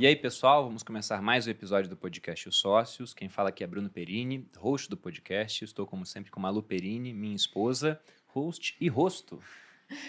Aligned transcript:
E 0.00 0.06
aí, 0.06 0.16
pessoal, 0.16 0.64
vamos 0.64 0.82
começar 0.82 1.20
mais 1.20 1.46
um 1.46 1.50
episódio 1.50 1.90
do 1.90 1.94
podcast 1.94 2.48
Os 2.48 2.56
Sócios. 2.56 3.12
Quem 3.12 3.28
fala 3.28 3.50
aqui 3.50 3.62
é 3.62 3.66
Bruno 3.66 3.90
Perini, 3.90 4.48
host 4.56 4.88
do 4.88 4.96
podcast. 4.96 5.62
Estou, 5.62 5.86
como 5.86 6.06
sempre, 6.06 6.30
com 6.30 6.40
Malu 6.40 6.62
Perini, 6.62 7.12
minha 7.12 7.36
esposa, 7.36 8.00
host 8.28 8.74
e 8.80 8.88
rosto 8.88 9.38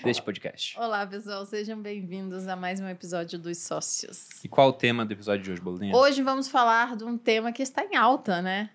deste 0.02 0.24
podcast. 0.24 0.80
Olá, 0.80 1.06
pessoal, 1.06 1.46
sejam 1.46 1.78
bem-vindos 1.78 2.48
a 2.48 2.56
mais 2.56 2.80
um 2.80 2.88
episódio 2.88 3.38
dos 3.38 3.58
Sócios. 3.58 4.42
E 4.42 4.48
qual 4.48 4.70
o 4.70 4.74
tema 4.74 5.06
do 5.06 5.12
episódio 5.12 5.44
de 5.44 5.52
hoje, 5.52 5.62
Bolinha? 5.62 5.94
Hoje 5.94 6.24
vamos 6.24 6.48
falar 6.48 6.96
de 6.96 7.04
um 7.04 7.18
tema 7.18 7.52
que 7.52 7.62
está 7.62 7.84
em 7.84 7.98
alta, 7.98 8.42
né? 8.42 8.70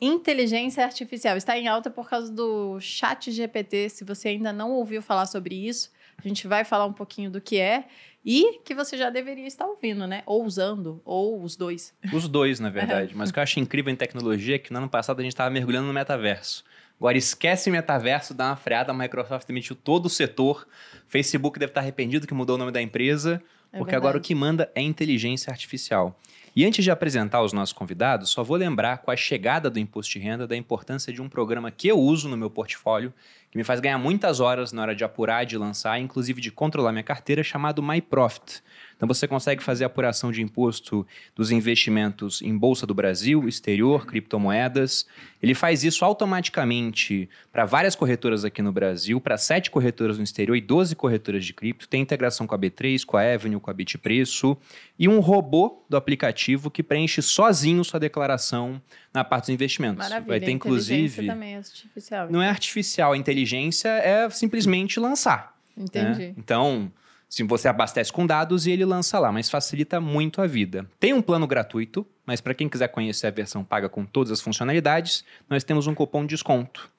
Inteligência 0.00 0.84
artificial. 0.84 1.36
Está 1.36 1.58
em 1.58 1.66
alta 1.66 1.90
por 1.90 2.08
causa 2.08 2.32
do 2.32 2.78
chat 2.78 3.32
GPT. 3.32 3.88
Se 3.88 4.04
você 4.04 4.28
ainda 4.28 4.52
não 4.52 4.70
ouviu 4.70 5.02
falar 5.02 5.26
sobre 5.26 5.66
isso, 5.66 5.90
a 6.16 6.28
gente 6.28 6.46
vai 6.46 6.64
falar 6.64 6.86
um 6.86 6.92
pouquinho 6.92 7.28
do 7.28 7.40
que 7.40 7.58
é 7.58 7.88
e 8.24 8.58
que 8.64 8.74
você 8.74 8.96
já 8.96 9.08
deveria 9.10 9.46
estar 9.46 9.66
ouvindo, 9.66 10.06
né? 10.06 10.22
Ou 10.26 10.44
usando, 10.44 11.00
ou 11.04 11.42
os 11.42 11.56
dois. 11.56 11.94
Os 12.12 12.28
dois, 12.28 12.60
na 12.60 12.68
verdade. 12.70 13.14
Mas 13.14 13.30
o 13.30 13.32
que 13.32 13.38
eu 13.38 13.42
acho 13.42 13.58
incrível 13.60 13.92
em 13.92 13.96
tecnologia 13.96 14.56
é 14.56 14.58
que 14.58 14.72
no 14.72 14.78
ano 14.78 14.88
passado 14.88 15.20
a 15.20 15.22
gente 15.22 15.32
estava 15.32 15.50
mergulhando 15.50 15.86
no 15.86 15.92
metaverso. 15.92 16.64
Agora 16.98 17.16
esquece 17.16 17.70
metaverso, 17.70 18.34
dá 18.34 18.48
uma 18.48 18.56
freada, 18.56 18.92
a 18.92 18.94
Microsoft 18.94 19.46
demitiu 19.46 19.74
todo 19.74 20.04
o 20.06 20.10
setor. 20.10 20.68
Facebook 21.08 21.58
deve 21.58 21.70
estar 21.70 21.80
arrependido 21.80 22.26
que 22.26 22.34
mudou 22.34 22.56
o 22.56 22.58
nome 22.58 22.70
da 22.72 22.82
empresa, 22.82 23.42
É 23.72 23.78
porque 23.78 23.92
verdade. 23.92 23.96
agora 23.96 24.18
o 24.18 24.20
que 24.20 24.34
manda 24.34 24.70
é 24.74 24.82
inteligência 24.82 25.50
artificial. 25.50 26.18
E 26.54 26.64
antes 26.64 26.82
de 26.82 26.90
apresentar 26.90 27.42
os 27.42 27.52
nossos 27.52 27.72
convidados, 27.72 28.30
só 28.30 28.42
vou 28.42 28.56
lembrar 28.56 28.98
com 28.98 29.10
a 29.10 29.16
chegada 29.16 29.70
do 29.70 29.78
imposto 29.78 30.12
de 30.12 30.18
renda 30.18 30.46
da 30.46 30.56
importância 30.56 31.12
de 31.12 31.22
um 31.22 31.28
programa 31.28 31.70
que 31.70 31.86
eu 31.86 31.98
uso 31.98 32.28
no 32.28 32.36
meu 32.36 32.50
portfólio, 32.50 33.14
que 33.50 33.56
me 33.56 33.62
faz 33.62 33.78
ganhar 33.78 33.98
muitas 33.98 34.40
horas 34.40 34.72
na 34.72 34.82
hora 34.82 34.94
de 34.94 35.04
apurar, 35.04 35.44
de 35.44 35.56
lançar, 35.56 35.98
inclusive 36.00 36.40
de 36.40 36.50
controlar 36.50 36.90
minha 36.90 37.04
carteira, 37.04 37.42
chamado 37.44 37.82
MyProfit. 37.82 38.62
Então 39.00 39.08
você 39.08 39.26
consegue 39.26 39.62
fazer 39.62 39.84
a 39.84 39.86
apuração 39.86 40.30
de 40.30 40.42
imposto 40.42 41.06
dos 41.34 41.50
investimentos 41.50 42.42
em 42.42 42.54
Bolsa 42.54 42.86
do 42.86 42.92
Brasil, 42.92 43.48
exterior, 43.48 44.04
criptomoedas. 44.04 45.06
Ele 45.42 45.54
faz 45.54 45.82
isso 45.82 46.04
automaticamente 46.04 47.26
para 47.50 47.64
várias 47.64 47.96
corretoras 47.96 48.44
aqui 48.44 48.60
no 48.60 48.70
Brasil, 48.70 49.18
para 49.18 49.38
sete 49.38 49.70
corretoras 49.70 50.18
no 50.18 50.24
exterior 50.24 50.54
e 50.54 50.60
12 50.60 50.94
corretoras 50.94 51.46
de 51.46 51.54
cripto. 51.54 51.88
Tem 51.88 52.02
integração 52.02 52.46
com 52.46 52.54
a 52.54 52.58
B3, 52.58 53.02
com 53.06 53.16
a 53.16 53.22
Avenue, 53.22 53.58
com 53.58 53.70
a 53.70 53.72
Bitpreço. 53.72 54.54
E 54.98 55.08
um 55.08 55.18
robô 55.20 55.82
do 55.88 55.96
aplicativo 55.96 56.70
que 56.70 56.82
preenche 56.82 57.22
sozinho 57.22 57.82
sua 57.82 57.98
declaração 57.98 58.82
na 59.14 59.24
parte 59.24 59.44
dos 59.44 59.54
investimentos. 59.54 59.96
Maravilha. 59.96 60.28
Vai 60.28 60.40
ter, 60.40 60.50
inclusive. 60.50 61.26
também 61.26 61.54
é 61.54 61.56
artificial. 61.56 62.30
Não 62.30 62.42
é 62.42 62.50
artificial, 62.50 63.12
a 63.14 63.16
inteligência 63.16 63.88
é 63.88 64.28
simplesmente 64.28 65.00
lançar. 65.00 65.56
né? 65.74 65.84
Entendi. 65.84 66.34
Então, 66.36 66.92
se 67.30 67.44
você 67.44 67.68
abastece 67.68 68.12
com 68.12 68.26
dados 68.26 68.66
e 68.66 68.72
ele 68.72 68.84
lança 68.84 69.16
lá, 69.20 69.30
mas 69.30 69.48
facilita 69.48 70.00
muito 70.00 70.42
a 70.42 70.48
vida. 70.48 70.84
Tem 70.98 71.12
um 71.12 71.22
plano 71.22 71.46
gratuito, 71.46 72.04
mas 72.26 72.40
para 72.40 72.54
quem 72.54 72.68
quiser 72.68 72.88
conhecer 72.88 73.28
a 73.28 73.30
versão 73.30 73.62
paga 73.62 73.88
com 73.88 74.04
todas 74.04 74.32
as 74.32 74.40
funcionalidades, 74.40 75.24
nós 75.48 75.62
temos 75.62 75.86
um 75.86 75.94
cupom 75.94 76.22
de 76.22 76.30
desconto. 76.30 76.90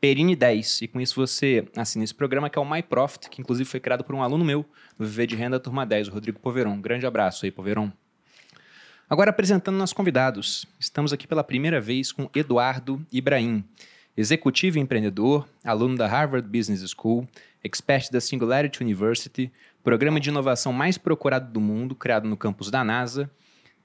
Perini10, 0.00 0.82
e 0.82 0.88
com 0.88 1.00
isso 1.00 1.16
você 1.16 1.66
assina 1.74 2.04
esse 2.04 2.14
programa 2.14 2.50
que 2.50 2.58
é 2.58 2.62
o 2.62 2.70
MyProfit, 2.70 3.30
que 3.30 3.40
inclusive 3.40 3.68
foi 3.68 3.80
criado 3.80 4.04
por 4.04 4.14
um 4.14 4.22
aluno 4.22 4.44
meu 4.44 4.62
do 4.98 5.06
Viver 5.06 5.26
de 5.26 5.34
Renda 5.34 5.58
Turma 5.58 5.86
10, 5.86 6.08
o 6.08 6.12
Rodrigo 6.12 6.38
Poveron. 6.38 6.72
Um 6.72 6.80
grande 6.82 7.06
abraço 7.06 7.46
aí, 7.46 7.50
Poveron. 7.50 7.90
Agora 9.08 9.30
apresentando 9.30 9.76
nossos 9.76 9.94
convidados. 9.94 10.66
Estamos 10.78 11.14
aqui 11.14 11.26
pela 11.26 11.42
primeira 11.42 11.80
vez 11.80 12.12
com 12.12 12.28
Eduardo 12.34 13.04
Ibrahim, 13.10 13.64
executivo 14.14 14.76
e 14.76 14.82
empreendedor, 14.82 15.48
aluno 15.64 15.96
da 15.96 16.06
Harvard 16.06 16.46
Business 16.46 16.84
School, 16.90 17.26
expert 17.64 18.10
da 18.10 18.20
Singularity 18.20 18.82
University, 18.82 19.50
programa 19.88 20.20
de 20.20 20.28
inovação 20.28 20.70
mais 20.70 20.98
procurado 20.98 21.50
do 21.50 21.62
mundo, 21.62 21.94
criado 21.94 22.28
no 22.28 22.36
campus 22.36 22.70
da 22.70 22.84
NASA, 22.84 23.30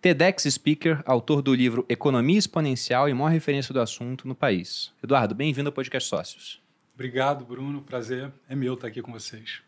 TEDx 0.01 0.43
Speaker, 0.53 1.02
autor 1.05 1.41
do 1.41 1.55
livro 1.55 1.86
Economia 1.87 2.37
Exponencial 2.37 3.08
e 3.08 3.14
maior 3.14 3.30
referência 3.30 3.73
do 3.73 3.80
assunto 3.80 4.27
no 4.27 4.36
país. 4.36 4.92
Eduardo, 5.02 5.33
bem-vindo 5.33 5.69
ao 5.69 5.73
Podcast 5.73 6.09
Sócios. 6.09 6.61
Obrigado, 6.93 7.45
Bruno. 7.45 7.81
Prazer 7.81 8.30
é 8.49 8.53
meu 8.53 8.73
estar 8.73 8.87
aqui 8.87 9.02
com 9.02 9.13
vocês. 9.13 9.61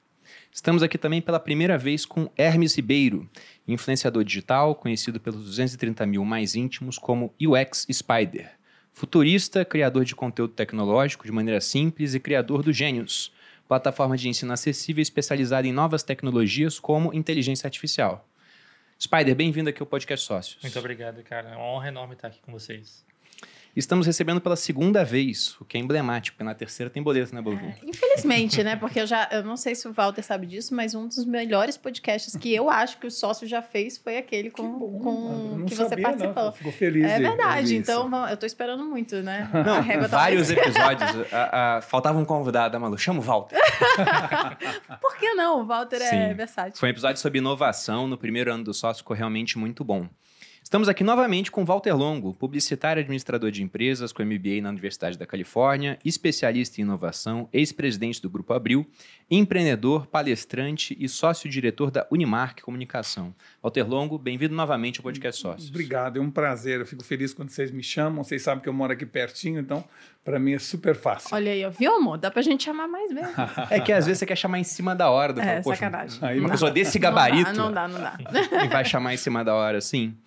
Estamos 0.51 0.83
aqui 0.83 0.97
também 0.97 1.21
pela 1.21 1.39
primeira 1.39 1.77
vez 1.77 2.05
com 2.05 2.29
Hermes 2.35 2.75
Ribeiro, 2.75 3.29
influenciador 3.65 4.25
digital, 4.25 4.75
conhecido 4.75 5.21
pelos 5.21 5.45
230 5.45 6.05
mil 6.05 6.25
mais 6.25 6.53
íntimos 6.53 6.97
como 6.97 7.33
UX 7.41 7.87
Spider. 7.89 8.51
Futurista, 8.91 9.63
criador 9.63 10.03
de 10.03 10.13
conteúdo 10.13 10.51
tecnológico 10.51 11.23
de 11.23 11.31
maneira 11.31 11.61
simples 11.61 12.13
e 12.13 12.19
criador 12.19 12.61
do 12.61 12.73
Gênios, 12.73 13.31
plataforma 13.67 14.15
de 14.15 14.29
ensino 14.29 14.53
acessível 14.53 15.01
especializada 15.01 15.67
em 15.67 15.71
novas 15.71 16.03
tecnologias 16.03 16.79
como 16.79 17.13
inteligência 17.13 17.67
artificial. 17.67 18.27
Spider, 19.01 19.35
bem-vindo 19.35 19.69
aqui 19.69 19.81
ao 19.81 19.87
Podcast 19.87 20.25
Sócios. 20.25 20.61
Muito 20.61 20.79
obrigado, 20.79 21.21
cara. 21.23 21.49
É 21.49 21.55
uma 21.55 21.65
honra 21.65 21.87
enorme 21.89 22.13
estar 22.13 22.29
aqui 22.29 22.39
com 22.41 22.51
vocês. 22.51 23.05
Estamos 23.75 24.07
recebendo 24.07 24.39
pela 24.39 24.55
segunda 24.55 25.03
vez, 25.03 25.57
o 25.59 25.65
que 25.65 25.77
é 25.77 25.81
emblemático, 25.81 26.35
porque 26.37 26.45
na 26.45 26.55
terceira 26.55 26.89
tem 26.89 27.03
boleto, 27.03 27.35
né, 27.35 27.41
Bobu? 27.41 27.57
É, 27.57 27.75
infelizmente, 27.83 28.63
né? 28.63 28.77
Porque 28.77 29.01
eu 29.01 29.05
já, 29.05 29.27
eu 29.33 29.43
não 29.43 29.57
sei 29.57 29.75
se 29.75 29.85
o 29.85 29.91
Walter 29.91 30.23
sabe 30.23 30.47
disso, 30.47 30.73
mas 30.73 30.95
um 30.95 31.07
dos 31.07 31.25
melhores 31.25 31.75
podcasts 31.75 32.37
que 32.37 32.53
eu 32.55 32.69
acho 32.69 32.97
que 32.97 33.05
o 33.05 33.11
sócio 33.11 33.45
já 33.45 33.61
fez 33.61 33.97
foi 33.97 34.17
aquele 34.17 34.49
com, 34.49 34.79
com 34.79 35.55
Não 35.57 35.65
que 35.65 35.75
você 35.75 35.89
sabia, 35.89 36.03
participou. 36.05 36.43
Não. 36.45 36.51
Ficou 36.53 36.71
feliz. 36.71 37.03
É 37.05 37.17
de 37.17 37.23
verdade, 37.23 37.75
então 37.75 38.07
isso. 38.07 38.29
eu 38.31 38.37
tô 38.37 38.45
esperando 38.45 38.85
muito, 38.85 39.17
né? 39.21 39.49
A 39.51 39.63
Não, 39.63 39.83
tá 39.83 40.07
vários 40.07 40.49
episódios. 40.49 41.33
a- 41.33 41.77
a- 41.77 41.81
faltava 41.81 42.17
um 42.17 42.23
convidado, 42.25 42.77
a 42.77 42.79
Malu. 42.79 42.97
Chama 42.97 43.19
o 43.19 43.23
Walter. 43.23 43.59
Por 45.01 45.17
que 45.17 45.33
não? 45.33 45.61
O 45.61 45.65
Walter 45.65 46.01
é 46.01 46.29
Sim. 46.29 46.33
versátil. 46.33 46.79
Foi 46.79 46.89
um 46.89 46.91
episódio 46.91 47.19
sobre 47.21 47.39
inovação 47.39 48.07
no 48.07 48.17
primeiro 48.17 48.53
ano 48.53 48.63
do 48.63 48.73
sócio, 48.73 49.01
ficou 49.03 49.15
realmente 49.15 49.57
muito 49.57 49.83
bom. 49.83 50.07
Estamos 50.65 50.89
aqui 50.89 51.03
novamente 51.03 51.51
com 51.51 51.63
Walter 51.63 51.93
Longo, 51.95 52.33
publicitário 52.33 52.99
e 52.99 53.03
administrador 53.03 53.51
de 53.51 53.61
empresas 53.61 54.11
com 54.11 54.23
MBA 54.25 54.61
na 54.63 54.69
Universidade 54.69 55.15
da 55.15 55.23
Califórnia, 55.23 55.99
especialista 56.03 56.81
em 56.81 56.83
inovação, 56.83 57.47
ex-presidente 57.53 58.19
do 58.19 58.27
Grupo 58.31 58.51
Abril, 58.51 58.83
empreendedor, 59.29 60.07
palestrante 60.07 60.97
e 60.99 61.07
sócio-diretor 61.07 61.91
da 61.91 62.07
Unimark 62.11 62.63
Comunicação. 62.63 63.33
Walter 63.61 63.83
Longo, 63.87 64.17
bem-vindo 64.17 64.55
novamente 64.55 64.99
ao 64.99 65.03
Podcast 65.03 65.39
Sócios. 65.39 65.69
Obrigado, 65.69 66.17
é 66.17 66.21
um 66.21 66.31
prazer. 66.31 66.79
Eu 66.79 66.85
fico 66.87 67.03
feliz 67.03 67.31
quando 67.31 67.49
vocês 67.51 67.69
me 67.69 67.83
chamam. 67.83 68.23
Vocês 68.23 68.41
sabem 68.41 68.63
que 68.63 68.67
eu 68.67 68.73
moro 68.73 68.91
aqui 68.91 69.05
pertinho, 69.05 69.59
então 69.59 69.83
para 70.23 70.39
mim 70.39 70.53
é 70.53 70.59
super 70.59 70.95
fácil. 70.95 71.29
Olha 71.31 71.51
aí, 71.51 71.63
ó. 71.63 71.69
viu, 71.69 71.93
amor? 71.95 72.17
Dá 72.17 72.31
pra 72.31 72.41
gente 72.41 72.63
chamar 72.63 72.87
mais 72.87 73.13
vezes. 73.13 73.35
É 73.69 73.79
que 73.79 73.93
às 73.93 74.07
vezes 74.07 74.17
você 74.17 74.25
quer 74.25 74.35
chamar 74.35 74.57
em 74.57 74.63
cima 74.63 74.95
da 74.95 75.11
hora. 75.11 75.31
Do 75.31 75.41
É, 75.41 75.61
sacanagem. 75.61 76.19
Uma 76.19 76.41
não 76.41 76.49
pessoa 76.49 76.71
desse 76.71 76.97
gabarito 76.97 77.53
Não 77.53 77.71
dá, 77.71 77.87
não 77.87 77.99
dá. 78.01 78.17
Não 78.19 78.49
dá. 78.49 78.65
e 78.65 78.67
vai 78.67 78.83
chamar 78.83 79.13
em 79.13 79.17
cima 79.17 79.43
da 79.43 79.53
hora, 79.53 79.79
sim. 79.79 80.17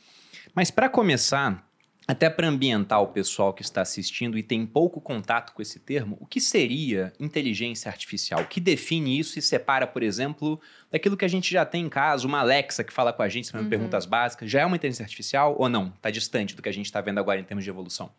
Mas 0.59 0.73
para 0.73 0.89
começar, 0.89 1.65
até 2.05 2.29
para 2.29 2.49
ambientar 2.49 3.01
o 3.01 3.07
pessoal 3.07 3.55
que 3.55 3.63
está 3.63 3.81
assistindo 3.81 4.37
e 4.37 4.43
tem 4.43 4.67
pouco 4.67 5.01
contato 5.01 5.53
com 5.53 5.63
esse 5.63 5.79
termo, 5.79 6.19
o 6.21 6.27
que 6.27 6.41
seria 6.41 7.13
inteligência 7.21 7.89
artificial? 7.89 8.41
O 8.41 8.45
que 8.45 8.59
define 8.61 9.17
isso 9.17 9.39
e 9.39 9.43
separa, 9.43 9.87
por 9.87 10.03
exemplo, 10.03 10.61
daquilo 10.91 11.17
que 11.17 11.25
a 11.25 11.29
gente 11.29 11.49
já 11.49 11.65
tem 11.65 11.85
em 11.85 11.89
casa, 11.89 12.27
uma 12.27 12.41
Alexa 12.41 12.83
que 12.83 12.93
fala 12.93 13.13
com 13.13 13.23
a 13.23 13.29
gente 13.29 13.53
fazendo 13.53 13.67
Uhum. 13.67 13.71
perguntas 13.71 14.05
básicas, 14.05 14.51
já 14.51 14.63
é 14.63 14.67
uma 14.67 14.75
inteligência 14.75 15.05
artificial 15.05 15.55
ou 15.57 15.69
não? 15.69 15.93
Está 15.95 16.11
distante 16.11 16.57
do 16.57 16.61
que 16.61 16.69
a 16.69 16.73
gente 16.73 16.87
está 16.87 17.01
vendo 17.01 17.19
agora 17.19 17.39
em 17.39 17.45
termos 17.45 17.63
de 17.63 17.71
evolução? 17.71 18.11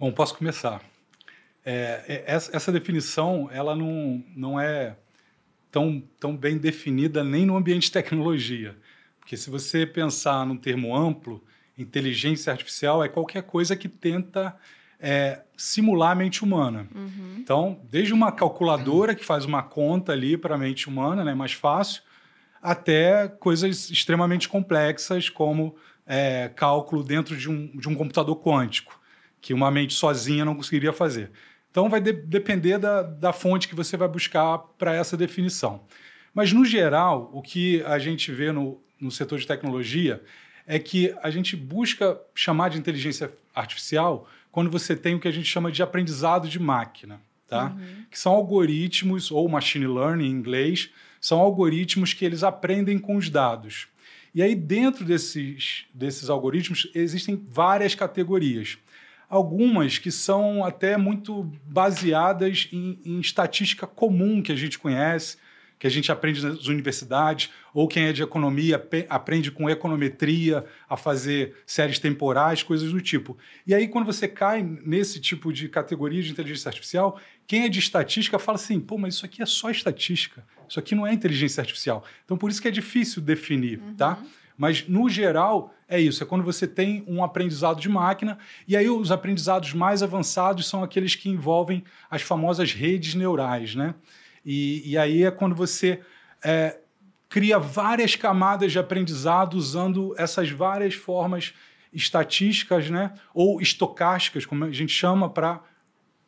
Bom, 0.00 0.10
posso 0.10 0.36
começar. 0.36 0.82
É, 1.64 2.02
é, 2.08 2.24
essa, 2.26 2.56
essa 2.56 2.72
definição 2.72 3.48
ela 3.52 3.76
não, 3.76 4.24
não 4.34 4.60
é 4.60 4.96
tão, 5.70 6.02
tão 6.18 6.36
bem 6.36 6.58
definida 6.58 7.22
nem 7.22 7.46
no 7.46 7.56
ambiente 7.56 7.84
de 7.84 7.92
tecnologia. 7.92 8.76
Porque 9.20 9.36
se 9.36 9.48
você 9.48 9.86
pensar 9.86 10.44
num 10.44 10.56
termo 10.56 10.96
amplo, 10.96 11.42
inteligência 11.78 12.52
artificial 12.52 13.04
é 13.04 13.08
qualquer 13.08 13.42
coisa 13.42 13.76
que 13.76 13.88
tenta 13.88 14.56
é, 14.98 15.42
simular 15.56 16.10
a 16.10 16.14
mente 16.14 16.44
humana. 16.44 16.86
Uhum. 16.94 17.36
Então, 17.38 17.80
desde 17.90 18.12
uma 18.12 18.30
calculadora 18.32 19.14
que 19.14 19.24
faz 19.24 19.44
uma 19.44 19.62
conta 19.62 20.12
ali 20.12 20.36
para 20.36 20.56
a 20.56 20.58
mente 20.58 20.88
humana, 20.88 21.24
né, 21.24 21.34
mais 21.34 21.52
fácil, 21.52 22.02
até 22.62 23.28
coisas 23.28 23.90
extremamente 23.90 24.48
complexas 24.48 25.30
como 25.30 25.74
é, 26.06 26.50
cálculo 26.54 27.02
dentro 27.02 27.36
de 27.36 27.48
um, 27.48 27.66
de 27.68 27.88
um 27.88 27.94
computador 27.94 28.36
quântico, 28.36 29.00
que 29.40 29.54
uma 29.54 29.70
mente 29.70 29.94
sozinha 29.94 30.44
não 30.44 30.54
conseguiria 30.54 30.92
fazer. 30.92 31.30
Então, 31.70 31.88
vai 31.88 32.00
de- 32.00 32.12
depender 32.12 32.78
da, 32.78 33.02
da 33.02 33.32
fonte 33.32 33.68
que 33.68 33.74
você 33.74 33.96
vai 33.96 34.08
buscar 34.08 34.58
para 34.76 34.94
essa 34.94 35.16
definição. 35.16 35.84
Mas, 36.34 36.52
no 36.52 36.64
geral, 36.64 37.30
o 37.32 37.40
que 37.40 37.82
a 37.84 37.98
gente 37.98 38.30
vê 38.30 38.52
no, 38.52 38.82
no 39.00 39.10
setor 39.10 39.38
de 39.38 39.46
tecnologia 39.46 40.22
é 40.66 40.78
que 40.78 41.14
a 41.22 41.30
gente 41.30 41.56
busca 41.56 42.20
chamar 42.34 42.70
de 42.70 42.78
inteligência 42.78 43.32
artificial 43.54 44.28
quando 44.52 44.70
você 44.70 44.94
tem 44.96 45.14
o 45.14 45.20
que 45.20 45.28
a 45.28 45.32
gente 45.32 45.46
chama 45.46 45.70
de 45.70 45.82
aprendizado 45.82 46.48
de 46.48 46.58
máquina, 46.58 47.20
tá? 47.48 47.74
Que 48.10 48.18
são 48.18 48.32
algoritmos, 48.32 49.30
ou 49.30 49.48
machine 49.48 49.86
learning 49.86 50.26
em 50.26 50.30
inglês, 50.30 50.90
são 51.20 51.38
algoritmos 51.38 52.12
que 52.12 52.24
eles 52.24 52.42
aprendem 52.42 52.98
com 52.98 53.16
os 53.16 53.28
dados. 53.28 53.88
E 54.34 54.42
aí, 54.42 54.54
dentro 54.54 55.04
desses, 55.04 55.86
desses 55.92 56.30
algoritmos, 56.30 56.88
existem 56.94 57.44
várias 57.48 57.94
categorias. 57.94 58.78
Algumas 59.28 59.98
que 59.98 60.10
são 60.10 60.64
até 60.64 60.96
muito 60.96 61.50
baseadas 61.64 62.68
em, 62.72 62.98
em 63.04 63.20
estatística 63.20 63.86
comum 63.86 64.42
que 64.42 64.52
a 64.52 64.56
gente 64.56 64.78
conhece, 64.78 65.36
que 65.80 65.86
a 65.86 65.90
gente 65.90 66.12
aprende 66.12 66.44
nas 66.44 66.66
universidades, 66.66 67.50
ou 67.72 67.88
quem 67.88 68.04
é 68.04 68.12
de 68.12 68.22
economia 68.22 68.86
aprende 69.08 69.50
com 69.50 69.68
econometria 69.68 70.62
a 70.86 70.94
fazer 70.94 71.56
séries 71.64 71.98
temporais, 71.98 72.62
coisas 72.62 72.92
do 72.92 73.00
tipo. 73.00 73.36
E 73.66 73.74
aí, 73.74 73.88
quando 73.88 74.04
você 74.04 74.28
cai 74.28 74.62
nesse 74.62 75.18
tipo 75.18 75.50
de 75.50 75.70
categoria 75.70 76.22
de 76.22 76.30
inteligência 76.30 76.68
artificial, 76.68 77.18
quem 77.46 77.64
é 77.64 77.68
de 77.70 77.78
estatística 77.78 78.38
fala 78.38 78.56
assim: 78.56 78.78
pô, 78.78 78.98
mas 78.98 79.14
isso 79.14 79.24
aqui 79.24 79.42
é 79.42 79.46
só 79.46 79.70
estatística, 79.70 80.44
isso 80.68 80.78
aqui 80.78 80.94
não 80.94 81.06
é 81.06 81.14
inteligência 81.14 81.62
artificial. 81.62 82.04
Então, 82.26 82.36
por 82.36 82.50
isso 82.50 82.60
que 82.60 82.68
é 82.68 82.70
difícil 82.70 83.22
definir, 83.22 83.80
tá? 83.96 84.22
Mas, 84.58 84.86
no 84.86 85.08
geral, 85.08 85.74
é 85.88 85.98
isso. 85.98 86.22
É 86.22 86.26
quando 86.26 86.44
você 86.44 86.66
tem 86.66 87.02
um 87.08 87.24
aprendizado 87.24 87.80
de 87.80 87.88
máquina, 87.88 88.36
e 88.68 88.76
aí 88.76 88.90
os 88.90 89.10
aprendizados 89.10 89.72
mais 89.72 90.02
avançados 90.02 90.68
são 90.68 90.82
aqueles 90.82 91.14
que 91.14 91.30
envolvem 91.30 91.82
as 92.10 92.20
famosas 92.20 92.74
redes 92.74 93.14
neurais, 93.14 93.74
né? 93.74 93.94
E, 94.44 94.90
e 94.90 94.98
aí 94.98 95.24
é 95.24 95.30
quando 95.30 95.54
você 95.54 96.00
é, 96.42 96.78
cria 97.28 97.58
várias 97.58 98.16
camadas 98.16 98.72
de 98.72 98.78
aprendizado 98.78 99.54
usando 99.54 100.14
essas 100.18 100.50
várias 100.50 100.94
formas 100.94 101.54
estatísticas, 101.92 102.88
né? 102.90 103.14
Ou 103.34 103.60
estocásticas, 103.60 104.46
como 104.46 104.64
a 104.64 104.72
gente 104.72 104.92
chama, 104.92 105.28
para 105.28 105.62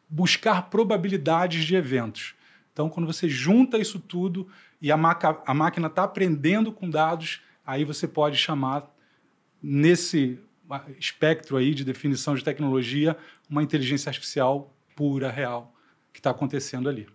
buscar 0.09 0.69
probabilidades 0.69 1.64
de 1.64 1.75
eventos. 1.75 2.35
Então, 2.73 2.88
quando 2.88 3.06
você 3.06 3.29
junta 3.29 3.79
isso 3.79 3.99
tudo 3.99 4.49
e 4.81 4.91
a, 4.91 4.97
maca- 4.97 5.43
a 5.47 5.55
máquina 5.55 5.87
está 5.87 6.05
aprendendo 6.05 6.73
com 6.73 6.88
dados, 6.88 7.41
aí 7.67 7.85
você 7.85 8.09
pode 8.09 8.37
chamar, 8.37 8.91
nesse 9.62 10.38
espectro 10.99 11.56
aí 11.56 11.75
de 11.75 11.85
definição 11.85 12.35
de 12.35 12.43
tecnologia, 12.43 13.17
uma 13.49 13.62
inteligência 13.62 14.11
artificial 14.11 14.75
pura, 14.97 15.31
real, 15.31 15.75
que 16.12 16.19
está 16.19 16.31
acontecendo 16.31 16.88
ali. 16.88 17.06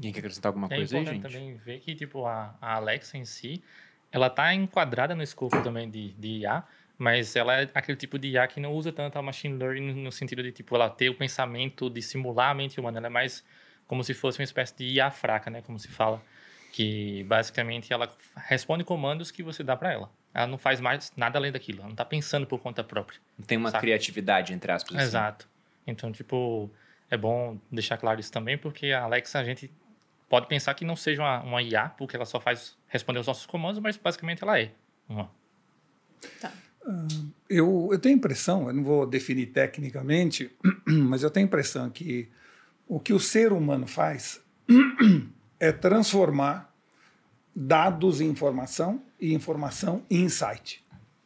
Alguém 0.00 0.12
quer 0.14 0.20
acrescentar 0.20 0.48
alguma 0.48 0.66
É 0.66 0.76
coisa 0.76 0.96
aí, 0.96 1.04
gente? 1.04 1.22
também 1.22 1.56
ver 1.56 1.78
que, 1.80 1.94
tipo, 1.94 2.24
a, 2.24 2.56
a 2.58 2.76
Alexa 2.76 3.18
em 3.18 3.26
si, 3.26 3.62
ela 4.10 4.30
tá 4.30 4.54
enquadrada 4.54 5.14
no 5.14 5.22
escopo 5.22 5.62
também 5.62 5.90
de, 5.90 6.14
de 6.14 6.28
IA, 6.38 6.64
mas 6.96 7.36
ela 7.36 7.60
é 7.60 7.68
aquele 7.74 7.96
tipo 7.96 8.18
de 8.18 8.28
IA 8.28 8.46
que 8.48 8.58
não 8.60 8.72
usa 8.72 8.90
tanto 8.90 9.18
a 9.18 9.22
machine 9.22 9.58
learning 9.58 9.92
no 10.02 10.10
sentido 10.10 10.42
de, 10.42 10.52
tipo, 10.52 10.74
ela 10.74 10.88
ter 10.88 11.10
o 11.10 11.14
pensamento 11.14 11.90
de 11.90 12.00
simular 12.00 12.50
a 12.50 12.54
mente 12.54 12.80
humana. 12.80 12.96
Ela 12.96 13.08
é 13.08 13.10
mais 13.10 13.44
como 13.86 14.02
se 14.02 14.14
fosse 14.14 14.38
uma 14.38 14.44
espécie 14.44 14.74
de 14.74 14.84
IA 14.86 15.10
fraca, 15.10 15.50
né? 15.50 15.60
Como 15.60 15.78
se 15.78 15.88
fala. 15.88 16.22
Que, 16.72 17.22
basicamente, 17.24 17.92
ela 17.92 18.08
responde 18.46 18.84
comandos 18.84 19.30
que 19.30 19.42
você 19.42 19.62
dá 19.62 19.76
para 19.76 19.92
ela. 19.92 20.10
Ela 20.32 20.46
não 20.46 20.56
faz 20.56 20.80
mais 20.80 21.12
nada 21.14 21.38
além 21.38 21.52
daquilo. 21.52 21.80
Ela 21.80 21.88
não 21.88 21.96
tá 21.96 22.04
pensando 22.06 22.46
por 22.46 22.58
conta 22.60 22.82
própria. 22.82 23.20
Tem 23.46 23.58
uma 23.58 23.70
Saca. 23.70 23.82
criatividade, 23.82 24.54
entre 24.54 24.72
aspas. 24.72 24.96
assim. 24.96 25.04
Exato. 25.04 25.48
Então, 25.86 26.10
tipo, 26.10 26.70
é 27.10 27.18
bom 27.18 27.58
deixar 27.70 27.98
claro 27.98 28.18
isso 28.20 28.32
também, 28.32 28.56
porque 28.56 28.92
a 28.92 29.02
Alexa 29.02 29.40
a 29.40 29.44
gente 29.44 29.70
pode 30.30 30.46
pensar 30.46 30.72
que 30.74 30.84
não 30.84 30.94
seja 30.94 31.20
uma, 31.20 31.42
uma 31.42 31.62
IA, 31.62 31.88
porque 31.88 32.14
ela 32.14 32.24
só 32.24 32.40
faz 32.40 32.78
responder 32.86 33.18
os 33.18 33.26
nossos 33.26 33.46
comandos, 33.46 33.82
mas 33.82 33.96
basicamente 33.96 34.42
ela 34.44 34.58
é 34.58 34.70
uma. 35.08 35.28
Eu, 37.48 37.88
eu 37.92 37.98
tenho 37.98 38.14
a 38.14 38.18
impressão, 38.18 38.68
eu 38.68 38.72
não 38.72 38.84
vou 38.84 39.06
definir 39.06 39.46
tecnicamente, 39.46 40.56
mas 40.86 41.24
eu 41.24 41.30
tenho 41.30 41.46
a 41.46 41.48
impressão 41.48 41.90
que 41.90 42.28
o 42.86 43.00
que 43.00 43.12
o 43.12 43.18
ser 43.18 43.52
humano 43.52 43.88
faz 43.88 44.40
é 45.58 45.72
transformar 45.72 46.72
dados 47.54 48.20
em 48.20 48.28
informação 48.28 49.02
e 49.20 49.34
informação 49.34 50.04
em 50.08 50.22
insight. 50.22 50.82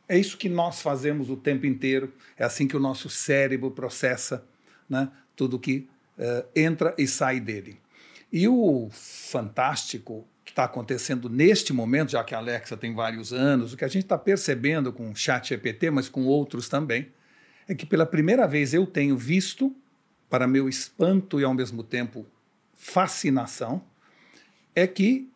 É 0.09 0.19
isso 0.19 0.39
que 0.39 0.49
nós 0.49 0.81
fazemos 0.81 1.29
o 1.29 1.37
tempo 1.37 1.67
inteiro, 1.67 2.13
é 2.39 2.45
assim 2.45 2.67
que 2.67 2.77
o 2.77 2.81
nosso 2.81 3.11
cérebro 3.11 3.71
processa 3.71 4.47
né, 4.89 5.11
tudo 5.37 5.59
que 5.59 5.89
eh, 6.19 6.45
entra 6.57 6.95
e 6.99 7.07
sai 7.07 7.41
dele. 7.41 7.84
E 8.37 8.49
o 8.49 8.89
fantástico 8.91 10.27
que 10.45 10.51
está 10.51 10.65
acontecendo 10.65 11.29
neste 11.29 11.73
momento, 11.73 12.11
já 12.11 12.25
que 12.25 12.35
a 12.35 12.39
Alexa 12.39 12.77
tem 12.77 12.93
vários 12.93 13.33
anos, 13.33 13.73
o 13.73 13.77
que 13.77 13.85
a 13.85 13.89
gente 13.89 14.03
está 14.03 14.19
percebendo 14.19 14.93
com 14.93 15.09
o 15.09 15.15
chat 15.15 15.51
GPT, 15.51 15.93
mas 15.93 16.09
com 16.09 16.25
outros 16.27 16.69
também, 16.69 17.13
é 17.69 17.77
que 17.77 17.87
pela 17.87 18.05
primeira 18.05 18.45
vez 18.49 18.75
eu 18.75 18.89
tenho 18.89 19.17
visto, 19.17 19.73
para 20.29 20.49
meu 20.49 20.69
espanto 20.69 21.39
e 21.39 21.45
ao 21.45 21.55
mesmo 21.55 21.85
tempo 21.85 22.27
fascinação, 22.77 23.81
é 24.75 24.85
que 24.85 25.31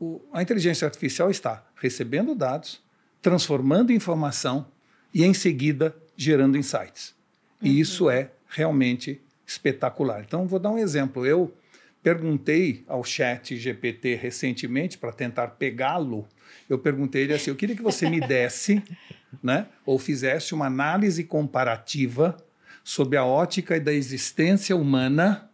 o- 0.00 0.22
a 0.32 0.40
inteligência 0.40 0.86
artificial 0.86 1.30
está 1.30 1.66
recebendo 1.76 2.34
dados, 2.34 2.80
transformando 3.20 3.92
informação 3.92 4.66
e 5.12 5.22
em 5.22 5.34
seguida 5.34 5.94
gerando 6.16 6.56
insights. 6.56 7.14
E 7.60 7.78
isso 7.78 8.08
é 8.08 8.30
realmente 8.48 9.20
espetacular. 9.52 10.22
Então, 10.26 10.46
vou 10.46 10.58
dar 10.58 10.70
um 10.70 10.78
exemplo. 10.78 11.24
Eu 11.24 11.54
perguntei 12.02 12.84
ao 12.88 13.04
chat 13.04 13.56
GPT 13.56 14.16
recentemente 14.16 14.98
para 14.98 15.12
tentar 15.12 15.48
pegá-lo. 15.48 16.26
Eu 16.68 16.78
perguntei 16.78 17.22
ele 17.22 17.34
assim: 17.34 17.50
eu 17.50 17.56
queria 17.56 17.76
que 17.76 17.82
você 17.82 18.08
me 18.08 18.20
desse, 18.20 18.82
né, 19.42 19.66
ou 19.86 19.98
fizesse 19.98 20.54
uma 20.54 20.66
análise 20.66 21.24
comparativa 21.24 22.36
sobre 22.82 23.16
a 23.16 23.24
ótica 23.24 23.78
da 23.78 23.92
existência 23.92 24.74
humana 24.74 25.48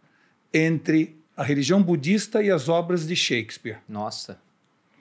entre 0.53 1.19
a 1.37 1.43
religião 1.43 1.81
budista 1.81 2.41
e 2.41 2.49
as 2.49 2.67
obras 2.67 3.07
de 3.07 3.15
Shakespeare. 3.15 3.77
Nossa. 3.87 4.39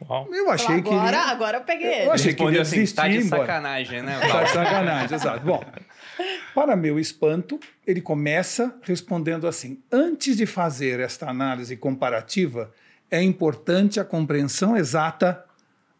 Uau. 0.08 0.28
Eu 0.32 0.48
achei 0.50 0.80
que 0.80 0.90
agora, 0.90 1.16
ele... 1.16 1.30
agora 1.30 1.56
eu 1.58 1.62
peguei. 1.62 2.06
Eu 2.06 2.12
achei 2.12 2.32
que 2.32 2.42
ele 2.42 2.60
assim, 2.60 2.86
tá 2.86 3.08
de 3.08 3.16
embora. 3.16 3.42
sacanagem, 3.42 4.02
né? 4.02 4.20
Tá 4.20 4.44
de 4.44 4.50
sacanagem, 4.50 5.16
exato. 5.16 5.44
Bom, 5.44 5.64
para 6.54 6.74
meu 6.76 6.98
espanto, 6.98 7.58
ele 7.86 8.00
começa 8.00 8.76
respondendo 8.82 9.46
assim: 9.46 9.80
antes 9.90 10.36
de 10.36 10.46
fazer 10.46 11.00
esta 11.00 11.28
análise 11.28 11.76
comparativa, 11.76 12.72
é 13.10 13.22
importante 13.22 13.98
a 14.00 14.04
compreensão 14.04 14.76
exata 14.76 15.44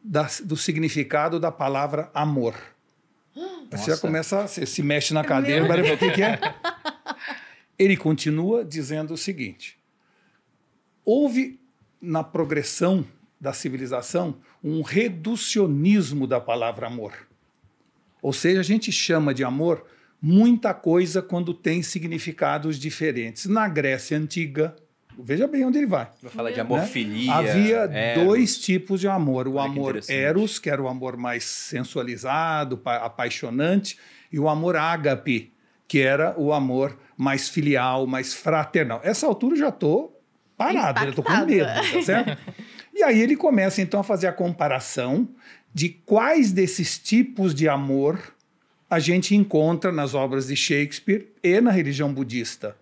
da- 0.03 0.29
do 0.45 0.57
significado 0.57 1.39
da 1.41 1.51
palavra 1.53 2.11
amor. 2.15 2.55
Você 3.71 3.85
já 3.85 3.91
Nossa. 3.93 4.01
começa, 4.01 4.49
você 4.49 4.67
se 4.67 4.83
mexe 4.83 5.13
na 5.15 5.23
cadeira, 5.23 5.67
vai 5.67 5.81
ver 5.83 5.95
o 5.95 5.99
que, 5.99 6.11
que 6.11 6.23
é. 6.23 6.39
Ele 7.79 7.97
continua 7.97 8.65
dizendo 8.65 9.15
o 9.15 9.17
seguinte: 9.17 9.79
houve 11.05 11.61
na 12.01 12.25
progressão 12.25 13.05
da 13.41 13.53
civilização 13.53 14.37
um 14.63 14.83
reducionismo 14.83 16.27
da 16.27 16.41
palavra 16.41 16.87
amor. 16.89 17.13
Ou 18.21 18.33
seja, 18.33 18.61
a 18.61 18.65
gente 18.65 18.91
chama 18.91 19.33
de 19.33 19.45
amor 19.45 19.87
muita 20.21 20.75
coisa 20.75 21.23
quando 21.23 21.55
tem 21.55 21.83
significados 21.83 22.79
diferentes. 22.79 23.47
Na 23.47 23.69
Grécia 23.69 24.17
Antiga, 24.19 24.75
veja 25.19 25.47
bem 25.47 25.65
onde 25.65 25.79
ele 25.79 25.87
vai. 25.87 26.09
Vou 26.23 26.31
falar 26.31 26.51
de 26.51 26.57
né? 26.57 26.63
amorfilia. 26.63 27.33
Havia 27.35 27.77
eros. 27.91 28.25
dois 28.25 28.59
tipos 28.59 29.01
de 29.01 29.09
amor: 29.09 29.47
o 29.49 29.55
Olha 29.55 29.71
que 29.71 29.79
amor 29.79 29.91
interessante. 29.91 30.17
eros, 30.19 30.59
que 30.59 30.71
era 30.71 30.83
o 30.83 30.89
amor 30.89 31.17
mais 31.17 31.45
sensualizado, 31.45 32.77
pa- 32.79 32.97
apaixonante, 32.97 33.99
e 34.33 34.39
o 34.39 34.49
amor 34.49 34.77
ágape, 34.77 35.53
que 35.87 36.01
era 36.01 36.35
o 36.39 36.53
amor 36.53 36.99
mais 37.17 37.49
filial, 37.49 38.07
mais 38.07 38.35
fraternal. 38.35 39.01
Essa 39.03 39.27
altura 39.27 39.55
eu 39.55 39.59
já 39.61 39.69
estou 39.69 40.21
parado, 40.57 41.01
já 41.01 41.09
estou 41.11 41.25
com 41.25 41.45
medo, 41.47 41.67
tá 41.67 42.03
certo? 42.03 42.39
e 42.95 43.03
aí 43.03 43.21
ele 43.21 43.37
começa 43.37 43.81
então 43.81 44.01
a 44.01 44.05
fazer 44.05 44.27
a 44.27 44.33
comparação 44.33 45.29
de 45.73 45.89
quais 45.89 46.51
desses 46.53 46.99
tipos 46.99 47.55
de 47.55 47.69
amor 47.69 48.35
a 48.91 48.99
gente 48.99 49.35
encontra 49.35 49.93
nas 49.93 50.15
obras 50.15 50.47
de 50.47 50.57
Shakespeare 50.57 51.29
e 51.43 51.61
na 51.61 51.71
religião 51.71 52.13
budista. 52.13 52.77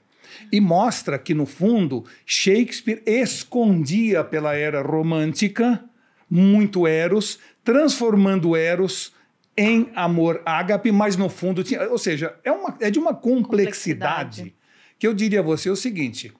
E 0.52 0.60
mostra 0.60 1.18
que, 1.18 1.34
no 1.34 1.46
fundo, 1.46 2.04
Shakespeare 2.24 3.02
escondia 3.06 4.22
pela 4.22 4.54
era 4.54 4.82
romântica 4.82 5.82
muito 6.28 6.86
Eros, 6.86 7.38
transformando 7.64 8.56
Eros 8.56 9.14
em 9.56 9.90
amor 9.94 10.42
ágape, 10.44 10.92
mas 10.92 11.16
no 11.16 11.28
fundo 11.28 11.64
tinha. 11.64 11.88
Ou 11.88 11.98
seja, 11.98 12.34
é, 12.44 12.52
uma, 12.52 12.76
é 12.80 12.90
de 12.90 12.98
uma 12.98 13.14
complexidade, 13.14 14.42
Complexidade. 14.42 14.54
que 14.98 15.06
eu 15.06 15.14
diria 15.14 15.40
a 15.40 15.42
você 15.42 15.70
o 15.70 15.76
seguinte: 15.76 16.32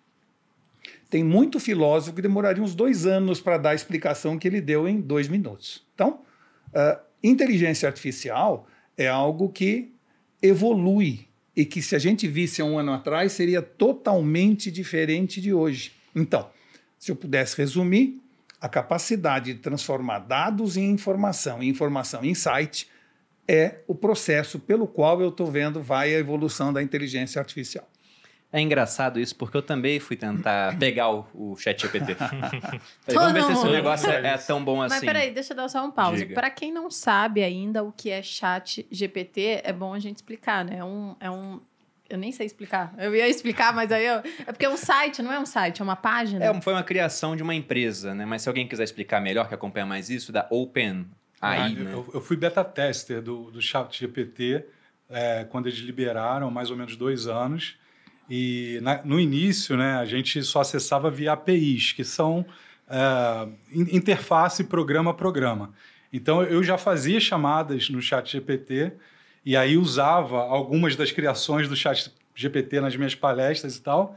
tem 1.09 1.25
muito 1.25 1.59
filósofo 1.59 2.15
que 2.15 2.23
demoraria 2.23 2.63
uns 2.63 2.75
dois 2.75 3.07
anos 3.07 3.41
para 3.41 3.57
dar 3.57 3.71
a 3.71 3.75
explicação 3.75 4.39
que 4.39 4.47
ele 4.47 4.61
deu 4.61 4.87
em 4.87 5.01
dois 5.01 5.29
minutos. 5.29 5.87
Então, 5.95 6.21
ah, 6.75 7.01
inteligência 7.23 7.89
artificial 7.89 8.67
é 8.97 9.09
algo 9.09 9.49
que 9.49 9.93
evolui 10.43 11.27
e 11.55 11.65
que, 11.65 11.81
se 11.81 11.97
a 11.97 11.99
gente 11.99 12.29
visse 12.29 12.63
um 12.63 12.79
ano 12.79 12.93
atrás, 12.93 13.33
seria 13.33 13.63
totalmente 13.63 14.71
diferente 14.71 15.41
de 15.41 15.53
hoje. 15.53 15.93
Então, 16.15 16.49
se 16.99 17.11
eu 17.11 17.17
pudesse 17.17 17.57
resumir, 17.57 18.21
a 18.61 18.69
capacidade 18.69 19.55
de 19.55 19.61
transformar 19.61 20.21
dados 20.21 20.77
em 20.77 20.91
informação, 20.91 21.63
e 21.63 21.69
informação 21.69 22.25
em 22.25 22.31
insight, 22.31 22.89
é 23.49 23.77
o 23.87 23.95
processo 23.95 24.59
pelo 24.59 24.87
qual 24.87 25.21
eu 25.21 25.29
estou 25.29 25.51
vendo 25.51 25.81
vai 25.81 26.15
a 26.15 26.19
evolução 26.19 26.73
da 26.73 26.83
inteligência 26.83 27.39
artificial. 27.39 27.89
É 28.53 28.61
engraçado 28.61 29.19
isso, 29.21 29.35
porque 29.37 29.57
eu 29.57 29.63
também 29.63 29.99
fui 30.01 30.17
tentar 30.17 30.79
pegar 30.79 31.11
o, 31.11 31.27
o 31.35 31.57
chat 31.57 31.83
GPT. 31.83 32.17
Vamos 33.13 33.33
ver 33.33 33.43
se 33.43 33.53
esse 33.53 33.67
negócio 33.67 34.11
é, 34.11 34.27
é 34.27 34.39
tão 34.39 34.65
bom 34.65 34.77
Mas 34.77 34.93
assim. 34.93 35.07
peraí, 35.07 35.31
deixa 35.33 35.53
eu 35.53 35.57
dar 35.57 35.69
só 35.69 35.85
um 35.85 35.91
pause. 35.91 36.27
Para 36.27 36.49
quem 36.49 36.73
não 36.73 36.91
sabe 36.91 37.43
ainda 37.43 37.83
o 37.83 37.93
que 37.93 38.09
é 38.09 38.23
chat 38.23 38.87
GPT, 38.91 39.61
é 39.65 39.73
bom 39.73 39.93
a 39.93 39.99
gente 39.99 40.17
explicar, 40.17 40.65
né? 40.65 40.79
É 40.79 40.85
um, 40.85 41.17
é 41.21 41.31
um, 41.31 41.61
Eu 42.09 42.17
nem 42.17 42.31
sei 42.31 42.47
explicar. 42.47 42.95
Eu 42.97 43.15
ia 43.17 43.29
explicar, 43.29 43.75
mas 43.75 43.91
aí 43.91 44.07
eu... 44.07 44.23
É 44.47 44.53
porque 44.53 44.65
é 44.65 44.71
um 44.71 44.77
site, 44.77 45.23
não 45.23 45.33
é 45.33 45.39
um 45.41 45.47
site, 45.47 45.81
é 45.83 45.85
uma 45.85 45.97
página. 45.97 46.45
É, 46.45 46.61
foi 46.61 46.73
uma 46.73 46.85
criação 46.85 47.35
de 47.35 47.43
uma 47.43 47.55
empresa, 47.55 48.15
né? 48.15 48.25
Mas 48.25 48.43
se 48.43 48.49
alguém 48.49 48.67
quiser 48.67 48.85
explicar 48.85 49.21
melhor, 49.21 49.49
que 49.49 49.55
acompanha 49.55 49.85
mais 49.85 50.09
isso, 50.09 50.31
da 50.31 50.47
Open 50.51 51.05
AI, 51.41 51.59
Ah, 51.59 51.69
né? 51.69 51.93
eu, 51.93 52.09
eu 52.15 52.21
fui 52.21 52.37
beta 52.37 52.65
tester 52.65 53.21
do, 53.21 53.51
do 53.51 53.61
chat 53.61 53.99
GPT 53.99 54.65
é, 55.11 55.45
quando 55.45 55.67
eles 55.67 55.81
liberaram, 55.81 56.49
há 56.49 56.51
mais 56.51 56.71
ou 56.71 56.77
menos 56.77 56.97
dois 56.97 57.27
anos. 57.27 57.77
E 58.29 58.79
na- 58.83 59.03
no 59.05 59.21
início, 59.21 59.77
né, 59.77 59.95
a 59.97 60.05
gente 60.05 60.43
só 60.43 60.61
acessava 60.61 61.11
via 61.11 61.33
APIs, 61.33 61.93
que 61.93 62.03
são 62.05 62.45
in- 63.73 63.97
interface 63.97 64.65
programa 64.65 65.11
a 65.11 65.15
programa. 65.15 65.73
Então 66.13 66.43
eu 66.43 66.63
já 66.63 66.79
fazia 66.79 67.21
chamadas 67.21 67.91
no 67.91 68.01
chat 68.01 68.31
GPT 68.33 68.93
e 69.45 69.57
aí 69.57 69.77
usava 69.77 70.39
algumas 70.39 70.97
das 70.97 71.11
criações 71.13 71.69
do 71.69 71.77
chat 71.77 72.13
GPT 72.35 72.81
nas 72.81 72.97
minhas 72.97 73.15
palestras 73.15 73.77
e 73.77 73.83
tal. 73.83 74.17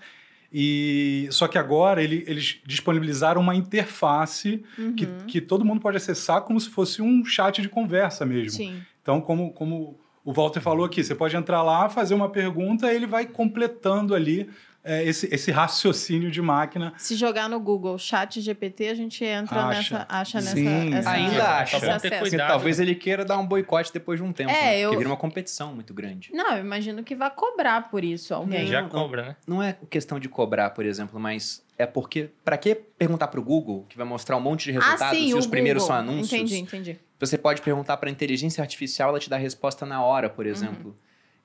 E 0.52 1.28
só 1.32 1.48
que 1.48 1.58
agora 1.58 2.02
ele- 2.04 2.24
eles 2.26 2.60
disponibilizaram 2.66 3.40
uma 3.42 3.56
interface 3.56 4.64
que, 4.98 5.06
que 5.28 5.42
todo 5.42 5.64
mundo 5.64 5.80
pode 5.80 5.98
acessar 5.98 6.42
como 6.42 6.60
se 6.60 6.70
fosse 6.70 7.02
um 7.02 7.24
chat 7.24 7.62
de 7.62 7.70
conversa 7.70 8.26
mesmo. 8.26 8.58
Sim. 8.58 8.82
Então, 9.02 9.22
como, 9.22 9.52
como 9.54 9.99
o 10.24 10.34
Walter 10.34 10.62
falou 10.62 10.86
aqui, 10.86 11.04
você 11.04 11.16
pode 11.16 11.36
entrar 11.36 11.62
lá, 11.64 11.90
fazer 11.90 12.14
uma 12.14 12.30
pergunta 12.30 12.92
e 12.92 12.96
ele 12.96 13.08
vai 13.08 13.26
completando 13.26 14.14
ali 14.14 14.50
é, 14.82 15.04
esse, 15.04 15.28
esse 15.34 15.52
raciocínio 15.52 16.32
de 16.32 16.42
máquina. 16.42 16.94
Se 16.98 17.16
jogar 17.16 17.50
no 17.50 17.60
Google 17.60 17.98
chat 17.98 18.40
GPT, 18.40 18.88
a 18.88 18.94
gente 18.94 19.24
entra 19.26 19.66
Acha. 19.66 19.78
nessa. 19.98 20.06
Acha 20.10 20.38
nessa. 20.40 20.56
Sim. 20.56 20.94
essa- 20.94 21.10
Ainda 21.12 21.32
esse 21.34 21.42
acha. 21.42 21.76
Bom 21.76 21.82
ter 21.82 21.90
acesso. 21.92 22.14
Porque 22.16 22.30
cuidado. 22.30 22.48
talvez 22.48 22.80
ele 22.80 22.96
queira 22.96 23.26
dar 23.26 23.38
um 23.38 23.46
boicote 23.46 23.92
depois 23.92 24.20
de 24.20 24.26
um 24.26 24.32
tempo, 24.32 24.50
É, 24.52 24.54
né? 24.54 24.80
eu- 24.80 24.90
Porque 24.90 24.98
vira 25.00 25.10
uma 25.10 25.18
competição 25.18 25.74
muito 25.76 25.94
grande. 25.94 26.32
Não, 26.34 26.54
eu 26.56 26.60
imagino 26.64 27.04
que 27.04 27.14
vai 27.14 27.30
cobrar 27.30 27.90
por 27.90 28.04
isso 28.06 28.34
alguém. 28.34 28.68
Já 28.68 28.82
não. 28.82 28.90
cobra, 28.90 29.22
né? 29.24 29.36
Não 29.46 29.62
é 29.62 29.76
questão 29.90 30.18
de 30.18 30.30
cobrar, 30.30 30.70
por 30.70 30.86
exemplo, 30.86 31.20
mas 31.20 31.62
é 31.78 31.86
porque 31.86 32.30
para 32.46 32.58
que 32.58 32.74
perguntar 32.74 33.28
para 33.28 33.40
o 33.40 33.44
Google, 33.44 33.86
que 33.90 33.98
vai 33.98 34.06
mostrar 34.08 34.38
um 34.38 34.42
monte 34.42 34.64
de 34.66 34.72
resultados 34.72 35.02
ah, 35.02 35.10
sim, 35.12 35.28
e 35.30 35.34
o 35.34 35.38
os 35.38 35.46
primeiros 35.46 35.84
Google. 35.84 35.98
são 35.98 36.06
anúncios? 36.10 36.34
Entendi, 36.34 36.58
entendi. 36.58 37.00
Você 37.20 37.38
pode 37.38 37.62
perguntar 37.62 37.98
para 37.98 38.10
a 38.10 38.12
inteligência 38.12 38.62
artificial, 38.62 39.10
ela 39.10 39.20
te 39.20 39.30
dá 39.30 39.36
a 39.36 39.40
resposta 39.40 39.86
na 39.86 40.02
hora, 40.04 40.30
por 40.30 40.46
exemplo. 40.46 40.96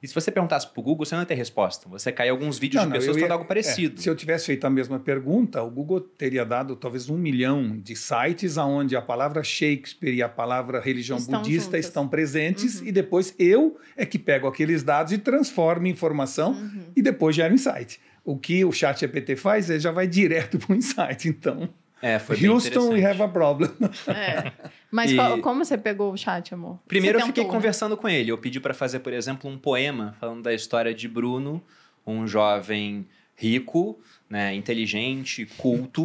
E 0.02 0.06
se 0.06 0.14
você 0.14 0.30
perguntasse 0.30 0.66
para 0.68 0.78
o 0.78 0.82
Google, 0.82 1.06
você 1.06 1.14
não 1.14 1.22
ia 1.22 1.26
ter 1.26 1.34
resposta. 1.34 1.88
Você 1.88 2.12
cai 2.12 2.28
alguns 2.28 2.58
vídeos 2.58 2.82
Não, 2.82 2.88
de 2.90 2.92
não, 2.92 2.98
pessoas 3.00 3.16
falando 3.16 3.32
algo 3.32 3.44
parecido. 3.46 3.98
é, 3.98 4.02
se 4.02 4.08
eu 4.10 4.14
tivesse 4.14 4.44
feito 4.44 4.66
a 4.66 4.70
mesma 4.70 5.00
pergunta, 5.00 5.62
o 5.62 5.70
Google 5.70 5.98
teria 5.98 6.44
dado 6.44 6.76
talvez 6.76 7.08
um 7.08 7.16
milhão 7.16 7.78
de 7.80 7.96
sites 7.96 8.58
onde 8.58 8.94
a 8.96 9.00
palavra 9.00 9.42
Shakespeare 9.42 10.12
e 10.14 10.22
a 10.22 10.28
palavra 10.28 10.78
religião 10.78 11.16
Estão 11.16 11.40
budista 11.40 11.64
juntas. 11.70 11.86
estão 11.86 12.06
presentes 12.06 12.82
e 12.82 12.92
depois 12.92 13.34
eu 13.38 13.78
é 13.96 14.04
que 14.04 14.18
pego 14.18 14.46
aqueles 14.46 14.82
dados 14.82 15.10
e 15.10 15.16
transformo 15.18 15.86
em 15.86 15.90
informação 15.90 16.52
Uhum. 16.52 16.84
e 16.94 17.00
depois 17.00 17.34
gero 17.34 17.52
um 17.52 17.54
insight. 17.54 17.98
O 18.22 18.36
que 18.36 18.62
o 18.62 18.72
chat 18.72 19.00
GPT 19.00 19.36
faz 19.36 19.70
é 19.70 19.78
já 19.78 19.90
vai 19.90 20.06
direto 20.06 20.58
para 20.60 20.74
o 20.74 20.76
insight. 20.76 21.28
Então, 21.28 21.66
É, 22.06 22.18
foi 22.18 22.36
bem 22.36 22.50
Houston, 22.50 22.90
we 22.90 23.02
have 23.02 23.22
a 23.22 23.28
problem. 23.28 23.70
É. 24.08 24.52
Mas 24.92 25.10
E- 25.10 25.16
qual- 25.16 25.38
como 25.40 25.64
você 25.64 25.78
pegou 25.78 26.12
o 26.12 26.16
chat, 26.18 26.52
amor? 26.52 26.78
Primeiro 26.86 27.18
Você 27.18 27.22
eu 27.22 27.26
fiquei 27.28 27.42
tentou, 27.44 27.52
né? 27.54 27.58
conversando 27.58 27.96
com 27.96 28.06
ele. 28.06 28.30
Eu 28.30 28.36
pedi 28.36 28.60
para 28.60 28.74
fazer, 28.74 28.98
por 29.00 29.12
exemplo, 29.12 29.48
um 29.48 29.56
poema 29.56 30.14
falando 30.20 30.42
da 30.42 30.52
história 30.52 30.92
de 30.92 31.08
Bruno, 31.08 31.62
um 32.06 32.26
jovem 32.26 33.06
rico, 33.34 33.98
né, 34.28 34.54
inteligente, 34.54 35.46
culto. 35.56 36.04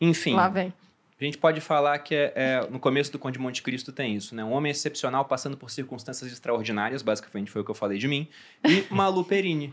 Enfim, 0.00 0.34
Lá 0.34 0.48
vem. 0.48 0.72
A 1.18 1.24
gente 1.24 1.38
pode 1.38 1.60
falar 1.60 1.98
que 2.00 2.14
é, 2.14 2.32
é- 2.34 2.66
no 2.70 2.78
começo 2.78 3.10
do 3.10 3.18
Conde 3.18 3.38
de 3.38 3.42
Monte 3.42 3.62
Cristo 3.62 3.90
tem 3.92 4.14
isso, 4.14 4.34
né? 4.34 4.44
Um 4.44 4.52
homem 4.52 4.70
excepcional 4.70 5.24
passando 5.24 5.56
por 5.56 5.70
circunstâncias 5.70 6.30
extraordinárias, 6.30 7.02
basicamente 7.02 7.50
foi 7.50 7.62
o 7.62 7.64
que 7.64 7.70
eu 7.70 7.74
falei 7.74 7.98
de 7.98 8.06
mim, 8.06 8.28
e 8.64 8.84
Malu 8.90 9.24
Perini, 9.24 9.72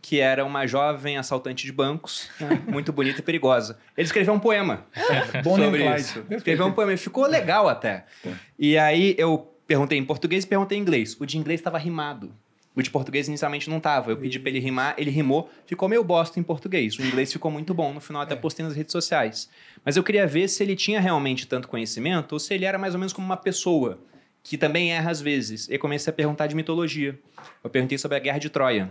que 0.00 0.20
era 0.20 0.44
uma 0.44 0.66
jovem 0.66 1.16
assaltante 1.18 1.64
de 1.66 1.72
bancos, 1.72 2.28
né, 2.38 2.62
muito 2.68 2.92
bonita 2.92 3.18
e 3.20 3.22
perigosa. 3.22 3.78
Ele 3.96 4.04
escreveu 4.06 4.34
um 4.34 4.38
poema 4.40 4.86
sobre 5.42 5.82
isso. 5.96 6.24
Escreveu 6.30 6.66
um 6.66 6.72
poema 6.72 6.92
e 6.92 6.96
ficou 6.96 7.26
legal 7.26 7.68
até. 7.68 8.04
E 8.58 8.76
aí 8.78 9.14
eu 9.18 9.50
perguntei 9.66 9.98
em 9.98 10.04
português 10.04 10.44
e 10.44 10.46
perguntei 10.46 10.76
em 10.78 10.80
inglês. 10.82 11.16
O 11.18 11.24
de 11.26 11.38
inglês 11.38 11.58
estava 11.58 11.78
rimado. 11.78 12.32
O 12.76 12.82
de 12.82 12.90
português 12.90 13.28
inicialmente 13.28 13.70
não 13.70 13.78
tava. 13.78 14.10
Eu 14.10 14.16
pedi 14.16 14.38
pra 14.38 14.50
ele 14.50 14.58
rimar, 14.58 14.94
ele 14.98 15.10
rimou, 15.10 15.48
ficou 15.64 15.88
meio 15.88 16.02
bosta 16.02 16.40
em 16.40 16.42
português. 16.42 16.98
O 16.98 17.02
inglês 17.02 17.32
ficou 17.32 17.50
muito 17.50 17.72
bom, 17.72 17.92
no 17.92 18.00
final 18.00 18.22
até 18.22 18.34
postei 18.34 18.64
nas 18.64 18.74
redes 18.74 18.90
sociais. 18.90 19.48
Mas 19.84 19.96
eu 19.96 20.02
queria 20.02 20.26
ver 20.26 20.48
se 20.48 20.62
ele 20.62 20.74
tinha 20.74 21.00
realmente 21.00 21.46
tanto 21.46 21.68
conhecimento 21.68 22.32
ou 22.32 22.38
se 22.40 22.52
ele 22.52 22.64
era 22.64 22.76
mais 22.76 22.94
ou 22.94 22.98
menos 22.98 23.12
como 23.12 23.24
uma 23.24 23.36
pessoa 23.36 24.00
que 24.42 24.58
também 24.58 24.92
erra 24.92 25.10
às 25.10 25.20
vezes. 25.20 25.68
E 25.70 25.78
comecei 25.78 26.10
a 26.10 26.14
perguntar 26.14 26.48
de 26.48 26.54
mitologia. 26.56 27.18
Eu 27.62 27.70
perguntei 27.70 27.96
sobre 27.96 28.16
a 28.16 28.20
Guerra 28.20 28.38
de 28.38 28.50
Troia. 28.50 28.90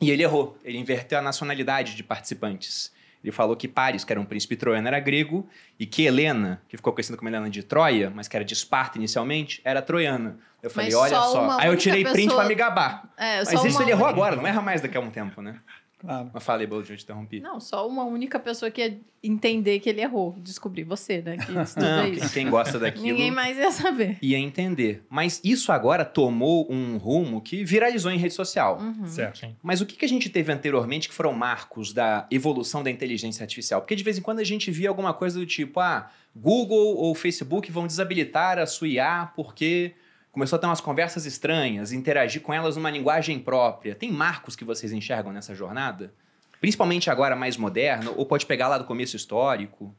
E 0.00 0.10
ele 0.10 0.22
errou. 0.22 0.58
Ele 0.64 0.78
inverteu 0.78 1.18
a 1.18 1.22
nacionalidade 1.22 1.96
de 1.96 2.02
participantes. 2.02 2.92
Ele 3.22 3.30
falou 3.32 3.54
que 3.56 3.68
Paris, 3.68 4.04
que 4.04 4.12
era 4.12 4.20
um 4.20 4.24
príncipe 4.24 4.56
troiano, 4.56 4.86
era 4.88 4.98
grego, 4.98 5.48
e 5.78 5.86
que 5.86 6.04
Helena, 6.04 6.60
que 6.68 6.76
ficou 6.76 6.92
conhecida 6.92 7.16
como 7.16 7.28
Helena 7.28 7.48
de 7.48 7.62
Troia, 7.62 8.10
mas 8.14 8.26
que 8.28 8.36
era 8.36 8.44
de 8.44 8.52
Esparta 8.52 8.98
inicialmente, 8.98 9.60
era 9.64 9.80
troiana. 9.80 10.38
Eu 10.62 10.70
falei, 10.70 10.90
Mas 10.90 10.98
olha 11.00 11.14
só 11.16 11.32
só. 11.32 11.58
Aí 11.60 11.68
eu 11.68 11.76
tirei 11.76 12.02
print 12.04 12.16
pessoa- 12.26 12.40
pra 12.40 12.48
me 12.48 12.54
gabar. 12.54 13.08
É, 13.16 13.38
Mas 13.44 13.64
isso 13.64 13.82
ele 13.82 13.90
errou 13.90 14.06
única- 14.06 14.20
agora, 14.20 14.36
não 14.36 14.46
erra 14.46 14.62
mais 14.62 14.80
daqui 14.80 14.96
a 14.96 15.00
um 15.00 15.10
tempo, 15.10 15.40
né? 15.42 15.56
Claro. 16.02 16.30
Mas 16.34 16.42
falei, 16.44 16.66
Bold, 16.66 16.90
eu 16.90 16.96
te 16.96 17.04
interrompi. 17.04 17.40
Não, 17.40 17.58
só 17.60 17.88
uma 17.88 18.04
única 18.04 18.38
pessoa 18.38 18.70
que 18.70 18.80
ia 18.80 19.00
entender 19.22 19.78
que 19.80 19.88
ele 19.88 20.00
errou. 20.00 20.34
Descobri 20.38 20.82
você, 20.82 21.22
né? 21.22 21.36
Que 21.36 21.52
estuda 21.62 21.96
Não, 21.96 22.04
quem, 22.04 22.14
isso. 22.14 22.32
quem 22.34 22.50
gosta 22.50 22.78
daquilo 22.78 23.06
Ninguém 23.06 23.30
mais 23.30 23.56
ia 23.56 23.70
saber. 23.70 24.18
ia 24.20 24.38
entender. 24.38 25.04
Mas 25.08 25.40
isso 25.44 25.70
agora 25.72 26.04
tomou 26.04 26.66
um 26.70 26.96
rumo 26.98 27.40
que 27.40 27.64
viralizou 27.64 28.10
em 28.10 28.18
rede 28.18 28.34
social. 28.34 28.78
Uhum. 28.80 29.06
Certo. 29.06 29.38
Sim. 29.38 29.56
Mas 29.62 29.80
o 29.80 29.86
que, 29.86 29.96
que 29.96 30.04
a 30.04 30.08
gente 30.08 30.28
teve 30.28 30.52
anteriormente 30.52 31.08
que 31.08 31.14
foram 31.14 31.32
marcos 31.32 31.92
da 31.92 32.26
evolução 32.30 32.82
da 32.82 32.90
inteligência 32.90 33.42
artificial? 33.44 33.80
Porque 33.80 33.94
de 33.96 34.02
vez 34.04 34.18
em 34.18 34.22
quando 34.22 34.40
a 34.40 34.44
gente 34.44 34.70
via 34.70 34.88
alguma 34.88 35.14
coisa 35.14 35.38
do 35.38 35.46
tipo, 35.46 35.78
ah, 35.80 36.10
Google 36.34 36.96
ou 36.96 37.14
Facebook 37.14 37.70
vão 37.70 37.86
desabilitar 37.86 38.58
a 38.58 38.66
sua 38.66 38.88
IA 38.88 39.30
porque 39.36 39.94
começou 40.32 40.56
a 40.56 40.58
ter 40.58 40.66
umas 40.66 40.80
conversas 40.80 41.26
estranhas, 41.26 41.92
interagir 41.92 42.40
com 42.40 42.52
elas 42.52 42.74
numa 42.74 42.90
linguagem 42.90 43.38
própria. 43.38 43.94
Tem 43.94 44.10
marcos 44.10 44.56
que 44.56 44.64
vocês 44.64 44.90
enxergam 44.90 45.30
nessa 45.30 45.54
jornada? 45.54 46.12
Principalmente 46.58 47.10
agora 47.10 47.36
mais 47.36 47.56
moderno, 47.56 48.14
ou 48.16 48.24
pode 48.24 48.46
pegar 48.46 48.68
lá 48.68 48.78
do 48.78 48.84
começo 48.84 49.14
histórico? 49.14 49.94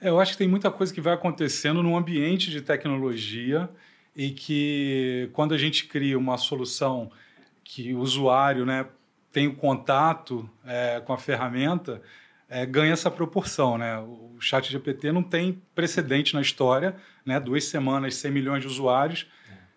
É, 0.00 0.08
eu 0.08 0.20
acho 0.20 0.32
que 0.32 0.38
tem 0.38 0.48
muita 0.48 0.70
coisa 0.70 0.92
que 0.92 1.00
vai 1.00 1.14
acontecendo 1.14 1.82
no 1.82 1.96
ambiente 1.96 2.50
de 2.50 2.60
tecnologia 2.60 3.70
e 4.16 4.30
que 4.30 5.30
quando 5.32 5.54
a 5.54 5.58
gente 5.58 5.86
cria 5.86 6.18
uma 6.18 6.36
solução 6.36 7.10
que 7.62 7.94
o 7.94 8.00
usuário 8.00 8.66
né, 8.66 8.86
tem 9.32 9.46
o 9.46 9.54
contato 9.54 10.48
é, 10.66 11.00
com 11.00 11.12
a 11.12 11.18
ferramenta, 11.18 12.02
é, 12.48 12.66
ganha 12.66 12.92
essa 12.92 13.10
proporção. 13.10 13.78
Né? 13.78 13.98
O 13.98 14.36
chat 14.40 14.70
GPT 14.70 15.12
não 15.12 15.22
tem 15.22 15.62
precedente 15.74 16.34
na 16.34 16.40
história, 16.40 16.96
né? 17.24 17.38
duas 17.38 17.64
semanas, 17.64 18.16
100 18.16 18.30
milhões 18.30 18.62
de 18.62 18.66
usuários. 18.66 19.26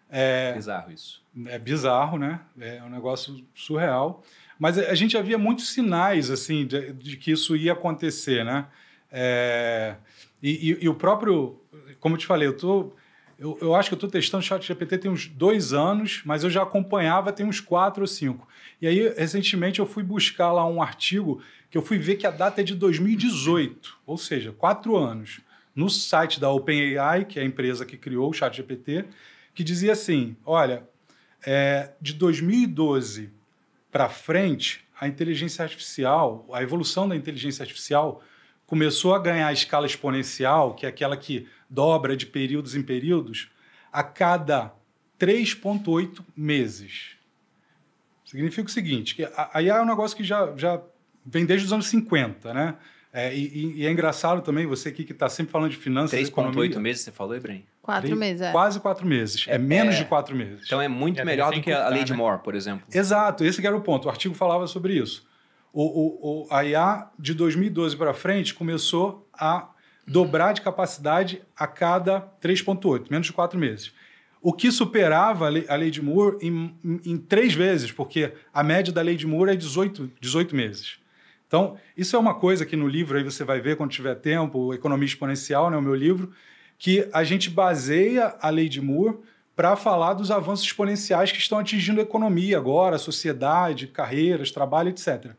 É, 0.09 0.53
Bizarro 0.53 0.91
isso. 0.91 1.21
é 1.47 1.59
bizarro, 1.59 2.17
né? 2.17 2.39
É 2.59 2.81
um 2.83 2.89
negócio 2.89 3.43
surreal. 3.53 4.23
Mas 4.59 4.77
a 4.77 4.95
gente 4.95 5.11
já 5.11 5.21
via 5.21 5.37
muitos 5.37 5.69
sinais, 5.73 6.31
assim, 6.31 6.65
de, 6.65 6.93
de 6.93 7.17
que 7.17 7.31
isso 7.31 7.55
ia 7.55 7.73
acontecer, 7.73 8.43
né? 8.45 8.65
É, 9.11 9.95
e, 10.41 10.71
e- 10.71 10.77
e 10.85 10.89
o 10.89 10.95
próprio, 10.95 11.61
como 11.99 12.15
eu 12.15 12.19
te 12.19 12.25
falei, 12.25 12.47
eu 12.47 12.55
tô, 12.57 12.91
eu, 13.37 13.57
eu 13.61 13.75
acho 13.75 13.89
que 13.89 13.93
eu 13.93 13.97
estou 13.97 14.09
testando 14.09 14.43
o 14.43 14.45
chat 14.47 14.65
GPT 14.65 14.97
tem 14.97 15.11
uns 15.11 15.27
dois 15.27 15.73
anos, 15.73 16.21
mas 16.25 16.43
eu 16.43 16.49
já 16.49 16.63
acompanhava 16.63 17.31
tem 17.31 17.45
uns 17.45 17.59
quatro 17.59 18.01
ou 18.01 18.07
cinco. 18.07 18.47
E 18.81 18.87
aí, 18.87 19.13
recentemente, 19.15 19.79
eu 19.79 19.85
fui 19.85 20.03
buscar 20.03 20.51
lá 20.51 20.65
um 20.65 20.81
artigo 20.81 21.41
que 21.69 21.77
eu 21.77 21.81
fui 21.81 21.97
ver 21.97 22.15
que 22.15 22.25
a 22.25 22.31
data 22.31 22.61
é 22.61 22.63
de 22.63 22.73
2018, 22.75 23.97
ou 24.05 24.17
seja, 24.17 24.51
quatro 24.51 24.95
anos, 24.95 25.41
no 25.75 25.89
site 25.89 26.39
da 26.39 26.49
OpenAI, 26.49 27.25
que 27.25 27.39
é 27.39 27.43
a 27.43 27.45
empresa 27.45 27.85
que 27.85 27.97
criou 27.97 28.29
o 28.29 28.33
chat 28.33 28.55
GPT, 28.55 29.05
que 29.57 29.63
dizia 29.63 29.93
assim, 29.93 30.37
olha, 30.45 30.87
é, 31.43 31.89
de 31.99 32.13
2012 32.13 33.31
para 33.91 34.07
frente, 34.07 34.85
a 35.01 35.07
inteligência 35.07 35.63
artificial, 35.63 36.47
a 36.53 36.61
evolução 36.61 37.09
da 37.09 37.15
inteligência 37.15 37.63
artificial 37.63 38.21
começou 38.67 39.15
a 39.15 39.19
ganhar 39.19 39.51
escala 39.51 39.87
exponencial, 39.87 40.75
que 40.75 40.85
é 40.85 40.89
aquela 40.89 41.17
que 41.17 41.47
dobra 41.67 42.15
de 42.15 42.27
períodos 42.27 42.75
em 42.75 42.83
períodos, 42.83 43.49
a 43.91 44.03
cada 44.03 44.75
3,8 45.19 46.23
meses. 46.35 47.17
Significa 48.23 48.67
o 48.67 48.71
seguinte, 48.71 49.15
que 49.15 49.23
a 49.23 49.49
a 49.55 49.61
IA 49.63 49.77
é 49.77 49.81
um 49.81 49.87
negócio 49.87 50.15
que 50.15 50.23
já, 50.23 50.55
já 50.55 50.79
vem 51.25 51.47
desde 51.47 51.65
os 51.65 51.73
anos 51.73 51.87
50, 51.87 52.53
né? 52.53 52.75
É, 53.11 53.35
e, 53.35 53.77
e- 53.79 53.85
é 53.87 53.91
engraçado 53.91 54.43
também, 54.43 54.67
você 54.67 54.89
aqui 54.89 55.03
que 55.03 55.13
está 55.13 55.27
sempre 55.27 55.51
falando 55.51 55.71
de 55.71 55.77
finanças, 55.77 56.11
3,8 56.19 56.27
economia, 56.27 56.79
meses, 56.79 57.01
você 57.01 57.11
falou, 57.11 57.35
Ibrahim? 57.35 57.65
Quatro 57.88 58.10
tem 58.10 58.17
meses, 58.17 58.41
é. 58.41 58.51
Quase 58.51 58.82
quatro 58.82 59.08
meses. 59.08 59.46
É, 59.48 59.58
menos 59.58 59.96
de 59.96 60.03
quatro 60.03 60.36
meses. 60.36 60.65
Então 60.65 60.82
é 60.82 60.89
muito 60.89 61.22
É, 61.22 61.24
melhor 61.24 61.53
do 61.53 61.62
que 61.62 61.72
a 61.72 61.88
lei 61.88 62.03
de 62.03 62.12
né? 62.12 62.17
Moore, 62.17 62.41
por 62.44 62.53
exemplo. 62.53 62.86
Exato, 62.94 63.46
esse 63.46 63.62
que 63.62 63.65
era 63.65 63.77
o 63.77 63.79
ponto. 63.79 64.08
O 64.08 64.10
artigo 64.10 64.36
falava 64.36 64.67
sobre 64.67 64.94
isso. 64.96 65.25
O, 65.72 65.84
o, 65.84 66.41
o, 66.44 66.48
a 66.53 66.65
IA 66.65 67.08
de 67.17 67.34
2012 67.34 67.96
para 67.96 68.13
frente 68.13 68.53
começou 68.53 69.25
a 69.34 69.70
dobrar 70.06 70.51
de 70.51 70.60
capacidade 70.60 71.41
a 71.56 71.65
cada 71.65 72.27
3,8, 72.44 73.06
menos 73.10 73.27
de 73.27 73.32
quatro 73.32 73.58
meses. 73.58 73.94
o 74.41 74.51
que 74.51 74.70
superava 74.70 75.46
a 75.46 75.50
lei, 75.50 75.65
a 75.70 75.75
lei 75.75 75.89
de 75.89 76.01
Moore 76.01 76.38
em, 76.41 76.75
em, 76.84 77.01
em, 77.06 77.17
três 77.17 77.53
vezes, 77.53 77.89
porque 77.89 78.34
a 78.53 78.63
média 78.63 78.91
da 78.91 79.01
lei 79.01 79.15
de 79.15 79.25
Moore 79.25 79.51
é 79.51 79.56
18, 79.56 80.12
18 80.20 80.53
meses. 80.53 80.98
Então, 81.48 81.77
isso 81.96 82.17
é 82.17 82.20
uma 82.20 82.34
coisa 82.34 82.65
que 82.65 82.75
no 82.75 82.86
livro 82.88 83.17
aí 83.17 83.24
você 83.24 83.46
vai 83.46 83.62
ver 83.62 83.77
quando 83.77 83.91
tiver 83.91 84.15
tempo, 84.15 84.74
Economia 84.74 85.06
Exponencial, 85.06 85.70
né, 85.72 85.77
o 85.77 85.82
meu 85.82 85.96
livro, 85.96 86.34
que 86.77 87.10
a 87.12 87.24
gente 87.24 87.50
baseia 87.50 88.36
a 88.39 88.50
lei 88.50 88.69
de 88.69 88.81
Moore 88.81 89.17
para 89.55 89.75
falar 89.75 90.13
dos 90.13 90.29
avanços 90.29 90.65
exponenciais 90.65 91.31
que 91.31 91.39
estão 91.39 91.57
atingindo 91.57 92.00
a 92.00 92.03
economia 92.03 92.57
agora, 92.57 92.96
a 92.96 93.00
sociedade, 93.00 93.88
carreiras, 93.88 94.51
trabalho, 94.51 94.89
etc. 94.89 95.31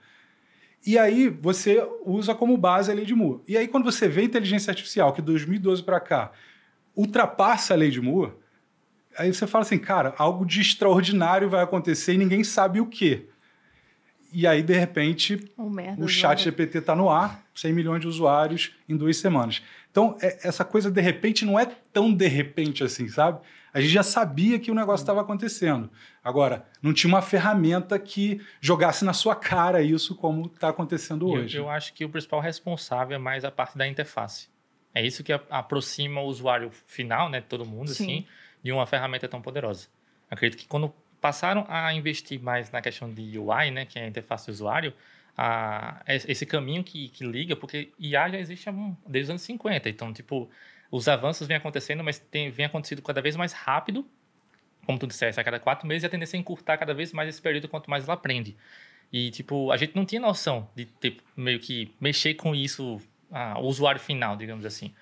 E 0.84 0.98
aí 0.98 1.28
você 1.28 1.86
usa 2.04 2.34
como 2.34 2.56
base 2.56 2.90
a 2.90 2.94
lei 2.94 3.04
de 3.04 3.14
Moore. 3.14 3.42
E 3.46 3.56
aí 3.56 3.68
quando 3.68 3.84
você 3.84 4.08
vê 4.08 4.22
a 4.22 4.24
inteligência 4.24 4.70
artificial, 4.70 5.12
que 5.12 5.20
de 5.20 5.26
2012 5.26 5.82
para 5.82 6.00
cá 6.00 6.32
ultrapassa 6.96 7.74
a 7.74 7.76
lei 7.76 7.90
de 7.90 8.00
Moore, 8.00 8.32
aí 9.16 9.32
você 9.32 9.46
fala 9.46 9.62
assim, 9.62 9.78
cara, 9.78 10.14
algo 10.18 10.44
de 10.44 10.60
extraordinário 10.60 11.48
vai 11.48 11.62
acontecer 11.62 12.14
e 12.14 12.18
ninguém 12.18 12.42
sabe 12.42 12.80
o 12.80 12.86
quê. 12.86 13.28
E 14.32 14.46
aí, 14.46 14.62
de 14.62 14.74
repente, 14.74 15.50
oh, 15.56 15.70
o 16.02 16.08
chat 16.08 16.44
GPT 16.44 16.78
está 16.78 16.94
no 16.94 17.08
ar, 17.08 17.44
100 17.54 17.72
milhões 17.72 18.00
de 18.00 18.06
usuários 18.06 18.74
em 18.88 18.96
duas 18.96 19.16
semanas. 19.16 19.62
Então, 19.90 20.16
é, 20.20 20.46
essa 20.46 20.64
coisa, 20.64 20.90
de 20.90 21.00
repente, 21.00 21.44
não 21.44 21.58
é 21.58 21.66
tão 21.92 22.12
de 22.12 22.26
repente 22.26 22.84
assim, 22.84 23.08
sabe? 23.08 23.40
A 23.72 23.80
gente 23.80 23.92
já 23.92 24.02
sabia 24.02 24.58
que 24.58 24.70
o 24.70 24.74
negócio 24.74 25.02
estava 25.02 25.20
acontecendo. 25.20 25.90
Agora, 26.22 26.66
não 26.82 26.92
tinha 26.92 27.08
uma 27.08 27.22
ferramenta 27.22 27.98
que 27.98 28.40
jogasse 28.60 29.04
na 29.04 29.12
sua 29.12 29.34
cara 29.34 29.82
isso 29.82 30.14
como 30.14 30.46
está 30.46 30.68
acontecendo 30.68 31.28
hoje. 31.28 31.56
Eu, 31.56 31.64
eu, 31.64 31.70
acho 31.70 31.92
que 31.92 32.04
o 32.04 32.08
principal 32.08 32.40
responsável 32.40 33.14
é 33.14 33.18
mais 33.18 33.44
a 33.44 33.50
parte 33.50 33.76
da 33.76 33.86
interface. 33.86 34.48
É 34.94 35.04
isso 35.04 35.22
que 35.22 35.32
aproxima 35.32 36.20
o 36.20 36.24
usuário 36.24 36.70
final, 36.86 37.28
né, 37.28 37.40
todo 37.40 37.64
mundo, 37.64 37.88
Sim. 37.88 38.04
assim, 38.04 38.26
de 38.62 38.72
uma 38.72 38.86
ferramenta 38.86 39.28
tão 39.28 39.40
poderosa. 39.40 39.88
Acredito 40.30 40.58
que 40.58 40.66
quando 40.66 40.92
passaram 41.20 41.66
a 41.68 41.92
investir 41.92 42.40
mais 42.40 42.70
na 42.70 42.80
questão 42.80 43.12
de 43.12 43.38
UI, 43.38 43.70
né, 43.70 43.84
que 43.84 43.98
é 43.98 44.04
a 44.04 44.08
interface 44.08 44.46
do 44.46 44.52
usuário, 44.52 44.92
a, 45.36 46.02
esse 46.06 46.44
caminho 46.44 46.82
que, 46.82 47.08
que 47.10 47.24
liga, 47.24 47.54
porque 47.54 47.92
IA 47.98 48.28
já 48.28 48.38
existe 48.38 48.68
desde 49.06 49.24
os 49.24 49.30
anos 49.30 49.42
50, 49.42 49.88
então, 49.88 50.12
tipo, 50.12 50.50
os 50.90 51.06
avanços 51.06 51.46
vêm 51.46 51.56
acontecendo, 51.56 52.02
mas 52.02 52.18
tem, 52.18 52.50
vem 52.50 52.66
acontecendo 52.66 53.02
cada 53.02 53.20
vez 53.20 53.36
mais 53.36 53.52
rápido, 53.52 54.06
como 54.84 54.98
tu 54.98 55.06
disseste, 55.06 55.40
a 55.40 55.44
cada 55.44 55.60
quatro 55.60 55.86
meses, 55.86 56.02
e 56.02 56.06
a 56.06 56.08
tendência 56.08 56.36
é 56.36 56.40
encurtar 56.40 56.78
cada 56.78 56.94
vez 56.94 57.12
mais 57.12 57.28
esse 57.28 57.42
período 57.42 57.68
quanto 57.68 57.90
mais 57.90 58.04
ela 58.04 58.14
aprende. 58.14 58.56
E, 59.12 59.30
tipo, 59.30 59.70
a 59.70 59.76
gente 59.76 59.94
não 59.94 60.04
tinha 60.04 60.20
noção 60.20 60.68
de 60.74 60.86
ter, 60.86 61.18
meio 61.36 61.60
que 61.60 61.94
mexer 62.00 62.34
com 62.34 62.54
isso, 62.54 63.00
ah, 63.30 63.58
o 63.58 63.66
usuário 63.66 64.00
final, 64.00 64.36
digamos 64.36 64.64
assim. 64.64 64.94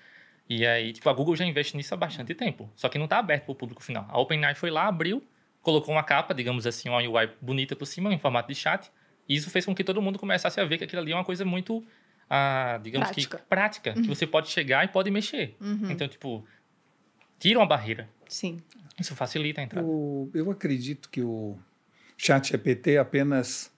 E 0.49 0.65
aí, 0.65 0.93
tipo, 0.93 1.09
a 1.09 1.13
Google 1.13 1.35
já 1.35 1.45
investe 1.45 1.75
nisso 1.75 1.93
há 1.93 1.97
bastante 1.97 2.33
tempo, 2.33 2.69
só 2.75 2.87
que 2.87 2.97
não 2.97 3.05
está 3.05 3.19
aberto 3.19 3.45
para 3.45 3.51
o 3.51 3.55
público 3.55 3.83
final. 3.83 4.05
A 4.09 4.19
OpenAI 4.19 4.55
foi 4.55 4.69
lá, 4.69 4.87
abriu, 4.87 5.23
colocou 5.67 5.93
uma 5.93 6.03
capa, 6.03 6.33
digamos 6.33 6.65
assim, 6.65 6.87
uma 6.87 6.99
UI 6.99 7.29
bonita 7.41 7.75
por 7.75 7.85
cima, 7.85 8.13
em 8.13 8.17
formato 8.17 8.47
de 8.47 8.55
chat, 8.55 8.89
e 9.27 9.35
isso 9.35 9.49
fez 9.49 9.65
com 9.65 9.75
que 9.75 9.83
todo 9.83 10.01
mundo 10.01 10.17
começasse 10.17 10.61
a 10.61 10.63
ver 10.63 10.77
que 10.77 10.85
aquilo 10.85 11.01
ali 11.01 11.11
é 11.11 11.15
uma 11.15 11.25
coisa 11.25 11.43
muito 11.43 11.83
a, 12.29 12.79
digamos 12.81 13.09
prática. 13.09 13.37
que, 13.37 13.43
prática, 13.43 13.93
uhum. 13.93 14.01
que 14.01 14.07
você 14.07 14.25
pode 14.25 14.49
chegar 14.49 14.85
e 14.85 14.87
pode 14.87 15.11
mexer. 15.11 15.57
Uhum. 15.59 15.91
Então, 15.91 16.07
tipo, 16.07 16.45
tira 17.37 17.59
uma 17.59 17.65
barreira. 17.65 18.07
Sim. 18.29 18.61
Isso 18.97 19.13
facilita 19.13 19.59
a 19.59 19.65
entrada. 19.65 19.85
O, 19.85 20.31
eu 20.33 20.49
acredito 20.49 21.09
que 21.09 21.21
o 21.21 21.59
chat 22.17 22.47
GPT 22.47 22.93
é 22.93 22.99
apenas 22.99 23.69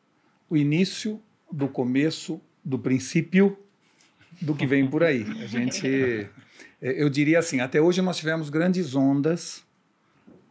o 0.47 0.55
início 0.55 1.19
do 1.51 1.67
começo, 1.67 2.39
do 2.63 2.77
princípio 2.77 3.57
do 4.39 4.53
que 4.53 4.67
vem 4.67 4.85
por 4.85 5.03
aí. 5.03 5.23
A 5.41 5.47
gente, 5.47 5.87
é, 6.79 7.03
eu 7.03 7.09
diria 7.09 7.39
assim, 7.39 7.61
até 7.61 7.81
hoje 7.81 7.99
nós 7.99 8.15
tivemos 8.15 8.51
grandes 8.51 8.93
ondas 8.93 9.67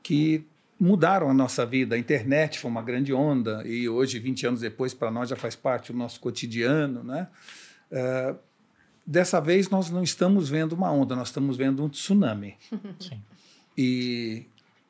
que 0.03 0.45
mudaram 0.79 1.29
a 1.29 1.35
nossa 1.35 1.67
vida. 1.67 1.97
A 1.97 1.99
internet 1.99 2.59
foi 2.59 2.71
uma 2.71 2.83
grande 2.83 3.13
onda 3.13 3.67
e 3.67 3.89
hoje, 3.89 4.19
20 4.19 4.47
anos 4.47 4.61
depois, 4.61 4.95
para 4.95 5.11
nós 5.11 5.29
já 5.29 5.37
faz 5.37 5.57
parte 5.57 5.93
do 5.93 5.99
nosso 5.99 6.21
cotidiano, 6.21 7.03
né? 7.03 7.29
Uh, 7.91 8.39
dessa 9.07 9.41
vez 9.41 9.71
nós 9.71 9.91
não 9.91 10.03
estamos 10.03 10.49
vendo 10.49 10.73
uma 10.75 10.93
onda, 10.93 11.17
nós 11.17 11.29
estamos 11.29 11.57
vendo 11.57 11.83
um 11.83 11.89
tsunami. 11.89 12.57
Sim. 13.01 13.23
E 13.77 14.45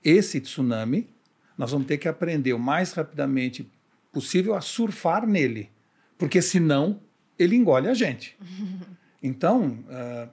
esse 0.04 0.40
tsunami, 0.40 1.08
nós 1.56 1.70
vamos 1.70 1.86
ter 1.86 1.98
que 1.98 2.08
aprender 2.08 2.52
o 2.52 2.58
mais 2.58 2.92
rapidamente 2.92 3.68
possível 4.12 4.54
a 4.54 4.60
surfar 4.60 5.26
nele, 5.26 5.70
porque 6.16 6.42
senão 6.42 7.00
ele 7.38 7.56
engole 7.56 7.88
a 7.88 7.94
gente. 7.94 8.36
Então, 9.20 9.84
uh, 9.88 10.30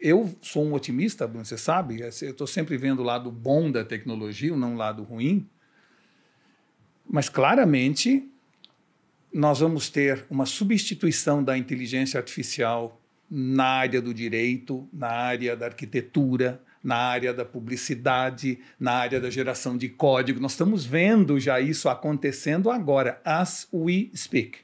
eu 0.00 0.34
sou 0.42 0.64
um 0.64 0.74
otimista, 0.74 1.26
você 1.26 1.56
sabe, 1.56 2.00
eu 2.00 2.08
estou 2.08 2.46
sempre 2.46 2.76
vendo 2.76 3.00
o 3.00 3.04
lado 3.04 3.30
bom 3.30 3.70
da 3.70 3.84
tecnologia, 3.84 4.54
não 4.56 4.74
o 4.74 4.76
lado 4.76 5.02
ruim, 5.02 5.48
mas 7.08 7.28
claramente 7.28 8.28
nós 9.32 9.60
vamos 9.60 9.88
ter 9.88 10.24
uma 10.30 10.46
substituição 10.46 11.42
da 11.42 11.58
inteligência 11.58 12.18
artificial 12.18 13.00
na 13.30 13.64
área 13.64 14.00
do 14.00 14.14
direito, 14.14 14.88
na 14.92 15.08
área 15.08 15.56
da 15.56 15.66
arquitetura, 15.66 16.62
na 16.82 16.96
área 16.96 17.32
da 17.32 17.44
publicidade, 17.44 18.58
na 18.78 18.92
área 18.92 19.18
da 19.18 19.30
geração 19.30 19.76
de 19.76 19.88
código. 19.88 20.38
Nós 20.38 20.52
estamos 20.52 20.84
vendo 20.84 21.40
já 21.40 21.58
isso 21.58 21.88
acontecendo 21.88 22.70
agora, 22.70 23.20
as 23.24 23.66
we 23.72 24.10
speak. 24.14 24.58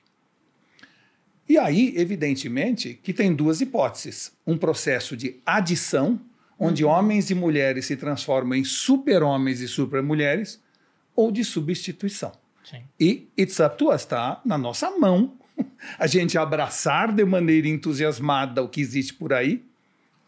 E 1.51 1.59
aí, 1.59 1.93
evidentemente, 1.97 2.95
que 3.03 3.13
tem 3.13 3.35
duas 3.35 3.61
hipóteses: 3.61 4.31
um 4.47 4.57
processo 4.57 5.17
de 5.17 5.41
adição, 5.45 6.21
onde 6.57 6.85
uhum. 6.85 6.93
homens 6.93 7.29
e 7.29 7.35
mulheres 7.35 7.87
se 7.87 7.97
transformam 7.97 8.57
em 8.57 8.63
super-homens 8.63 9.61
e 9.61 9.67
super-mulheres, 9.67 10.63
ou 11.13 11.33
de 11.33 11.43
substituição. 11.43 12.31
Sim. 12.63 12.85
E 13.01 13.29
it's 13.37 13.59
up 13.59 13.77
to 13.77 13.91
us, 13.91 14.03
está 14.03 14.41
na 14.45 14.57
nossa 14.57 14.97
mão 14.97 15.37
a 15.99 16.07
gente 16.07 16.39
abraçar 16.39 17.13
de 17.13 17.25
maneira 17.25 17.67
entusiasmada 17.67 18.63
o 18.63 18.69
que 18.69 18.81
existe 18.81 19.13
por 19.13 19.33
aí, 19.33 19.65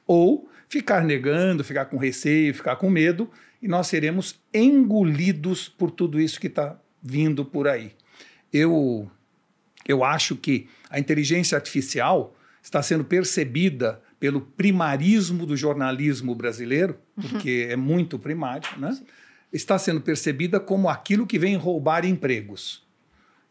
ou 0.05 0.51
ficar 0.69 1.05
negando, 1.05 1.63
ficar 1.63 1.85
com 1.85 1.99
receio, 1.99 2.53
ficar 2.53 2.75
com 2.75 2.91
medo, 2.91 3.31
e 3.63 3.69
nós 3.69 3.87
seremos 3.87 4.41
engolidos 4.53 5.69
por 5.69 5.93
tudo 5.93 6.21
isso 6.21 6.41
que 6.41 6.49
está 6.49 6.77
vindo 7.01 7.45
por 7.45 7.69
aí. 7.69 7.93
Eu, 8.53 9.09
eu 9.87 10.03
acho 10.03 10.35
que 10.35 10.67
a 10.93 11.01
inteligência 11.01 11.57
artificial 11.57 12.37
está 12.63 12.81
sendo 12.81 13.05
percebida 13.05 14.01
pelo 14.21 14.41
primarismo 14.41 15.45
do 15.45 15.57
jornalismo 15.57 16.33
brasileiro, 16.35 16.97
porque 17.21 17.65
uhum. 17.67 17.73
é 17.73 17.77
muito 17.77 18.19
primário, 18.19 18.69
né? 18.79 18.93
Sim 18.93 19.05
está 19.53 19.79
sendo 19.79 20.01
percebida 20.01 20.59
como 20.59 20.89
aquilo 20.89 21.27
que 21.27 21.39
vem 21.39 21.57
roubar 21.57 22.05
empregos. 22.05 22.83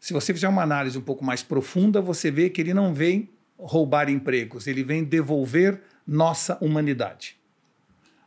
Se 0.00 0.12
você 0.12 0.34
fizer 0.34 0.48
uma 0.48 0.62
análise 0.62 0.98
um 0.98 1.02
pouco 1.02 1.24
mais 1.24 1.42
profunda, 1.42 2.00
você 2.00 2.30
vê 2.30 2.50
que 2.50 2.60
ele 2.60 2.74
não 2.74 2.92
vem 2.92 3.30
roubar 3.56 4.10
empregos, 4.10 4.66
ele 4.66 4.82
vem 4.82 5.04
devolver 5.04 5.80
nossa 6.04 6.58
humanidade. 6.60 7.36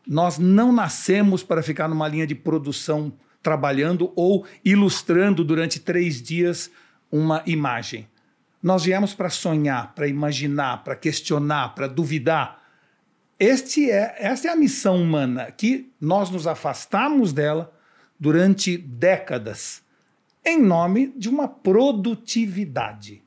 Nós 0.08 0.38
não 0.38 0.72
nascemos 0.72 1.44
para 1.44 1.62
ficar 1.62 1.90
numa 1.90 2.08
linha 2.08 2.26
de 2.26 2.36
produção 2.36 3.12
trabalhando 3.44 4.14
ou 4.16 4.46
ilustrando 4.64 5.44
durante 5.44 5.80
três 5.80 6.22
dias 6.22 6.72
uma 7.12 7.44
imagem. 7.46 8.08
Nós 8.66 8.84
viemos 8.84 9.14
para 9.14 9.30
sonhar, 9.30 9.94
para 9.94 10.08
imaginar, 10.08 10.84
para 10.84 10.96
questionar, 10.96 11.76
para 11.76 11.86
duvidar, 11.86 12.64
este 13.40 13.92
é, 13.92 14.16
esta 14.18 14.48
é 14.48 14.52
a 14.52 14.56
missão 14.56 15.00
humana, 15.00 15.52
que 15.52 15.92
nós 16.02 16.32
nos 16.32 16.48
afastamos 16.48 17.32
dela 17.32 17.72
durante 18.20 18.76
décadas, 18.76 19.84
em 20.44 20.60
nome 20.60 21.14
de 21.16 21.30
uma 21.30 21.48
produtividade. 21.48 23.22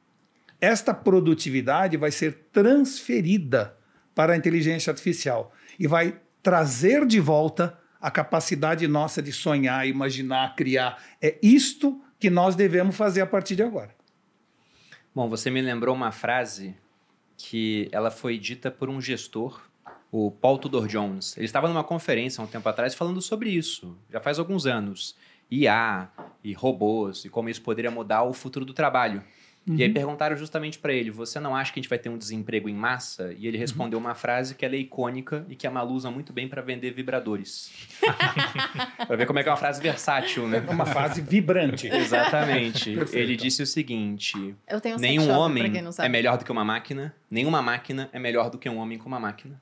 Esta 0.61 0.93
produtividade 0.93 1.97
vai 1.97 2.11
ser 2.11 2.49
transferida 2.53 3.77
para 4.17 4.33
a 4.33 4.37
inteligência 4.37 4.91
artificial 4.91 5.53
e 5.79 5.87
vai 5.87 6.19
trazer 6.43 7.07
de 7.07 7.21
volta 7.21 7.79
a 8.01 8.11
capacidade 8.11 8.89
nossa 8.89 9.23
de 9.23 9.33
sonhar, 9.33 9.87
imaginar, 9.87 10.57
criar. 10.57 11.01
É 11.23 11.39
isto 11.41 12.03
que 12.19 12.29
nós 12.29 12.57
devemos 12.57 12.97
fazer 12.97 13.21
a 13.21 13.27
partir 13.27 13.55
de 13.55 13.63
agora. 13.63 13.98
Bom, 15.19 15.29
você 15.29 15.51
me 15.51 15.61
lembrou 15.61 15.97
uma 15.97 16.13
frase 16.13 16.77
que 17.37 17.89
ela 17.91 18.09
foi 18.09 18.39
dita 18.39 18.71
por 18.71 18.89
um 18.89 19.01
gestor 19.01 19.61
o 20.13 20.31
Paul 20.31 20.59
Tudor 20.59 20.87
Jones. 20.87 21.37
Ele 21.37 21.45
estava 21.45 21.67
numa 21.67 21.83
conferência 21.83 22.41
há 22.41 22.45
um 22.45 22.47
tempo 22.47 22.69
atrás 22.69 22.95
falando 22.95 23.21
sobre 23.21 23.51
isso, 23.51 23.99
já 24.09 24.21
faz 24.21 24.39
alguns 24.39 24.65
anos. 24.65 25.17
IA 25.51 26.09
e 26.45 26.53
robôs 26.53 27.25
e 27.25 27.29
como 27.29 27.49
isso 27.49 27.61
poderia 27.63 27.91
mudar 27.91 28.23
o 28.23 28.33
futuro 28.33 28.65
do 28.65 28.73
trabalho. 28.73 29.25
Uhum. 29.69 29.77
E 29.77 29.83
aí 29.83 29.89
uhum. 29.89 29.95
perguntaram 29.95 30.37
justamente 30.37 30.79
para 30.79 30.93
ele: 30.93 31.11
você 31.11 31.39
não 31.39 31.55
acha 31.55 31.73
que 31.73 31.79
a 31.79 31.83
gente 31.83 31.89
vai 31.89 31.99
ter 31.99 32.09
um 32.09 32.17
desemprego 32.17 32.69
em 32.69 32.75
massa? 32.75 33.35
E 33.37 33.47
ele 33.47 33.57
uhum. 33.57 33.61
respondeu 33.61 33.99
uhum. 33.99 34.07
uma 34.07 34.15
frase 34.15 34.55
que 34.55 34.65
ela 34.65 34.75
é 34.75 34.79
icônica 34.79 35.45
e 35.49 35.55
que 35.55 35.67
a 35.67 35.71
Malu 35.71 35.95
usa 35.95 36.11
muito 36.11 36.33
bem 36.33 36.49
para 36.49 36.63
vender 36.63 36.93
vibradores. 36.93 37.71
para 39.07 39.17
ver 39.17 39.27
como 39.27 39.39
é 39.39 39.43
que 39.43 39.49
é 39.49 39.53
uma 39.53 39.59
frase 39.59 39.83
versátil, 39.83 40.49
né? 40.49 40.65
É 40.67 40.71
uma 40.71 40.87
frase 40.87 41.21
vibrante. 41.21 41.87
Exatamente. 41.93 42.97
ele 43.13 43.37
disse 43.37 43.63
o 43.63 43.67
seguinte: 43.67 44.55
nenhum 44.99 45.31
homem 45.31 45.73
é 45.99 46.09
melhor 46.09 46.39
do 46.39 46.45
que 46.45 46.53
uma 46.53 46.65
máquina, 46.65 47.15
nenhuma 47.31 47.61
máquina 47.61 48.09
é 48.13 48.19
melhor 48.19 48.51
do 48.51 48.59
que 48.59 48.69
um 48.69 48.79
homem 48.79 48.99
com 48.99 49.07
uma 49.07 49.21
máquina. 49.21 49.61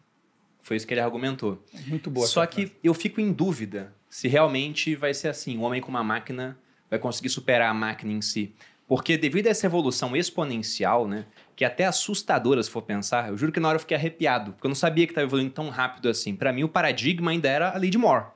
Foi 0.60 0.76
isso 0.76 0.86
que 0.86 0.94
ele 0.94 1.00
argumentou. 1.00 1.64
Muito 1.86 2.10
boa. 2.10 2.26
Só 2.26 2.44
que 2.44 2.66
frase. 2.66 2.80
eu 2.82 2.92
fico 2.92 3.20
em 3.20 3.32
dúvida 3.32 3.94
se 4.08 4.28
realmente 4.28 4.94
vai 4.94 5.14
ser 5.14 5.28
assim, 5.28 5.56
o 5.56 5.60
homem 5.60 5.80
com 5.80 5.90
uma 5.90 6.02
máquina 6.02 6.58
vai 6.88 6.98
conseguir 6.98 7.28
superar 7.28 7.70
a 7.70 7.74
máquina 7.74 8.12
em 8.12 8.20
si. 8.20 8.54
Porque 8.88 9.16
devido 9.16 9.48
a 9.48 9.50
essa 9.50 9.66
evolução 9.66 10.16
exponencial, 10.16 11.08
né, 11.08 11.24
que 11.56 11.64
é 11.64 11.66
até 11.66 11.84
assustadora 11.86 12.62
se 12.62 12.70
for 12.70 12.82
pensar, 12.82 13.28
eu 13.28 13.36
juro 13.36 13.50
que 13.50 13.58
na 13.58 13.68
hora 13.68 13.76
eu 13.76 13.80
fiquei 13.80 13.96
arrepiado, 13.96 14.52
porque 14.52 14.66
eu 14.66 14.68
não 14.68 14.76
sabia 14.76 15.06
que 15.06 15.12
estava 15.12 15.26
evoluindo 15.26 15.50
tão 15.50 15.68
rápido 15.70 16.08
assim. 16.08 16.36
Para 16.36 16.52
mim, 16.52 16.62
o 16.62 16.68
paradigma 16.68 17.32
ainda 17.32 17.48
era 17.48 17.70
a 17.70 17.76
lei 17.76 17.90
de 17.90 17.98
Moore. 17.98 18.26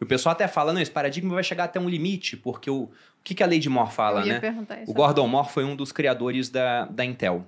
E 0.00 0.04
o 0.04 0.06
pessoal 0.06 0.32
até 0.32 0.48
fala, 0.48 0.72
não, 0.72 0.80
esse 0.80 0.90
paradigma 0.90 1.34
vai 1.34 1.44
chegar 1.44 1.64
até 1.64 1.78
um 1.78 1.88
limite, 1.88 2.34
porque 2.34 2.70
o, 2.70 2.84
o 2.84 2.90
que, 3.22 3.34
que 3.34 3.42
a 3.42 3.46
lei 3.46 3.58
de 3.58 3.68
Moore 3.68 3.92
fala, 3.92 4.24
né? 4.24 4.40
O 4.86 4.94
Gordon 4.94 5.28
Moore 5.28 5.50
foi 5.50 5.64
um 5.64 5.76
dos 5.76 5.92
criadores 5.92 6.48
da, 6.48 6.86
da 6.86 7.04
Intel. 7.04 7.46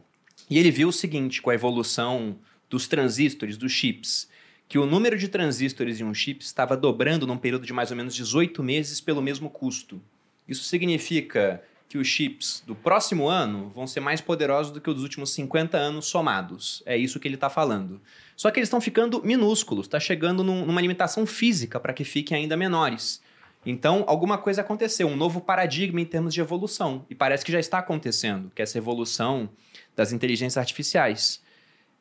E 0.50 0.58
ele 0.58 0.70
viu 0.70 0.88
o 0.88 0.92
seguinte, 0.92 1.40
com 1.40 1.48
a 1.48 1.54
evolução 1.54 2.36
dos 2.68 2.86
transistores, 2.86 3.56
dos 3.56 3.72
chips, 3.72 4.28
que 4.68 4.78
o 4.78 4.84
número 4.84 5.16
de 5.16 5.28
transistores 5.28 6.00
em 6.00 6.04
um 6.04 6.12
chip 6.12 6.42
estava 6.42 6.76
dobrando 6.76 7.26
num 7.26 7.38
período 7.38 7.66
de 7.66 7.72
mais 7.72 7.90
ou 7.90 7.96
menos 7.96 8.14
18 8.14 8.62
meses 8.62 9.00
pelo 9.00 9.22
mesmo 9.22 9.48
custo. 9.48 10.00
Isso 10.46 10.64
significa 10.64 11.62
que 11.92 11.98
os 11.98 12.06
chips 12.08 12.62
do 12.66 12.74
próximo 12.74 13.28
ano 13.28 13.70
vão 13.74 13.86
ser 13.86 14.00
mais 14.00 14.18
poderosos 14.18 14.72
do 14.72 14.80
que 14.80 14.88
os 14.88 15.02
últimos 15.02 15.28
50 15.34 15.76
anos 15.76 16.06
somados. 16.06 16.82
É 16.86 16.96
isso 16.96 17.20
que 17.20 17.28
ele 17.28 17.34
está 17.34 17.50
falando. 17.50 18.00
Só 18.34 18.50
que 18.50 18.58
eles 18.58 18.68
estão 18.68 18.80
ficando 18.80 19.22
minúsculos, 19.22 19.84
está 19.84 20.00
chegando 20.00 20.42
num- 20.42 20.64
numa 20.64 20.80
limitação 20.80 21.26
física 21.26 21.78
para 21.78 21.92
que 21.92 22.02
fiquem 22.02 22.34
ainda 22.38 22.56
menores. 22.56 23.20
Então, 23.66 24.04
alguma 24.06 24.38
coisa 24.38 24.62
aconteceu, 24.62 25.06
um 25.06 25.14
novo 25.16 25.38
paradigma 25.38 26.00
em 26.00 26.06
termos 26.06 26.32
de 26.32 26.40
evolução. 26.40 27.04
E 27.10 27.14
parece 27.14 27.44
que 27.44 27.52
já 27.52 27.60
está 27.60 27.80
acontecendo, 27.80 28.50
que 28.54 28.62
é 28.62 28.64
essa 28.64 28.78
evolução 28.78 29.50
das 29.94 30.12
inteligências 30.12 30.56
artificiais. 30.56 31.42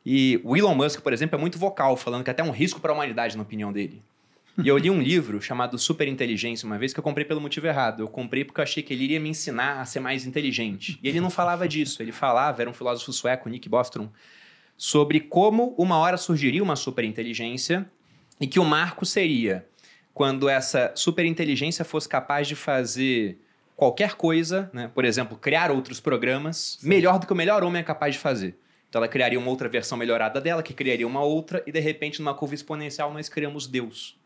E 0.05 0.39
o 0.41 0.55
Elon 0.55 0.73
Musk, 0.73 1.01
por 1.01 1.11
exemplo, 1.11 1.37
é 1.37 1.39
muito 1.41 1.59
vocal, 1.59 1.97
falando 1.97 2.23
que 2.23 2.29
até 2.29 2.41
é 2.41 2.45
um 2.45 2.51
risco 2.51 2.79
para 2.79 2.93
a 2.93 2.95
humanidade, 2.95 3.35
na 3.35 3.43
opinião 3.43 3.73
dele. 3.73 4.01
E 4.57 4.67
eu 4.67 4.77
li 4.77 4.89
um 4.89 5.01
livro 5.01 5.41
chamado 5.41 5.77
Superinteligência 5.77 6.65
uma 6.65 6.77
vez 6.77 6.93
que 6.93 6.99
eu 6.99 7.03
comprei 7.03 7.25
pelo 7.25 7.39
motivo 7.39 7.67
errado. 7.67 8.03
Eu 8.03 8.07
comprei 8.07 8.43
porque 8.43 8.59
eu 8.59 8.63
achei 8.63 8.83
que 8.83 8.93
ele 8.93 9.05
iria 9.05 9.19
me 9.19 9.29
ensinar 9.29 9.79
a 9.79 9.85
ser 9.85 9.99
mais 9.99 10.25
inteligente. 10.25 10.99
E 11.01 11.07
ele 11.07 11.21
não 11.21 11.29
falava 11.29 11.67
disso. 11.67 12.01
Ele 12.01 12.11
falava, 12.11 12.61
era 12.61 12.69
um 12.69 12.73
filósofo 12.73 13.13
sueco, 13.13 13.49
Nick 13.49 13.69
Bostrom, 13.69 14.09
sobre 14.77 15.19
como 15.19 15.75
uma 15.77 15.97
hora 15.97 16.17
surgiria 16.17 16.61
uma 16.61 16.75
superinteligência 16.75 17.89
e 18.39 18.47
que 18.47 18.59
o 18.59 18.65
marco 18.65 19.05
seria 19.05 19.65
quando 20.13 20.49
essa 20.49 20.91
superinteligência 20.95 21.85
fosse 21.85 22.09
capaz 22.09 22.47
de 22.47 22.55
fazer 22.55 23.39
qualquer 23.75 24.15
coisa, 24.15 24.69
né? 24.73 24.91
por 24.93 25.05
exemplo, 25.05 25.37
criar 25.37 25.71
outros 25.71 25.99
programas, 25.99 26.77
melhor 26.83 27.17
do 27.17 27.25
que 27.25 27.33
o 27.33 27.35
melhor 27.35 27.63
homem 27.63 27.79
é 27.79 27.83
capaz 27.83 28.15
de 28.15 28.19
fazer. 28.19 28.55
Então 28.89 28.99
ela 28.99 29.07
criaria 29.07 29.39
uma 29.39 29.49
outra 29.49 29.69
versão 29.69 29.97
melhorada 29.97 30.41
dela, 30.41 30.61
que 30.61 30.73
criaria 30.73 31.07
uma 31.07 31.23
outra, 31.23 31.63
e 31.65 31.71
de 31.71 31.79
repente, 31.79 32.19
numa 32.19 32.33
curva 32.33 32.53
exponencial, 32.53 33.13
nós 33.13 33.29
criamos 33.29 33.65
Deus. 33.65 34.19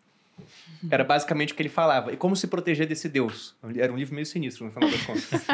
Era 0.89 1.03
basicamente 1.03 1.53
o 1.53 1.55
que 1.55 1.61
ele 1.61 1.69
falava. 1.69 2.11
E 2.11 2.17
como 2.17 2.35
se 2.35 2.47
proteger 2.47 2.87
desse 2.87 3.09
Deus? 3.09 3.55
Era 3.77 3.91
um 3.91 3.97
livro 3.97 4.13
meio 4.13 4.25
sinistro, 4.25 4.65
no 4.65 4.71
final 4.71 4.89
das 4.89 5.01
contas. 5.03 5.45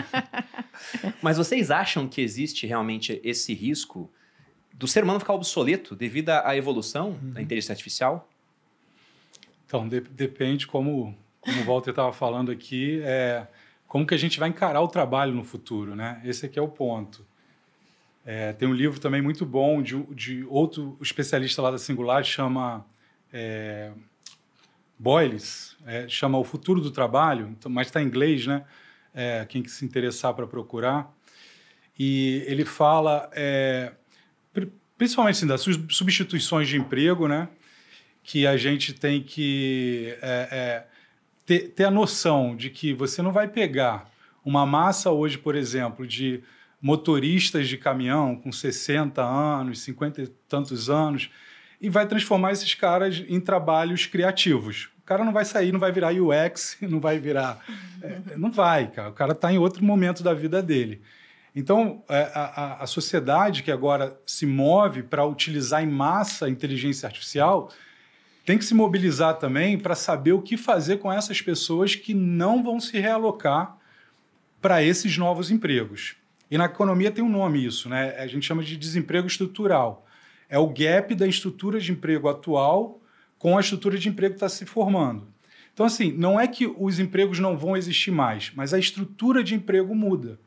Mas 1.22 1.38
vocês 1.38 1.72
acham 1.72 2.08
que 2.08 2.22
existe 2.22 2.66
realmente 2.66 3.22
esse 3.24 3.54
risco 3.54 4.12
do 4.74 4.88
ser 4.88 5.04
humano 5.04 5.20
ficar 5.20 5.34
obsoleto 5.34 5.96
devido 5.96 6.30
à 6.30 6.56
evolução 6.58 7.18
da 7.22 7.42
inteligência 7.42 7.74
artificial? 7.74 8.28
Então, 9.66 9.88
de- 9.88 10.02
depende, 10.02 10.68
como, 10.68 11.16
como 11.40 11.62
o 11.62 11.66
Walter 11.66 11.92
estava 11.92 12.12
falando 12.12 12.52
aqui, 12.52 13.02
é, 13.04 13.48
como 13.88 14.06
que 14.06 14.14
a 14.14 14.18
gente 14.18 14.40
vai 14.40 14.50
encarar 14.50 14.82
o 14.82 14.88
trabalho 14.88 15.34
no 15.34 15.44
futuro, 15.44 15.96
né? 15.96 16.22
Esse 16.26 16.46
aqui 16.46 16.58
é 16.58 16.62
o 16.62 16.68
ponto. 16.68 17.26
É, 18.26 18.54
tem 18.54 18.68
um 18.68 18.74
livro 18.74 19.00
também 19.00 19.22
muito 19.22 19.46
bom 19.46 19.82
de, 19.82 20.02
de 20.14 20.44
outro 20.50 20.98
especialista 21.02 21.62
lá 21.62 21.72
da 21.72 21.78
Singular, 21.78 22.24
chama 22.24 22.86
é, 23.32 23.92
Boyles, 25.02 25.76
é, 25.86 26.08
chama 26.08 26.38
O 26.38 26.44
Futuro 26.44 26.80
do 26.80 26.92
Trabalho, 26.92 27.48
então, 27.50 27.72
mas 27.72 27.88
está 27.88 28.02
em 28.02 28.06
inglês, 28.06 28.46
né? 28.46 28.64
É, 29.14 29.46
quem 29.50 29.64
que 29.64 29.72
se 29.72 29.84
interessar 29.84 30.34
para 30.34 30.46
procurar. 30.46 31.12
E 31.98 32.44
ele 32.46 32.64
fala, 32.64 33.30
é, 33.34 33.94
pri- 34.54 34.72
principalmente 34.98 35.38
assim, 35.38 35.48
das 35.48 35.62
substituições 35.90 36.68
de 36.68 36.78
emprego, 36.78 37.28
né? 37.28 37.50
que 38.24 38.46
a 38.46 38.56
gente 38.56 38.94
tem 38.94 39.22
que 39.22 40.16
é, 40.22 40.48
é, 40.52 40.88
ter, 41.46 41.70
ter 41.70 41.86
a 41.86 41.92
noção 41.92 42.56
de 42.56 42.70
que 42.70 42.94
você 42.94 43.22
não 43.22 43.32
vai 43.32 43.48
pegar 43.48 44.10
uma 44.44 44.66
massa 44.66 45.12
hoje, 45.12 45.38
por 45.38 45.56
exemplo, 45.56 46.06
de 46.06 46.44
motoristas 46.82 47.68
de 47.68 47.78
caminhão 47.78 48.36
com 48.36 48.52
60 48.52 49.22
anos, 49.24 49.80
50 49.82 50.22
e 50.22 50.28
tantos 50.48 50.90
anos, 50.90 51.30
e 51.82 51.90
vai 51.90 52.06
transformar 52.08 52.52
esses 52.52 52.74
caras 52.76 53.24
em 53.28 53.40
trabalhos 53.40 54.06
criativos. 54.06 54.90
O 55.02 55.04
cara 55.06 55.26
não 55.26 55.34
vai 55.34 55.44
sair, 55.44 55.72
não 55.72 55.80
vai 55.80 55.92
virar 55.92 56.14
UX, 56.14 56.78
não 56.84 57.00
vai 57.00 57.18
virar. 57.20 57.60
é, 58.02 58.38
não 58.38 58.52
vai, 58.52 58.88
cara. 58.92 59.10
O 59.10 59.14
cara 59.14 59.32
está 59.34 59.52
em 59.52 59.58
outro 59.58 59.84
momento 59.84 60.22
da 60.24 60.34
vida 60.34 60.62
dele. 60.62 61.02
Então, 61.56 62.04
é, 62.08 62.32
a, 62.34 62.42
a- 62.44 62.84
a 62.84 62.88
sociedade 62.88 63.64
que 63.64 63.72
agora 63.72 64.18
se 64.26 64.46
move 64.46 65.04
para 65.04 65.26
utilizar 65.26 65.84
em 65.84 65.88
massa 65.90 66.46
a 66.46 66.50
inteligência 66.50 67.08
artificial 67.08 67.70
tem 68.46 68.58
que 68.58 68.64
se 68.66 68.74
mobilizar 68.74 69.38
também 69.38 69.78
para 69.78 69.94
saber 69.96 70.32
o 70.34 70.42
que 70.42 70.56
fazer 70.58 70.98
com 70.98 71.12
essas 71.12 71.42
pessoas 71.42 71.94
que 71.96 72.14
não 72.14 72.64
vão 72.64 72.80
se 72.80 72.98
realocar 73.00 73.78
para 74.62 74.82
esses 74.84 75.18
novos 75.18 75.52
empregos. 75.52 76.16
E 76.50 76.58
na 76.58 76.66
economia 76.66 77.12
tem 77.12 77.24
um 77.24 77.30
nome 77.30 77.66
isso, 77.66 77.90
né? 77.90 78.16
A 78.18 78.28
gente 78.28 78.46
chama 78.46 78.64
de 78.64 78.78
desemprego 78.78 79.28
estrutural. 79.28 80.06
É 80.52 80.60
o 80.60 80.68
gap 80.68 81.16
da 81.16 81.26
estrutura 81.26 81.80
de 81.80 81.92
emprego 81.94 82.28
atual 82.28 83.02
com 83.40 83.58
a 83.58 83.62
estrutura 83.62 83.98
de 83.98 84.10
emprego 84.10 84.34
que 84.34 84.38
está 84.38 84.50
se 84.50 84.66
formando. 84.66 85.28
Então, 85.74 85.86
assim, 85.86 86.12
não 86.12 86.38
é 86.38 86.46
que 86.48 86.68
os 86.68 87.00
empregos 87.00 87.40
não 87.40 87.58
vão 87.58 87.76
existir 87.78 88.12
mais, 88.12 88.52
mas 88.54 88.74
a 88.74 88.78
estrutura 88.78 89.42
de 89.42 89.56
emprego 89.56 89.96
muda. 89.96 90.38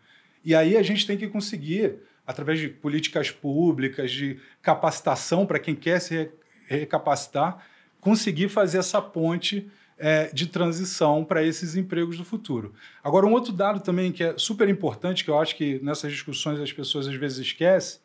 E 0.44 0.54
aí 0.54 0.76
a 0.76 0.82
gente 0.82 1.06
tem 1.06 1.16
que 1.16 1.26
conseguir, 1.26 1.96
através 2.26 2.60
de 2.60 2.68
políticas 2.68 3.30
públicas, 3.30 4.12
de 4.12 4.38
capacitação 4.60 5.46
para 5.46 5.58
quem 5.58 5.74
quer 5.74 5.98
se 6.00 6.14
re- 6.14 6.30
recapacitar, 6.66 7.66
conseguir 7.98 8.50
fazer 8.50 8.76
essa 8.78 9.00
ponte 9.00 9.66
eh, 9.98 10.30
de 10.34 10.46
transição 10.46 11.24
para 11.24 11.42
esses 11.42 11.74
empregos 11.74 12.18
do 12.18 12.24
futuro. 12.24 12.74
Agora, 13.02 13.24
um 13.24 13.32
outro 13.32 13.52
dado 13.52 13.80
também 13.80 14.12
que 14.12 14.22
é 14.22 14.34
super 14.36 14.68
importante, 14.68 15.24
que 15.24 15.30
eu 15.30 15.38
acho 15.40 15.56
que 15.56 15.80
nessas 15.82 16.12
discussões 16.12 16.60
as 16.60 16.72
pessoas 16.72 17.08
às 17.08 17.14
vezes 17.14 17.38
esquecem, 17.38 17.98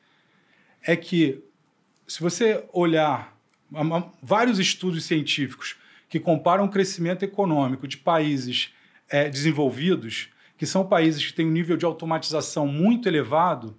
é 0.81 0.95
que 0.95 1.43
se 2.10 2.19
você 2.22 2.63
olhar 2.74 3.36
vários 4.22 4.60
estudos 4.60 5.04
científicos 5.06 5.76
que 6.10 6.19
comparam 6.19 6.65
o 6.65 6.69
crescimento 6.69 7.24
econômico 7.24 7.88
de 7.88 7.98
países 7.98 8.74
eh, 9.10 9.30
desenvolvidos, 9.30 10.30
que 10.58 10.65
são 10.65 10.86
países 10.86 11.26
que 11.26 11.34
têm 11.34 11.45
um 11.45 11.52
nível 11.52 11.78
de 11.78 11.86
automatização 11.86 12.65
muito 12.67 13.08
elevado, 13.08 13.78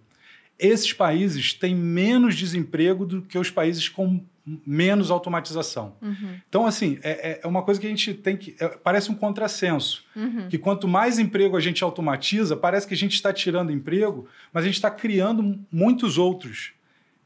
esses 0.58 0.92
países 0.92 1.52
têm 1.54 1.74
menos 1.74 2.36
desemprego 2.36 3.04
do 3.04 3.22
que 3.22 3.36
os 3.38 3.50
países 3.50 3.88
com 3.88 4.24
menos 4.66 5.10
automatização. 5.10 5.96
Então, 6.48 6.66
assim, 6.66 6.98
é, 7.02 7.30
é- 7.32 7.40
é 7.42 7.46
uma 7.46 7.62
coisa 7.62 7.80
que 7.80 7.86
a 7.86 7.90
gente 7.90 8.14
tem 8.14 8.36
que. 8.36 8.56
é, 8.60 8.68
parece 8.68 9.10
um 9.10 9.14
contrassenso. 9.14 10.04
Que 10.48 10.56
quanto 10.58 10.86
mais 10.88 11.18
emprego 11.18 11.56
a 11.56 11.60
gente 11.60 11.82
automatiza, 11.84 12.56
parece 12.56 12.86
que 12.86 12.94
a 12.94 12.96
gente 12.96 13.14
está 13.14 13.32
tirando 13.32 13.70
emprego, 13.72 14.28
mas 14.52 14.62
a 14.64 14.66
gente 14.66 14.76
está 14.76 14.90
criando 14.90 15.58
muitos 15.70 16.16
outros. 16.18 16.72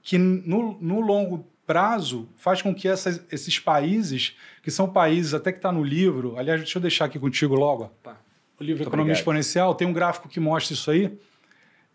Que 0.04 0.16
no, 0.18 0.78
no 0.80 1.00
longo 1.00 1.48
prazo 1.66 2.28
faz 2.36 2.60
com 2.62 2.72
que 2.74 2.86
essas- 2.86 3.20
esses 3.32 3.58
países, 3.58 4.36
que 4.62 4.70
são 4.70 4.88
países 4.88 5.32
até 5.34 5.50
que 5.50 5.58
está 5.58 5.72
no 5.72 5.82
livro, 5.82 6.36
aliás, 6.38 6.60
deixa 6.60 6.76
eu 6.78 6.82
deixar 6.82 7.06
aqui 7.06 7.18
contigo 7.18 7.54
logo. 7.54 7.84
O 7.84 8.62
livro 8.62 8.78
Muito 8.78 8.82
Economia 8.82 9.12
obrigado. 9.12 9.16
Exponencial 9.18 9.74
tem 9.74 9.88
um 9.88 9.92
gráfico 9.92 10.28
que 10.28 10.38
mostra 10.38 10.74
isso 10.74 10.90
aí. 10.90 11.18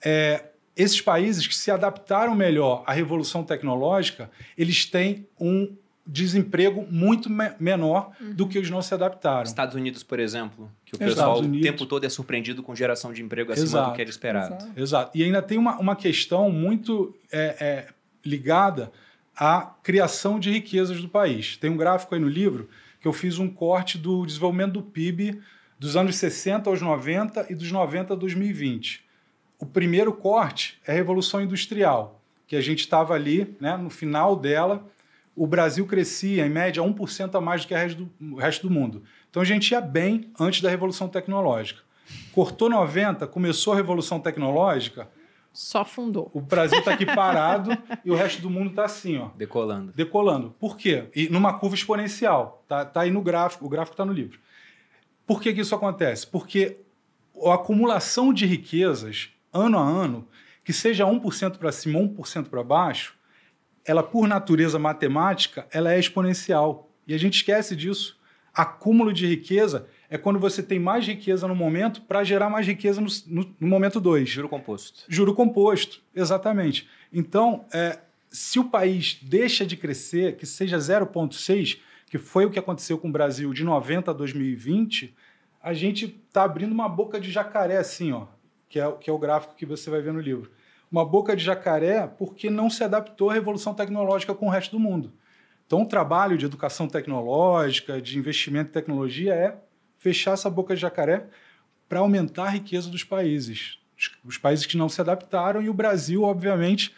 É, 0.04 0.43
esses 0.76 1.00
países 1.02 1.45
que 1.45 1.56
se 1.56 1.69
adaptaram 1.72 2.34
melhor 2.36 2.84
à 2.88 2.93
revolução 2.93 3.43
tecnológica, 3.43 4.30
eles 4.58 4.86
têm 4.86 5.28
um 5.39 5.76
desemprego 6.08 6.88
muito 6.89 7.30
me- 7.30 7.52
menor 7.60 8.12
do 8.34 8.48
que 8.48 8.58
os 8.58 8.67
não 8.72 8.82
se 8.82 8.93
adaptaram. 8.95 9.43
Estados 9.43 9.76
Unidos, 9.76 10.02
por 10.02 10.19
exemplo, 10.19 10.72
que 10.84 10.95
o 10.95 10.98
pessoal 10.98 11.39
o 11.39 11.62
tempo 11.62 11.86
todo 11.86 12.04
é 12.06 12.10
surpreendido 12.10 12.63
com 12.63 12.74
geração 12.76 13.13
de 13.13 13.22
emprego 13.22 13.52
acima 13.52 13.65
Exato. 13.67 13.89
do 13.91 13.95
que 13.95 14.02
era 14.02 14.10
esperado. 14.10 14.56
Exato. 14.56 14.72
Exato. 14.80 15.12
E 15.17 15.24
ainda 15.24 15.41
tem 15.43 15.58
uma, 15.60 15.78
uma 15.80 15.95
questão 15.95 16.50
muito 16.52 17.15
é, 17.32 17.56
é, 17.60 17.88
ligada 18.30 18.92
à 19.36 19.74
criação 19.84 20.39
de 20.39 20.52
riquezas 20.52 21.02
do 21.02 21.10
país. 21.10 21.58
Tem 21.58 21.70
um 21.70 21.78
gráfico 21.78 22.13
aí 22.13 22.22
no 22.22 22.28
livro 22.28 22.70
que 23.02 23.08
eu 23.08 23.13
fiz 23.13 23.39
um 23.39 23.50
corte 23.50 23.98
do 23.98 24.26
desenvolvimento 24.26 24.74
do 24.74 24.82
PIB 24.82 25.42
dos 25.80 25.96
anos 25.96 26.18
60 26.18 26.70
aos 26.70 26.82
90 26.82 27.48
e 27.50 27.56
dos 27.56 27.72
90 27.72 28.13
a 28.13 28.15
2020. 28.15 29.04
O 29.58 29.65
primeiro 29.65 30.12
corte 30.13 30.80
é 30.86 30.92
a 30.92 30.96
Revolução 30.96 31.42
Industrial, 31.42 32.22
que 32.46 32.56
a 32.56 32.62
gente 32.62 32.80
estava 32.80 33.13
ali, 33.13 33.56
né, 33.60 33.78
no 33.78 33.89
final 33.89 34.36
dela, 34.36 34.86
o 35.36 35.48
Brasil 35.48 35.86
crescia, 35.86 36.46
em 36.46 36.50
média, 36.50 36.84
1% 36.84 37.36
a 37.36 37.39
mais 37.39 37.63
do 37.63 37.68
que 37.68 37.74
o 37.74 38.36
resto 38.36 38.68
do, 38.68 38.74
mundo. 38.74 39.04
Então 39.30 39.42
a 39.42 39.46
gente 39.46 39.72
ia 39.72 39.80
bem 39.80 40.32
antes 40.38 40.62
da 40.62 40.70
Revolução 40.70 41.08
Tecnológica. 41.08 41.82
Cortou 42.34 42.70
90, 42.70 43.26
começou 43.28 43.72
a 43.72 43.76
Revolução 43.78 44.20
Tecnológica, 44.20 45.10
Só 45.60 45.84
fundou. 45.84 46.32
O 46.34 46.39
Brasil 46.39 46.80
está 46.80 46.93
aqui 46.93 47.06
parado 47.06 47.78
e 48.06 48.10
o 48.10 48.15
resto 48.15 48.41
do 48.41 48.50
mundo 48.50 48.69
está 48.69 48.86
assim, 48.86 49.17
ó, 49.17 49.28
Decolando. 49.36 49.91
decolando. 49.91 50.56
Por 50.58 50.78
quê? 50.78 51.10
E 51.13 51.28
numa 51.28 51.60
curva 51.60 51.76
exponencial. 51.76 52.63
Tá, 52.65 52.86
tá 52.86 53.02
aí 53.02 53.12
no 53.12 53.22
gráfico, 53.22 53.65
o 53.65 53.69
gráfico 53.69 53.93
está 53.93 54.06
no 54.06 54.13
livro. 54.13 54.39
Por 55.28 55.41
que, 55.41 55.54
que 55.54 55.60
isso 55.60 55.76
acontece? 55.76 56.26
Porque 56.26 56.78
a 57.43 57.56
acumulação 57.56 58.34
de 58.34 58.45
riquezas, 58.45 59.32
ano 59.52 59.78
a 59.78 59.82
ano, 59.82 60.26
que 60.63 60.72
seja 60.72 61.06
1% 61.06 61.58
para 61.58 61.74
cima 61.74 62.00
ou 62.00 62.08
1% 62.08 62.48
para 62.48 62.63
baixo, 62.63 63.15
ela, 63.84 64.02
por 64.02 64.30
natureza 64.30 64.80
matemática, 64.80 65.67
ela 65.74 65.93
é 65.93 66.00
exponencial. 66.00 66.89
E 67.06 67.13
a 67.13 67.17
gente 67.17 67.34
esquece 67.34 67.76
disso. 67.76 68.17
Acúmulo 68.54 69.12
de 69.12 69.28
riqueza 69.28 69.89
é 70.10 70.17
quando 70.17 70.39
você 70.39 70.63
tem 70.63 70.80
mais 70.80 71.06
riqueza 71.06 71.48
no 71.48 71.56
momento 71.56 72.02
para 72.02 72.24
gerar 72.24 72.50
mais 72.50 72.65
riqueza 72.65 73.00
no, 73.00 73.08
no, 73.28 73.56
no 73.60 73.67
momento 73.67 74.00
2. 74.00 74.28
Juro 74.28 74.50
composto. 74.50 75.04
Juro 75.08 75.36
composto, 75.36 76.02
exatamente. 76.15 76.89
Então, 77.13 77.65
é, 77.72 78.00
se 78.30 78.60
o 78.60 78.65
país 78.65 79.19
deixa 79.22 79.65
de 79.65 79.78
crescer, 79.78 80.36
que 80.36 80.45
seja 80.45 80.78
0,6, 80.78 81.80
que 82.08 82.17
foi 82.17 82.45
o 82.45 82.50
que 82.50 82.58
aconteceu 82.58 82.98
com 82.98 83.08
o 83.08 83.12
Brasil 83.12 83.54
de 83.54 83.63
90 83.63 84.10
a 84.10 84.13
2020, 84.13 85.15
a 85.62 85.74
gente 85.74 86.06
está 86.28 86.43
abrindo 86.43 86.72
uma 86.72 86.89
boca 86.89 87.19
de 87.19 87.30
jacaré, 87.30 87.78
assim, 87.78 88.12
ó, 88.12 88.26
que 88.67 88.80
é, 88.80 88.91
que 88.93 89.10
é 89.10 89.13
o 89.13 89.19
gráfico 89.19 89.56
que 89.56 89.65
você 89.65 89.91
vai 89.91 90.02
ver 90.02 90.13
no 90.13 90.19
livro. 90.19 90.52
Uma 90.91 91.06
boca 91.06 91.36
de 91.36 91.43
jacaré 91.43 92.08
porque 92.08 92.50
não 92.50 92.67
se 92.67 92.84
adaptou 92.84 93.30
à 93.30 93.34
revolução 93.34 93.76
tecnológica 93.76 94.34
com 94.34 94.48
o 94.48 94.50
resto 94.50 94.72
do 94.72 94.80
mundo. 94.80 95.13
Então, 95.67 95.84
o 95.84 95.86
trabalho 95.86 96.36
de 96.36 96.45
educação 96.45 96.88
tecnológica, 96.88 98.02
de 98.02 98.17
investimento 98.17 98.69
em 98.69 98.74
tecnologia 98.74 99.36
é 99.36 99.60
fechar 99.99 100.33
essa 100.33 100.49
boca 100.49 100.73
de 100.73 100.81
jacaré 100.81 101.27
para 101.88 101.99
aumentar 101.99 102.45
a 102.45 102.49
riqueza 102.49 102.89
dos 102.89 103.03
países. 103.03 103.77
Os, 104.23 104.38
países 104.38 104.65
que 104.65 104.77
não 104.77 104.88
se 104.88 105.01
adaptaram 105.01 105.62
e 105.62 105.69
o 105.69 105.73
Brasil, 105.73 106.23
obviamente, 106.23 106.95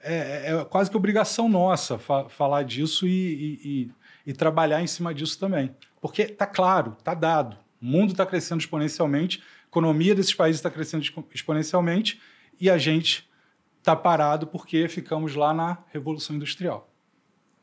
é, 0.00 0.52
é 0.52 0.64
quase 0.64 0.88
que 0.88 0.96
obrigação 0.96 1.48
nossa 1.48 1.98
fa 1.98 2.28
falar 2.28 2.62
disso 2.62 3.08
e, 3.08 3.10
e, 3.10 3.60
e, 3.64 4.30
e, 4.30 4.32
trabalhar 4.32 4.80
em 4.80 4.86
cima 4.86 5.12
disso 5.12 5.38
também. 5.38 5.74
Porque 6.00 6.22
está 6.22 6.46
claro, 6.46 6.94
está 6.96 7.12
dado. 7.12 7.56
O 7.82 7.84
mundo 7.84 8.12
está 8.12 8.24
crescendo 8.24 8.60
exponencialmente, 8.60 9.42
a 9.64 9.66
economia 9.66 10.14
desses 10.14 10.32
países 10.32 10.60
está 10.60 10.70
crescendo 10.70 11.04
exponencialmente 11.34 12.20
e 12.60 12.70
a 12.70 12.78
gente 12.78 13.28
está 13.78 13.96
parado 13.96 14.46
porque 14.46 14.86
ficamos 14.86 15.34
lá 15.34 15.52
na 15.52 15.78
Revolução 15.92 16.36
Industrial. 16.36 16.88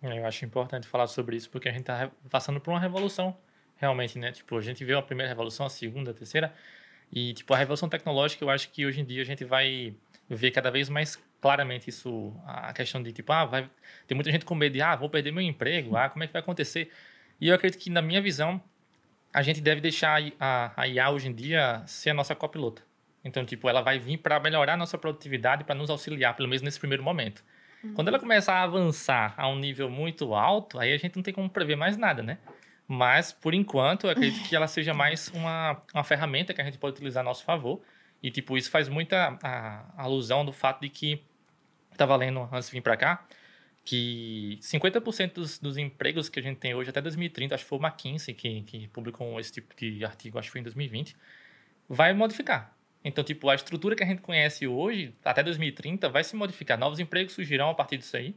É, 0.02 0.20
eu 0.20 0.26
acho 0.26 0.44
importante 0.44 0.86
falar 0.86 1.08
sobre 1.08 1.38
isso 1.38 1.50
porque 1.50 1.70
a 1.70 1.72
gente 1.72 1.82
está 1.82 2.12
passando 2.30 2.60
por 2.60 2.72
uma 2.72 2.80
revolução 2.80 3.38
realmente, 3.82 4.18
né? 4.20 4.32
Tipo, 4.32 4.58
a 4.58 4.62
gente 4.62 4.86
viu 4.86 4.98
a 4.98 5.02
primeira 5.02 5.28
revolução, 5.28 5.66
a 5.66 5.70
segunda, 5.70 6.12
a 6.12 6.14
terceira, 6.14 6.54
e 7.12 7.34
tipo 7.34 7.54
a 7.54 7.58
revolução 7.58 7.90
tecnológica, 7.90 8.46
eu 8.46 8.50
acho 8.50 8.70
que 8.70 8.86
hoje 8.86 9.02
em 9.02 9.04
dia 9.06 9.22
a 9.22 9.26
gente 9.26 9.44
vai 9.44 9.94
ver 10.30 10.52
cada 10.52 10.72
vez 10.72 10.88
mais 10.88 11.22
claramente 11.42 11.90
isso, 11.90 12.34
a 12.46 12.72
questão 12.72 13.02
de 13.02 13.12
tipo, 13.12 13.34
ah, 13.34 13.44
vai 13.44 13.70
tem 14.08 14.16
muita 14.16 14.32
gente 14.32 14.46
com 14.46 14.54
medo 14.54 14.74
de, 14.74 14.82
ah, 14.82 14.96
vou 14.96 15.10
perder 15.10 15.32
meu 15.32 15.42
emprego, 15.42 15.98
ah, 15.98 16.08
como 16.08 16.24
é 16.24 16.28
que 16.28 16.34
vai 16.34 16.42
acontecer? 16.42 16.92
E 17.42 17.50
eu 17.50 17.56
acredito 17.56 17.82
que 17.82 17.90
na 17.90 18.02
minha 18.02 18.22
visão, 18.22 18.62
a 19.34 19.42
gente 19.42 19.60
deve 19.60 19.82
deixar 19.82 20.22
a, 20.40 20.72
a 20.76 20.88
IA 20.88 21.10
hoje 21.10 21.28
em 21.28 21.34
dia 21.34 21.82
ser 21.88 22.12
a 22.12 22.14
nossa 22.14 22.36
copilota. 22.36 22.84
Então, 23.24 23.46
tipo, 23.46 23.68
ela 23.70 23.82
vai 23.82 23.98
vir 23.98 24.18
para 24.18 24.40
melhorar 24.40 24.74
a 24.74 24.78
nossa 24.78 24.98
produtividade, 24.98 25.64
para 25.64 25.76
nos 25.76 25.90
auxiliar, 25.90 26.36
pelo 26.36 26.50
menos 26.50 26.62
nesse 26.62 26.80
primeiro 26.80 27.04
momento. 27.04 27.44
Uhum. 27.84 27.94
Quando 27.94 28.08
ela 28.10 28.20
começar 28.20 28.56
a 28.56 28.64
avançar 28.64 29.34
a 29.38 29.48
um 29.48 29.58
nível 29.58 29.90
muito 29.90 30.34
alto, 30.34 30.80
aí 30.80 30.94
a 30.94 30.98
gente 30.98 31.16
não 31.16 31.24
tem 31.24 31.34
como 31.34 31.50
prever 31.50 31.76
mais 31.76 31.98
nada, 31.98 32.22
né? 32.22 32.38
Mas, 32.94 33.32
por 33.32 33.54
enquanto, 33.54 34.04
eu 34.04 34.10
acredito 34.10 34.50
que 34.50 34.54
ela 34.54 34.68
seja 34.68 34.94
mais 34.94 35.30
uma, 35.30 35.82
uma 35.94 36.04
ferramenta 36.04 36.54
que 36.54 36.60
a 36.60 36.64
gente 36.66 36.78
pode 36.78 36.96
utilizar 36.96 37.22
a 37.22 37.24
nosso 37.24 37.42
favor. 37.46 37.82
E, 38.22 38.30
tipo, 38.30 38.58
isso 38.58 38.70
faz 38.70 38.90
muita 38.90 39.40
a, 39.42 39.86
a 39.96 40.04
alusão 40.04 40.44
do 40.44 40.52
fato 40.52 40.82
de 40.82 40.90
que, 40.90 41.24
estava 41.90 42.14
lendo 42.18 42.50
antes 42.52 42.68
de 42.68 42.74
vir 42.74 42.82
para 42.82 42.98
cá, 42.98 43.26
que 43.86 44.60
50% 44.62 45.36
dos, 45.36 45.58
dos 45.58 45.78
empregos 45.78 46.28
que 46.28 46.38
a 46.38 46.44
gente 46.44 46.58
tem 46.58 46.76
hoje 46.76 46.90
até 46.90 47.00
2030, 47.00 47.56
acho 47.56 47.64
que 47.64 47.70
foi 47.70 47.80
o 47.80 47.82
McKinsey 47.82 48.34
que, 48.34 48.62
que 48.64 48.90
publicou 48.90 49.40
esse 49.40 49.54
tipo 49.54 49.74
de 49.74 50.04
artigo, 50.04 50.38
acho 50.38 50.50
que 50.50 50.52
foi 50.52 50.60
em 50.60 50.66
2020, 50.66 51.16
vai 51.88 52.12
modificar. 52.12 52.76
Então, 53.06 53.24
tipo, 53.24 53.50
a 53.50 53.56
estrutura 53.56 53.96
que 53.96 54.04
a 54.04 54.06
gente 54.06 54.22
conhece 54.22 54.68
hoje, 54.68 55.16
até 55.24 55.42
2030, 55.42 56.10
vai 56.10 56.26
se 56.26 56.36
modificar. 56.36 56.78
Novos 56.78 57.00
empregos 57.00 57.32
surgirão 57.32 57.70
a 57.70 57.74
partir 57.74 57.96
disso 57.96 58.18
aí. 58.18 58.36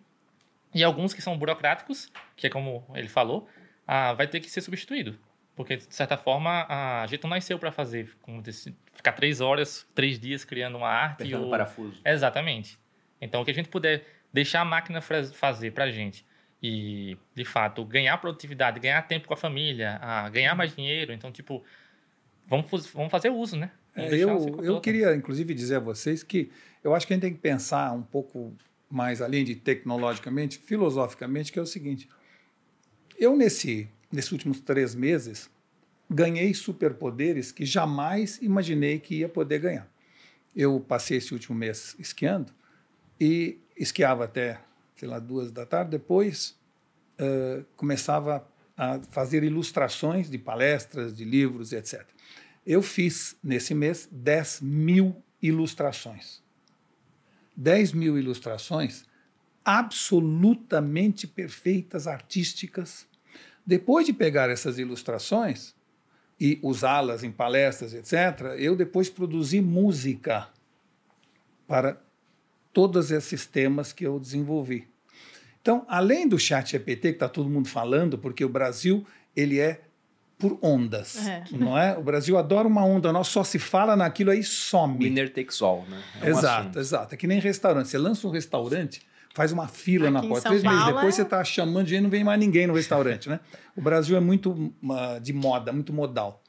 E 0.73 0.85
alguns 0.85 1.13
que 1.13 1.21
são 1.21 1.37
burocráticos, 1.37 2.09
que 2.37 2.47
é 2.47 2.51
como 2.51 2.87
ele 2.95 3.09
falou, 3.09 3.49
ah, 3.87 4.13
vai 4.13 4.27
ter 4.27 4.41
que 4.41 4.51
ser 4.51 4.61
substituído. 4.61 5.19
Porque, 5.55 5.77
de 5.77 5.95
certa 5.95 6.17
forma, 6.17 6.67
a 6.69 7.07
gente 7.07 7.23
não 7.23 7.31
nasceu 7.31 7.59
para 7.59 7.71
fazer, 7.71 8.11
como 8.23 8.43
disse, 8.43 8.75
ficar 8.93 9.13
três 9.13 9.41
horas, 9.41 9.87
três 9.95 10.19
dias 10.19 10.45
criando 10.45 10.77
uma 10.77 10.89
arte. 10.89 11.23
Apertando 11.23 11.45
ou... 11.45 11.51
parafuso. 11.51 12.01
Exatamente. 12.05 12.79
Então, 13.21 13.41
o 13.41 13.45
que 13.45 13.53
a 13.53 13.55
gente 13.55 13.69
puder 13.69 14.05
deixar 14.33 14.63
a 14.63 14.65
máquina 14.65 15.01
fazer 15.01 15.73
para 15.73 15.85
a 15.85 15.91
gente 15.91 16.27
e, 16.61 17.17
de 17.35 17.45
fato, 17.45 17.85
ganhar 17.85 18.19
produtividade, 18.19 18.81
ganhar 18.81 19.01
tempo 19.03 19.29
com 19.29 19.35
a 19.35 19.37
família, 19.37 19.99
a 20.03 20.29
ganhar 20.29 20.57
mais 20.57 20.75
dinheiro. 20.75 21.13
Então, 21.13 21.31
tipo, 21.31 21.63
vamos, 22.49 22.87
vamos 22.93 23.11
fazer 23.13 23.31
uso, 23.31 23.57
né? 23.57 23.71
É, 23.95 24.13
eu, 24.13 24.61
eu 24.61 24.81
queria, 24.81 25.15
inclusive, 25.15 25.55
dizer 25.55 25.77
a 25.77 25.81
vocês 25.81 26.25
que 26.25 26.51
eu 26.83 26.93
acho 26.95 27.07
que 27.07 27.13
a 27.13 27.17
gente 27.17 27.23
tem 27.23 27.33
que 27.33 27.41
pensar 27.41 27.93
um 27.93 28.03
pouco 28.03 28.57
mais, 28.91 29.23
além 29.23 29.45
de 29.45 29.55
tecnologicamente, 29.55 30.59
filosoficamente, 30.59 31.53
que 31.53 31.61
é 31.61 31.63
o 31.63 31.67
seguinte 31.67 32.09
eu, 33.25 33.37
nesse, 33.37 33.89
nesses 34.13 34.31
últimos 34.33 34.61
três 34.61 34.95
meses, 34.95 35.51
ganhei 36.11 36.53
superpoderes 36.55 37.51
que 37.51 37.65
jamais 37.65 38.39
imaginei 38.43 38.99
que 38.99 39.17
ia 39.17 39.29
poder 39.29 39.59
ganhar. 39.59 39.89
Eu 40.55 40.79
passei 40.79 41.19
esse 41.19 41.33
último 41.33 41.57
mês 41.57 41.97
esquiando 41.99 42.53
e 43.19 43.59
esquiava 43.77 44.25
até, 44.25 44.61
sei 44.97 45.09
lá, 45.09 45.19
duas 45.19 45.51
da 45.51 45.67
tarde. 45.67 45.93
Depois 45.93 46.57
uh, 47.19 47.65
começava 47.77 48.47
a 48.77 49.01
fazer 49.11 49.43
ilustrações 49.43 50.29
de 50.29 50.39
palestras, 50.39 51.17
de 51.17 51.25
livros, 51.25 51.73
etc. 51.73 52.07
Eu 52.67 52.83
fiz, 52.83 53.37
nesse 53.43 53.75
mês, 53.75 54.09
10 54.11 54.61
mil 54.61 55.17
ilustrações. 55.41 56.43
10 57.57 57.93
mil 57.93 58.19
ilustrações 58.19 59.05
absolutamente 59.65 61.27
perfeitas, 61.27 62.07
artísticas. 62.07 63.07
Depois 63.67 64.07
de 64.07 64.13
pegar 64.13 64.51
essas 64.51 64.79
ilustrações 64.79 65.75
e 66.39 66.59
usá-las 66.63 67.25
em 67.25 67.31
palestras, 67.31 67.95
etc., 67.95 68.55
eu 68.59 68.77
depois 68.77 69.09
produzi 69.09 69.61
música 69.61 70.49
para 71.67 71.99
todos 72.73 73.11
esses 73.11 73.47
temas 73.47 73.93
que 73.93 74.05
eu 74.07 74.19
desenvolvi. 74.19 74.87
Então, 75.63 75.87
além 75.89 76.29
do 76.29 76.39
chat 76.39 76.73
GPT, 76.73 77.11
que 77.11 77.17
está 77.17 77.29
todo 77.29 77.49
mundo 77.49 77.69
falando, 77.69 78.19
porque 78.19 78.45
o 78.45 78.49
Brasil 78.49 79.07
ele 79.35 79.59
é 79.59 79.81
por 80.39 80.59
ondas, 80.61 81.27
é. 81.27 81.45
não 81.53 81.79
é? 81.79 81.97
O 81.97 82.03
Brasil 82.03 82.37
adora 82.37 82.69
uma 82.69 82.85
onda, 82.85 83.13
nós 83.13 83.29
só 83.29 83.43
se 83.43 83.59
fala 83.59 83.97
naquilo 83.97 84.31
aí 84.31 84.43
some. 84.43 84.99
Winner 84.99 85.33
takes 85.33 85.63
all, 85.63 85.87
né? 85.89 86.03
É 86.21 86.27
um 86.27 86.29
exato, 86.29 86.61
assunto. 86.61 86.79
exato. 86.79 87.15
É 87.15 87.17
que 87.17 87.27
nem 87.27 87.39
restaurante. 87.41 87.89
Você 87.89 87.97
lança 87.97 88.27
um 88.27 88.31
restaurante, 88.31 89.01
faz 89.35 89.53
uma 89.53 89.69
fila 89.69 90.09
Aqui 90.09 90.15
na 90.15 90.23
porta. 90.23 90.49
Três 90.49 90.63
meses 90.63 90.87
depois 90.87 91.07
é... 91.07 91.11
você 91.11 91.23
está 91.23 91.45
chamando 91.45 91.87
de 91.87 92.01
não 92.01 92.09
vem 92.09 92.25
mais 92.25 92.41
ninguém 92.41 92.67
no 92.67 92.73
restaurante, 92.73 93.29
né? 93.29 93.41
O 93.77 93.83
Brasil 93.83 94.17
é 94.17 94.21
muito 94.21 94.53
uh, 94.53 95.21
de 95.21 95.33
moda, 95.33 95.73
muito 95.73 95.93
modal. 95.93 96.43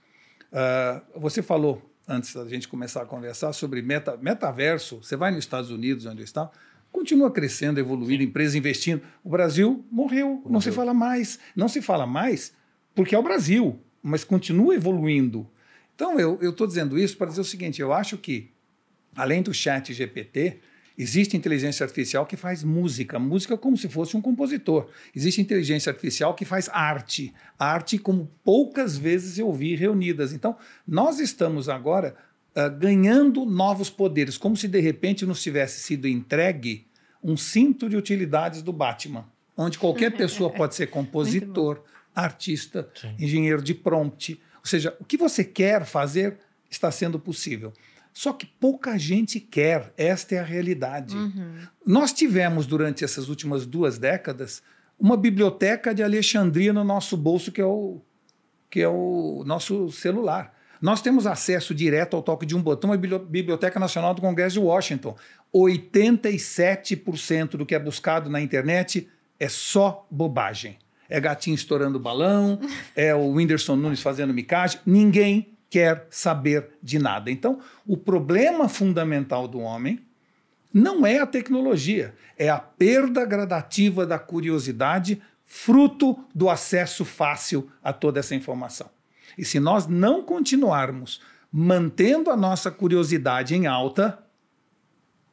Uh, 0.52 1.19
você 1.19 1.41
falou 1.41 1.82
antes 2.08 2.34
da 2.36 2.48
gente 2.48 2.67
começar 2.67 3.02
a 3.02 3.06
conversar 3.06 3.52
sobre 3.52 3.82
meta, 3.82 4.15
metaverso. 4.15 4.98
Você 5.02 5.15
vai 5.15 5.32
nos 5.32 5.39
Estados 5.39 5.71
Unidos, 5.71 6.06
onde 6.06 6.21
está, 6.21 6.50
continua 6.91 7.32
crescendo, 7.32 7.80
evoluindo, 7.80 8.24
empresas 8.24 8.54
investindo. 8.54 9.02
O 9.24 9.30
Brasil 9.30 9.84
morreu, 9.91 10.28
morreu, 10.28 10.52
não 10.52 10.62
se 10.62 10.71
fala 10.71 10.93
mais. 10.93 11.39
Não 11.56 11.67
se 11.67 11.82
fala 11.82 12.06
mais 12.06 12.54
porque 12.93 13.15
é 13.15 13.19
o 13.19 13.24
Brasil, 13.24 13.80
mas 14.02 14.24
continua 14.24 14.76
evoluindo. 14.76 15.50
Então 15.95 16.19
eu 16.19 16.50
estou 16.50 16.67
dizendo 16.67 17.00
isso 17.00 17.17
para 17.17 17.28
dizer 17.28 17.41
o 17.41 17.45
seguinte: 17.45 17.82
eu 17.82 17.91
acho 17.91 18.17
que 18.17 18.52
além 19.15 19.41
do 19.41 19.54
Chat 19.54 19.93
GPT 19.93 20.60
Existe 20.97 21.36
inteligência 21.36 21.84
artificial 21.84 22.25
que 22.25 22.38
faz 22.38 22.63
música, 22.63 23.19
música 23.19 23.58
como 23.58 23.75
se 23.75 23.89
fosse 23.89 24.15
um 24.15 24.21
compositor. 24.21 24.88
Existe 25.13 25.41
inteligência 25.41 25.89
artificial 25.89 26.34
que 26.34 26.45
faz 26.45 26.69
arte, 26.71 27.34
arte 27.60 27.97
como 27.97 28.31
poucas 28.43 28.97
vezes 28.97 29.38
eu 29.38 29.51
vi 29.51 29.75
reunidas. 29.75 30.31
Então, 30.31 30.55
nós 30.88 31.19
estamos 31.19 31.67
agora 31.67 32.15
uh, 32.55 32.69
ganhando 32.79 33.45
novos 33.45 33.89
poderes, 33.89 34.38
como 34.38 34.55
se 34.55 34.69
de 34.69 34.79
repente 34.79 35.25
nos 35.25 35.43
tivesse 35.43 35.81
sido 35.81 36.08
entregue 36.08 36.88
um 37.21 37.36
cinto 37.36 37.89
de 37.89 37.97
utilidades 37.97 38.62
do 38.62 38.71
Batman, 38.71 39.25
onde 39.58 39.77
qualquer 39.77 40.12
pessoa 40.15 40.49
pode 40.49 40.75
ser 40.75 40.88
compositor, 40.88 41.84
artista, 42.15 42.89
Sim. 42.95 43.15
engenheiro 43.19 43.62
de 43.62 43.73
prompt. 43.73 44.39
Ou 44.60 44.65
seja, 44.65 44.95
o 44.99 45.03
que 45.03 45.17
você 45.17 45.43
quer 45.43 45.86
fazer 45.86 46.38
está 46.69 46.89
sendo 46.89 47.19
possível. 47.19 47.73
Só 48.15 48.32
que 48.32 48.45
pouca 48.45 48.97
gente 48.97 49.41
quer, 49.41 49.93
esta 49.97 50.36
é 50.36 50.39
a 50.39 50.43
realidade. 50.43 51.17
Uhum. 51.17 51.58
Nós 51.86 52.13
tivemos, 52.13 52.65
durante 52.65 53.04
essas 53.04 53.28
últimas 53.28 53.65
duas 53.65 53.99
décadas, 53.99 54.63
uma 54.97 55.17
biblioteca 55.17 55.93
de 55.93 56.01
Alexandria 56.01 56.71
no 56.71 56.86
nosso 56.86 57.17
bolso, 57.17 57.51
que 57.51 57.60
é 57.60 57.65
o, 57.65 57.99
que 58.69 58.80
é 58.80 58.88
o 58.88 59.43
nosso 59.45 59.91
celular. 59.91 60.56
Nós 60.82 61.01
temos 61.01 61.28
acesso 61.28 61.75
direto 61.75 62.15
ao 62.15 62.23
toque 62.23 62.45
de 62.45 62.56
um 62.56 62.62
botão 62.62 62.93
à 62.93 62.97
Biblioteca 62.97 63.78
Nacional 63.78 64.13
do 64.13 64.21
Congresso 64.21 64.54
de 64.54 64.60
Washington. 64.60 65.13
87% 65.54 67.58
do 67.58 67.65
que 67.65 67.75
é 67.75 67.80
buscado 67.80 68.30
na 68.30 68.39
internet 68.39 69.10
é 69.38 69.49
só 69.49 70.08
bobagem. 70.10 70.78
É 71.10 71.19
gatinho 71.19 71.56
estourando 71.56 71.99
balão, 71.99 72.62
é 72.95 73.13
o 73.13 73.34
Whindersson 73.34 73.75
Nunes 73.75 74.01
fazendo 74.01 74.34
micagem. 74.34 74.80
Ninguém 74.86 75.54
quer 75.75 76.07
saber 76.09 76.69
de 76.81 76.97
nada. 76.97 77.29
Então, 77.29 77.59
o 77.85 77.97
problema 77.97 78.69
fundamental 78.69 79.45
do 79.45 79.59
homem 79.59 79.99
não 80.73 81.05
é 81.05 81.19
a 81.19 81.25
tecnologia, 81.25 82.15
é 82.38 82.49
a 82.49 82.57
perda 82.57 83.25
gradativa 83.25 84.05
da 84.05 84.17
curiosidade, 84.17 85.21
fruto 85.43 86.17
do 86.33 86.49
acesso 86.49 87.03
fácil 87.03 87.69
a 87.83 87.91
toda 87.91 88.21
essa 88.21 88.33
informação. 88.33 88.89
E 89.38 89.43
se 89.43 89.59
nós 89.59 89.85
não 89.85 90.23
continuarmos 90.23 91.21
mantendo 91.51 92.31
a 92.31 92.38
nossa 92.38 92.71
curiosidade 92.71 93.53
em 93.53 93.67
alta, 93.67 94.17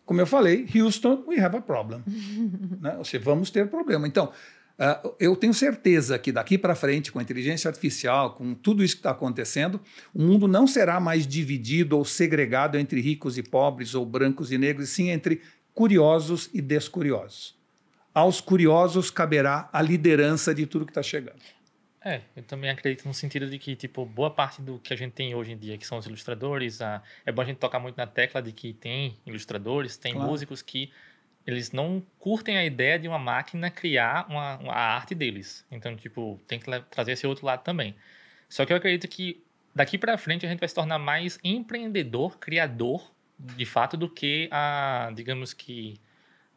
como 0.04 0.20
eu 0.20 0.26
falei, 0.26 0.68
Houston, 0.74 1.22
we 1.28 1.38
have 1.38 1.56
a 1.56 1.60
problem. 1.60 2.02
né? 2.82 2.96
Ou 2.98 3.04
seja, 3.04 3.22
vamos 3.22 3.48
ter 3.48 3.68
problema. 3.68 4.08
Então, 4.08 4.32
uh, 4.78 5.14
eu 5.18 5.36
tenho 5.36 5.54
certeza 5.54 6.18
que 6.18 6.32
daqui 6.32 6.56
para 6.56 6.74
frente, 6.74 7.12
com 7.12 7.18
a 7.18 7.22
inteligência 7.22 7.68
artificial, 7.68 8.34
com 8.34 8.54
tudo 8.54 8.82
isso 8.82 8.94
que 8.94 9.00
está 9.00 9.10
acontecendo, 9.10 9.80
o 10.14 10.22
mundo 10.22 10.46
não 10.46 10.66
será 10.66 11.00
mais 11.00 11.26
dividido 11.26 11.96
ou 11.96 12.04
segregado 12.04 12.78
entre 12.78 13.00
ricos 13.00 13.38
e 13.38 13.42
pobres, 13.42 13.94
ou 13.94 14.04
brancos 14.04 14.52
e 14.52 14.58
negros, 14.58 14.88
e 14.88 14.92
sim 14.92 15.10
entre 15.10 15.42
curiosos 15.74 16.50
e 16.52 16.60
descuriosos. 16.60 17.54
Aos 18.14 18.40
curiosos 18.40 19.10
caberá 19.10 19.70
a 19.72 19.80
liderança 19.80 20.54
de 20.54 20.66
tudo 20.66 20.84
que 20.84 20.90
está 20.90 21.02
chegando. 21.02 21.40
É, 22.04 22.20
eu 22.34 22.42
também 22.42 22.68
acredito 22.68 23.06
no 23.06 23.14
sentido 23.14 23.48
de 23.48 23.58
que, 23.58 23.76
tipo, 23.76 24.04
boa 24.04 24.30
parte 24.30 24.60
do 24.60 24.78
que 24.80 24.92
a 24.92 24.96
gente 24.96 25.12
tem 25.12 25.34
hoje 25.34 25.52
em 25.52 25.56
dia, 25.56 25.78
que 25.78 25.86
são 25.86 25.98
os 25.98 26.06
ilustradores, 26.06 26.82
a, 26.82 27.00
é 27.24 27.30
bom 27.30 27.42
a 27.42 27.44
gente 27.44 27.58
tocar 27.58 27.78
muito 27.78 27.96
na 27.96 28.06
tecla 28.06 28.42
de 28.42 28.50
que 28.50 28.72
tem 28.72 29.16
ilustradores, 29.24 29.96
tem 29.96 30.12
claro. 30.12 30.28
músicos 30.28 30.60
que 30.62 30.90
eles 31.46 31.72
não 31.72 32.02
curtem 32.18 32.56
a 32.56 32.64
ideia 32.64 32.98
de 32.98 33.08
uma 33.08 33.18
máquina 33.18 33.70
criar 33.70 34.26
uma, 34.28 34.56
uma, 34.58 34.72
a 34.72 34.94
arte 34.94 35.14
deles. 35.14 35.66
Então, 35.70 35.96
tipo, 35.96 36.40
tem 36.46 36.58
que 36.58 36.66
trazer 36.90 37.12
esse 37.12 37.26
outro 37.26 37.46
lado 37.46 37.62
também. 37.62 37.94
Só 38.48 38.64
que 38.64 38.72
eu 38.72 38.76
acredito 38.76 39.08
que 39.08 39.42
daqui 39.74 39.98
para 39.98 40.16
frente 40.18 40.46
a 40.46 40.48
gente 40.48 40.60
vai 40.60 40.68
se 40.68 40.74
tornar 40.74 40.98
mais 40.98 41.38
empreendedor, 41.42 42.38
criador, 42.38 43.10
de 43.38 43.64
fato, 43.64 43.96
do 43.96 44.08
que 44.08 44.48
a, 44.52 45.10
digamos 45.14 45.52
que 45.52 45.98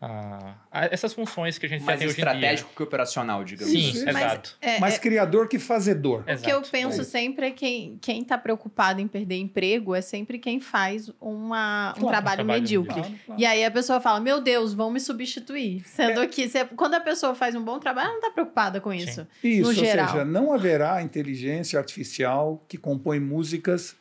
ah, 0.01 0.55
essas 0.91 1.13
funções 1.13 1.57
que 1.57 1.65
a 1.65 1.69
gente 1.69 1.83
mais 1.83 1.97
tem 1.97 2.07
hoje 2.07 2.19
em 2.19 2.23
dia. 2.23 2.33
estratégico 2.33 2.69
que 2.75 2.83
operacional, 2.83 3.43
digamos 3.43 3.73
Sim, 3.73 3.89
assim. 3.89 4.09
exato. 4.09 4.57
É, 4.61 4.77
Mais 4.79 4.95
é, 4.95 4.99
criador 4.99 5.47
que 5.47 5.57
fazedor. 5.57 6.23
O 6.27 6.41
que 6.41 6.51
eu 6.51 6.61
penso 6.63 7.01
é 7.01 7.03
sempre 7.03 7.47
é 7.47 7.51
que 7.51 7.97
quem 8.01 8.21
está 8.21 8.37
preocupado 8.37 8.99
em 8.99 9.07
perder 9.07 9.37
emprego 9.37 9.95
é 9.95 10.01
sempre 10.01 10.37
quem 10.37 10.59
faz 10.59 11.09
uma, 11.19 11.93
um, 11.97 12.01
claro, 12.01 12.07
trabalho 12.07 12.43
um 12.43 12.45
trabalho 12.45 12.45
medíocre. 12.45 12.93
Claro, 12.93 13.15
claro. 13.25 13.41
E 13.41 13.45
aí 13.45 13.63
a 13.63 13.71
pessoa 13.71 14.01
fala, 14.01 14.19
meu 14.19 14.41
Deus, 14.41 14.73
vão 14.73 14.91
me 14.91 14.99
substituir. 14.99 15.81
Sendo 15.85 16.21
é. 16.21 16.27
que 16.27 16.47
você, 16.47 16.65
quando 16.65 16.95
a 16.95 16.99
pessoa 16.99 17.33
faz 17.33 17.55
um 17.55 17.63
bom 17.63 17.79
trabalho, 17.79 18.07
ela 18.07 18.13
não 18.13 18.19
está 18.19 18.31
preocupada 18.31 18.81
com 18.81 18.93
isso. 18.93 19.25
Sim. 19.41 19.47
Isso, 19.49 19.61
no 19.61 19.67
ou 19.69 19.73
geral. 19.73 20.09
seja, 20.09 20.25
não 20.25 20.53
haverá 20.53 21.01
inteligência 21.01 21.79
artificial 21.79 22.61
que 22.67 22.77
compõe 22.77 23.19
músicas 23.19 23.95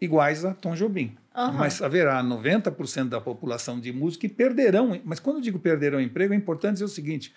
iguais 0.00 0.44
a 0.44 0.52
Tom 0.52 0.74
Jobim. 0.74 1.16
Uhum. 1.48 1.58
Mas 1.58 1.80
haverá 1.80 2.22
90% 2.22 3.08
da 3.08 3.20
população 3.20 3.80
de 3.80 3.92
música 3.92 4.28
que 4.28 4.34
perderão. 4.34 5.00
Mas 5.04 5.20
quando 5.20 5.36
eu 5.36 5.42
digo 5.42 5.58
perderão 5.58 6.00
emprego, 6.00 6.34
é 6.34 6.36
importante 6.36 6.74
dizer 6.74 6.84
o 6.84 6.88
seguinte: 6.88 7.32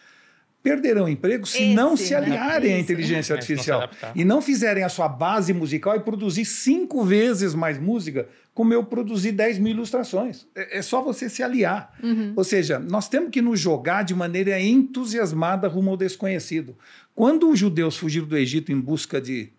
perderão 0.63 1.09
emprego 1.09 1.45
se 1.45 1.57
Esse, 1.57 1.73
não 1.73 1.97
se 1.97 2.11
né? 2.11 2.17
aliarem 2.17 2.71
né? 2.71 2.77
à 2.77 2.79
inteligência 2.79 3.35
artificial 3.35 3.89
e 4.15 4.23
não 4.23 4.41
fizerem 4.41 4.83
a 4.83 4.89
sua 4.89 5.09
base 5.09 5.53
musical 5.53 5.95
e 5.97 5.99
produzir 5.99 6.45
cinco 6.45 7.03
vezes 7.03 7.53
mais 7.53 7.77
música, 7.77 8.29
como 8.53 8.73
eu 8.73 8.83
produzi 8.85 9.31
10 9.31 9.59
mil 9.59 9.73
ilustrações. 9.73 10.47
É, 10.55 10.77
é 10.77 10.81
só 10.81 11.01
você 11.01 11.29
se 11.29 11.43
aliar. 11.43 11.93
Uhum. 12.01 12.33
Ou 12.35 12.43
seja, 12.45 12.79
nós 12.79 13.09
temos 13.09 13.29
que 13.29 13.41
nos 13.41 13.59
jogar 13.59 14.03
de 14.03 14.15
maneira 14.15 14.59
entusiasmada 14.59 15.67
rumo 15.67 15.91
ao 15.91 15.97
desconhecido. 15.97 16.77
Quando 17.13 17.49
os 17.49 17.59
judeus 17.59 17.97
fugiram 17.97 18.25
do 18.25 18.37
Egito 18.37 18.71
em 18.71 18.79
busca 18.79 19.19
de, 19.19 19.51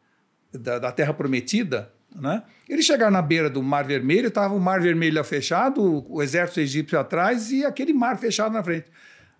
da, 0.52 0.78
da 0.78 0.90
Terra 0.90 1.12
Prometida, 1.12 1.92
né? 2.14 2.42
Eles 2.68 2.84
chegaram 2.84 3.10
na 3.10 3.22
beira 3.22 3.50
do 3.50 3.62
Mar 3.62 3.84
Vermelho, 3.84 4.28
estava 4.28 4.54
o 4.54 4.60
Mar 4.60 4.80
Vermelho 4.80 5.22
fechado, 5.24 6.04
o 6.08 6.22
exército 6.22 6.60
egípcio 6.60 6.98
atrás 6.98 7.50
e 7.50 7.64
aquele 7.64 7.92
mar 7.92 8.16
fechado 8.18 8.52
na 8.52 8.62
frente. 8.62 8.86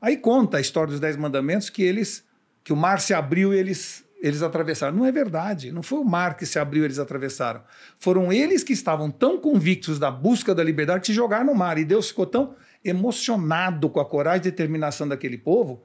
Aí 0.00 0.16
conta 0.16 0.58
a 0.58 0.60
história 0.60 0.90
dos 0.90 1.00
Dez 1.00 1.16
Mandamentos 1.16 1.70
que 1.70 1.82
eles, 1.82 2.24
que 2.62 2.72
o 2.72 2.76
mar 2.76 3.00
se 3.00 3.14
abriu 3.14 3.54
e 3.54 3.58
eles, 3.58 4.04
eles 4.20 4.42
atravessaram. 4.42 4.94
Não 4.96 5.06
é 5.06 5.12
verdade. 5.12 5.72
Não 5.72 5.82
foi 5.82 5.98
o 5.98 6.04
mar 6.04 6.36
que 6.36 6.44
se 6.44 6.58
abriu 6.58 6.82
e 6.82 6.86
eles 6.86 6.98
atravessaram. 6.98 7.62
Foram 7.98 8.32
eles 8.32 8.62
que 8.62 8.72
estavam 8.72 9.10
tão 9.10 9.38
convictos 9.40 9.98
da 9.98 10.10
busca 10.10 10.54
da 10.54 10.62
liberdade 10.62 11.00
que 11.00 11.06
se 11.06 11.14
jogaram 11.14 11.46
no 11.46 11.54
mar. 11.54 11.78
E 11.78 11.84
Deus 11.84 12.08
ficou 12.08 12.26
tão 12.26 12.54
emocionado 12.84 13.88
com 13.88 14.00
a 14.00 14.04
coragem 14.04 14.40
e 14.40 14.50
determinação 14.50 15.08
daquele 15.08 15.38
povo 15.38 15.82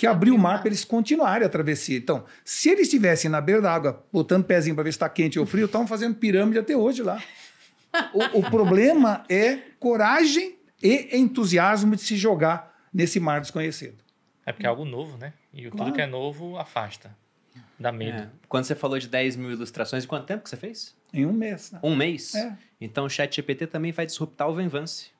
que 0.00 0.06
abriu 0.06 0.34
o 0.34 0.38
mar 0.38 0.60
para 0.60 0.68
eles 0.68 0.82
continuarem 0.82 1.46
a 1.46 1.50
travessia. 1.50 1.98
Então, 1.98 2.24
se 2.42 2.70
eles 2.70 2.84
estivessem 2.84 3.30
na 3.30 3.38
beira 3.38 3.60
da 3.60 3.70
água, 3.70 4.02
botando 4.10 4.46
pezinho 4.46 4.74
para 4.74 4.84
ver 4.84 4.92
se 4.92 4.96
está 4.96 5.10
quente 5.10 5.38
ou 5.38 5.44
frio, 5.44 5.66
estavam 5.66 5.86
fazendo 5.86 6.14
pirâmide 6.14 6.58
até 6.58 6.74
hoje 6.74 7.02
lá. 7.02 7.22
O, 8.14 8.38
o, 8.38 8.50
problema 8.50 9.26
é 9.28 9.58
coragem 9.78 10.56
e 10.82 11.18
entusiasmo 11.18 11.94
de 11.96 12.00
se 12.00 12.16
jogar 12.16 12.74
nesse 12.90 13.20
mar 13.20 13.42
desconhecido. 13.42 14.02
É 14.46 14.52
porque 14.52 14.64
é 14.64 14.70
algo 14.70 14.86
novo, 14.86 15.18
né? 15.18 15.34
E 15.52 15.64
claro. 15.64 15.76
tudo 15.76 15.92
que 15.92 16.00
é 16.00 16.06
novo 16.06 16.56
afasta. 16.56 17.14
Dá 17.78 17.92
medo. 17.92 18.22
É. 18.22 18.28
Quando 18.48 18.64
você 18.64 18.74
falou 18.74 18.98
de 18.98 19.06
10 19.06 19.36
mil 19.36 19.50
ilustrações, 19.50 20.06
quanto 20.06 20.24
tempo 20.24 20.42
que 20.42 20.48
você 20.48 20.56
fez? 20.56 20.96
Em 21.12 21.26
um 21.26 21.32
mês. 21.34 21.72
Né? 21.72 21.80
Um 21.82 21.94
mês? 21.94 22.34
É. 22.34 22.56
Então 22.80 23.04
o 23.04 23.10
chat 23.10 23.36
GPT 23.36 23.66
também 23.66 23.92
vai 23.92 24.06
disruptar 24.06 24.48
o 24.48 24.54
Venvance. 24.54 25.10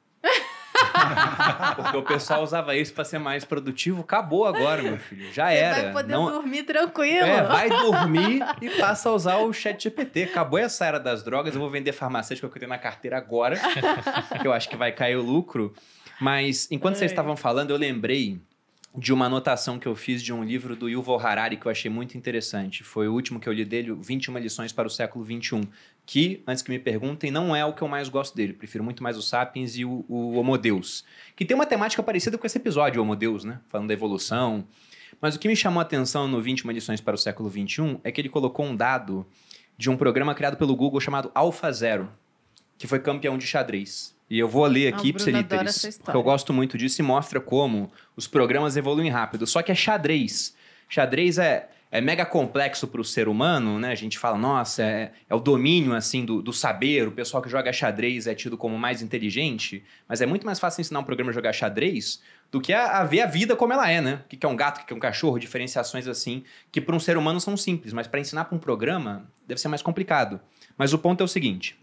Porque 1.76 1.96
o 1.96 2.02
pessoal 2.02 2.42
usava 2.42 2.76
isso 2.76 2.92
para 2.92 3.04
ser 3.04 3.18
mais 3.18 3.44
produtivo. 3.44 4.00
Acabou 4.00 4.46
agora, 4.46 4.82
meu 4.82 4.98
filho. 4.98 5.32
Já 5.32 5.48
Você 5.48 5.56
era. 5.56 5.82
Vai 5.82 5.92
poder 5.92 6.12
Não... 6.12 6.26
dormir 6.30 6.62
tranquilo. 6.64 7.26
É, 7.26 7.42
vai 7.42 7.68
dormir 7.68 8.42
e 8.60 8.70
passa 8.70 9.08
a 9.08 9.12
usar 9.12 9.36
o 9.38 9.52
chat 9.52 9.82
GPT. 9.82 10.24
Acabou 10.24 10.58
essa 10.58 10.84
era 10.84 10.98
das 10.98 11.22
drogas. 11.22 11.54
Eu 11.54 11.60
vou 11.60 11.70
vender 11.70 11.92
farmacêutica 11.92 12.48
que 12.48 12.56
eu 12.56 12.60
tenho 12.60 12.70
na 12.70 12.78
carteira 12.78 13.16
agora. 13.16 13.56
que 14.40 14.46
eu 14.46 14.52
acho 14.52 14.68
que 14.68 14.76
vai 14.76 14.92
cair 14.92 15.16
o 15.16 15.22
lucro. 15.22 15.74
Mas 16.20 16.68
enquanto 16.70 16.96
vocês 16.96 17.10
estavam 17.10 17.36
falando, 17.36 17.70
eu 17.70 17.76
lembrei 17.76 18.40
de 18.96 19.12
uma 19.12 19.26
anotação 19.26 19.78
que 19.78 19.86
eu 19.86 19.94
fiz 19.94 20.22
de 20.22 20.32
um 20.32 20.42
livro 20.42 20.74
do 20.74 20.88
Yuval 20.88 21.18
Harari 21.20 21.56
que 21.56 21.66
eu 21.66 21.70
achei 21.70 21.90
muito 21.90 22.18
interessante. 22.18 22.82
Foi 22.82 23.06
o 23.06 23.12
último 23.12 23.38
que 23.38 23.48
eu 23.48 23.52
li 23.52 23.64
dele, 23.64 23.92
21 23.92 24.36
lições 24.38 24.72
para 24.72 24.86
o 24.86 24.90
século 24.90 25.24
21, 25.24 25.62
que, 26.10 26.42
antes 26.44 26.60
que 26.60 26.72
me 26.72 26.78
perguntem, 26.80 27.30
não 27.30 27.54
é 27.54 27.64
o 27.64 27.72
que 27.72 27.82
eu 27.82 27.86
mais 27.86 28.08
gosto 28.08 28.34
dele. 28.34 28.52
Prefiro 28.52 28.82
muito 28.82 29.00
mais 29.00 29.16
o 29.16 29.22
Sapiens 29.22 29.76
e 29.76 29.84
o, 29.84 30.04
o 30.08 30.34
Homo 30.34 30.58
Deus, 30.58 31.04
que 31.36 31.44
tem 31.44 31.54
uma 31.54 31.64
temática 31.64 32.02
parecida 32.02 32.36
com 32.36 32.44
esse 32.44 32.58
episódio, 32.58 33.00
o 33.00 33.04
Homo 33.04 33.14
Deus, 33.14 33.44
né? 33.44 33.60
Falando 33.68 33.86
da 33.86 33.94
evolução. 33.94 34.66
Mas 35.20 35.36
o 35.36 35.38
que 35.38 35.46
me 35.46 35.54
chamou 35.54 35.78
a 35.78 35.82
atenção 35.82 36.26
no 36.26 36.42
21 36.42 36.72
lições 36.72 37.00
para 37.00 37.14
o 37.14 37.16
século 37.16 37.48
21 37.48 38.00
é 38.02 38.10
que 38.10 38.20
ele 38.20 38.28
colocou 38.28 38.66
um 38.66 38.74
dado 38.74 39.24
de 39.78 39.88
um 39.88 39.96
programa 39.96 40.34
criado 40.34 40.56
pelo 40.56 40.74
Google 40.74 40.98
chamado 40.98 41.30
AlphaZero, 41.32 42.10
que 42.76 42.88
foi 42.88 42.98
campeão 42.98 43.38
de 43.38 43.46
xadrez. 43.46 44.12
E 44.28 44.36
eu 44.36 44.48
vou 44.48 44.64
ler 44.64 44.92
aqui, 44.92 45.12
Pseliteres, 45.12 46.00
porque 46.02 46.16
eu 46.16 46.24
gosto 46.24 46.52
muito 46.52 46.76
disso 46.76 47.00
e 47.00 47.04
mostra 47.04 47.40
como 47.40 47.88
os 48.16 48.26
programas 48.26 48.76
evoluem 48.76 49.10
rápido. 49.10 49.46
Só 49.46 49.62
que 49.62 49.70
é 49.70 49.76
xadrez. 49.76 50.56
Xadrez 50.88 51.38
é, 51.38 51.70
é 51.90 52.00
mega 52.00 52.24
complexo 52.24 52.86
para 52.86 53.00
o 53.00 53.04
ser 53.04 53.28
humano, 53.28 53.78
né? 53.78 53.90
A 53.90 53.96
gente 53.96 54.18
fala, 54.18 54.38
nossa, 54.38 54.82
é, 54.82 55.12
é 55.28 55.34
o 55.34 55.40
domínio, 55.40 55.92
assim, 55.92 56.24
do, 56.24 56.40
do, 56.40 56.52
saber. 56.52 57.08
O 57.08 57.12
pessoal 57.12 57.42
que 57.42 57.48
joga 57.48 57.72
xadrez 57.72 58.26
é 58.28 58.34
tido 58.34 58.56
como 58.56 58.78
mais 58.78 59.02
inteligente. 59.02 59.82
Mas 60.08 60.20
é 60.20 60.26
muito 60.26 60.46
mais 60.46 60.60
fácil 60.60 60.80
ensinar 60.80 61.00
um 61.00 61.04
programa 61.04 61.30
a 61.30 61.34
jogar 61.34 61.52
xadrez 61.52 62.22
do 62.52 62.60
que 62.60 62.72
a, 62.72 62.98
a 62.98 63.04
ver 63.04 63.22
a 63.22 63.26
vida 63.26 63.56
como 63.56 63.72
ela 63.72 63.90
é, 63.90 64.00
né? 64.00 64.22
O 64.24 64.28
que 64.28 64.46
é 64.46 64.48
um 64.48 64.56
gato, 64.56 64.82
o 64.82 64.86
que 64.86 64.92
é 64.92 64.96
um 64.96 65.00
cachorro, 65.00 65.38
diferenciações 65.38 66.06
assim, 66.06 66.44
que 66.70 66.80
para 66.80 66.94
um 66.94 67.00
ser 67.00 67.16
humano 67.16 67.40
são 67.40 67.56
simples. 67.56 67.92
Mas 67.92 68.06
para 68.06 68.20
ensinar 68.20 68.44
para 68.44 68.56
um 68.56 68.60
programa, 68.60 69.28
deve 69.46 69.60
ser 69.60 69.68
mais 69.68 69.82
complicado. 69.82 70.40
Mas 70.78 70.92
o 70.92 70.98
ponto 70.98 71.20
é 71.20 71.24
o 71.24 71.28
seguinte... 71.28 71.79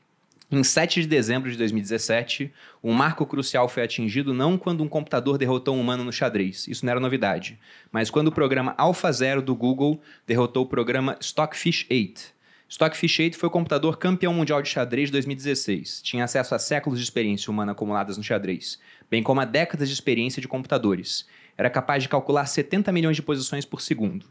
Em 0.49 0.63
7 0.63 1.01
de 1.01 1.07
dezembro 1.07 1.51
de 1.51 1.57
2017, 1.57 2.53
um 2.81 2.93
marco 2.93 3.25
crucial 3.25 3.67
foi 3.67 3.83
atingido 3.83 4.33
não 4.33 4.57
quando 4.57 4.81
um 4.81 4.87
computador 4.87 5.37
derrotou 5.37 5.75
um 5.75 5.81
humano 5.81 6.05
no 6.05 6.13
xadrez, 6.13 6.69
isso 6.69 6.85
não 6.85 6.91
era 6.91 7.01
novidade, 7.01 7.59
mas 7.91 8.09
quando 8.09 8.29
o 8.29 8.31
programa 8.31 8.73
AlphaZero 8.77 9.41
do 9.41 9.53
Google 9.53 9.99
derrotou 10.25 10.63
o 10.63 10.65
programa 10.65 11.17
Stockfish 11.19 11.85
8. 11.91 12.33
Stockfish 12.69 13.19
8 13.19 13.37
foi 13.37 13.47
o 13.47 13.51
computador 13.51 13.97
campeão 13.97 14.33
mundial 14.33 14.61
de 14.61 14.69
xadrez 14.69 15.09
de 15.09 15.13
2016. 15.13 16.01
Tinha 16.01 16.23
acesso 16.23 16.55
a 16.55 16.59
séculos 16.59 16.97
de 16.97 17.03
experiência 17.03 17.51
humana 17.51 17.73
acumuladas 17.73 18.15
no 18.15 18.23
xadrez, 18.23 18.79
bem 19.11 19.21
como 19.21 19.41
a 19.41 19.45
décadas 19.45 19.89
de 19.89 19.93
experiência 19.93 20.41
de 20.41 20.47
computadores. 20.47 21.27
Era 21.57 21.69
capaz 21.69 22.03
de 22.03 22.09
calcular 22.09 22.45
70 22.45 22.89
milhões 22.93 23.17
de 23.17 23.21
posições 23.21 23.65
por 23.65 23.81
segundo. 23.81 24.25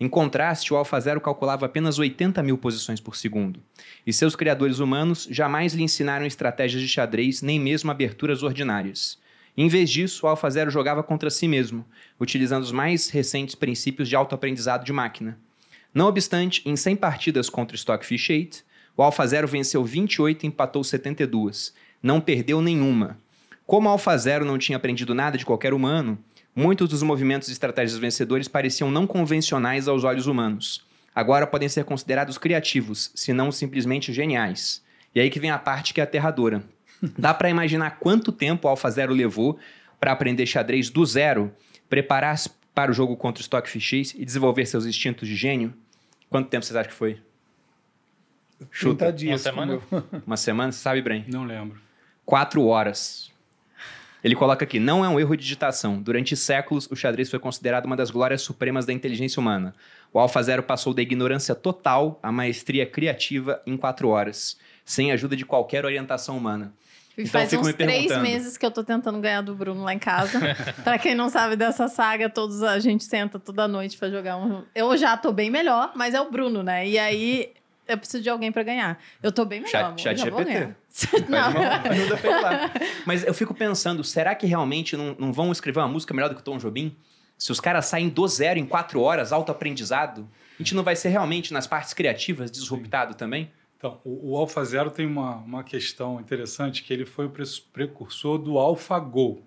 Em 0.00 0.08
contraste, 0.08 0.72
o 0.72 0.76
AlphaZero 0.76 1.20
calculava 1.20 1.66
apenas 1.66 1.98
80 1.98 2.42
mil 2.42 2.58
posições 2.58 3.00
por 3.00 3.14
segundo. 3.14 3.60
E 4.06 4.12
seus 4.12 4.34
criadores 4.34 4.78
humanos 4.78 5.28
jamais 5.30 5.74
lhe 5.74 5.82
ensinaram 5.82 6.26
estratégias 6.26 6.82
de 6.82 6.88
xadrez 6.88 7.40
nem 7.40 7.60
mesmo 7.60 7.90
aberturas 7.90 8.42
ordinárias. 8.42 9.18
Em 9.56 9.68
vez 9.68 9.90
disso, 9.90 10.26
o 10.26 10.28
AlphaZero 10.28 10.70
jogava 10.70 11.02
contra 11.02 11.30
si 11.30 11.46
mesmo, 11.46 11.84
utilizando 12.18 12.62
os 12.62 12.72
mais 12.72 13.10
recentes 13.10 13.54
princípios 13.54 14.08
de 14.08 14.16
autoaprendizado 14.16 14.84
de 14.84 14.92
máquina. 14.92 15.38
Não 15.94 16.06
obstante, 16.06 16.62
em 16.64 16.74
100 16.74 16.96
partidas 16.96 17.50
contra 17.50 17.76
Stockfish 17.76 18.30
8, 18.30 18.64
O 18.96 19.02
Alfa 19.02 19.26
Zero 19.26 19.48
venceu 19.48 19.84
28 19.84 20.44
e 20.44 20.46
empatou 20.46 20.82
72. 20.82 21.74
Não 22.02 22.20
perdeu 22.20 22.60
nenhuma. 22.60 23.18
Como 23.66 23.88
o 23.88 23.92
Alfa 23.92 24.16
Zero 24.16 24.44
não 24.44 24.58
tinha 24.58 24.76
aprendido 24.76 25.14
nada 25.14 25.38
de 25.38 25.46
qualquer 25.46 25.72
humano, 25.72 26.18
muitos 26.54 26.88
dos 26.88 27.02
movimentos 27.02 27.48
e 27.48 27.52
estratégias 27.52 27.98
vencedores 27.98 28.48
pareciam 28.48 28.90
não 28.90 29.06
convencionais 29.06 29.88
aos 29.88 30.04
olhos 30.04 30.26
humanos. 30.26 30.84
Agora 31.14 31.46
podem 31.46 31.68
ser 31.68 31.84
considerados 31.84 32.38
criativos, 32.38 33.10
se 33.14 33.32
não 33.32 33.52
simplesmente 33.52 34.12
geniais. 34.12 34.82
E 35.14 35.20
aí 35.20 35.28
que 35.28 35.40
vem 35.40 35.50
a 35.50 35.58
parte 35.58 35.92
que 35.92 36.00
é 36.00 36.04
aterradora. 36.04 36.62
Dá 37.18 37.34
para 37.34 37.50
imaginar 37.50 37.98
quanto 37.98 38.32
tempo 38.32 38.66
o 38.66 38.70
Alpha 38.70 38.90
Zero 38.90 39.12
levou 39.12 39.58
para 40.00 40.12
aprender 40.12 40.46
xadrez 40.46 40.88
do 40.88 41.04
zero, 41.04 41.52
preparar-se 41.88 42.50
para 42.74 42.90
o 42.90 42.94
jogo 42.94 43.16
contra 43.16 43.40
o 43.40 43.44
Stockfish 43.44 43.82
X 43.84 44.14
e 44.16 44.24
desenvolver 44.24 44.66
seus 44.66 44.86
instintos 44.86 45.28
de 45.28 45.34
gênio? 45.34 45.74
Quanto 46.30 46.48
tempo 46.48 46.64
vocês 46.64 46.76
acham 46.76 46.90
que 46.90 46.96
foi? 46.96 47.20
30 48.58 48.70
Chuta. 48.70 49.12
dias. 49.12 49.44
Uma 49.44 49.52
semana? 49.52 49.80
Uma 50.26 50.36
semana? 50.36 50.72
Você 50.72 50.78
sabe, 50.78 51.02
Bren? 51.02 51.24
Não 51.28 51.44
lembro. 51.44 51.78
Quatro 52.24 52.64
horas. 52.64 53.31
Ele 54.22 54.34
coloca 54.34 54.64
aqui: 54.64 54.78
não 54.78 55.04
é 55.04 55.08
um 55.08 55.18
erro 55.18 55.36
de 55.36 55.42
digitação. 55.42 56.00
Durante 56.00 56.36
séculos, 56.36 56.88
o 56.90 56.96
xadrez 56.96 57.30
foi 57.30 57.38
considerado 57.38 57.86
uma 57.86 57.96
das 57.96 58.10
glórias 58.10 58.42
supremas 58.42 58.86
da 58.86 58.92
inteligência 58.92 59.40
humana. 59.40 59.74
O 60.12 60.18
Alpha 60.18 60.42
Zero 60.42 60.62
passou 60.62 60.94
da 60.94 61.02
ignorância 61.02 61.54
total 61.54 62.18
à 62.22 62.30
maestria 62.30 62.86
criativa 62.86 63.60
em 63.66 63.76
quatro 63.76 64.08
horas, 64.08 64.56
sem 64.84 65.10
ajuda 65.10 65.34
de 65.34 65.44
qualquer 65.44 65.84
orientação 65.84 66.36
humana. 66.36 66.72
E 67.16 67.22
Então, 67.22 67.32
faz 67.32 67.52
uns 67.52 67.72
três 67.74 68.16
meses 68.18 68.56
que 68.56 68.64
eu 68.64 68.70
tô 68.70 68.82
tentando 68.82 69.20
ganhar 69.20 69.42
do 69.42 69.54
Bruno 69.54 69.82
lá 69.82 69.92
em 69.92 69.98
casa. 69.98 70.40
pra 70.82 70.98
quem 70.98 71.14
não 71.14 71.28
sabe 71.28 71.56
dessa 71.56 71.88
saga, 71.88 72.30
todos 72.30 72.62
a 72.62 72.78
gente 72.78 73.04
senta 73.04 73.38
toda 73.38 73.68
noite 73.68 73.98
pra 73.98 74.08
jogar 74.08 74.38
um. 74.38 74.64
Eu 74.74 74.96
já 74.96 75.16
tô 75.16 75.32
bem 75.32 75.50
melhor, 75.50 75.92
mas 75.94 76.14
é 76.14 76.20
o 76.20 76.30
Bruno, 76.30 76.62
né? 76.62 76.88
E 76.88 76.98
aí 76.98 77.52
eu 77.86 77.98
preciso 77.98 78.22
de 78.22 78.30
alguém 78.30 78.50
pra 78.52 78.62
ganhar. 78.62 78.98
Eu 79.22 79.32
tô 79.32 79.44
bem 79.44 79.60
melhor. 79.60 79.70
Chat- 79.70 79.84
amor, 79.84 79.98
chat 79.98 80.18
GPT. 80.18 80.74
Não. 81.28 81.50
uma 81.50 81.80
ajuda 81.90 82.40
lá. 82.40 82.70
Mas 83.06 83.24
eu 83.26 83.34
fico 83.34 83.54
pensando, 83.54 84.02
será 84.04 84.34
que 84.34 84.46
realmente 84.46 84.96
não, 84.96 85.16
não 85.18 85.32
vão 85.32 85.50
escrever 85.52 85.80
uma 85.80 85.88
música 85.88 86.12
melhor 86.14 86.28
do 86.28 86.34
que 86.34 86.40
o 86.40 86.44
Tom 86.44 86.58
Jobim? 86.58 86.96
Se 87.38 87.50
os 87.50 87.58
caras 87.60 87.86
saem 87.86 88.08
do 88.08 88.26
zero 88.28 88.58
em 88.58 88.66
quatro 88.66 89.00
horas, 89.00 89.32
autoaprendizado, 89.32 90.28
a 90.58 90.62
gente 90.62 90.74
não 90.74 90.82
vai 90.82 90.94
ser 90.94 91.08
realmente 91.08 91.52
nas 91.52 91.66
partes 91.66 91.92
criativas 91.92 92.50
disruptado 92.50 93.14
também? 93.14 93.50
Então, 93.76 94.00
o, 94.04 94.32
o 94.32 94.36
Alpha 94.36 94.64
Zero 94.64 94.90
tem 94.92 95.04
uma, 95.06 95.36
uma 95.38 95.64
questão 95.64 96.20
interessante, 96.20 96.84
que 96.84 96.92
ele 96.92 97.04
foi 97.04 97.26
o 97.26 97.30
pre- 97.30 97.42
precursor 97.72 98.38
do 98.38 98.58
AlphaGo. 98.58 99.42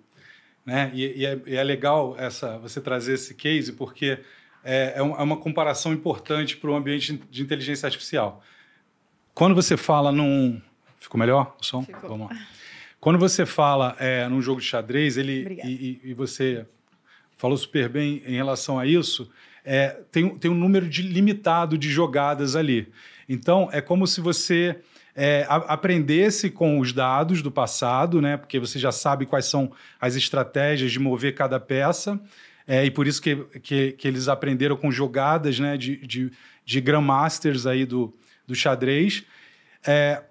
Né? 0.64 0.90
E, 0.92 1.20
e 1.20 1.24
é, 1.24 1.40
e 1.46 1.56
é 1.56 1.62
legal 1.62 2.14
essa, 2.18 2.58
você 2.58 2.80
trazer 2.80 3.14
esse 3.14 3.34
case, 3.34 3.72
porque 3.72 4.18
é, 4.66 4.94
é 4.96 4.98
é 4.98 5.02
uma 5.02 5.36
comparação 5.36 5.92
importante 5.92 6.56
para 6.56 6.70
o 6.70 6.74
ambiente 6.76 7.20
de 7.30 7.42
inteligência 7.42 7.86
artificial. 7.86 8.42
Quando 9.34 9.54
você 9.54 9.76
fala 9.76 10.10
num... 10.12 10.60
Ficou 10.98 11.18
melhor 11.18 11.54
o 11.60 11.64
som? 11.64 11.82
Ficou. 11.82 12.10
Vamos 12.10 12.30
lá. 12.30 12.36
Quando 12.98 13.18
você 13.18 13.46
fala 13.46 13.94
é, 14.00 14.26
num 14.28 14.42
jogo 14.42 14.60
de 14.60 14.66
xadrez, 14.66 15.16
ele 15.16 15.60
e, 15.64 16.00
e- 16.02 16.14
você 16.14 16.66
falou 17.38 17.56
super 17.56 17.88
bem 17.88 18.22
em 18.26 18.34
relação 18.34 18.78
a 18.78 18.86
isso, 18.86 19.30
é, 19.64 19.90
tem, 20.10 20.24
um- 20.24 20.38
tem 20.38 20.50
um 20.50 20.54
número 20.54 20.88
de, 20.88 21.02
limitado 21.02 21.76
de 21.78 21.88
jogadas 21.90 22.56
ali. 22.56 22.90
Então, 23.28 23.68
é 23.72 23.80
como 23.80 24.06
se 24.06 24.20
você 24.20 24.80
é, 25.14 25.44
a- 25.48 25.56
aprendesse 25.74 26.50
com 26.50 26.80
os 26.80 26.92
dados 26.92 27.42
do 27.42 27.50
passado, 27.50 28.20
né? 28.20 28.36
Porque 28.36 28.58
você 28.58 28.78
já 28.78 28.90
sabe 28.90 29.26
quais 29.26 29.44
são 29.46 29.70
as 30.00 30.16
estratégias 30.16 30.90
de 30.90 30.98
mover 30.98 31.34
cada 31.34 31.60
peça. 31.60 32.18
É, 32.66 32.84
e 32.84 32.90
por 32.90 33.06
isso 33.06 33.22
que, 33.22 33.36
que, 33.62 33.92
que 33.92 34.08
eles 34.08 34.26
aprenderam 34.26 34.76
com 34.76 34.90
jogadas 34.90 35.58
né, 35.60 35.76
de, 35.76 35.96
de, 36.04 36.32
de 36.64 36.80
Grandmasters 36.80 37.64
aí 37.64 37.86
do, 37.86 38.12
do 38.46 38.54
xadrez. 38.54 39.24
É, 39.86 40.22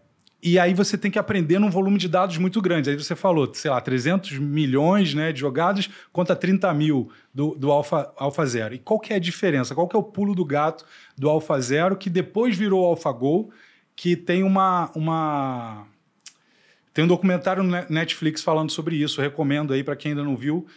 e 0.43 0.59
aí 0.59 0.75
você 0.75 0.95
tem 0.95 1.09
que 1.09 1.17
aprender 1.17 1.57
num 1.57 1.71
volume 1.71 1.97
de 1.97 2.07
dados 2.07 2.37
muito 2.37 2.61
grande. 2.61 2.89
Aí 2.89 2.95
você 2.95 3.15
falou, 3.15 3.51
sei 3.51 3.71
lá, 3.71 3.81
300 3.81 4.37
milhões 4.37 5.13
né, 5.13 5.31
de 5.31 5.39
jogadas 5.39 5.89
contra 6.11 6.35
30 6.35 6.71
mil 6.73 7.09
do, 7.33 7.55
do 7.55 7.71
Alpha, 7.71 8.13
Alpha 8.15 8.45
Zero. 8.45 8.75
E 8.75 8.77
qual 8.77 8.99
que 8.99 9.11
é 9.11 9.15
a 9.15 9.19
diferença? 9.19 9.73
Qual 9.73 9.87
que 9.87 9.95
é 9.95 9.99
o 9.99 10.03
pulo 10.03 10.35
do 10.35 10.45
gato 10.45 10.85
do 11.17 11.29
Alpha 11.29 11.59
Zero, 11.59 11.95
que 11.95 12.11
depois 12.11 12.55
virou 12.55 12.85
AlphaGo, 12.85 13.49
que 13.95 14.15
tem 14.15 14.43
uma... 14.43 14.91
uma... 14.93 15.87
Tem 16.93 17.03
um 17.03 17.07
documentário 17.07 17.63
no 17.63 17.71
Ne- 17.71 17.87
Netflix 17.89 18.43
falando 18.43 18.69
sobre 18.69 18.97
isso. 18.97 19.19
Recomendo 19.19 19.73
aí 19.73 19.83
para 19.83 19.95
quem 19.95 20.11
ainda 20.11 20.23
não 20.23 20.37
viu. 20.37 20.67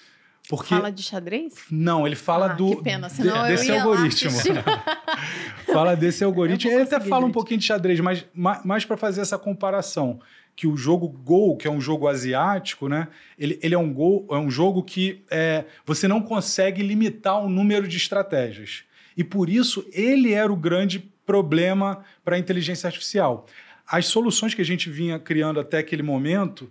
Porque 0.48 0.68
Fala 0.74 0.90
de 0.90 1.02
xadrez? 1.02 1.52
não, 1.70 2.06
ele 2.06 2.16
fala 2.16 2.46
Ah, 2.46 2.54
do 2.54 2.76
que 2.76 2.82
pena, 2.82 3.06
de- 3.08 3.14
senão 3.14 3.36
eu 3.46 3.48
desse 3.56 3.70
algoritmo. 3.70 4.30
fala 5.72 5.94
desse 5.94 6.24
algoritmo. 6.24 6.70
Ele 6.70 6.82
até 6.82 7.00
fala 7.00 7.26
um 7.26 7.32
pouquinho 7.32 7.60
de 7.60 7.66
xadrez, 7.66 8.00
mas 8.00 8.24
ma- 8.34 8.60
mais 8.64 8.84
para 8.84 8.96
fazer 8.96 9.20
essa 9.20 9.38
comparação. 9.38 10.20
Que 10.56 10.66
o 10.66 10.76
jogo 10.76 11.06
Go, 11.08 11.56
que 11.56 11.68
é 11.68 11.70
um 11.70 11.80
jogo 11.80 12.08
asiático, 12.08 12.88
né? 12.88 13.08
Ele, 13.38 13.58
ele 13.62 13.74
é, 13.74 13.78
um 13.78 13.92
go, 13.92 14.26
é 14.30 14.34
um 14.36 14.50
jogo 14.50 14.82
que 14.82 15.22
é, 15.30 15.64
você 15.86 16.08
não 16.08 16.20
consegue 16.20 16.82
limitar 16.82 17.38
o 17.44 17.48
número 17.48 17.86
de 17.86 17.96
estratégias. 17.96 18.82
E 19.16 19.22
por 19.22 19.48
isso 19.48 19.86
ele 19.92 20.32
era 20.32 20.52
o 20.52 20.56
grande 20.56 20.98
problema 21.24 22.02
para 22.24 22.34
a 22.36 22.38
inteligência 22.38 22.86
artificial. 22.88 23.46
As 23.86 24.06
soluções 24.06 24.52
que 24.52 24.60
a 24.60 24.64
gente 24.64 24.90
vinha 24.90 25.18
criando 25.18 25.60
até 25.60 25.78
aquele 25.78 26.02
momento 26.02 26.68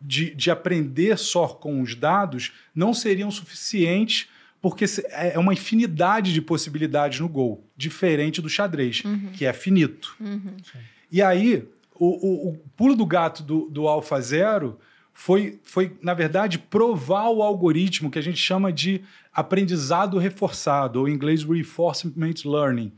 de, 0.00 0.34
de 0.34 0.50
aprender 0.50 1.16
só 1.18 1.48
com 1.48 1.80
os 1.80 1.94
dados 1.94 2.52
não 2.74 2.92
seriam 2.94 3.30
suficientes, 3.30 4.28
porque 4.60 4.86
se- 4.86 5.04
é 5.10 5.38
uma 5.38 5.52
infinidade 5.52 6.32
de 6.32 6.40
possibilidades 6.42 7.20
no 7.20 7.28
Go, 7.28 7.62
diferente 7.76 8.40
do 8.42 8.48
xadrez, 8.48 9.02
que 9.34 9.44
é 9.44 9.52
finito. 9.52 10.16
E 11.12 11.20
aí, 11.22 11.66
o, 11.94 12.06
o- 12.06 12.48
o 12.50 12.58
pulo 12.76 12.94
do 12.96 13.06
gato 13.06 13.42
do, 13.42 13.68
do 13.70 13.86
Alpha 13.88 14.20
Zero 14.20 14.78
foi, 15.12 15.60
foi, 15.62 15.92
na 16.02 16.12
verdade, 16.12 16.58
provar 16.58 17.28
o 17.30 17.42
algoritmo 17.42 18.10
que 18.10 18.18
a 18.18 18.22
gente 18.22 18.38
chama 18.38 18.72
de 18.72 19.00
aprendizado 19.32 20.18
reforçado, 20.18 21.00
ou 21.00 21.08
em 21.08 21.12
inglês 21.12 21.44
reinforcement 21.44 22.34
learning. 22.44 22.92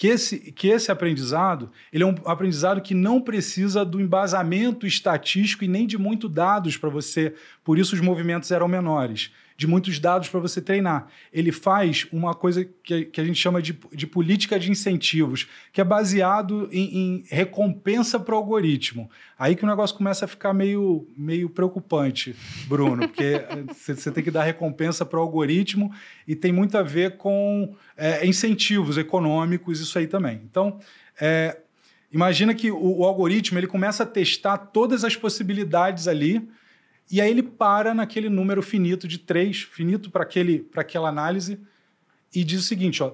Que 0.00 0.06
esse, 0.08 0.38
que 0.52 0.68
esse 0.68 0.90
aprendizado 0.90 1.70
ele 1.92 2.04
é 2.04 2.06
um 2.06 2.14
aprendizado 2.24 2.80
que 2.80 2.94
não 2.94 3.20
precisa 3.20 3.84
do 3.84 4.00
embasamento 4.00 4.86
estatístico 4.86 5.62
e 5.62 5.68
nem 5.68 5.86
de 5.86 5.98
muito 5.98 6.26
dados 6.26 6.78
para 6.78 6.88
você, 6.88 7.34
por 7.62 7.78
isso 7.78 7.94
os 7.94 8.00
movimentos 8.00 8.50
eram 8.50 8.66
menores, 8.66 9.30
de 9.60 9.66
muitos 9.66 9.98
dados 9.98 10.26
para 10.30 10.40
você 10.40 10.58
treinar. 10.58 11.08
Ele 11.30 11.52
faz 11.52 12.06
uma 12.10 12.34
coisa 12.34 12.64
que, 12.64 13.04
que 13.04 13.20
a 13.20 13.24
gente 13.24 13.38
chama 13.38 13.60
de, 13.60 13.78
de 13.92 14.06
política 14.06 14.58
de 14.58 14.70
incentivos, 14.70 15.46
que 15.70 15.82
é 15.82 15.84
baseado 15.84 16.66
em, 16.72 16.96
em 16.96 17.24
recompensa 17.28 18.18
para 18.18 18.34
o 18.34 18.38
algoritmo. 18.38 19.10
Aí 19.38 19.54
que 19.54 19.62
o 19.62 19.66
negócio 19.66 19.94
começa 19.94 20.24
a 20.24 20.28
ficar 20.28 20.54
meio, 20.54 21.06
meio 21.14 21.50
preocupante, 21.50 22.34
Bruno, 22.68 23.06
porque 23.06 23.44
você 23.68 23.94
você 23.94 24.10
tem 24.10 24.24
que 24.24 24.30
dar 24.30 24.44
recompensa 24.44 25.04
para 25.04 25.18
o 25.18 25.22
algoritmo 25.22 25.92
e 26.26 26.34
tem 26.34 26.52
muito 26.52 26.78
a 26.78 26.82
ver 26.82 27.18
com 27.18 27.76
é, 27.98 28.26
incentivos 28.26 28.96
econômicos, 28.96 29.78
isso 29.78 29.98
aí 29.98 30.06
também. 30.06 30.40
Então, 30.50 30.80
é, 31.20 31.58
imagina 32.10 32.54
que 32.54 32.70
o, 32.70 33.00
o 33.00 33.04
algoritmo 33.04 33.58
ele 33.58 33.66
começa 33.66 34.04
a 34.04 34.06
testar 34.06 34.56
todas 34.56 35.04
as 35.04 35.16
possibilidades 35.16 36.08
ali 36.08 36.48
e 37.10 37.20
aí 37.20 37.30
ele 37.30 37.42
para 37.42 37.92
naquele 37.92 38.28
número 38.28 38.62
finito 38.62 39.08
de 39.08 39.18
três, 39.18 39.62
finito 39.62 40.10
para 40.10 40.22
aquela 40.76 41.08
análise, 41.08 41.58
e 42.34 42.44
diz 42.44 42.60
o 42.60 42.64
seguinte: 42.64 43.02
ó, 43.02 43.12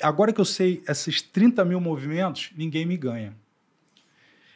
agora 0.00 0.32
que 0.32 0.40
eu 0.40 0.44
sei 0.44 0.82
esses 0.88 1.20
30 1.20 1.64
mil 1.64 1.80
movimentos, 1.80 2.50
ninguém 2.56 2.86
me 2.86 2.96
ganha. 2.96 3.34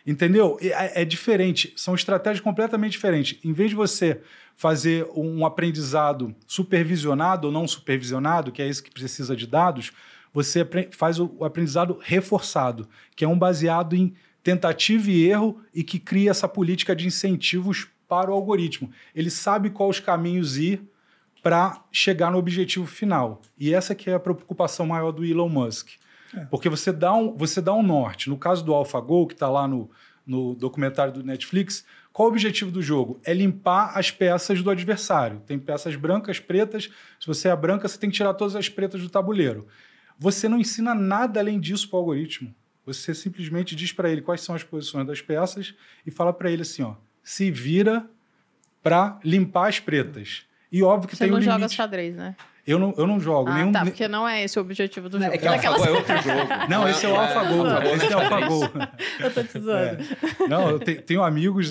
Entendeu? 0.07 0.57
É, 0.63 1.03
é 1.03 1.05
diferente, 1.05 1.73
são 1.77 1.95
estratégias 1.95 2.41
completamente 2.41 2.93
diferentes. 2.93 3.39
Em 3.45 3.53
vez 3.53 3.71
de 3.71 3.77
você 3.77 4.23
fazer 4.55 5.07
um 5.15 5.45
aprendizado 5.45 6.35
supervisionado 6.47 7.49
ou 7.49 7.53
não 7.53 7.69
supervisionado, 7.69 8.51
que 8.51 8.63
é 8.63 8.69
esse 8.69 8.83
que 8.83 8.91
precisa 8.91 9.37
de 9.37 9.47
dados, 9.47 9.93
você 10.33 10.67
faz 10.93 11.19
o 11.21 11.45
aprendizado 11.45 11.99
reforçado, 12.01 12.89
que 13.15 13.25
é 13.25 13.29
um 13.29 13.39
baseado 13.39 13.95
em 13.95 14.15
tentativa 14.43 15.11
e 15.11 15.27
erro 15.27 15.61
e 15.75 15.83
que 15.83 15.99
cria 15.99 16.31
essa 16.31 16.49
política 16.49 16.97
de 16.97 17.07
incentivos 17.07 17.89
para 18.09 18.31
o 18.31 18.35
algoritmo. 18.35 18.91
Ele 19.15 19.31
sabe 19.31 19.71
quais 19.71 19.97
os 19.97 20.01
caminhos 20.01 20.57
ir 20.57 20.83
para 21.43 21.85
chegar 21.93 22.31
no 22.31 22.39
objetivo 22.39 22.87
final. 22.87 23.41
E 23.57 23.73
essa 23.73 23.95
que 23.95 24.11
é 24.11 24.15
a 24.15 24.21
preocupação 24.21 24.87
maior 24.87 25.13
do 25.13 25.25
Elon 25.25 25.49
Musk. 25.49 25.91
Porque 26.51 26.69
você 26.69 26.93
dá, 26.93 27.15
um, 27.15 27.37
você 27.37 27.61
dá 27.61 27.73
um 27.73 27.83
norte. 27.83 28.29
No 28.29 28.37
caso 28.37 28.65
do 28.65 28.75
AlphaGo, 28.75 29.27
que 29.27 29.35
está 29.35 29.49
lá 29.49 29.67
no, 29.67 29.91
no 30.27 30.55
documentário 30.55 31.13
do 31.13 31.23
Netflix, 31.23 31.85
qual 32.13 32.29
o 32.29 32.31
objetivo 32.31 32.71
do 32.71 32.83
jogo? 32.83 33.21
É 33.25 33.33
limpar 33.33 33.93
as 33.97 34.11
peças 34.11 34.63
do 34.63 34.71
adversário. 34.71 35.41
Tem 35.47 35.59
peças 35.59 35.97
brancas, 35.97 36.39
pretas. 36.39 36.91
Se 37.19 37.27
você 37.27 37.49
é 37.49 37.57
branca, 37.57 37.89
você 37.89 37.99
tem 37.99 38.11
que 38.11 38.17
tirar 38.17 38.35
todas 38.35 38.57
as 38.57 38.69
pretas 38.69 39.01
do 39.01 39.09
tabuleiro. 39.09 39.67
Você 40.19 40.49
não 40.49 40.59
ensina 40.59 40.95
nada 40.95 41.41
além 41.41 41.61
disso 41.61 41.89
para 41.89 41.97
o 41.97 42.01
algoritmo. 42.01 42.55
Você 42.85 43.15
simplesmente 43.15 43.77
diz 43.77 43.93
para 43.93 44.11
ele 44.11 44.21
quais 44.21 44.41
são 44.41 44.55
as 44.55 44.65
posições 44.65 45.07
das 45.07 45.21
peças 45.21 45.75
e 46.07 46.11
fala 46.11 46.33
para 46.33 46.51
ele 46.51 46.63
assim, 46.63 46.83
ó, 46.83 46.95
se 47.29 47.51
vira 47.51 48.07
para 48.83 49.19
limpar 49.23 49.69
as 49.69 49.79
pretas. 49.79 50.45
E 50.73 50.83
óbvio 50.83 51.09
que 51.09 51.17
Você 51.17 51.25
tem 51.25 51.31
não 51.33 51.39
um 51.39 51.43
joga 51.43 51.57
limite. 51.59 51.75
xadrez, 51.75 52.17
né? 52.17 52.35
Eu 52.67 52.79
não, 52.79 52.95
eu 52.99 53.07
não 53.07 53.19
jogo 53.19 53.49
Ah, 53.51 53.55
nenhum. 53.55 53.73
tá, 53.73 53.83
porque 53.85 54.07
não 54.09 54.29
é 54.29 54.45
esse 54.45 54.59
o 54.59 54.63
objetivo 54.63 55.09
do 55.09 55.19
jogo. 55.19 55.33
É 55.35 55.39
que 55.39 55.47
AlphaGo 55.47 55.85
é 55.87 55.91
outro 55.91 56.17
jogo. 56.23 56.69
Não, 56.69 56.89
esse 56.89 57.07
é 57.07 57.09
o 57.09 57.17
AlphaGo. 57.17 57.65
AlphaGo 57.65 57.87
Esse 57.97 58.13
é 58.13 58.17
o 58.17 58.21
AlphaGo. 58.21 58.61
Eu 59.21 59.35
tô 59.35 59.43
te 59.45 59.59
zoando. 59.61 60.05
Não, 60.49 60.69
eu 60.71 60.79
te- 60.79 60.95
tenho 60.97 61.23
amigos. 61.23 61.71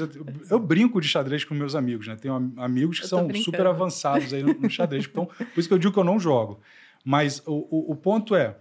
Eu 0.49 0.59
brinco 0.59 0.99
de 0.99 1.07
xadrez 1.07 1.43
com 1.43 1.53
meus 1.53 1.75
amigos, 1.75 2.07
né? 2.07 2.15
Tenho 2.15 2.33
am- 2.35 2.53
amigos 2.57 2.99
que 2.99 3.05
Eu 3.05 3.09
são 3.09 3.27
brincando. 3.27 3.45
super 3.45 3.67
avançados 3.67 4.33
aí 4.33 4.41
no, 4.43 4.53
no 4.55 4.69
xadrez. 4.69 5.05
Então, 5.05 5.25
por 5.25 5.59
isso 5.59 5.67
que 5.67 5.73
eu 5.73 5.77
digo 5.79 5.93
que 5.93 5.99
eu 5.99 6.03
não 6.03 6.19
jogo. 6.19 6.59
Mas 7.05 7.41
o, 7.45 7.67
o, 7.69 7.91
o 7.91 7.95
ponto 7.95 8.35
é. 8.35 8.55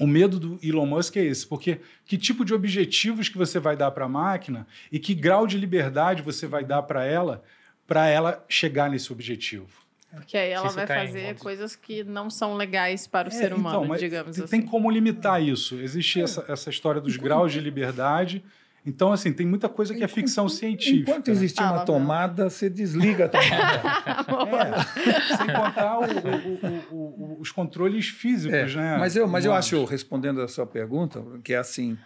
O 0.00 0.06
medo 0.06 0.38
do 0.38 0.58
Elon 0.62 0.86
Musk 0.86 1.16
é 1.16 1.24
esse, 1.24 1.46
porque 1.46 1.80
que 2.04 2.18
tipo 2.18 2.44
de 2.44 2.52
objetivos 2.52 3.28
que 3.28 3.38
você 3.38 3.58
vai 3.58 3.76
dar 3.76 3.90
para 3.90 4.04
a 4.04 4.08
máquina 4.08 4.66
e 4.92 4.98
que 4.98 5.14
grau 5.14 5.46
de 5.46 5.56
liberdade 5.56 6.22
você 6.22 6.46
vai 6.46 6.64
dar 6.64 6.82
para 6.82 7.04
ela 7.04 7.42
para 7.86 8.08
ela 8.08 8.44
chegar 8.48 8.90
nesse 8.90 9.12
objetivo? 9.12 9.86
Porque 10.16 10.36
aí 10.36 10.50
ela 10.50 10.68
vai 10.70 10.86
tá 10.86 11.04
em 11.04 11.06
fazer 11.06 11.38
coisas 11.38 11.76
que 11.76 12.02
não 12.02 12.30
são 12.30 12.54
legais 12.54 13.06
para 13.06 13.28
o 13.28 13.32
É, 13.32 13.34
ser 13.34 13.46
então, 13.46 13.58
humano, 13.58 13.86
mas 13.86 14.00
digamos 14.00 14.34
tem, 14.34 14.44
assim. 14.44 14.60
Tem 14.60 14.62
como 14.62 14.90
limitar 14.90 15.42
isso. 15.42 15.76
Existe 15.76 16.20
essa, 16.20 16.44
essa 16.48 16.70
história 16.70 17.00
dos 17.00 17.16
graus 17.16 17.52
de 17.52 17.60
liberdade. 17.60 18.42
Então, 18.86 19.12
assim, 19.12 19.32
tem 19.32 19.44
muita 19.44 19.68
coisa 19.68 19.92
que 19.94 20.04
é 20.04 20.08
ficção 20.08 20.48
científica. 20.48 21.10
Enquanto 21.10 21.26
né? 21.26 21.32
existir 21.34 21.60
Ah, 21.62 21.72
uma 21.72 21.84
tomada, 21.84 22.48
você 22.48 22.70
desliga 22.70 23.24
a 23.24 23.28
tomada. 23.28 23.82
É, 24.56 25.36
sem 25.36 25.46
contar 25.54 25.98
o- 25.98 26.04
o- 26.04 26.94
o- 26.94 27.34
o- 27.34 27.36
os 27.40 27.50
controles 27.50 28.06
físicos, 28.08 28.54
É, 28.74 28.76
né? 28.76 28.96
Mas 28.98 29.16
eu, 29.16 29.26
mas 29.26 29.44
eu 29.44 29.52
acho, 29.52 29.84
respondendo 29.84 30.40
a 30.40 30.48
sua 30.48 30.66
pergunta, 30.66 31.22
que 31.42 31.52
é 31.52 31.56
assim: 31.58 31.98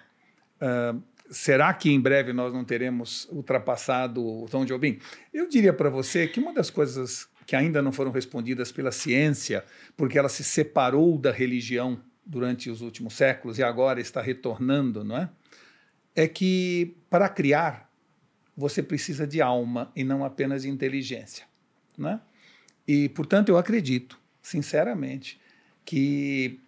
ah, 0.60 0.94
será 1.30 1.72
que 1.74 1.90
em 1.90 2.00
breve 2.00 2.32
nós 2.32 2.52
não 2.52 2.64
teremos 2.64 3.28
ultrapassado 3.30 4.24
o 4.26 4.46
Tom 4.50 4.64
Jobim? 4.64 4.98
Eu 5.34 5.48
diria 5.48 5.72
para 5.72 5.90
você 5.90 6.26
que 6.26 6.40
uma 6.40 6.52
das 6.54 6.70
coisas 6.70 7.28
que 7.46 7.54
ainda 7.54 7.82
não 7.82 7.92
foram 7.92 8.10
respondidas 8.10 8.70
pela 8.72 8.90
ciência, 8.92 9.64
porque 9.96 10.18
ela 10.18 10.28
se 10.28 10.42
separou 10.44 11.18
da 11.18 11.30
religião 11.32 12.00
durante 12.24 12.70
os 12.70 12.80
últimos 12.80 13.14
séculos 13.14 13.58
e 13.58 13.62
agora 13.62 14.00
está 14.00 14.22
retornando, 14.22 15.02
não 15.04 15.16
é? 15.16 15.28
É 16.20 16.28
que 16.28 16.96
para 17.08 17.28
criar 17.28 17.90
você 18.56 18.82
precisa 18.82 19.26
de 19.26 19.40
alma 19.40 19.90
e 19.96 20.04
não 20.04 20.22
apenas 20.22 20.62
de 20.62 20.68
inteligência, 20.68 21.46
né? 21.96 22.20
E 22.86 23.08
portanto 23.08 23.48
eu 23.48 23.56
acredito, 23.56 24.18
sinceramente, 24.42 25.40
que 25.84 26.60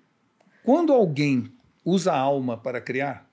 quando 0.64 0.92
alguém 0.92 1.52
usa 1.84 2.12
a 2.12 2.18
alma 2.18 2.56
para 2.56 2.80
criar, 2.80 3.28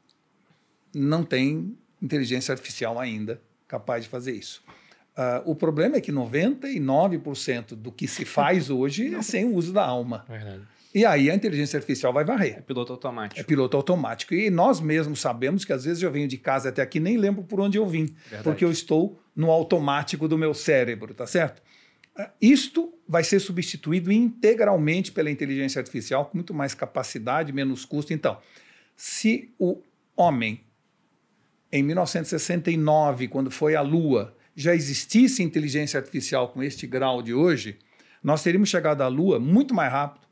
não 0.94 1.24
tem 1.24 1.78
inteligência 2.02 2.52
artificial 2.52 3.00
ainda 3.00 3.42
capaz 3.66 4.04
de 4.04 4.10
fazer 4.10 4.34
isso. 4.34 4.62
Ah, 5.16 5.42
o 5.46 5.56
problema 5.56 5.96
é 5.96 6.02
que 6.02 6.12
99% 6.12 7.76
do 7.76 7.92
que 7.92 8.08
se 8.08 8.26
faz 8.26 8.70
hoje 8.72 9.16
é 9.16 9.22
sem 9.22 9.46
o 9.46 9.56
uso 9.56 9.72
da 9.72 9.86
alma. 9.86 10.26
Verdade. 10.28 10.64
E 10.94 11.06
aí 11.06 11.30
a 11.30 11.36
inteligência 11.36 11.78
artificial 11.78 12.12
vai 12.12 12.26
varrer. 12.26 12.58
É 12.58 12.62
piloto 12.62 12.94
automático. 12.94 13.40
É 13.40 13.44
piloto 13.44 13.78
automático. 13.78 14.34
E 14.34 14.50
nós 14.50 14.80
mesmos 14.80 15.22
sabemos 15.22 15.64
que 15.64 15.72
às 15.72 15.86
vezes 15.86 16.02
eu 16.02 16.12
venho 16.12 16.28
de 16.28 16.38
casa 16.38 16.70
até 16.70 16.82
aqui 16.82 17.00
nem 17.00 17.18
lembro 17.18 17.44
por 17.44 17.60
onde 17.60 17.78
eu 17.78 17.86
vim, 17.86 18.06
Verdade. 18.06 18.44
porque 18.44 18.66
eu 18.66 18.72
estou 18.72 19.22
no 19.36 19.52
automático 19.52 20.28
do 20.28 20.38
meu 20.38 20.54
cérebro, 20.54 21.14
tá 21.14 21.28
certo? 21.28 21.62
Ah, 22.16 22.32
Isto 22.42 22.92
vai 23.08 23.24
ser 23.24 23.40
substituído 23.40 24.12
integralmente 24.12 25.12
pela 25.12 25.30
inteligência 25.30 25.80
artificial, 25.80 26.26
com 26.26 26.38
muito 26.38 26.54
mais 26.54 26.74
capacidade, 26.74 27.54
menos 27.54 27.86
custo. 27.86 28.12
Então, 28.12 28.38
se 28.96 29.54
o 29.60 29.82
homem, 30.16 30.62
em 31.72 31.84
1969, 31.84 33.28
quando 33.28 33.52
foi 33.52 33.76
à 33.76 33.82
Lua, 33.82 34.36
já 34.56 34.76
existisse 34.76 35.42
inteligência 35.44 36.00
artificial 36.00 36.50
com 36.50 36.62
este 36.64 36.86
grau 36.88 37.22
de 37.22 37.34
hoje, 37.34 37.78
nós 38.22 38.44
teríamos 38.44 38.70
chegado 38.70 39.02
à 39.02 39.08
Lua 39.08 39.40
muito 39.40 39.74
mais 39.74 39.92
rápido, 39.92 40.28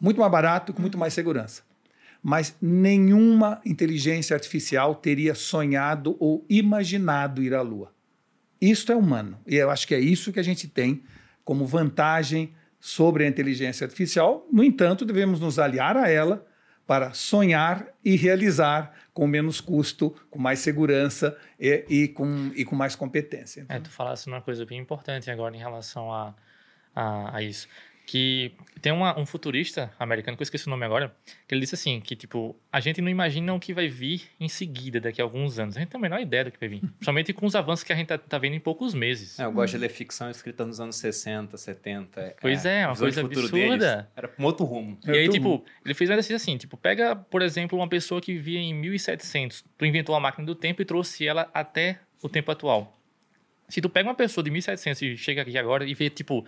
muito 0.00 0.20
mais 0.20 0.32
barato, 0.32 0.72
com 0.72 0.80
muito 0.80 0.98
mais 0.98 1.14
segurança. 1.14 1.62
Mas 2.22 2.56
nenhuma 2.60 3.60
inteligência 3.64 4.34
artificial 4.34 4.94
teria 4.94 5.34
sonhado 5.34 6.16
ou 6.18 6.44
imaginado 6.48 7.42
ir 7.42 7.54
à 7.54 7.62
Lua. 7.62 7.92
Isto 8.60 8.92
é 8.92 8.96
humano. 8.96 9.38
E 9.46 9.56
eu 9.56 9.70
acho 9.70 9.86
que 9.86 9.94
é 9.94 10.00
isso 10.00 10.32
que 10.32 10.40
a 10.40 10.42
gente 10.42 10.66
tem 10.66 11.02
como 11.44 11.66
vantagem 11.66 12.52
sobre 12.80 13.24
a 13.24 13.28
inteligência 13.28 13.84
artificial. 13.84 14.46
No 14.52 14.64
entanto, 14.64 15.04
devemos 15.04 15.40
nos 15.40 15.58
aliar 15.58 15.96
a 15.96 16.08
ela 16.08 16.46
para 16.86 17.12
sonhar 17.12 17.86
e 18.04 18.16
realizar 18.16 18.94
com 19.12 19.26
menos 19.26 19.60
custo, 19.60 20.14
com 20.30 20.38
mais 20.38 20.60
segurança 20.60 21.36
e, 21.58 21.84
e 21.88 22.08
com, 22.08 22.52
e 22.54 22.64
com 22.64 22.76
mais 22.76 22.94
competência. 22.94 23.66
É, 23.68 23.80
tu 23.80 23.90
falasse 23.90 24.28
uma 24.28 24.40
coisa 24.40 24.64
bem 24.64 24.78
importante 24.78 25.30
agora 25.30 25.56
em 25.56 25.58
relação 25.58 26.12
a, 26.12 26.34
a, 26.94 27.36
a 27.36 27.42
isso. 27.42 27.66
Que 28.08 28.52
tem 28.80 28.92
uma- 28.92 29.18
um 29.18 29.26
futurista 29.26 29.92
americano, 29.98 30.36
que 30.36 30.40
eu 30.42 30.44
esqueci 30.44 30.68
o 30.68 30.70
nome 30.70 30.84
agora, 30.84 31.12
que 31.48 31.52
ele 31.52 31.60
disse 31.60 31.74
assim, 31.74 32.00
que 32.00 32.14
tipo, 32.14 32.54
a 32.70 32.78
gente 32.78 33.00
não 33.02 33.08
imagina 33.10 33.52
o 33.52 33.58
que 33.58 33.74
vai 33.74 33.88
vir 33.88 34.22
em 34.38 34.48
seguida, 34.48 35.00
daqui 35.00 35.20
a 35.20 35.24
alguns 35.24 35.58
anos. 35.58 35.76
A 35.76 35.80
gente 35.80 35.88
tem 35.88 35.98
a 35.98 36.02
menor 36.02 36.20
ideia 36.20 36.44
do 36.44 36.52
que 36.52 36.60
vai 36.60 36.68
vir. 36.68 36.80
Principalmente 37.02 37.32
com 37.32 37.44
os 37.44 37.56
avanços 37.56 37.82
que 37.82 37.92
a 37.92 37.96
gente 37.96 38.06
tá, 38.06 38.16
tá 38.16 38.38
vendo 38.38 38.54
em 38.54 38.60
poucos 38.60 38.94
meses. 38.94 39.40
É, 39.40 39.44
eu 39.44 39.50
gosto 39.50 39.72
de 39.72 39.78
ler 39.80 39.88
ficção 39.88 40.30
escrita 40.30 40.64
nos 40.64 40.78
anos 40.78 40.94
60, 40.96 41.56
70. 41.56 42.36
Pois 42.40 42.64
é, 42.64 42.84
uma 42.86 42.90
a 42.90 42.92
visão 42.94 43.06
coisa 43.06 43.20
absurda. 43.22 43.50
deles 43.56 44.06
Era 44.14 44.32
um 44.38 44.44
outro 44.44 44.64
rumo. 44.64 44.96
E 45.04 45.10
aí, 45.10 45.28
tipo, 45.28 45.64
ele 45.84 45.92
fez 45.92 46.08
um 46.08 46.12
exercício 46.12 46.36
assim, 46.36 46.56
tipo, 46.56 46.76
pega, 46.76 47.16
por 47.16 47.42
exemplo, 47.42 47.76
uma 47.76 47.88
pessoa 47.88 48.20
que 48.20 48.32
vivia 48.34 48.60
em 48.60 48.72
1700, 48.72 49.64
tu 49.76 49.84
inventou 49.84 50.14
a 50.14 50.20
máquina 50.20 50.46
do 50.46 50.54
tempo 50.54 50.80
e 50.80 50.84
trouxe 50.84 51.26
ela 51.26 51.50
até 51.52 51.98
o 52.22 52.28
tempo 52.28 52.52
atual. 52.52 52.96
Se 53.68 53.80
tu 53.80 53.88
pega 53.90 54.08
uma 54.08 54.14
pessoa 54.14 54.44
de 54.44 54.50
1700 54.52 55.02
e 55.02 55.16
chega 55.16 55.42
aqui 55.42 55.58
agora 55.58 55.84
e 55.84 55.92
vê, 55.92 56.08
tipo, 56.08 56.46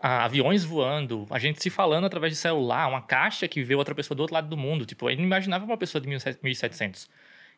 aviões 0.00 0.64
voando, 0.64 1.26
a 1.30 1.38
gente 1.38 1.62
se 1.62 1.70
falando 1.70 2.04
através 2.04 2.32
de 2.32 2.38
celular, 2.38 2.88
uma 2.88 3.02
caixa 3.02 3.48
que 3.48 3.62
vê 3.62 3.74
outra 3.74 3.94
pessoa 3.94 4.16
do 4.16 4.20
outro 4.20 4.34
lado 4.34 4.48
do 4.48 4.56
mundo, 4.56 4.86
tipo, 4.86 5.08
ele 5.08 5.18
não 5.18 5.24
imaginava 5.24 5.64
uma 5.64 5.76
pessoa 5.76 6.00
de 6.00 6.08
1700. 6.08 7.08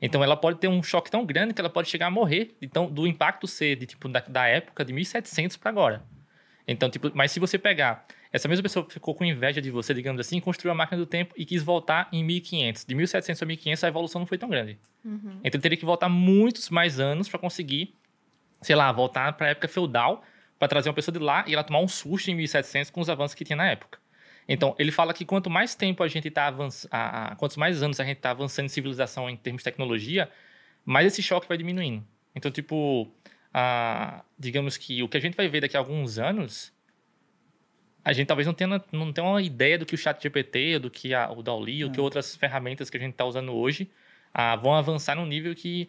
Então 0.00 0.24
ela 0.24 0.36
pode 0.36 0.58
ter 0.58 0.68
um 0.68 0.82
choque 0.82 1.10
tão 1.10 1.26
grande 1.26 1.52
que 1.52 1.60
ela 1.60 1.68
pode 1.68 1.88
chegar 1.88 2.06
a 2.06 2.10
morrer, 2.10 2.54
então 2.62 2.90
do 2.90 3.06
impacto 3.06 3.46
ser 3.46 3.76
de 3.76 3.86
tipo 3.86 4.08
da, 4.08 4.20
da 4.20 4.46
época 4.46 4.84
de 4.84 4.92
1700 4.92 5.56
para 5.56 5.70
agora. 5.70 6.02
Então, 6.66 6.88
tipo, 6.88 7.10
mas 7.14 7.32
se 7.32 7.40
você 7.40 7.58
pegar 7.58 8.06
essa 8.32 8.46
mesma 8.46 8.62
pessoa 8.62 8.86
que 8.86 8.92
ficou 8.92 9.14
com 9.14 9.24
inveja 9.24 9.60
de 9.60 9.70
você, 9.70 9.92
digamos 9.92 10.20
assim, 10.20 10.38
construiu 10.40 10.72
a 10.72 10.74
máquina 10.74 10.98
do 10.98 11.06
tempo 11.06 11.34
e 11.36 11.44
quis 11.44 11.62
voltar 11.62 12.08
em 12.12 12.22
1500. 12.22 12.84
De 12.84 12.94
1700 12.94 13.42
a 13.42 13.46
1500 13.46 13.84
a 13.84 13.88
evolução 13.88 14.20
não 14.20 14.26
foi 14.26 14.38
tão 14.38 14.48
grande. 14.48 14.78
Então 15.44 15.58
ele 15.58 15.62
teria 15.62 15.76
que 15.76 15.84
voltar 15.84 16.08
muitos 16.08 16.70
mais 16.70 17.00
anos 17.00 17.28
para 17.28 17.40
conseguir, 17.40 17.92
sei 18.62 18.76
lá, 18.76 18.90
voltar 18.92 19.32
para 19.32 19.48
a 19.48 19.50
época 19.50 19.66
feudal, 19.66 20.22
para 20.60 20.68
trazer 20.68 20.90
uma 20.90 20.94
pessoa 20.94 21.12
de 21.12 21.18
lá 21.18 21.42
e 21.48 21.54
ela 21.54 21.64
tomar 21.64 21.80
um 21.80 21.88
susto 21.88 22.30
em 22.30 22.34
1700 22.34 22.90
com 22.90 23.00
os 23.00 23.08
avanços 23.08 23.34
que 23.34 23.44
tinha 23.44 23.56
na 23.56 23.66
época. 23.66 23.98
Então, 24.46 24.76
ele 24.78 24.92
fala 24.92 25.14
que 25.14 25.24
quanto 25.24 25.48
mais 25.48 25.74
tempo 25.74 26.02
a 26.02 26.08
gente 26.08 26.28
está 26.28 26.48
avançando, 26.48 26.90
quantos 27.38 27.56
mais 27.56 27.82
anos 27.82 27.98
a 27.98 28.04
gente 28.04 28.18
está 28.18 28.30
avançando 28.30 28.66
em 28.66 28.68
civilização 28.68 29.30
em 29.30 29.36
termos 29.36 29.60
de 29.60 29.64
tecnologia, 29.64 30.30
mais 30.84 31.06
esse 31.06 31.22
choque 31.22 31.48
vai 31.48 31.56
diminuindo. 31.56 32.06
Então, 32.34 32.50
tipo, 32.50 33.10
a- 33.54 34.22
digamos 34.38 34.76
que 34.76 35.02
o 35.02 35.08
que 35.08 35.16
a 35.16 35.20
gente 35.20 35.34
vai 35.34 35.48
ver 35.48 35.62
daqui 35.62 35.78
a 35.78 35.80
alguns 35.80 36.18
anos, 36.18 36.70
a 38.04 38.12
gente 38.12 38.26
talvez 38.26 38.46
não 38.46 38.52
tenha, 38.52 38.84
não 38.92 39.12
tenha 39.14 39.26
uma 39.26 39.40
ideia 39.40 39.78
do 39.78 39.86
que 39.86 39.94
o 39.94 39.98
chat 39.98 40.22
GPT, 40.22 40.78
do 40.78 40.90
que 40.90 41.14
a, 41.14 41.30
o 41.30 41.42
DALL-E, 41.42 41.86
o 41.86 41.90
que 41.90 42.00
outras 42.00 42.36
ferramentas 42.36 42.90
que 42.90 42.98
a 42.98 43.00
gente 43.00 43.12
está 43.12 43.24
usando 43.24 43.52
hoje 43.54 43.90
ah, 44.34 44.56
vão 44.56 44.74
avançar 44.74 45.16
num 45.16 45.26
nível 45.26 45.54
que 45.54 45.88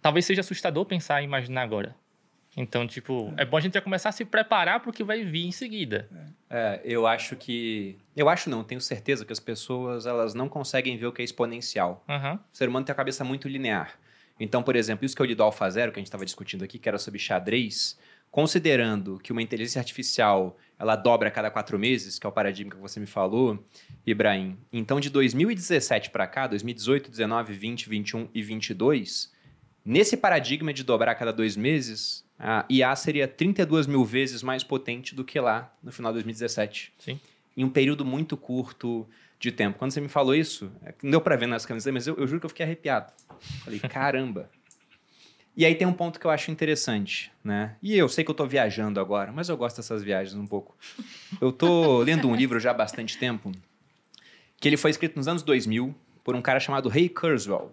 talvez 0.00 0.24
seja 0.24 0.40
assustador 0.40 0.86
pensar 0.86 1.20
e 1.20 1.24
imaginar 1.24 1.62
agora. 1.62 1.94
Então, 2.56 2.86
tipo, 2.86 3.34
é 3.36 3.44
bom 3.44 3.58
a 3.58 3.60
gente 3.60 3.74
já 3.74 3.82
começar 3.82 4.08
a 4.08 4.12
se 4.12 4.24
preparar 4.24 4.80
para 4.80 4.88
o 4.88 4.92
que 4.92 5.04
vai 5.04 5.22
vir 5.22 5.44
em 5.44 5.52
seguida. 5.52 6.08
É, 6.48 6.80
eu 6.84 7.06
acho 7.06 7.36
que. 7.36 7.98
Eu 8.16 8.30
acho 8.30 8.48
não, 8.48 8.64
tenho 8.64 8.80
certeza 8.80 9.26
que 9.26 9.32
as 9.32 9.40
pessoas 9.40 10.06
elas 10.06 10.32
não 10.32 10.48
conseguem 10.48 10.96
ver 10.96 11.06
o 11.06 11.12
que 11.12 11.20
é 11.20 11.24
exponencial. 11.24 12.02
Aham. 12.08 12.40
O 12.52 12.56
ser 12.56 12.68
humano 12.68 12.86
tem 12.86 12.92
a 12.94 12.96
cabeça 12.96 13.22
muito 13.22 13.46
linear. 13.46 13.98
Então, 14.40 14.62
por 14.62 14.74
exemplo, 14.74 15.04
isso 15.04 15.14
que 15.14 15.20
eu 15.20 15.26
li 15.26 15.34
do 15.34 15.42
AlphaZero, 15.42 15.92
que 15.92 15.98
a 15.98 16.00
gente 16.00 16.08
estava 16.08 16.24
discutindo 16.24 16.64
aqui, 16.64 16.78
que 16.78 16.88
era 16.88 16.98
sobre 16.98 17.18
xadrez, 17.18 17.98
considerando 18.30 19.18
que 19.18 19.32
uma 19.32 19.42
inteligência 19.42 19.78
artificial 19.78 20.58
ela 20.78 20.94
dobra 20.94 21.28
a 21.28 21.30
cada 21.30 21.50
quatro 21.50 21.78
meses, 21.78 22.18
que 22.18 22.26
é 22.26 22.28
o 22.28 22.32
paradigma 22.32 22.74
que 22.74 22.80
você 22.80 23.00
me 23.00 23.06
falou, 23.06 23.64
Ibrahim. 24.06 24.58
Então, 24.72 25.00
de 25.00 25.08
2017 25.08 26.10
para 26.10 26.26
cá, 26.26 26.46
2018, 26.46 27.10
19, 27.10 27.52
20, 27.54 27.88
21 27.88 28.28
e 28.34 28.42
22, 28.42 29.32
nesse 29.84 30.16
paradigma 30.18 30.72
de 30.72 30.84
dobrar 30.84 31.12
a 31.12 31.14
cada 31.14 31.32
dois 31.32 31.56
meses, 31.56 32.25
a 32.38 32.64
IA 32.68 32.94
seria 32.96 33.26
32 33.26 33.86
mil 33.86 34.04
vezes 34.04 34.42
mais 34.42 34.62
potente 34.62 35.14
do 35.14 35.24
que 35.24 35.40
lá 35.40 35.74
no 35.82 35.90
final 35.90 36.12
de 36.12 36.16
2017 36.16 36.92
Sim. 36.98 37.20
em 37.56 37.64
um 37.64 37.70
período 37.70 38.04
muito 38.04 38.36
curto 38.36 39.06
de 39.38 39.52
tempo. 39.52 39.78
Quando 39.78 39.92
você 39.92 40.00
me 40.00 40.08
falou 40.08 40.34
isso, 40.34 40.70
é 40.84 40.94
não 41.02 41.10
deu 41.10 41.20
pra 41.20 41.36
ver 41.36 41.46
nas 41.46 41.64
camisas, 41.64 41.92
mas 41.92 42.06
eu, 42.06 42.16
eu 42.16 42.26
juro 42.26 42.40
que 42.40 42.46
eu 42.46 42.50
fiquei 42.50 42.64
arrepiado. 42.64 43.12
Falei, 43.64 43.80
caramba. 43.88 44.50
E 45.56 45.64
aí 45.64 45.74
tem 45.74 45.86
um 45.86 45.92
ponto 45.92 46.20
que 46.20 46.26
eu 46.26 46.30
acho 46.30 46.50
interessante, 46.50 47.32
né? 47.42 47.76
E 47.82 47.96
eu 47.96 48.08
sei 48.10 48.22
que 48.22 48.30
eu 48.30 48.34
tô 48.34 48.46
viajando 48.46 49.00
agora, 49.00 49.32
mas 49.32 49.48
eu 49.48 49.56
gosto 49.56 49.76
dessas 49.76 50.02
viagens 50.02 50.36
um 50.36 50.46
pouco. 50.46 50.76
Eu 51.40 51.50
tô 51.50 52.02
lendo 52.02 52.28
um 52.28 52.36
livro 52.36 52.60
já 52.60 52.72
há 52.72 52.74
bastante 52.74 53.16
tempo, 53.16 53.50
que 54.60 54.68
ele 54.68 54.76
foi 54.76 54.90
escrito 54.90 55.16
nos 55.16 55.26
anos 55.26 55.42
2000 55.42 55.94
por 56.22 56.34
um 56.36 56.42
cara 56.42 56.60
chamado 56.60 56.90
Ray 56.90 57.08
Kurzweil. 57.08 57.72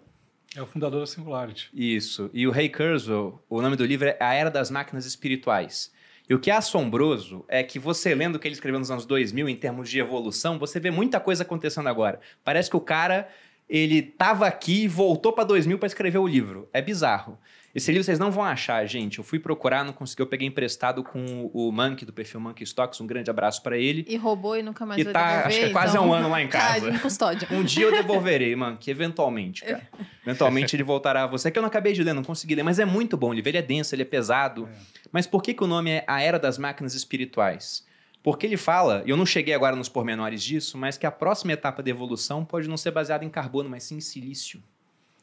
É 0.56 0.62
o 0.62 0.66
fundador 0.66 1.00
da 1.00 1.06
Singularity. 1.06 1.68
Isso. 1.74 2.30
E 2.32 2.46
o 2.46 2.50
Ray 2.52 2.68
Kurzweil, 2.68 3.40
o 3.48 3.60
nome 3.60 3.74
do 3.74 3.84
livro 3.84 4.08
é 4.08 4.16
A 4.20 4.34
Era 4.34 4.50
das 4.50 4.70
Máquinas 4.70 5.04
Espirituais. 5.04 5.92
E 6.28 6.34
o 6.34 6.38
que 6.38 6.50
é 6.50 6.54
assombroso 6.54 7.44
é 7.48 7.62
que 7.62 7.78
você 7.78 8.14
lendo 8.14 8.36
o 8.36 8.38
que 8.38 8.46
ele 8.46 8.54
escreveu 8.54 8.78
nos 8.78 8.90
anos 8.90 9.04
2000 9.04 9.48
em 9.48 9.56
termos 9.56 9.90
de 9.90 9.98
evolução, 9.98 10.58
você 10.58 10.80
vê 10.80 10.90
muita 10.90 11.20
coisa 11.20 11.42
acontecendo 11.42 11.88
agora. 11.88 12.20
Parece 12.42 12.70
que 12.70 12.76
o 12.76 12.80
cara 12.80 13.28
ele 13.68 14.02
tava 14.02 14.46
aqui 14.46 14.84
e 14.84 14.88
voltou 14.88 15.32
para 15.32 15.44
2000 15.44 15.78
para 15.78 15.86
escrever 15.86 16.18
o 16.18 16.26
livro. 16.26 16.68
É 16.72 16.82
bizarro. 16.82 17.38
Esse 17.74 17.90
livro 17.90 18.04
vocês 18.04 18.20
não 18.20 18.30
vão 18.30 18.44
achar, 18.44 18.86
gente. 18.86 19.18
Eu 19.18 19.24
fui 19.24 19.40
procurar, 19.40 19.84
não 19.84 19.92
consegui. 19.92 20.22
Eu 20.22 20.28
peguei 20.28 20.46
emprestado 20.46 21.02
com 21.02 21.50
o 21.52 21.72
Monkey, 21.72 22.06
do 22.06 22.12
perfil 22.12 22.38
Monkey 22.38 22.62
Stocks. 22.62 23.00
Um 23.00 23.06
grande 23.06 23.28
abraço 23.30 23.60
para 23.64 23.76
ele. 23.76 24.06
E 24.08 24.16
roubou 24.16 24.56
e 24.56 24.62
nunca 24.62 24.86
mais 24.86 25.00
E 25.00 25.04
vai 25.04 25.12
tá, 25.12 25.20
devolver. 25.20 25.46
acho 25.48 25.58
que 25.58 25.64
é 25.64 25.70
quase 25.70 25.96
há 25.96 26.00
então... 26.00 26.08
um 26.08 26.12
ano 26.12 26.28
lá 26.28 26.40
em 26.40 26.46
casa. 26.46 26.88
Tá 26.88 26.96
em 26.96 26.98
custódia. 27.00 27.48
Um 27.50 27.64
dia 27.64 27.86
eu 27.86 27.90
devolverei, 27.90 28.54
Monkey, 28.54 28.92
eventualmente, 28.92 29.64
cara. 29.64 29.88
Eventualmente 30.24 30.74
ele 30.74 30.82
voltará 30.84 31.24
a 31.24 31.26
você. 31.26 31.48
É 31.48 31.50
que 31.50 31.58
eu 31.58 31.62
não 31.62 31.68
acabei 31.68 31.92
de 31.92 32.02
ler, 32.02 32.14
não 32.14 32.22
consegui 32.22 32.54
ler, 32.54 32.62
mas 32.62 32.78
é 32.78 32.84
muito 32.84 33.16
bom 33.16 33.30
o 33.30 33.32
livro. 33.32 33.50
Ele 33.50 33.58
é 33.58 33.62
denso, 33.62 33.94
ele 33.94 34.02
é 34.02 34.06
pesado. 34.06 34.68
Mas 35.10 35.26
por 35.26 35.42
que, 35.42 35.52
que 35.52 35.62
o 35.62 35.66
nome 35.66 35.90
é 35.90 36.04
A 36.06 36.22
Era 36.22 36.38
das 36.38 36.56
Máquinas 36.56 36.94
Espirituais? 36.94 37.84
Porque 38.24 38.46
ele 38.46 38.56
fala, 38.56 39.02
e 39.04 39.10
eu 39.10 39.18
não 39.18 39.26
cheguei 39.26 39.52
agora 39.52 39.76
nos 39.76 39.88
pormenores 39.88 40.42
disso, 40.42 40.78
mas 40.78 40.96
que 40.96 41.04
a 41.04 41.10
próxima 41.12 41.52
etapa 41.52 41.82
da 41.82 41.90
evolução 41.90 42.42
pode 42.42 42.66
não 42.66 42.76
ser 42.78 42.90
baseada 42.90 43.22
em 43.22 43.28
carbono, 43.28 43.68
mas 43.68 43.84
sim 43.84 43.98
em 43.98 44.00
silício. 44.00 44.62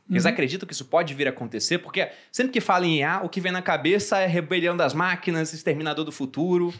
Eles 0.07 0.25
acreditam 0.25 0.67
que 0.67 0.73
isso 0.73 0.85
pode 0.85 1.13
vir 1.15 1.25
a 1.25 1.31
acontecer, 1.31 1.79
porque 1.79 2.09
sempre 2.31 2.51
que 2.51 2.61
fala 2.61 2.85
em 2.85 2.99
IA, 2.99 3.21
o 3.23 3.29
que 3.29 3.41
vem 3.41 3.51
na 3.51 3.61
cabeça 3.61 4.19
é 4.19 4.27
rebelião 4.27 4.77
das 4.77 4.93
máquinas, 4.93 5.51
exterminador 5.51 6.05
do 6.05 6.11
futuro. 6.11 6.71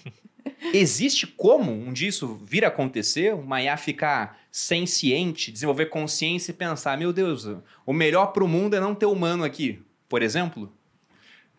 Existe 0.72 1.26
como 1.26 1.72
um 1.72 1.92
dia 1.92 2.08
isso 2.08 2.40
vir 2.44 2.64
a 2.64 2.68
acontecer? 2.68 3.34
Uma 3.34 3.60
IA 3.60 3.76
ficar 3.76 4.40
senciente, 4.50 5.52
desenvolver 5.52 5.86
consciência 5.86 6.52
e 6.52 6.54
pensar: 6.54 6.96
meu 6.96 7.12
Deus, 7.12 7.46
o 7.84 7.92
melhor 7.92 8.28
para 8.28 8.44
o 8.44 8.48
mundo 8.48 8.76
é 8.76 8.80
não 8.80 8.94
ter 8.94 9.06
humano 9.06 9.44
aqui, 9.44 9.82
por 10.08 10.22
exemplo? 10.22 10.72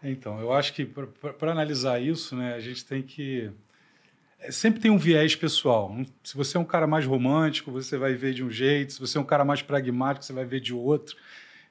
Então, 0.04 0.40
eu 0.40 0.52
acho 0.52 0.74
que 0.74 0.86
para 0.86 1.52
analisar 1.52 2.02
isso, 2.02 2.36
né, 2.36 2.56
a 2.56 2.60
gente 2.60 2.84
tem 2.84 3.04
que. 3.04 3.52
É, 4.42 4.52
Sempre 4.52 4.82
tem 4.82 4.92
um 4.92 4.98
viés 4.98 5.36
pessoal. 5.36 5.96
Se 6.24 6.36
você 6.36 6.58
é 6.58 6.60
um 6.60 6.66
cara 6.66 6.88
mais 6.88 7.06
romântico, 7.06 7.72
você 7.72 7.98
vai 7.98 8.14
ver 8.14 8.34
de 8.34 8.44
um 8.44 8.50
jeito. 8.50 8.94
Se 8.94 9.00
você 9.00 9.18
é 9.18 9.22
um 9.22 9.26
cara 9.26 9.46
mais 9.46 9.62
pragmático, 9.62 10.26
você 10.26 10.34
vai 10.34 10.46
ver 10.46 10.60
de 10.60 10.74
outro. 10.74 11.16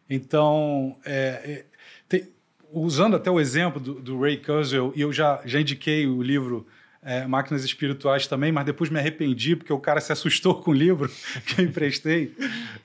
Então, 0.09 0.97
é, 1.05 1.13
é, 1.45 1.65
tem- 2.09 2.29
usando 2.73 3.17
até 3.17 3.31
o 3.31 3.41
exemplo 3.41 3.81
do, 3.81 3.95
do 3.95 4.21
Ray 4.21 4.37
Kurzweil, 4.37 4.93
e 4.97 5.01
eu 5.01 5.13
já, 5.13 5.41
já 5.45 5.61
indiquei 5.61 6.07
o 6.07 6.23
livro 6.23 6.67
é, 7.03 7.27
Máquinas 7.27 7.65
Espirituais 7.65 8.27
também, 8.27 8.53
mas 8.53 8.65
depois 8.65 8.91
me 8.91 8.99
arrependi 8.99 9.57
porque 9.57 9.73
o 9.73 9.79
cara 9.79 10.01
se 10.01 10.13
assustou 10.13 10.61
com 10.61 10.71
o 10.71 10.75
livro 10.75 11.11
que 11.47 11.61
eu 11.61 11.65
emprestei. 11.65 12.35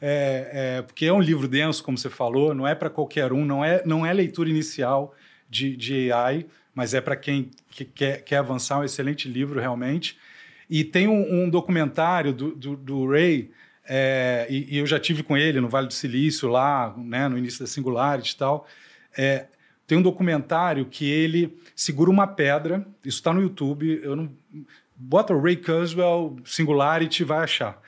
É, 0.02 0.78
é, 0.78 0.82
porque 0.82 1.06
é 1.06 1.14
um 1.14 1.22
livro 1.22 1.48
denso, 1.48 1.84
como 1.84 1.98
você 1.98 2.10
falou, 2.10 2.54
não 2.54 2.68
é 2.68 2.74
para 2.74 2.90
qualquer 2.90 3.34
um, 3.34 3.44
não 3.44 3.64
é, 3.64 3.84
não 3.86 4.06
é 4.06 4.14
leitura 4.14 4.50
inicial 4.50 5.14
de, 5.50 5.76
de 5.76 6.12
AI, 6.12 6.46
mas 6.76 6.94
é 6.94 7.00
para 7.00 7.16
quem 7.16 7.50
que 7.72 7.86
quer, 7.86 8.22
quer 8.24 8.38
avançar, 8.38 8.80
um 8.80 8.84
excelente 8.84 9.30
livro 9.30 9.60
realmente. 9.60 10.18
E 10.70 10.84
tem 10.84 11.08
um, 11.08 11.46
um 11.46 11.50
documentário 11.50 12.34
do, 12.34 12.54
do, 12.54 12.76
do 12.76 13.10
Ray, 13.10 13.50
é, 13.88 14.46
e, 14.50 14.76
e 14.76 14.78
eu 14.78 14.86
já 14.86 15.00
tive 15.00 15.24
com 15.24 15.38
ele 15.38 15.62
no 15.62 15.70
Vale 15.70 15.88
do 15.88 15.94
Silício, 15.94 16.50
lá, 16.50 16.94
né, 16.98 17.30
no 17.30 17.38
início 17.38 17.62
da 17.62 17.68
Singularity 17.68 18.34
e 18.34 18.38
tal. 18.38 18.68
É, 19.18 19.46
tem 19.88 19.98
um 19.98 20.02
documentário 20.02 20.86
que 20.86 21.10
ele 21.10 21.58
segura 21.76 22.10
uma 22.10 22.28
pedra, 22.28 22.86
isso 23.04 23.20
está 23.20 23.34
no 23.34 23.42
YouTube, 23.42 24.02
eu 24.04 24.16
não, 24.16 24.36
bota 24.96 25.34
o 25.34 25.42
Ray 25.42 25.56
Kurzweil 25.56 26.38
Singularity 26.44 27.24
vai 27.24 27.44
achar. 27.44 27.82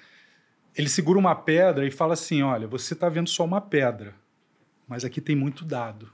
Ele 0.75 0.87
segura 0.87 1.17
uma 1.17 1.35
pedra 1.35 1.87
e 1.87 1.91
fala 1.91 2.13
assim, 2.13 2.43
olha, 2.43 2.67
você 2.67 2.93
está 2.93 3.09
vendo 3.09 3.27
só 3.27 3.43
uma 3.43 3.59
pedra, 3.59 4.13
mas 4.87 5.03
aqui 5.03 5.19
tem 5.19 5.35
muito 5.35 5.65
dado. 5.65 6.11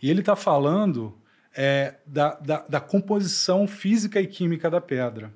E 0.00 0.10
ele 0.10 0.20
está 0.20 0.36
falando 0.36 1.18
é, 1.54 1.96
da, 2.06 2.34
da, 2.34 2.64
da 2.68 2.80
composição 2.80 3.66
física 3.66 4.20
e 4.20 4.26
química 4.26 4.70
da 4.70 4.80
pedra, 4.80 5.32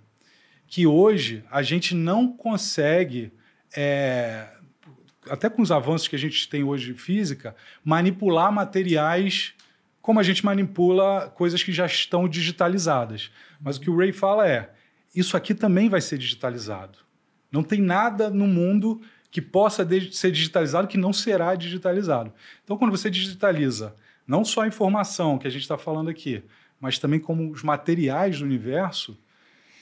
que 0.66 0.86
hoje 0.86 1.44
a 1.50 1.62
gente 1.62 1.94
não 1.94 2.32
consegue, 2.32 3.32
é, 3.76 4.48
até 5.28 5.50
com 5.50 5.62
os 5.62 5.72
avanços 5.72 6.08
que 6.08 6.16
a 6.16 6.18
gente 6.18 6.48
tem 6.48 6.62
hoje 6.62 6.92
de 6.92 6.98
física, 6.98 7.54
manipular 7.84 8.52
materiais 8.52 9.54
como 10.02 10.18
a 10.18 10.22
gente 10.22 10.44
manipula 10.44 11.30
coisas 11.34 11.62
que 11.62 11.72
já 11.72 11.86
estão 11.86 12.28
digitalizadas. 12.28 13.30
Mas 13.60 13.76
o 13.76 13.80
que 13.80 13.88
o 13.88 13.96
Ray 13.96 14.12
fala 14.12 14.48
é: 14.48 14.72
isso 15.14 15.36
aqui 15.36 15.54
também 15.54 15.88
vai 15.88 16.00
ser 16.00 16.18
digitalizado. 16.18 16.98
Não 17.50 17.62
tem 17.62 17.80
nada 17.80 18.28
no 18.28 18.46
mundo 18.46 19.00
que 19.30 19.40
possa 19.40 19.86
ser 20.10 20.30
digitalizado 20.30 20.88
que 20.88 20.98
não 20.98 21.12
será 21.12 21.54
digitalizado. 21.54 22.32
Então, 22.64 22.76
quando 22.76 22.90
você 22.90 23.08
digitaliza 23.08 23.94
não 24.26 24.44
só 24.44 24.62
a 24.62 24.66
informação 24.68 25.38
que 25.38 25.46
a 25.46 25.50
gente 25.50 25.62
está 25.62 25.78
falando 25.78 26.08
aqui, 26.10 26.42
mas 26.80 26.98
também 26.98 27.20
como 27.20 27.50
os 27.50 27.62
materiais 27.62 28.38
do 28.38 28.44
universo, 28.44 29.18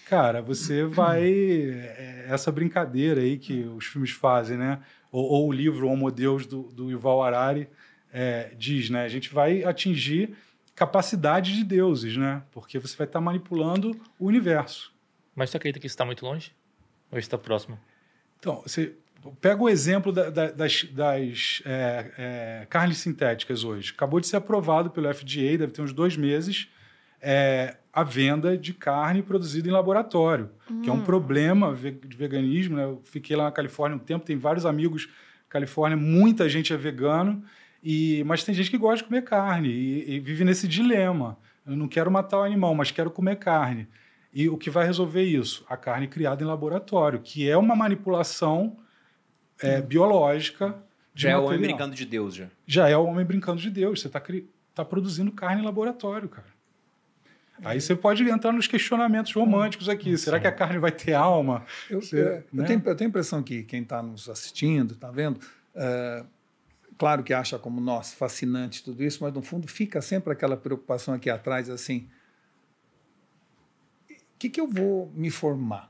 cara, 0.07 0.43
você 0.43 0.85
vai. 0.87 1.23
é, 1.25 2.27
Essa 2.29 2.53
brincadeira 2.53 3.21
aí 3.21 3.39
que 3.39 3.63
os 3.63 3.87
filmes 3.87 4.11
fazem, 4.11 4.57
né? 4.57 4.81
Ou, 5.11 5.25
ou 5.25 5.49
o 5.49 5.53
livro 5.53 5.89
Homo 5.89 6.11
Deus 6.11 6.47
do, 6.47 6.65
do 6.65 6.91
Yuval 6.91 7.23
Harari 7.23 7.69
é, 8.13 8.53
diz, 8.57 8.91
né? 8.91 9.05
A 9.05 9.09
gente 9.09 9.33
vai 9.33 9.65
atingir 9.65 10.37
capacidade 10.75 11.55
de 11.55 11.65
deuses, 11.65 12.17
né? 12.17 12.43
Porque 12.53 12.79
você 12.79 12.97
vai 12.97 13.07
estar 13.07 13.21
manipulando 13.21 13.99
o 14.19 14.27
universo. 14.27 14.93
Mas 15.35 15.51
você 15.51 15.57
acredita 15.57 15.81
que 15.81 15.87
isso 15.87 15.95
está 15.95 16.05
muito 16.05 16.25
longe? 16.25 16.53
Ou 17.11 17.19
está 17.19 17.37
próximo? 17.37 17.79
Então, 18.39 18.63
você 18.63 18.95
pega 19.41 19.63
o 19.63 19.69
exemplo 19.69 20.13
da- 20.13 20.31
da- 20.31 20.51
das, 20.51 20.85
das, 20.85 21.63
é, 21.67 22.11
é, 22.63 22.67
carnes 22.71 22.99
sintéticas 22.99 23.65
hoje. 23.65 23.93
Acabou 23.95 24.21
de 24.21 24.27
ser 24.27 24.37
aprovado 24.37 24.91
pelo 24.91 25.07
FDA, 25.13 25.59
deve 25.59 25.69
ter 25.73 25.83
uns 25.83 25.93
dois 25.93 26.17
meses, 26.17 26.69
é, 27.21 27.77
a 27.93 28.03
venda 28.05 28.57
de 28.57 28.73
carne 28.73 29.23
produzida 29.23 29.69
em 29.69 29.73
laboratório, 29.73 30.51
que 30.83 30.89
é 30.89 30.93
um 30.93 31.03
problema 31.03 31.73
ve- 31.73 31.91
de 31.91 32.17
veganismo. 32.17 32.77
Né? 32.77 32.85
Eu 32.85 33.01
fiquei 33.05 33.37
lá 33.37 33.45
na 33.45 33.53
Califórnia 33.53 33.97
um 33.97 34.01
tempo, 34.01 34.25
tem 34.25 34.37
vários 34.39 34.65
amigos 34.65 35.07
na 35.07 35.51
Califórnia, 35.51 35.97
muita 35.97 36.49
gente 36.49 36.73
é 36.73 36.77
vegano, 36.77 37.43
e, 37.83 38.23
mas 38.25 38.45
tem 38.45 38.55
gente 38.55 38.71
que 38.71 38.79
gosta 38.79 38.99
de 38.99 39.05
comer 39.05 39.23
carne 39.23 39.69
e, 39.69 40.15
e 40.15 40.21
vive 40.21 40.45
nesse 40.45 40.69
dilema. 40.69 41.37
Eu 41.67 41.77
não 41.77 41.89
quero 41.89 42.11
matar 42.11 42.39
o 42.39 42.43
animal, 42.45 42.75
mas 42.75 42.91
quero 42.91 43.11
comer 43.11 43.37
carne. 43.37 43.87
E 44.33 44.49
o 44.49 44.57
que 44.57 44.71
vai 44.71 44.87
resolver 44.87 45.23
isso? 45.25 45.65
A 45.69 45.77
carne 45.77 46.07
criada 46.07 46.43
em 46.43 46.47
laboratório, 46.47 47.19
que 47.21 47.49
é 47.51 47.57
uma 47.57 47.75
manipulação 47.75 48.77
é, 49.63 49.81
biológica 49.81 50.77
de 51.15 51.23
Já 51.23 51.31
é 51.31 51.37
o 51.37 51.45
homem 51.45 51.61
brincando 51.61 51.95
de 51.95 52.05
Deus, 52.05 52.35
já. 52.35 52.47
Já 52.67 52.89
é 52.89 52.97
o 52.97 53.05
homem 53.05 53.25
brincando 53.25 53.61
de 53.61 53.71
Deus. 53.71 54.01
Você 54.01 54.07
está 54.07 54.23
tá 54.75 54.85
produzindo 54.85 55.31
carne 55.33 55.63
em 55.63 55.65
laboratório, 55.65 56.29
cara. 56.29 56.49
Aí 57.63 57.81
você 57.81 57.95
pode 57.95 58.27
entrar 58.29 58.53
nos 58.53 58.67
questionamentos 58.67 59.33
românticos 59.33 59.89
aqui. 59.89 60.17
Será 60.17 60.41
que 60.41 60.47
a 60.47 60.53
carne 60.53 60.79
vai 60.79 60.91
ter 60.91 61.13
alma? 61.13 61.65
Eu, 61.91 61.99
é, 61.99 62.19
eu 62.19 62.45
né? 62.53 62.65
tenho, 62.65 62.83
eu 62.85 62.97
tenho 62.97 63.09
a 63.09 63.11
impressão 63.11 63.43
que 63.43 63.63
quem 63.65 63.83
está 63.83 64.03
nos 64.03 64.29
assistindo, 64.29 64.95
está 64.95 65.11
vendo, 65.11 65.41
é, 65.75 66.25
claro 66.97 67.23
que 67.23 67.33
acha 67.33 67.59
como 67.59 67.81
nós 67.81 68.13
fascinante 68.13 68.83
tudo 68.83 69.03
isso, 69.03 69.23
mas 69.23 69.33
no 69.33 69.43
fundo 69.43 69.69
fica 69.69 70.01
sempre 70.01 70.33
aquela 70.33 70.57
preocupação 70.57 71.15
aqui 71.15 71.29
atrás, 71.29 71.69
assim, 71.69 72.09
o 74.11 74.39
que, 74.39 74.49
que 74.49 74.61
eu 74.61 74.67
vou 74.67 75.13
me 75.15 75.31
formar? 75.31 75.90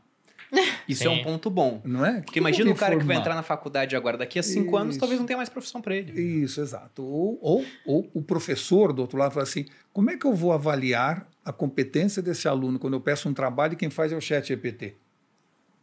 Isso 0.88 1.02
Sim. 1.04 1.08
é 1.08 1.10
um 1.10 1.22
ponto 1.22 1.48
bom. 1.50 1.80
Não 1.84 2.04
é? 2.04 2.20
Porque 2.22 2.38
imagina 2.38 2.70
o 2.70 2.74
cara 2.74 2.98
que 2.98 3.04
vai 3.04 3.16
entrar 3.16 3.34
na 3.34 3.42
faculdade 3.42 3.94
agora, 3.94 4.16
daqui 4.18 4.38
a 4.38 4.42
cinco 4.42 4.76
anos, 4.76 4.94
Isso. 4.94 5.00
talvez 5.00 5.20
não 5.20 5.26
tenha 5.26 5.36
mais 5.36 5.48
profissão 5.48 5.80
para 5.80 5.94
ele. 5.94 6.20
Isso, 6.20 6.60
exato. 6.60 7.02
Ou, 7.04 7.38
ou, 7.40 7.64
ou 7.84 8.10
o 8.14 8.22
professor 8.22 8.92
do 8.92 9.02
outro 9.02 9.16
lado 9.18 9.32
fala 9.32 9.44
assim: 9.44 9.66
como 9.92 10.10
é 10.10 10.16
que 10.16 10.26
eu 10.26 10.34
vou 10.34 10.52
avaliar 10.52 11.28
a 11.44 11.52
competência 11.52 12.20
desse 12.20 12.48
aluno 12.48 12.78
quando 12.78 12.94
eu 12.94 13.00
peço 13.00 13.28
um 13.28 13.34
trabalho 13.34 13.74
e 13.74 13.76
quem 13.76 13.90
faz 13.90 14.12
é 14.12 14.16
o 14.16 14.20
chat 14.20 14.48
GPT? 14.48 14.96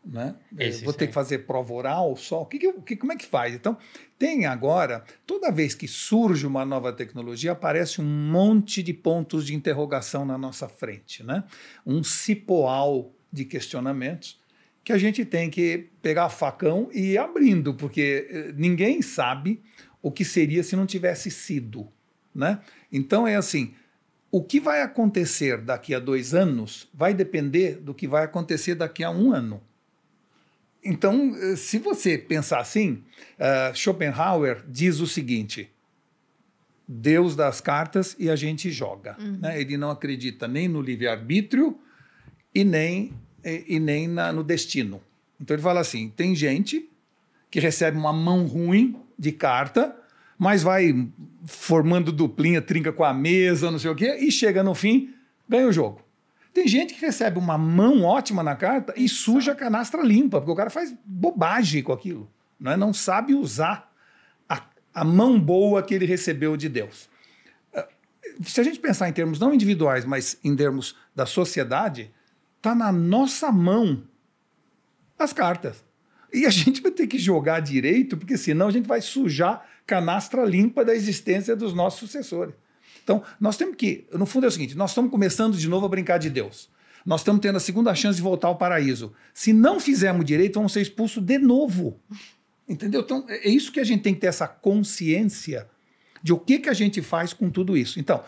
Né? 0.05 0.35
Eh, 0.57 0.67
Esse, 0.69 0.83
vou 0.85 0.93
ter 0.93 1.05
sim. 1.05 1.07
que 1.09 1.13
fazer 1.13 1.39
prova 1.39 1.73
oral 1.73 2.15
só? 2.15 2.41
O 2.43 2.45
que 2.45 2.57
que- 2.59 2.95
como 2.95 3.11
é 3.11 3.15
que 3.17 3.25
faz? 3.25 3.53
Então, 3.53 3.77
tem 4.17 4.45
agora, 4.45 5.03
toda 5.25 5.51
vez 5.51 5.75
que 5.75 5.85
surge 5.85 6.47
uma 6.47 6.63
nova 6.63 6.93
tecnologia, 6.93 7.51
aparece 7.51 7.99
um 7.99 8.05
monte 8.05 8.81
de 8.81 8.93
pontos 8.93 9.45
de 9.45 9.53
interrogação 9.53 10.23
na 10.25 10.37
nossa 10.37 10.69
frente. 10.69 11.23
Né? 11.23 11.43
Um 11.85 12.03
cipoal 12.03 13.11
de 13.33 13.43
questionamentos 13.43 14.39
que 14.87 14.93
a 14.93 14.97
gente 14.97 15.25
tem 15.25 15.49
que 15.49 15.89
pegar 16.01 16.29
facão 16.29 16.89
e 16.93 17.11
ir 17.11 17.17
abrindo, 17.17 17.73
porque 17.73 18.25
eh, 18.31 18.53
ninguém 18.55 19.01
sabe 19.01 19.61
o 20.01 20.09
que 20.09 20.23
seria 20.23 20.63
se 20.63 20.77
não 20.77 20.85
tivesse 20.85 21.29
sido. 21.29 21.89
Né? 22.33 22.61
Então 22.89 23.27
é 23.27 23.35
assim: 23.35 23.73
o 24.31 24.41
que 24.41 24.61
vai 24.61 24.81
acontecer 24.81 25.57
daqui 25.57 25.93
a 25.93 25.99
dois 25.99 26.33
anos 26.33 26.87
vai 26.93 27.13
depender 27.13 27.81
do 27.81 27.93
que 27.93 28.07
vai 28.07 28.23
acontecer 28.23 28.75
daqui 28.75 29.03
a 29.03 29.11
um 29.11 29.33
ano. 29.33 29.61
Então, 30.81 31.35
eh, 31.35 31.57
se 31.57 31.79
você 31.79 32.17
pensar 32.17 32.61
assim, 32.61 33.03
eh, 33.37 33.73
Schopenhauer 33.75 34.63
diz 34.69 35.01
o 35.01 35.05
seguinte: 35.05 35.69
Deus 36.87 37.35
dá 37.35 37.49
as 37.49 37.59
cartas 37.59 38.15
e 38.17 38.29
a 38.29 38.37
gente 38.37 38.71
joga. 38.71 39.17
né? 39.19 39.59
Ele 39.59 39.75
não 39.75 39.89
acredita 39.91 40.47
nem 40.47 40.69
no 40.69 40.81
livre-arbítrio 40.81 41.77
e 42.55 42.63
nem, 42.63 43.13
e, 43.49 43.75
e 43.75 43.79
nem 43.79 44.07
na- 44.07 44.31
no 44.31 44.43
destino. 44.43 45.01
Então 45.39 45.55
ele 45.55 45.63
fala 45.63 45.79
assim: 45.79 46.09
tem 46.09 46.35
gente 46.35 46.89
que 47.49 47.59
recebe 47.59 47.97
uma 47.97 48.11
mão 48.13 48.45
ruim 48.45 48.95
de 49.17 49.31
carta, 49.31 49.95
mas 50.37 50.61
vai 50.63 51.07
formando 51.45 52.11
duplinha, 52.11 52.61
trinca 52.61 52.91
com 52.91 53.03
a 53.03 53.13
mesa, 53.13 53.71
não 53.71 53.79
sei 53.79 53.89
o 53.89 53.95
quê, 53.95 54.17
e 54.19 54.31
chega 54.31 54.61
no 54.63 54.75
fim, 54.75 55.13
ganha 55.47 55.67
o 55.67 55.71
jogo. 55.71 56.01
Tem 56.53 56.67
gente 56.67 56.95
que 56.95 57.01
recebe 57.01 57.37
uma 57.37 57.57
mão 57.57 58.03
ótima 58.03 58.41
na 58.41 58.55
carta 58.55 58.93
e 58.97 59.07
suja 59.07 59.51
a 59.51 59.55
canastra 59.55 60.01
limpa, 60.01 60.39
porque 60.39 60.51
o 60.51 60.55
cara 60.55 60.69
faz 60.71 60.93
bobagem 61.05 61.83
com 61.83 61.93
aquilo. 61.93 62.29
Não, 62.59 62.71
é? 62.71 62.77
não 62.77 62.91
sabe 62.93 63.35
usar 63.35 63.93
a, 64.49 64.63
a 64.93 65.03
mão 65.03 65.39
boa 65.39 65.83
que 65.83 65.93
ele 65.93 66.05
recebeu 66.05 66.57
de 66.57 66.67
Deus. 66.67 67.07
Ah, 67.75 67.87
Se 68.43 68.59
a 68.59 68.63
gente 68.63 68.79
pensar 68.79 69.07
em 69.07 69.13
termos 69.13 69.39
não 69.39 69.53
individuais, 69.53 70.03
mas 70.03 70.39
em 70.43 70.55
termos 70.55 70.95
da 71.15 71.27
sociedade, 71.27 72.11
está 72.57 72.75
na 72.75 72.91
nossa 72.91 73.51
mão 73.51 74.03
as 75.17 75.33
cartas. 75.33 75.83
E 76.33 76.45
a 76.45 76.49
gente 76.51 76.81
vai 76.81 76.91
ter 76.91 77.07
que 77.07 77.17
jogar 77.17 77.59
direito, 77.59 78.17
porque 78.17 78.37
senão 78.37 78.67
a 78.67 78.71
gente 78.71 78.87
vai 78.87 79.01
sujar 79.01 79.65
canastra 79.85 80.43
limpa 80.43 80.83
da 80.83 80.93
existência 80.93 81.55
dos 81.55 81.73
nossos 81.73 81.99
sucessores. 81.99 82.53
Então, 83.03 83.23
nós 83.39 83.55
temos 83.55 83.77
que, 83.77 84.05
no 84.11 84.25
fundo 84.25 84.45
é 84.45 84.49
o 84.49 84.51
seguinte, 84.51 84.75
nós 84.75 84.91
estamos 84.91 85.09
começando 85.09 85.55
de 85.55 85.69
novo 85.69 85.85
a 85.85 85.89
brincar 85.89 86.17
de 86.17 86.29
Deus. 86.29 86.69
Nós 87.05 87.21
estamos 87.21 87.41
tendo 87.41 87.55
a 87.55 87.59
segunda 87.59 87.95
chance 87.95 88.17
de 88.17 88.21
voltar 88.21 88.49
ao 88.49 88.57
paraíso. 88.57 89.13
Se 89.33 89.53
não 89.53 89.79
fizermos 89.79 90.25
direito, 90.25 90.55
vamos 90.55 90.73
ser 90.73 90.81
expulsos 90.81 91.23
de 91.23 91.37
novo. 91.37 91.97
Entendeu? 92.67 92.99
Então, 92.99 93.25
é 93.29 93.47
isso 93.47 93.71
que 93.71 93.79
a 93.79 93.83
gente 93.85 94.01
tem 94.03 94.13
que 94.13 94.19
ter 94.19 94.27
essa 94.27 94.45
consciência 94.45 95.69
de 96.21 96.33
o 96.33 96.37
que, 96.37 96.59
que 96.59 96.69
a 96.69 96.73
gente 96.73 97.01
faz 97.01 97.31
com 97.31 97.49
tudo 97.49 97.77
isso. 97.77 97.97
Então, 97.97 98.21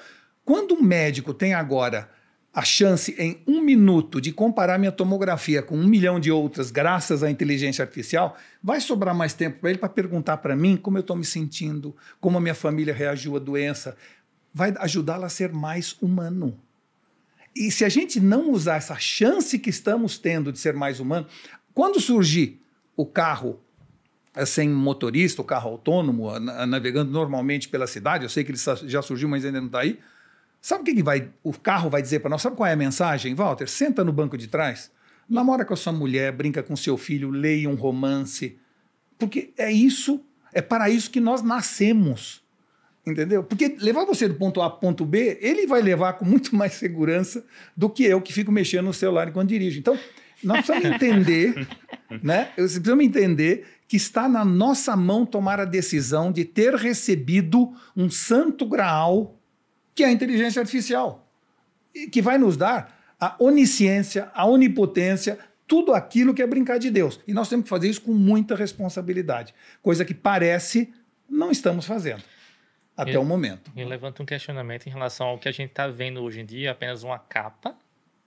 quando 0.45 0.75
o 0.75 0.81
médico 0.81 1.33
tem 1.33 1.53
agora 1.53 2.09
a 2.53 2.63
chance 2.63 3.15
em 3.19 3.41
um 3.47 3.61
minuto 3.61 4.19
de 4.19 4.31
comparar 4.31 4.79
minha 4.79 4.91
tomografia 4.91 5.61
com 5.61 5.77
um 5.77 5.85
milhão 5.85 6.19
de 6.19 6.31
outras, 6.31 6.71
graças 6.71 7.21
à 7.23 7.29
inteligência 7.29 7.83
artificial, 7.83 8.35
vai 8.61 8.81
sobrar 8.81 9.13
mais 9.13 9.33
tempo 9.33 9.59
para 9.59 9.69
ele 9.69 9.79
para 9.79 9.89
perguntar 9.89 10.37
para 10.37 10.55
mim 10.55 10.75
como 10.75 10.97
eu 10.97 11.01
estou 11.01 11.15
me 11.15 11.25
sentindo, 11.25 11.95
como 12.19 12.37
a 12.37 12.41
minha 12.41 12.55
família 12.55 12.93
reagiu 12.93 13.35
à 13.35 13.39
doença. 13.39 13.95
Vai 14.53 14.73
ajudá-la 14.79 15.27
a 15.27 15.29
ser 15.29 15.53
mais 15.53 15.95
humano. 16.01 16.59
E 17.55 17.71
se 17.71 17.85
a 17.85 17.89
gente 17.89 18.19
não 18.19 18.51
usar 18.51 18.77
essa 18.77 18.97
chance 18.97 19.59
que 19.59 19.69
estamos 19.69 20.17
tendo 20.17 20.51
de 20.51 20.59
ser 20.59 20.73
mais 20.73 20.99
humano, 20.99 21.27
quando 21.73 21.99
surgir 21.99 22.59
o 22.95 23.05
carro 23.05 23.59
é, 24.35 24.45
sem 24.45 24.69
motorista, 24.69 25.41
o 25.41 25.45
carro 25.45 25.71
autônomo, 25.71 26.39
na- 26.39 26.65
navegando 26.65 27.11
normalmente 27.11 27.69
pela 27.69 27.85
cidade, 27.87 28.23
eu 28.23 28.29
sei 28.29 28.43
que 28.43 28.51
ele 28.51 28.59
já 28.85 29.01
surgiu, 29.01 29.29
mas 29.29 29.45
ainda 29.45 29.59
não 29.59 29.67
está 29.67 29.81
aí. 29.81 29.99
Sabe 30.61 30.81
o 30.81 30.85
que, 30.85 30.95
que 30.95 31.03
vai, 31.03 31.29
o 31.41 31.53
carro 31.53 31.89
vai 31.89 32.01
dizer 32.01 32.19
para 32.19 32.29
nós? 32.29 32.41
Sabe 32.41 32.55
qual 32.55 32.67
é 32.67 32.73
a 32.73 32.75
mensagem, 32.75 33.33
Walter? 33.33 33.67
Senta 33.67 34.03
no 34.03 34.11
banco 34.11 34.37
de 34.37 34.47
trás, 34.47 34.91
namora 35.29 35.63
com 35.63 35.73
a 35.73 35.77
sua 35.77 35.93
mulher, 35.93 36.31
brinca 36.31 36.61
com 36.61 36.75
seu 36.75 36.97
filho, 36.97 37.29
leia 37.29 37.69
um 37.69 37.75
romance. 37.75 38.57
Porque 39.17 39.53
é 39.57 39.71
isso, 39.71 40.21
é 40.53 40.61
para 40.61 40.89
isso 40.89 41.09
que 41.09 41.19
nós 41.19 41.41
nascemos. 41.41 42.43
Entendeu? 43.07 43.43
Porque 43.43 43.77
levar 43.79 44.05
você 44.05 44.27
do 44.27 44.35
ponto 44.35 44.61
A 44.61 44.69
para 44.69 44.77
o 44.77 44.79
ponto 44.81 45.05
B, 45.05 45.39
ele 45.41 45.65
vai 45.65 45.81
levar 45.81 46.13
com 46.13 46.25
muito 46.25 46.55
mais 46.55 46.73
segurança 46.73 47.43
do 47.75 47.89
que 47.89 48.03
eu 48.03 48.21
que 48.21 48.33
fico 48.33 48.51
mexendo 48.51 48.85
no 48.85 48.93
celular 48.93 49.29
enquanto 49.29 49.49
dirijo. 49.49 49.79
Então, 49.79 49.97
nós 50.43 50.65
precisamos 50.65 50.95
entender, 50.95 51.67
né? 52.21 52.51
Precisamos 52.55 53.03
entender 53.03 53.65
que 53.87 53.95
está 53.95 54.27
na 54.27 54.45
nossa 54.45 54.95
mão 54.95 55.25
tomar 55.25 55.59
a 55.59 55.65
decisão 55.65 56.31
de 56.31 56.45
ter 56.45 56.75
recebido 56.75 57.73
um 57.95 58.09
santo 58.09 58.67
graal 58.67 59.38
que 59.99 60.03
é 60.05 60.07
a 60.07 60.11
inteligência 60.13 60.61
artificial, 60.61 61.29
que 62.09 62.21
vai 62.21 62.37
nos 62.37 62.55
dar 62.55 63.13
a 63.19 63.35
onisciência, 63.37 64.31
a 64.33 64.45
onipotência, 64.45 65.37
tudo 65.67 65.93
aquilo 65.93 66.33
que 66.33 66.41
é 66.41 66.47
brincar 66.47 66.77
de 66.79 66.89
Deus. 66.89 67.19
E 67.27 67.33
nós 67.33 67.49
temos 67.49 67.65
que 67.65 67.69
fazer 67.69 67.89
isso 67.89 68.01
com 68.01 68.13
muita 68.13 68.55
responsabilidade, 68.55 69.53
coisa 69.81 70.05
que 70.05 70.13
parece 70.13 70.93
não 71.29 71.51
estamos 71.51 71.85
fazendo 71.85 72.23
até 72.95 73.11
E- 73.11 73.17
o 73.17 73.25
momento. 73.25 73.69
E 73.75 73.83
levanta 73.83 74.23
um 74.23 74.25
questionamento 74.25 74.87
em 74.87 74.89
relação 74.89 75.27
ao 75.27 75.37
que 75.37 75.49
a 75.49 75.51
gente 75.51 75.71
está 75.71 75.85
vendo 75.89 76.21
hoje 76.23 76.39
em 76.39 76.45
dia, 76.45 76.71
apenas 76.71 77.03
uma 77.03 77.19
capa 77.19 77.75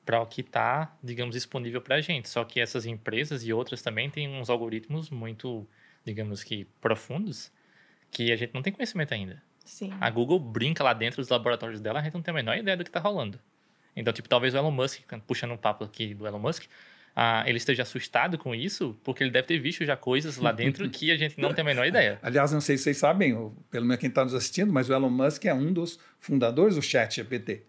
para 0.04 0.20
o 0.20 0.26
que 0.26 0.42
está, 0.42 0.94
digamos, 1.02 1.34
disponível 1.34 1.80
para 1.80 1.96
a 1.96 2.00
gente. 2.02 2.28
Só 2.28 2.44
que 2.44 2.60
essas 2.60 2.84
empresas 2.84 3.46
e 3.46 3.50
outras 3.52 3.80
também 3.80 4.10
têm 4.10 4.28
uns 4.28 4.50
algoritmos 4.50 5.08
muito, 5.08 5.66
digamos 6.04 6.44
que, 6.44 6.66
profundos, 6.82 7.50
que 8.10 8.30
a 8.30 8.36
gente 8.36 8.52
não 8.52 8.60
tem 8.60 8.74
conhecimento 8.74 9.14
ainda. 9.14 9.42
Sim. 9.64 9.92
A 10.00 10.10
Google 10.10 10.38
brinca 10.38 10.82
lá 10.82 10.92
dentro 10.92 11.20
dos 11.20 11.28
laboratórios 11.28 11.80
dela, 11.80 12.00
a 12.00 12.02
gente 12.02 12.14
não 12.14 12.22
tem 12.22 12.32
a 12.32 12.34
menor 12.34 12.56
ideia 12.56 12.76
do 12.76 12.84
que 12.84 12.90
está 12.90 13.00
rolando. 13.00 13.38
Então, 13.94 14.12
tipo, 14.12 14.28
talvez 14.28 14.54
o 14.54 14.56
Elon 14.56 14.70
Musk, 14.70 15.00
puxando 15.26 15.52
um 15.52 15.56
papo 15.56 15.84
aqui 15.84 16.14
do 16.14 16.26
Elon 16.26 16.38
Musk, 16.38 16.64
ah, 17.14 17.44
ele 17.46 17.58
esteja 17.58 17.82
assustado 17.82 18.38
com 18.38 18.54
isso, 18.54 18.98
porque 19.04 19.22
ele 19.22 19.30
deve 19.30 19.46
ter 19.46 19.58
visto 19.58 19.84
já 19.84 19.96
coisas 19.96 20.38
lá 20.38 20.50
dentro 20.50 20.88
que 20.88 21.10
a 21.10 21.16
gente 21.16 21.38
não 21.38 21.52
tem 21.52 21.62
a 21.62 21.64
menor 21.64 21.86
ideia. 21.86 22.18
Aliás, 22.22 22.52
não 22.52 22.60
sei 22.60 22.78
se 22.78 22.84
vocês 22.84 22.96
sabem, 22.96 23.34
ou 23.34 23.54
pelo 23.70 23.84
menos 23.84 24.00
quem 24.00 24.08
está 24.08 24.24
nos 24.24 24.34
assistindo, 24.34 24.72
mas 24.72 24.88
o 24.88 24.94
Elon 24.94 25.10
Musk 25.10 25.44
é 25.44 25.52
um 25.52 25.72
dos 25.72 25.98
fundadores 26.18 26.76
do 26.76 26.82
Chat 26.82 27.16
GPT. 27.16 27.64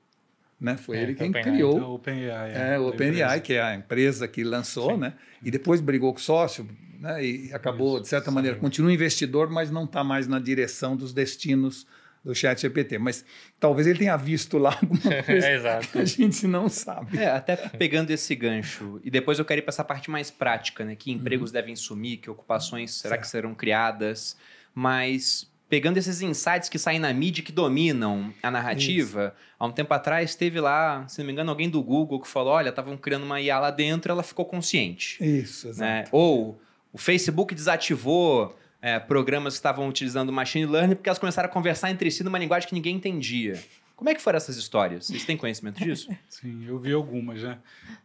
Né? 0.64 0.78
Foi 0.78 0.98
É, 0.98 1.02
ele 1.04 1.14
quem 1.14 1.30
OpenAI. 1.30 1.52
criou 1.54 1.76
Então, 1.78 1.92
OpenAI. 1.94 2.52
É, 2.54 2.80
o 2.80 2.84
da 2.84 2.88
OpenAI, 2.90 3.12
empresa. 3.38 3.40
que 3.42 3.54
é 3.54 3.62
a 3.62 3.76
empresa 3.76 4.28
que 4.30 4.44
lançou, 4.46 4.98
né? 4.98 5.14
E 5.44 5.52
depois 5.52 5.82
brigou 5.82 6.14
com 6.14 6.20
o 6.20 6.24
sócio, 6.24 6.66
né? 7.02 7.22
E 7.24 7.54
acabou, 7.54 8.00
de 8.00 8.08
certa 8.08 8.32
maneira, 8.32 8.58
continua 8.58 8.94
investidor, 8.94 9.50
mas 9.50 9.70
não 9.70 9.84
está 9.84 10.06
mais 10.06 10.26
na 10.26 10.40
direção 10.40 10.96
dos 10.96 11.14
destinos 11.14 11.86
do 12.24 12.34
Chat 12.34 12.62
GPT. 12.62 12.98
Mas 12.98 13.26
talvez 13.60 13.86
ele 13.86 14.00
tenha 14.00 14.16
visto 14.16 14.58
lá 14.58 14.70
alguma 14.82 15.02
coisa 15.26 15.46
É, 15.48 15.56
exato. 15.56 15.88
que 15.90 15.98
a 15.98 16.06
gente 16.06 16.48
não 16.48 16.70
sabe. 16.70 17.18
É, 17.18 17.30
até 17.30 17.58
pegando 17.58 18.10
esse 18.12 18.34
gancho. 18.34 19.02
E 19.04 19.12
depois 19.12 19.38
eu 19.40 19.44
quero 19.44 19.60
ir 19.60 19.64
para 19.64 19.72
essa 19.72 19.84
parte 19.84 20.10
mais 20.10 20.32
prática, 20.32 20.86
né? 20.86 20.96
Que 20.96 21.12
empregos 21.12 21.52
devem 21.52 21.76
sumir, 21.76 22.20
que 22.20 22.30
ocupações 22.30 22.94
será 22.94 23.18
que 23.18 23.28
serão 23.28 23.54
criadas. 23.54 24.38
Mas 24.74 25.52
pegando 25.74 25.98
esses 25.98 26.22
insights 26.22 26.70
que 26.70 26.78
saem 26.78 27.00
na 27.00 27.12
mídia 27.12 27.44
que 27.44 27.52
dominam 27.52 28.32
a 28.44 28.52
narrativa, 28.52 29.36
há 29.58 29.66
um 29.66 29.72
tempo 29.72 29.92
atrás 29.92 30.36
teve 30.36 30.60
lá, 30.60 31.04
se 31.08 31.18
não 31.18 31.26
me 31.26 31.32
engano, 31.32 31.50
alguém 31.50 31.68
do 31.68 31.82
Google 31.82 32.22
que 32.22 32.28
falou: 32.28 32.54
olha, 32.54 32.70
estavam 32.70 32.96
criando 32.96 33.24
uma 33.24 33.42
IA 33.42 33.58
lá 33.58 33.72
dentro, 33.72 34.12
ela 34.12 34.22
ficou 34.22 34.46
consciente. 34.46 35.18
Isso, 35.20 35.70
exato. 35.70 35.82
né? 35.82 36.04
Ou 36.12 36.62
o 36.94 36.98
Facebook 37.00 37.56
desativou 37.56 38.56
é, 38.80 39.00
programas 39.00 39.56
que 39.56 39.58
estavam 39.58 39.90
utilizando 39.90 40.32
machine 40.32 40.68
learning 40.68 40.94
porque 40.94 41.10
elas 41.10 41.18
começaram 41.18 41.50
a 41.50 41.52
conversar 41.52 41.90
entre 41.90 42.12
si 42.12 42.24
numa 42.24 42.38
linguagem 42.38 42.70
que 42.70 42.76
ninguém 42.76 42.98
entendia. 42.98 43.60
Como 43.96 44.12
é 44.12 44.14
que 44.14 44.22
foram 44.22 44.38
essas 44.38 44.58
histórias? 44.58 45.08
Vocês 45.08 45.26
têm 45.26 45.36
conhecimento 45.36 45.84
disso? 45.84 46.08
Sim, 46.30 46.68
eu 46.68 46.78
vi 46.78 46.94
algumas, 46.94 47.42
né? 47.42 47.58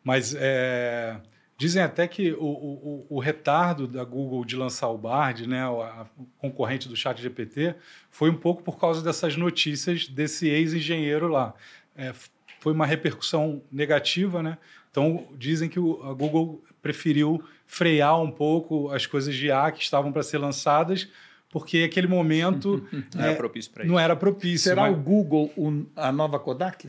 Mas 0.02 0.34
é, 0.34 1.18
dizem 1.59 1.82
até 1.82 2.06
que 2.06 2.32
o, 2.32 2.44
o, 2.44 3.06
o 3.11 3.18
retardo 3.20 3.86
da 3.88 4.04
Google 4.04 4.44
de 4.44 4.54
lançar 4.56 4.88
o 4.88 4.96
Bard, 4.96 5.46
né, 5.46 5.68
o, 5.68 5.82
a- 5.82 6.06
concorrente 6.38 6.88
do 6.88 6.94
Chat 6.96 7.20
GPT, 7.20 7.74
foi 8.11 8.30
um 8.30 8.36
pouco 8.36 8.62
por 8.62 8.78
causa 8.78 9.02
dessas 9.02 9.36
notícias 9.36 10.06
desse 10.09 10.48
ex-engenheiro 10.48 11.26
lá. 11.28 11.52
É, 11.96 12.14
foi 12.61 12.72
uma 12.72 12.86
repercussão 12.86 13.61
negativa, 13.70 14.42
né? 14.42 14.56
Então 14.90 15.26
dizem 15.36 15.68
que 15.68 15.78
o- 15.80 16.00
a 16.04 16.14
Google 16.14 16.62
preferiu 16.80 17.42
frear 17.66 18.20
um 18.22 18.30
pouco 18.30 18.90
as 18.90 19.04
coisas 19.04 19.34
de 19.34 19.46
IA 19.46 19.70
que 19.72 19.82
estavam 19.82 20.12
para 20.12 20.22
ser 20.22 20.38
lançadas, 20.38 21.09
porque 21.50 21.78
aquele 21.82 22.06
momento 22.06 22.86
Não 23.14 23.22
era 23.22 23.32
é, 23.32 23.34
propício 23.34 23.70
para 23.72 23.82
isso. 23.84 23.92
não 23.92 23.98
era 23.98 24.14
propício. 24.16 24.59
Será 24.70 24.82
mas- 24.82 24.92
o 24.96 25.00
Google 25.00 25.52
o- 25.56 25.84
a 25.96 26.12
nova 26.12 26.38
Kodak? 26.38 26.88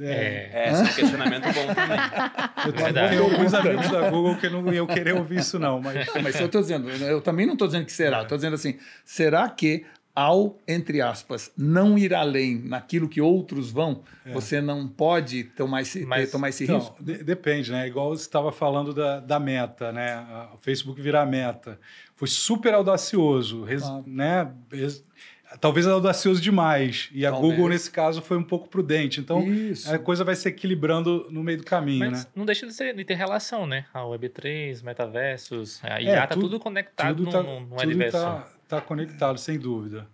É, 0.00 0.04
É, 0.04 0.50
É, 0.52 0.70
esse 0.72 0.80
é 0.80 0.84
um 0.84 0.94
questionamento 0.94 1.44
bom 1.44 1.74
também. 1.74 1.98
Eu 2.66 2.72
Verdade. 2.72 3.08
tenho 3.10 3.24
alguns 3.24 3.54
amigos 3.54 3.90
da 3.90 4.10
Google 4.10 4.36
que 4.36 4.48
não 4.48 4.72
iam 4.72 4.86
querer 4.86 5.14
ouvir 5.14 5.38
isso, 5.40 5.58
não. 5.58 5.80
Mas 5.80 6.06
Mas 6.22 6.38
eu 6.40 6.46
estou 6.46 6.60
dizendo, 6.60 6.88
eu 6.90 7.20
também 7.20 7.46
não 7.46 7.54
estou 7.54 7.66
dizendo 7.68 7.84
que 7.86 7.92
será. 7.92 8.22
Estou 8.22 8.36
dizendo 8.36 8.54
assim, 8.54 8.78
será 9.04 9.48
que 9.48 9.84
ao, 10.14 10.58
entre 10.66 11.00
aspas, 11.00 11.52
não 11.56 11.96
ir 11.96 12.12
além 12.12 12.58
naquilo 12.64 13.08
que 13.08 13.20
outros 13.20 13.70
vão, 13.70 14.02
você 14.32 14.60
não 14.60 14.88
pode 14.88 15.44
tomar 15.44 15.82
esse, 15.82 16.04
Mas, 16.04 16.24
ter- 16.26 16.32
tomar 16.32 16.48
esse 16.48 16.64
então, 16.64 16.78
risco? 16.80 16.96
de- 17.00 17.22
depende, 17.22 17.70
né? 17.70 17.86
Igual 17.86 18.10
você 18.16 18.22
estava 18.22 18.50
falando 18.50 18.92
da, 18.92 19.20
da 19.20 19.38
meta, 19.38 19.92
né? 19.92 20.26
O 20.54 20.58
Facebook 20.58 21.00
virar 21.00 21.24
meta. 21.24 21.78
Foi 22.16 22.26
super 22.26 22.74
audacioso, 22.74 23.62
res- 23.62 23.82
Claro. 23.82 24.02
né? 24.08 24.50
Res- 24.72 25.04
Talvez 25.60 25.86
audacioso 25.86 26.40
demais. 26.40 27.08
E 27.12 27.24
a 27.24 27.30
Talvez. 27.30 27.52
Google, 27.54 27.68
nesse 27.70 27.90
caso, 27.90 28.20
foi 28.20 28.36
um 28.36 28.42
pouco 28.42 28.68
prudente. 28.68 29.20
Então, 29.20 29.42
Isso. 29.50 29.92
a 29.92 29.98
coisa 29.98 30.22
vai 30.22 30.34
se 30.34 30.46
equilibrando 30.48 31.26
no 31.30 31.42
meio 31.42 31.58
do 31.58 31.64
caminho, 31.64 32.10
Mas 32.10 32.24
né? 32.24 32.30
não 32.36 32.44
deixa 32.44 32.66
de, 32.66 32.72
ser- 32.74 32.94
de 32.94 33.04
ter 33.04 33.14
relação, 33.14 33.66
né? 33.66 33.86
A 33.92 34.00
Web3, 34.02 34.82
metaversos, 34.82 35.80
a 35.82 35.98
É, 36.00 36.04
IA 36.04 36.26
tá 36.26 36.34
tudo- 36.34 36.42
tudo 36.48 36.60
conectado 36.60 37.16
Tudo 37.16 37.24
num, 37.24 37.30
tá, 37.32 37.42
num 37.42 37.66
tudo 37.66 37.82
universo. 37.82 38.18
tá, 38.18 38.48
tá 38.68 38.80
conectado, 38.80 39.38
sem 39.38 39.58
dúvida. 39.58 40.06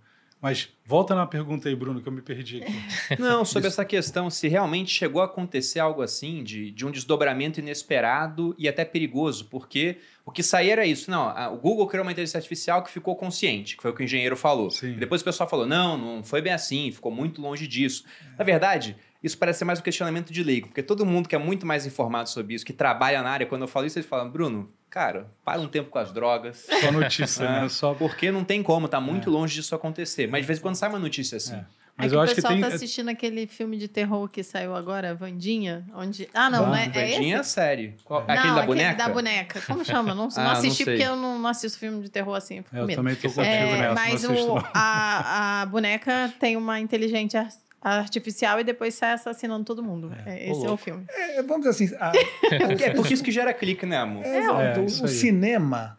Mas 0.45 0.69
volta 0.85 1.15
na 1.15 1.27
pergunta 1.27 1.71
aí, 1.71 1.75
Bruno, 1.75 2.03
que 2.03 2.07
eu 2.07 2.13
me 2.13 2.21
perdi 2.21 2.63
aqui. 2.63 2.75
Não, 3.19 3.47
sobre 3.47 3.67
essa 3.69 3.83
questão, 3.83 4.29
se 4.29 4.47
realmente 4.47 4.91
chegou 4.91 5.23
a 5.23 5.25
acontecer 5.25 5.81
algo 5.81 6.03
assim, 6.03 6.45
de, 6.45 6.71
de 6.71 6.85
um 6.85 6.91
desdobramento 6.91 7.61
inesperado 7.61 8.55
e 8.59 8.69
até 8.69 8.85
perigoso, 8.85 9.47
porque 9.47 9.97
o 10.27 10.31
que 10.31 10.43
saía 10.43 10.73
era 10.73 10.85
isso. 10.85 11.11
Não, 11.11 11.23
a- 11.31 11.49
o 11.51 11.57
Google 11.57 11.87
criou 11.87 12.05
uma 12.05 12.13
inteligência 12.13 12.37
artificial 12.37 12.83
que 12.83 12.91
ficou 12.91 13.17
consciente, 13.17 13.75
que 13.75 13.81
foi 13.83 13.91
o 13.91 13.95
que 13.95 14.03
o 14.03 14.05
engenheiro 14.05 14.37
falou. 14.37 14.71
Sim. 14.71 14.93
E 14.93 14.97
depois 14.97 15.23
o 15.23 15.25
pessoal 15.25 15.49
falou, 15.49 15.65
não, 15.65 15.97
não 15.97 16.23
foi 16.23 16.43
bem 16.43 16.53
assim, 16.53 16.93
ficou 16.93 17.11
muito 17.11 17.41
longe 17.41 17.67
disso. 17.67 18.05
Na 18.39 18.45
verdade, 18.45 18.97
isso 19.23 19.39
parece 19.39 19.61
ser 19.61 19.65
mais 19.65 19.79
um 19.79 19.83
questionamento 19.83 20.31
de 20.31 20.43
leigo, 20.45 20.69
porque 20.69 20.83
todo 20.83 21.07
mundo 21.07 21.27
que 21.27 21.35
é 21.35 21.39
muito 21.39 21.65
mais 21.65 21.87
informado 21.87 22.29
sobre 22.29 22.55
isso, 22.55 22.67
que 22.67 22.75
trabalha 22.75 23.23
na 23.23 23.31
área, 23.31 23.47
quando 23.47 23.63
eu 23.63 23.69
falo 23.69 23.87
isso, 23.87 23.99
eles 23.99 24.07
falam, 24.07 24.31
Bruno, 24.31 24.71
cara, 24.95 25.27
para 25.45 25.61
um 25.61 25.67
tempo 25.67 25.91
com 25.91 25.99
as 25.99 26.13
drogas. 26.13 26.67
Só 26.81 26.93
notícia, 26.93 27.51
né? 27.63 27.69
Só... 27.69 27.95
Porque 27.95 28.31
não 28.31 28.45
tem 28.45 28.63
como, 28.63 28.87
tá 28.87 29.01
muito 29.01 29.29
longe 29.29 29.53
disso 29.57 29.75
acontecer. 29.75 30.29
Mas 30.29 30.43
de 30.43 30.47
vez 30.47 30.61
em 30.61 30.63
quando 30.63 30.77
sai 30.77 30.89
uma 30.89 31.01
notícia 31.01 31.37
assim. 31.37 31.55
É. 31.55 31.65
Mas 31.97 32.07
Mas 32.07 32.13
é 32.13 32.17
eu 32.17 32.19
que 32.19 32.23
acho 32.25 32.33
o 32.33 32.35
que 32.35 32.43
pessoal 32.43 32.53
tem. 32.55 32.61
tá 32.71 32.75
assistindo 32.75 33.09
aquele 33.09 33.47
filme 33.47 33.77
de 33.77 33.87
terror 33.87 34.29
que 34.29 34.43
saiu 34.43 34.75
agora, 34.75 35.15
Vandinha, 35.15 35.85
onde... 35.95 36.29
Ah, 36.35 36.51
não, 36.51 36.67
não 36.67 36.75
é, 36.75 36.87
é 36.87 37.09
esse? 37.09 37.15
Vandinha 37.19 37.37
é 37.39 37.43
série. 37.45 37.95
Qual- 38.05 38.25
Não, 38.27 38.35
aquele 38.35 38.55
da 38.55 38.63
boneca? 38.67 38.95
da 38.97 39.09
boneca. 39.09 39.61
Como 39.63 39.85
chama? 39.87 40.13
Não, 40.15 40.25
Ah, 40.25 40.37
não 40.39 40.45
não 40.45 40.51
assisti 40.53 40.83
sei. 40.85 40.95
porque 40.97 41.09
eu 41.09 41.15
não, 41.17 41.39
não 41.39 41.49
assisto 41.49 41.79
filme 41.79 42.03
de 42.03 42.09
terror 42.09 42.35
assim. 42.37 42.65
eu 42.73 42.83
É, 42.83 42.87
medo. 42.87 42.97
também 42.97 43.15
tô 43.15 43.29
contigo 43.29 43.43
É, 43.43 43.79
nessa. 43.79 43.95
mas 43.95 44.23
não 44.25 44.33
assisto, 44.33 44.51
o, 44.53 44.55
não. 44.57 44.65
a, 44.75 45.63
a 45.63 45.67
boneca 45.67 46.33
tem 46.41 46.57
uma 46.57 46.81
inteligência 46.81 47.47
artificial 47.91 48.59
e 48.61 48.65
depois 48.65 48.95
sai 48.95 49.13
assassinando 49.13 49.65
todo 49.65 49.83
mundo. 49.83 50.13
É, 50.25 50.51
esse 50.51 50.65
é 50.67 50.71
o 50.71 50.77
filme. 50.77 51.05
É, 51.09 51.43
vamos 51.43 51.67
dizer 51.67 51.85
assim, 51.85 51.95
a- 52.01 52.13
É 52.83 52.91
porque 52.91 53.13
isso 53.15 53.23
que 53.23 53.31
gera 53.31 53.53
clique, 53.53 53.85
né, 53.87 53.97
amor? 53.99 54.25
É, 54.25 54.39
exato. 54.39 54.61
É, 54.61 54.79
o, 54.81 54.85
o 54.85 55.09
cinema, 55.09 55.99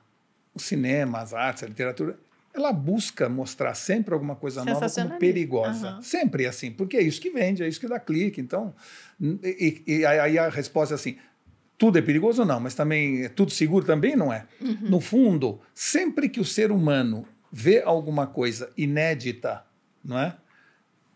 o 0.54 0.60
cinema, 0.60 1.20
as 1.20 1.34
artes, 1.34 1.64
a 1.64 1.68
literatura, 1.68 2.18
ela 2.54 2.72
busca 2.72 3.28
mostrar 3.30 3.74
sempre 3.76 4.14
alguma 4.14 4.36
coisa 4.36 4.64
nova 4.66 4.80
como 4.80 5.20
perigosa. 5.20 5.90
Aham. 5.90 6.02
Sempre 6.02 6.46
é 6.46 6.48
assim, 6.48 6.72
porque 6.72 6.98
é 6.98 7.02
isso 7.02 7.20
que 7.22 7.30
vende, 7.30 7.62
é 7.64 7.68
isso 7.68 7.80
que 7.80 7.88
dá 7.88 8.00
clique. 8.00 8.40
Então, 8.42 8.74
e, 9.22 9.84
e- 9.86 9.98
e 10.00 10.06
aí 10.06 10.40
a 10.40 10.48
resposta 10.50 10.94
é 10.94 10.96
assim: 10.96 11.18
tudo 11.78 11.98
é 12.00 12.02
perigoso? 12.02 12.46
Não, 12.46 12.60
mas 12.60 12.74
também 12.74 13.26
é 13.26 13.30
tudo 13.30 13.52
seguro? 13.52 13.86
Também 13.86 14.16
não 14.16 14.32
é. 14.32 14.46
No 14.82 15.02
fundo, 15.02 15.60
sempre 15.74 16.30
que 16.30 16.40
o 16.40 16.46
ser 16.46 16.72
humano 16.72 17.28
vê 17.52 17.82
alguma 17.82 18.26
coisa 18.26 18.70
inédita, 18.78 19.64
não 20.04 20.18
é? 20.18 20.36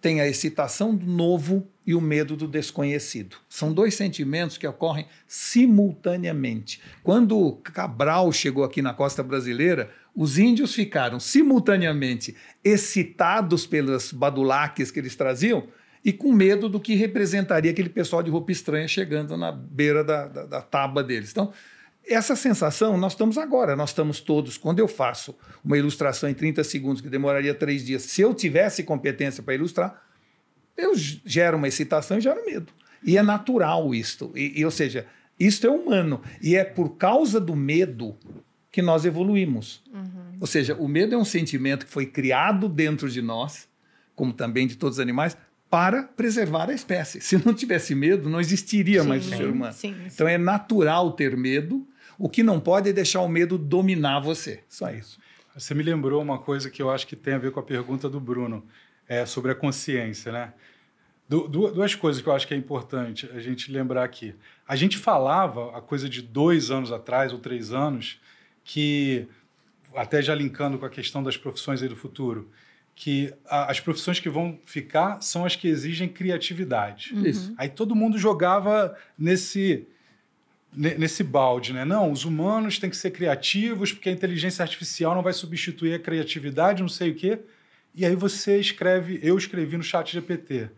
Tem 0.01 0.21
a 0.21 0.27
excitação 0.27 0.95
do 0.95 1.05
novo 1.05 1.67
e 1.85 1.93
o 1.93 1.99
medo 1.99 2.35
do 2.35 2.47
desconhecido. 2.47 3.37
São 3.49 3.73
dois 3.73 3.95
sentimentos 3.95 4.57
que 4.57 4.67
ocorrem 4.67 5.07
simultaneamente. 5.27 6.81
Quando 7.03 7.53
Cabral 7.63 8.31
chegou 8.31 8.63
aqui 8.63 8.81
na 8.81 8.93
costa 8.93 9.21
brasileira, 9.23 9.91
os 10.15 10.37
índios 10.37 10.73
ficaram 10.73 11.19
simultaneamente 11.19 12.35
excitados 12.63 13.65
pelas 13.65 14.11
badulaques 14.11 14.91
que 14.91 14.99
eles 14.99 15.15
traziam 15.15 15.67
e 16.03 16.13
com 16.13 16.31
medo 16.31 16.69
do 16.69 16.79
que 16.79 16.95
representaria 16.95 17.71
aquele 17.71 17.89
pessoal 17.89 18.23
de 18.23 18.29
roupa 18.29 18.51
estranha 18.51 18.87
chegando 18.87 19.35
na 19.35 19.51
beira 19.51 20.03
da, 20.03 20.27
da, 20.27 20.45
da 20.45 20.61
tábua 20.61 21.03
deles. 21.03 21.31
Então, 21.31 21.51
essa 22.13 22.35
sensação 22.35 22.97
nós 22.97 23.13
estamos 23.13 23.37
agora, 23.37 23.75
nós 23.75 23.89
estamos 23.89 24.19
todos. 24.19 24.57
Quando 24.57 24.79
eu 24.79 24.87
faço 24.87 25.35
uma 25.63 25.77
ilustração 25.77 26.29
em 26.29 26.33
30 26.33 26.63
segundos, 26.63 27.01
que 27.01 27.09
demoraria 27.09 27.53
três 27.53 27.85
dias, 27.85 28.03
se 28.03 28.21
eu 28.21 28.33
tivesse 28.33 28.83
competência 28.83 29.43
para 29.43 29.55
ilustrar, 29.55 30.01
eu 30.77 30.93
gero 30.95 31.57
uma 31.57 31.67
excitação 31.67 32.17
e 32.17 32.21
gero 32.21 32.45
medo. 32.45 32.71
E 33.03 33.17
é 33.17 33.21
natural 33.23 33.93
isto. 33.93 34.31
E, 34.35 34.59
e, 34.59 34.65
ou 34.65 34.71
seja, 34.71 35.05
isto 35.39 35.67
é 35.67 35.69
humano. 35.69 36.21
E 36.41 36.55
é 36.55 36.63
por 36.63 36.97
causa 36.97 37.39
do 37.39 37.55
medo 37.55 38.17
que 38.71 38.81
nós 38.81 39.05
evoluímos. 39.05 39.83
Ou 40.39 40.47
seja, 40.47 40.75
o 40.75 40.87
medo 40.87 41.15
é 41.15 41.17
um 41.17 41.25
sentimento 41.25 41.85
que 41.85 41.91
foi 41.91 42.05
criado 42.05 42.69
dentro 42.69 43.09
de 43.09 43.21
nós, 43.21 43.67
como 44.15 44.31
também 44.31 44.67
de 44.67 44.75
todos 44.77 44.97
os 44.97 45.01
animais, 45.01 45.35
para 45.69 46.03
preservar 46.03 46.69
a 46.69 46.73
espécie. 46.73 47.21
Se 47.21 47.43
não 47.45 47.53
tivesse 47.53 47.93
medo, 47.93 48.29
não 48.29 48.39
existiria 48.39 49.03
mais 49.03 49.25
o 49.25 49.29
Sim, 49.29 49.37
ser 49.37 49.47
humano. 49.47 49.73
sim, 49.73 49.93
sim. 49.93 50.09
Então 50.13 50.27
é 50.27 50.37
natural 50.37 51.11
ter 51.11 51.37
medo. 51.37 51.87
O 52.19 52.27
que 52.29 52.43
não 52.43 52.59
pode 52.59 52.89
é 52.89 52.93
deixar 52.93 53.21
o 53.21 53.27
medo 53.29 53.57
dominar 53.57 54.19
você. 54.19 54.63
Só 54.67 54.91
isso. 54.91 55.17
Você 55.55 55.73
me 55.73 55.81
lembrou 55.81 56.21
uma 56.21 56.37
coisa 56.37 56.69
que 56.69 56.81
eu 56.81 56.89
acho 56.91 57.07
que 57.07 57.15
tem 57.15 57.33
a 57.33 57.37
ver 57.37 57.51
com 57.51 57.59
a 57.59 57.63
pergunta 57.63 58.09
do 58.09 58.19
Bruno, 58.19 58.63
é 59.07 59.25
sobre 59.25 59.51
a 59.51 59.55
consciência, 59.55 60.31
né? 60.31 60.53
Du- 61.27 61.47
du- 61.47 61.71
duas 61.71 61.95
coisas 61.95 62.21
que 62.21 62.27
eu 62.27 62.33
acho 62.33 62.47
que 62.47 62.53
é 62.53 62.57
importante 62.57 63.29
a 63.33 63.39
gente 63.39 63.71
lembrar 63.71 64.03
aqui. 64.03 64.35
A 64.67 64.75
gente 64.75 64.97
falava, 64.97 65.75
a 65.77 65.81
coisa 65.81 66.09
de 66.09 66.21
dois 66.21 66.69
anos 66.71 66.91
atrás 66.91 67.31
ou 67.31 67.39
três 67.39 67.71
anos, 67.71 68.19
que, 68.63 69.27
até 69.95 70.21
já 70.21 70.35
linkando 70.35 70.77
com 70.77 70.85
a 70.85 70.89
questão 70.89 71.23
das 71.23 71.37
profissões 71.37 71.81
aí 71.81 71.87
do 71.89 71.95
futuro, 71.95 72.49
que 72.95 73.33
a- 73.47 73.71
as 73.71 73.79
profissões 73.79 74.19
que 74.19 74.29
vão 74.29 74.59
ficar 74.65 75.21
são 75.21 75.45
as 75.45 75.55
que 75.55 75.67
exigem 75.67 76.09
criatividade. 76.09 77.13
Isso. 77.27 77.53
Aí 77.57 77.69
todo 77.69 77.95
mundo 77.95 78.17
jogava 78.17 78.95
nesse 79.17 79.87
ne- 79.87 79.87
nesse 80.71 81.23
balde, 81.23 81.73
né? 81.73 81.83
Não, 81.83 82.11
os 82.11 82.25
humanos 82.25 82.77
têm 82.77 82.89
que 82.89 82.97
ser 82.97 83.11
criativos 83.11 83.91
porque 83.91 84.09
a 84.09 84.11
inteligência 84.11 84.63
artificial 84.63 85.15
não 85.15 85.23
vai 85.23 85.33
substituir 85.33 85.93
a 85.93 85.99
criatividade, 85.99 86.81
não 86.81 86.89
sei 86.89 87.11
o 87.11 87.15
quê. 87.15 87.39
E 87.95 88.05
aí 88.05 88.15
você 88.15 88.59
escreve, 88.59 89.19
eu 89.23 89.37
escrevi 89.37 89.75
no 89.77 89.83
chat 89.83 90.11
GPT, 90.11 90.69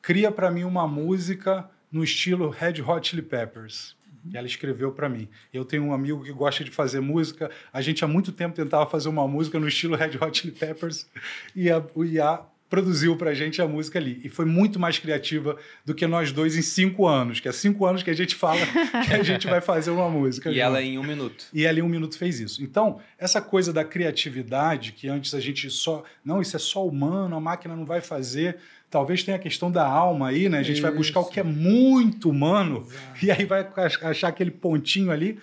cria 0.00 0.32
para 0.32 0.50
mim 0.50 0.64
uma 0.64 0.88
música 0.88 1.68
no 1.92 2.02
estilo 2.02 2.48
Red 2.48 2.80
Hot 2.82 3.08
Chili 3.08 3.22
Peppers. 3.22 3.96
E 4.30 4.36
ela 4.36 4.46
escreveu 4.46 4.92
para 4.92 5.08
mim. 5.08 5.28
Eu 5.52 5.64
tenho 5.64 5.84
um 5.84 5.94
amigo 5.94 6.22
que 6.22 6.32
gosta 6.32 6.62
de 6.62 6.70
fazer 6.70 7.00
música. 7.00 7.50
A 7.72 7.80
gente 7.80 8.04
há 8.04 8.08
muito 8.08 8.32
tempo 8.32 8.54
tentava 8.54 8.88
fazer 8.88 9.08
uma 9.08 9.26
música 9.26 9.58
no 9.58 9.66
estilo 9.66 9.96
Red 9.96 10.18
Hot 10.20 10.38
Chili 10.38 10.52
Peppers 10.52 11.08
e 11.56 11.70
a, 11.70 11.82
o 11.94 12.04
IA 12.04 12.40
produziu 12.70 13.16
pra 13.16 13.34
gente 13.34 13.60
a 13.60 13.66
música 13.66 13.98
ali. 13.98 14.20
E 14.24 14.28
foi 14.28 14.44
muito 14.46 14.78
mais 14.78 14.96
criativa 14.98 15.56
do 15.84 15.92
que 15.92 16.06
nós 16.06 16.30
dois 16.30 16.56
em 16.56 16.62
cinco 16.62 17.06
anos, 17.06 17.40
que 17.40 17.48
é 17.48 17.52
cinco 17.52 17.84
anos 17.84 18.02
que 18.02 18.08
a 18.10 18.14
gente 18.14 18.34
fala 18.36 18.60
que 19.06 19.12
a 19.12 19.22
gente 19.24 19.46
vai 19.48 19.60
fazer 19.60 19.90
uma 19.90 20.08
música. 20.08 20.48
E 20.50 20.54
junto. 20.54 20.62
ela 20.62 20.80
em 20.80 20.96
um 20.96 21.02
minuto. 21.02 21.46
E 21.52 21.66
ela 21.66 21.80
em 21.80 21.82
um 21.82 21.88
minuto 21.88 22.16
fez 22.16 22.38
isso. 22.38 22.62
Então, 22.62 23.00
essa 23.18 23.42
coisa 23.42 23.72
da 23.72 23.84
criatividade, 23.84 24.92
que 24.92 25.08
antes 25.08 25.34
a 25.34 25.40
gente 25.40 25.68
só. 25.68 26.04
Não, 26.24 26.40
isso 26.40 26.54
é 26.54 26.58
só 26.60 26.86
humano, 26.86 27.34
a 27.36 27.40
máquina 27.40 27.74
não 27.74 27.84
vai 27.84 28.00
fazer. 28.00 28.56
Talvez 28.88 29.22
tenha 29.22 29.36
a 29.36 29.40
questão 29.40 29.70
da 29.70 29.86
alma 29.86 30.28
aí, 30.28 30.48
né? 30.48 30.58
A 30.58 30.62
gente 30.62 30.80
vai 30.80 30.90
buscar 30.92 31.20
o 31.20 31.24
que 31.24 31.38
é 31.40 31.44
muito 31.44 32.30
humano 32.30 32.86
e 33.22 33.30
aí 33.30 33.44
vai 33.44 33.60
ach- 33.76 34.02
achar 34.04 34.28
aquele 34.28 34.50
pontinho 34.50 35.10
ali, 35.10 35.38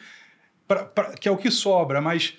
pra- 0.67 0.84
pra- 0.86 1.11
que 1.13 1.28
é 1.28 1.32
o 1.32 1.38
que 1.38 1.51
sobra, 1.51 2.01
mas 2.01 2.34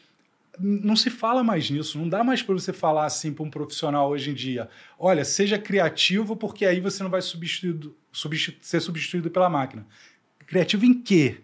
não 0.60 0.96
se 0.96 1.10
fala 1.10 1.42
mais 1.44 1.70
nisso. 1.70 1.98
Não 1.98 2.08
dá 2.08 2.22
mais 2.24 2.42
para 2.42 2.54
você 2.54 2.72
falar 2.72 3.04
assim 3.06 3.32
para 3.32 3.44
um 3.44 3.50
profissional 3.50 4.10
hoje 4.10 4.30
em 4.30 4.34
dia: 4.34 4.68
olha, 4.98 5.24
seja 5.24 5.58
criativo, 5.58 6.36
porque 6.36 6.64
aí 6.66 6.80
você 6.80 7.02
não 7.02 7.10
vai 7.10 7.22
substituído, 7.22 7.96
substitu- 8.12 8.58
ser 8.66 8.80
substituído 8.80 9.30
pela 9.30 9.48
máquina. 9.48 9.86
Criativo 10.46 10.84
em 10.84 10.94
quê? 10.94 11.38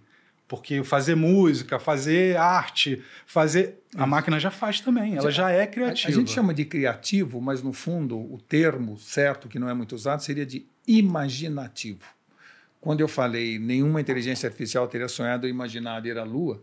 Porque 0.46 0.84
fazer 0.84 1.14
música, 1.14 1.78
fazer 1.78 2.36
arte, 2.36 3.02
fazer. 3.26 3.80
A 3.96 4.06
máquina 4.06 4.38
já 4.38 4.50
faz 4.50 4.80
também, 4.80 5.16
ela 5.16 5.30
já 5.30 5.50
é 5.50 5.62
A, 5.62 5.66
criativa. 5.66 6.08
a 6.08 6.12
gente 6.14 6.30
chama 6.30 6.52
de 6.52 6.64
criativo, 6.64 7.40
mas 7.40 7.62
no 7.62 7.72
fundo 7.72 8.18
o 8.18 8.38
termo 8.38 8.98
certo, 8.98 9.48
que 9.48 9.58
não 9.58 9.68
é 9.68 9.74
muito 9.74 9.94
usado, 9.94 10.20
seria 10.22 10.44
de 10.44 10.66
imaginativo. 10.86 12.00
Quando 12.80 13.00
eu 13.00 13.08
falei 13.08 13.58
nenhuma 13.58 14.00
inteligência 14.00 14.46
artificial 14.46 14.86
teria 14.86 15.08
sonhado 15.08 15.44
ou 15.46 15.50
imaginado 15.50 16.06
ir 16.06 16.18
à 16.18 16.24
Lua, 16.24 16.62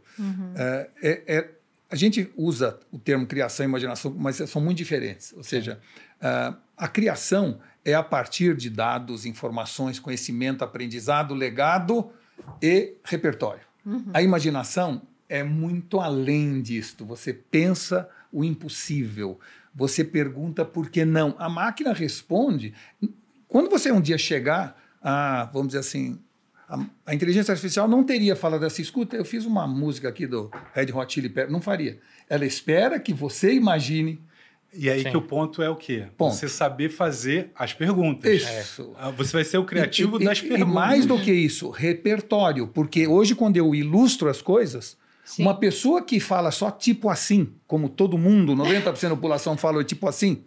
é, 0.56 0.90
é- 1.02 1.24
é- 1.38 1.50
a 1.92 1.96
gente 1.96 2.32
usa 2.38 2.80
o 2.90 2.98
termo 2.98 3.28
criação 3.28 3.66
e 3.66 3.70
imaginação, 3.70 4.16
mas 4.18 4.38
são 4.38 4.62
muito 4.62 4.78
diferentes. 4.78 5.34
Ou 5.36 5.44
seja, 5.44 5.80
ah, 6.22 6.56
a 6.78 6.88
criação 6.88 7.60
é 7.84 7.94
a 7.94 8.02
partir 8.02 8.56
de 8.56 8.70
dados, 8.70 9.26
informações, 9.26 10.00
conhecimento, 10.00 10.64
aprendizado, 10.64 11.34
legado 11.34 12.10
e 12.62 12.94
repertório. 13.04 13.62
A 14.14 14.22
imaginação 14.22 15.02
é 15.28 15.44
muito 15.44 16.00
além 16.00 16.62
disto. 16.62 17.06
Você 17.06 17.34
pensa 17.34 18.08
o 18.32 18.44
impossível. 18.44 19.40
Você 19.76 20.04
pergunta 20.04 20.64
por 20.64 20.90
que 20.90 21.04
não. 21.04 21.36
A 21.38 21.50
máquina 21.50 21.94
responde. 21.94 22.74
Quando 23.48 23.70
você 23.70 23.92
um 23.92 24.02
dia 24.02 24.18
chegar 24.18 24.82
a, 25.02 25.50
vamos 25.52 25.70
dizer 25.70 25.80
assim, 25.80 26.20
a, 26.72 26.86
a 27.08 27.14
inteligência 27.16 27.52
artificial 27.52 27.88
não 27.88 28.04
teria 28.04 28.36
falado 28.36 28.64
assim, 28.66 28.82
escuta, 28.82 29.16
eu 29.18 29.26
fiz 29.26 29.46
uma 29.46 29.68
música 29.68 30.08
aqui 30.08 30.26
do 30.26 30.50
Red 30.74 30.92
Hot 30.94 31.14
Chili 31.14 31.28
Peppers. 31.30 31.52
Não 31.52 31.62
faria. 31.62 32.00
Ela 32.30 32.46
espera 32.46 33.00
que 33.00 33.14
você 33.14 33.54
imagine. 33.54 34.20
E 34.74 34.90
aí 34.90 35.04
Sim. 35.04 35.12
que 35.12 35.18
o 35.18 35.22
ponto 35.22 35.62
é 35.62 35.70
o 35.70 35.76
quê? 35.76 36.06
Ponto. 36.18 36.34
Você 36.34 36.48
saber 36.48 36.88
fazer 36.88 37.52
as 37.54 37.74
perguntas. 37.74 38.42
Isso. 38.42 38.94
Ah, 38.98 39.10
Você 39.12 39.34
vai 39.34 39.44
ser 39.44 39.58
o 39.58 39.66
criativo 39.66 40.18
E- 40.18 40.22
e- 40.22 40.26
das 40.26 40.38
e, 40.38 40.42
perguntas. 40.44 40.68
E 40.72 40.74
mais 40.74 41.06
do 41.06 41.20
que 41.20 41.32
isso, 41.34 41.70
repertório. 41.70 42.68
Porque 42.68 43.06
hoje, 43.06 43.36
quando 43.36 43.58
eu 43.58 43.76
ilustro 43.76 44.30
as 44.30 44.42
coisas, 44.42 44.96
Sim. 45.26 45.42
uma 45.44 45.56
pessoa 45.60 46.02
que 46.02 46.22
fala 46.22 46.52
só 46.52 46.72
tipo 46.72 47.10
assim, 47.10 47.52
como 47.68 47.90
todo 47.90 48.18
mundo, 48.18 48.56
90% 48.56 49.10
da 49.10 49.16
população 49.16 49.58
fala 49.58 49.84
tipo 49.84 50.08
assim, 50.08 50.44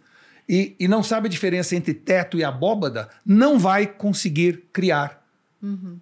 e, 0.49 0.75
e 0.79 0.87
não 0.87 1.03
sabe 1.03 1.27
a 1.27 1.29
diferença 1.29 1.75
entre 1.75 1.93
teto 1.93 2.35
e 2.37 2.43
abóbada, 2.43 3.09
não 3.23 3.59
vai 3.59 3.85
conseguir 3.85 4.63
criar 4.73 5.23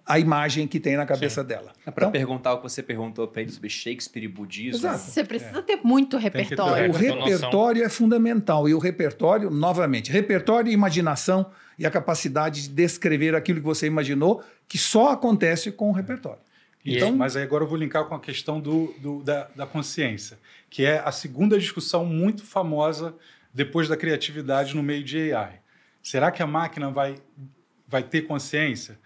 a 0.05 0.19
imagem 0.19 0.67
que 0.67 0.79
tem 0.79 0.95
na 0.97 1.05
cabeça 1.05 1.43
dela. 1.43 1.73
É 1.85 1.91
para 1.91 2.03
Então, 2.03 2.11
perguntar 2.11 2.53
o 2.53 2.57
que 2.57 2.63
você 2.63 2.81
perguntou 2.83 3.27
para 3.27 3.41
ele 3.41 3.51
sobre 3.51 3.69
Shakespeare 3.69 4.23
e 4.23 4.27
budismo. 4.27 4.79
Exato. 4.79 4.99
Você 4.99 5.23
precisa 5.23 5.61
ter 5.61 5.79
muito 5.83 6.17
ter- 6.17 6.23
repertório. 6.23 6.85
É, 6.85 6.89
o 6.89 6.93
ter 6.99 7.09
noção. 7.15 7.25
repertório 7.25 7.83
é 7.83 7.89
fundamental. 7.89 8.67
E 8.69 8.73
o 8.73 8.79
repertório, 8.79 9.49
novamente, 9.49 10.11
repertório 10.11 10.69
e 10.69 10.73
imaginação 10.73 11.45
e 11.77 11.85
a 11.85 11.91
capacidade 11.91 12.63
de 12.63 12.69
descrever 12.69 13.35
aquilo 13.35 13.59
que 13.59 13.65
você 13.65 13.87
imaginou, 13.87 14.43
que 14.67 14.77
só 14.77 15.11
acontece 15.11 15.71
com 15.71 15.89
o 15.89 15.91
repertório. 15.93 16.39
E 16.85 16.95
Então, 16.97 17.07
aí- 17.09 17.15
mas 17.15 17.35
aí 17.37 17.43
agora 17.43 17.63
eu 17.63 17.67
vou 17.67 17.77
linkar 17.77 18.05
com 18.05 18.13
a 18.15 18.19
questão 18.19 18.59
do, 18.59 18.93
do- 18.99 19.23
da, 19.23 19.47
da 19.55 19.65
consciência, 19.65 20.37
que 20.69 20.83
é 20.85 20.99
a 20.99 21.11
segunda 21.11 21.57
discussão 21.57 22.05
muito 22.05 22.43
famosa 22.43 23.15
depois 23.53 23.87
da 23.87 23.95
criatividade 23.95 24.75
no 24.75 24.83
meio 24.83 25.03
de 25.03 25.31
AI. 25.33 25.59
Será 26.01 26.29
que 26.31 26.43
a 26.43 26.47
máquina 26.47 26.89
vai, 26.91 27.15
vai 27.87 28.03
ter 28.03 28.23
consciência? 28.23 28.99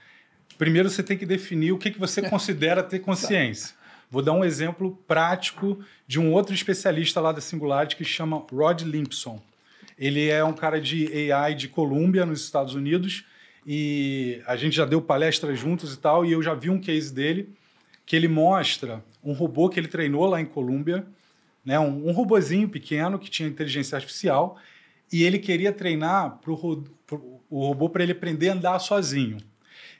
Primeiro 0.57 0.89
você 0.89 1.03
tem 1.03 1.17
que 1.17 1.25
definir 1.25 1.71
o 1.71 1.77
que, 1.77 1.91
que 1.91 1.99
você 1.99 2.21
considera 2.29 2.81
ter 2.83 2.99
consciência. 2.99 3.75
Vou 4.09 4.21
dar 4.21 4.33
um 4.33 4.43
exemplo 4.43 4.97
prático 5.07 5.79
de 6.07 6.19
um 6.19 6.31
outro 6.31 6.55
especialista 6.55 7.19
lá 7.19 7.31
da 7.31 7.41
Singularity 7.41 7.95
que 7.95 8.05
chama 8.05 8.45
Rod 8.51 8.81
Limpson. 8.81 9.41
Ele 9.97 10.29
é 10.29 10.43
um 10.43 10.53
cara 10.53 10.79
de 10.79 11.31
AI 11.31 11.55
de 11.55 11.67
Colômbia, 11.67 12.25
nos 12.25 12.43
Estados 12.43 12.73
Unidos, 12.73 13.25
e 13.65 14.41
a 14.45 14.55
gente 14.55 14.75
já 14.75 14.85
deu 14.85 15.01
palestra 15.01 15.53
juntos 15.55 15.93
e 15.93 15.97
tal, 15.97 16.25
e 16.25 16.31
eu 16.31 16.41
já 16.41 16.53
vi 16.53 16.69
um 16.69 16.79
case 16.79 17.13
dele 17.13 17.49
que 18.05 18.15
ele 18.15 18.29
mostra 18.29 19.03
um 19.21 19.33
robô 19.33 19.67
que 19.67 19.77
ele 19.77 19.89
treinou 19.89 20.25
lá 20.25 20.39
em 20.39 20.45
Colômbia, 20.45 21.05
né, 21.65 21.77
um, 21.77 22.07
um 22.07 22.11
robozinho 22.13 22.69
pequeno 22.69 23.19
que 23.19 23.29
tinha 23.29 23.49
inteligência 23.49 23.97
artificial, 23.97 24.57
e 25.11 25.23
ele 25.23 25.37
queria 25.37 25.73
treinar 25.73 26.37
pro, 26.37 26.55
pro, 27.05 27.41
o 27.49 27.67
robô 27.67 27.89
para 27.89 28.03
ele 28.03 28.13
aprender 28.13 28.49
a 28.49 28.53
andar 28.53 28.79
sozinho. 28.79 29.37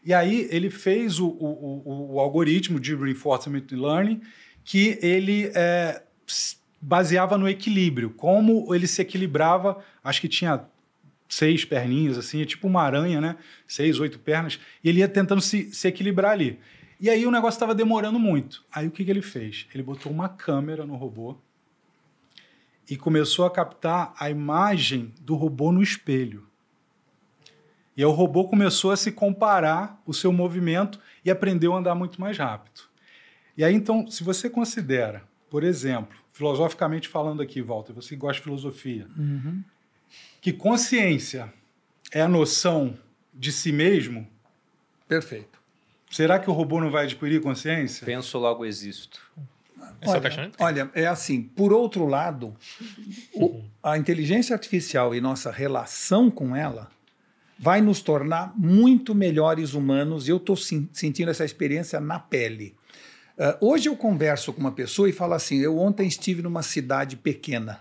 E 0.05 0.13
aí 0.13 0.47
ele 0.51 0.69
fez 0.69 1.19
o, 1.19 1.27
o, 1.27 1.81
o, 1.85 2.13
o 2.15 2.19
algoritmo 2.19 2.79
de 2.79 2.95
reinforcement 2.95 3.65
learning 3.71 4.21
que 4.63 4.99
ele 5.01 5.51
é, 5.55 6.03
baseava 6.81 7.37
no 7.37 7.47
equilíbrio, 7.47 8.09
como 8.11 8.73
ele 8.73 8.87
se 8.87 9.01
equilibrava, 9.01 9.83
acho 10.03 10.21
que 10.21 10.27
tinha 10.27 10.65
seis 11.29 11.65
perninhas, 11.65 12.17
assim, 12.17 12.41
é 12.41 12.45
tipo 12.45 12.67
uma 12.67 12.81
aranha, 12.81 13.19
né? 13.19 13.35
Seis, 13.67 13.99
oito 13.99 14.19
pernas, 14.19 14.59
e 14.83 14.89
ele 14.89 14.99
ia 14.99 15.07
tentando 15.07 15.41
se, 15.41 15.73
se 15.73 15.87
equilibrar 15.87 16.31
ali. 16.31 16.59
E 16.99 17.09
aí 17.09 17.25
o 17.25 17.31
negócio 17.31 17.57
estava 17.57 17.75
demorando 17.75 18.17
muito. 18.17 18.63
Aí 18.73 18.87
o 18.87 18.91
que, 18.91 19.05
que 19.05 19.11
ele 19.11 19.21
fez? 19.21 19.67
Ele 19.73 19.83
botou 19.83 20.11
uma 20.11 20.29
câmera 20.29 20.85
no 20.85 20.95
robô 20.95 21.37
e 22.89 22.95
começou 22.95 23.45
a 23.45 23.51
captar 23.51 24.13
a 24.17 24.29
imagem 24.29 25.13
do 25.21 25.35
robô 25.35 25.71
no 25.71 25.83
espelho. 25.83 26.46
E 27.97 28.01
aí 28.01 28.05
o 28.05 28.11
robô 28.11 28.45
começou 28.47 28.91
a 28.91 28.95
se 28.97 29.11
comparar 29.11 29.99
o 30.05 30.13
seu 30.13 30.31
movimento 30.31 30.99
e 31.25 31.31
aprendeu 31.31 31.73
a 31.73 31.79
andar 31.79 31.95
muito 31.95 32.21
mais 32.21 32.37
rápido. 32.37 32.81
E 33.57 33.63
aí, 33.63 33.73
então, 33.73 34.07
se 34.09 34.23
você 34.23 34.47
considera, 34.49 35.23
por 35.49 35.63
exemplo, 35.63 36.15
filosoficamente 36.31 37.07
falando 37.07 37.41
aqui, 37.41 37.59
Walter, 37.59 37.93
você 37.93 38.15
gosta 38.15 38.35
de 38.37 38.43
filosofia, 38.43 39.07
Uhum. 39.17 39.63
que 40.39 40.53
consciência 40.53 41.51
é 42.11 42.21
a 42.21 42.27
noção 42.27 42.95
de 43.33 43.51
si 43.51 43.71
mesmo, 43.71 44.27
Perfeito. 45.07 45.59
será 46.11 46.37
que 46.37 46.49
o 46.49 46.53
robô 46.53 46.79
não 46.79 46.91
vai 46.91 47.05
adquirir 47.05 47.41
consciência? 47.41 48.05
Penso, 48.05 48.37
logo 48.37 48.63
existo. 48.63 49.19
É 50.01 50.07
Olha, 50.09 50.51
olha, 50.59 50.91
é 50.93 51.07
assim, 51.07 51.41
por 51.41 51.73
outro 51.73 52.05
lado, 52.05 52.53
o- 53.33 53.63
a 53.81 53.97
inteligência 53.97 54.53
artificial 54.53 55.15
e 55.15 55.21
nossa 55.21 55.49
relação 55.51 56.29
com 56.29 56.55
ela 56.55 56.91
vai 57.59 57.81
nos 57.81 58.01
tornar 58.01 58.53
muito 58.55 59.15
melhores 59.15 59.73
humanos 59.73 60.27
eu 60.27 60.37
estou 60.37 60.55
sentindo 60.55 61.31
essa 61.31 61.45
experiência 61.45 61.99
na 61.99 62.19
pele. 62.19 62.75
Ah, 63.37 63.57
hoje 63.61 63.89
eu 63.89 63.95
converso 63.95 64.51
com 64.51 64.59
uma 64.59 64.71
pessoa 64.71 65.09
e 65.09 65.13
falo 65.13 65.33
assim: 65.33 65.57
eu 65.57 65.77
ontem 65.77 66.07
estive 66.07 66.41
numa 66.41 66.63
cidade 66.63 67.15
pequena. 67.15 67.79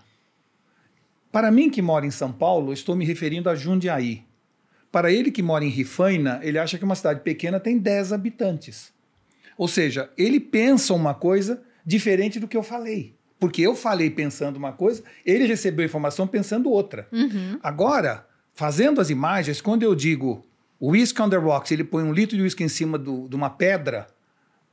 Para 1.31 1.51
mim 1.51 1.69
que 1.69 1.81
mora 1.81 2.05
em 2.05 2.11
São 2.11 2.31
Paulo, 2.31 2.73
estou 2.73 2.95
me 2.95 3.05
referindo 3.05 3.49
a 3.49 3.55
Jundiaí. 3.55 4.23
Para 4.91 5.11
ele 5.11 5.29
que 5.29 5.43
mora 5.43 5.65
em 5.65 5.69
Rifaina, 5.69 6.39
ele 6.41 6.57
acha 6.57 6.77
que 6.77 6.83
uma 6.83 6.95
cidade 6.95 7.19
pequena 7.19 7.59
tem 7.59 7.77
10 7.77 8.13
habitantes. 8.13 8.93
Ou 9.57 9.67
seja, 9.67 10.09
ele 10.17 10.39
pensa 10.39 10.93
uma 10.93 11.13
coisa 11.13 11.61
diferente 11.85 12.39
do 12.39 12.47
que 12.47 12.55
eu 12.55 12.63
falei. 12.63 13.13
Porque 13.39 13.61
eu 13.61 13.75
falei 13.75 14.09
pensando 14.09 14.55
uma 14.57 14.71
coisa, 14.71 15.03
ele 15.25 15.45
recebeu 15.45 15.83
a 15.83 15.85
informação 15.85 16.25
pensando 16.25 16.71
outra. 16.71 17.07
Agora, 17.61 18.25
fazendo 18.57 18.99
as 18.99 19.11
imagens, 19.11 19.61
quando 19.61 19.83
eu 19.83 19.93
digo 19.93 20.43
whisky 20.81 21.21
on 21.21 21.29
the 21.29 21.37
rocks, 21.37 21.71
ele 21.71 21.83
põe 21.83 22.03
um 22.03 22.11
litro 22.11 22.35
de 22.35 22.41
whisky 22.41 22.63
em 22.63 22.67
cima 22.67 22.97
do- 22.97 23.27
de 23.29 23.35
uma 23.35 23.51
pedra, 23.51 24.07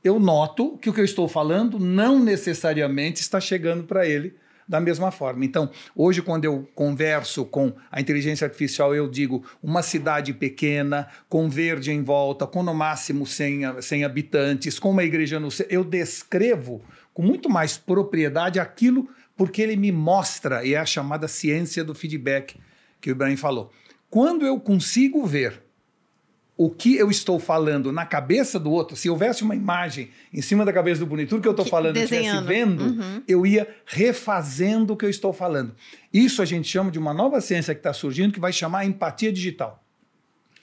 eu 0.03 0.19
noto 0.19 0.75
que 0.79 0.89
o 0.89 0.93
que 0.93 0.99
eu 1.01 1.05
estou 1.05 1.27
falando 1.27 1.77
não 1.79 2.19
necessariamente 2.19 3.21
está 3.21 3.39
chegando 3.39 3.83
para 3.83 4.07
ele 4.07 4.33
da 4.67 4.79
mesma 4.79 5.11
forma. 5.11 5.45
Então, 5.45 5.69
hoje, 5.95 6.23
quando 6.23 6.45
eu 6.45 6.67
converso 6.73 7.45
com 7.45 7.73
a 7.91 8.01
inteligência 8.01 8.45
artificial, 8.45 8.95
eu 8.95 9.07
digo 9.07 9.45
uma 9.61 9.83
cidade 9.83 10.33
pequena, 10.33 11.07
com 11.29 11.47
verde 11.47 11.91
em 11.91 12.01
volta, 12.03 12.47
com 12.47 12.63
no 12.63 12.73
máximo 12.73 13.27
100, 13.27 13.65
a- 13.65 13.81
100 13.83 14.03
habitantes, 14.03 14.79
com 14.79 14.89
uma 14.89 15.03
igreja 15.03 15.39
no 15.39 15.51
centro. 15.51 15.71
Eu 15.71 15.83
descrevo 15.83 16.81
com 17.13 17.21
muito 17.21 17.47
mais 17.51 17.77
propriedade 17.77 18.59
aquilo 18.59 19.07
porque 19.37 19.61
ele 19.61 19.75
me 19.75 19.91
mostra, 19.91 20.65
e 20.65 20.73
é 20.73 20.77
a 20.77 20.85
chamada 20.87 21.27
ciência 21.27 21.83
do 21.83 21.93
feedback 21.93 22.55
que 23.05 23.11
o 23.11 23.13
Ibrahim 23.13 23.37
falou. 23.37 23.71
Quando 24.09 24.47
eu 24.47 24.59
consigo 24.59 25.23
ver 25.27 25.61
o 26.57 26.71
que 26.71 26.95
eu 26.95 27.11
estou 27.11 27.37
falando 27.37 27.91
na 27.91 28.03
cabeça 28.03 28.59
do 28.59 28.71
outro, 28.71 28.95
se 28.97 29.07
houvesse 29.07 29.43
uma 29.43 29.55
imagem 29.55 30.09
em 30.33 30.41
cima 30.41 30.65
da 30.65 30.73
cabeça 30.73 31.01
do 31.01 31.05
bonito, 31.05 31.39
que 31.39 31.47
eu 31.47 31.51
estou 31.51 31.67
falando 31.67 31.97
estivesse 31.97 32.41
vendo, 32.43 32.83
Uhum. 32.83 33.21
eu 33.27 33.45
ia 33.45 33.67
refazendo 33.85 34.93
o 34.93 34.97
que 34.97 35.05
eu 35.05 35.09
estou 35.09 35.31
falando. 35.31 35.75
Isso 36.11 36.41
a 36.41 36.45
gente 36.45 36.67
chama 36.67 36.89
de 36.89 36.97
uma 36.97 37.13
nova 37.13 37.39
ciência 37.41 37.75
que 37.75 37.79
está 37.79 37.93
surgindo, 37.93 38.33
que 38.33 38.39
vai 38.39 38.51
chamar 38.51 38.85
empatia 38.85 39.31
digital. 39.31 39.83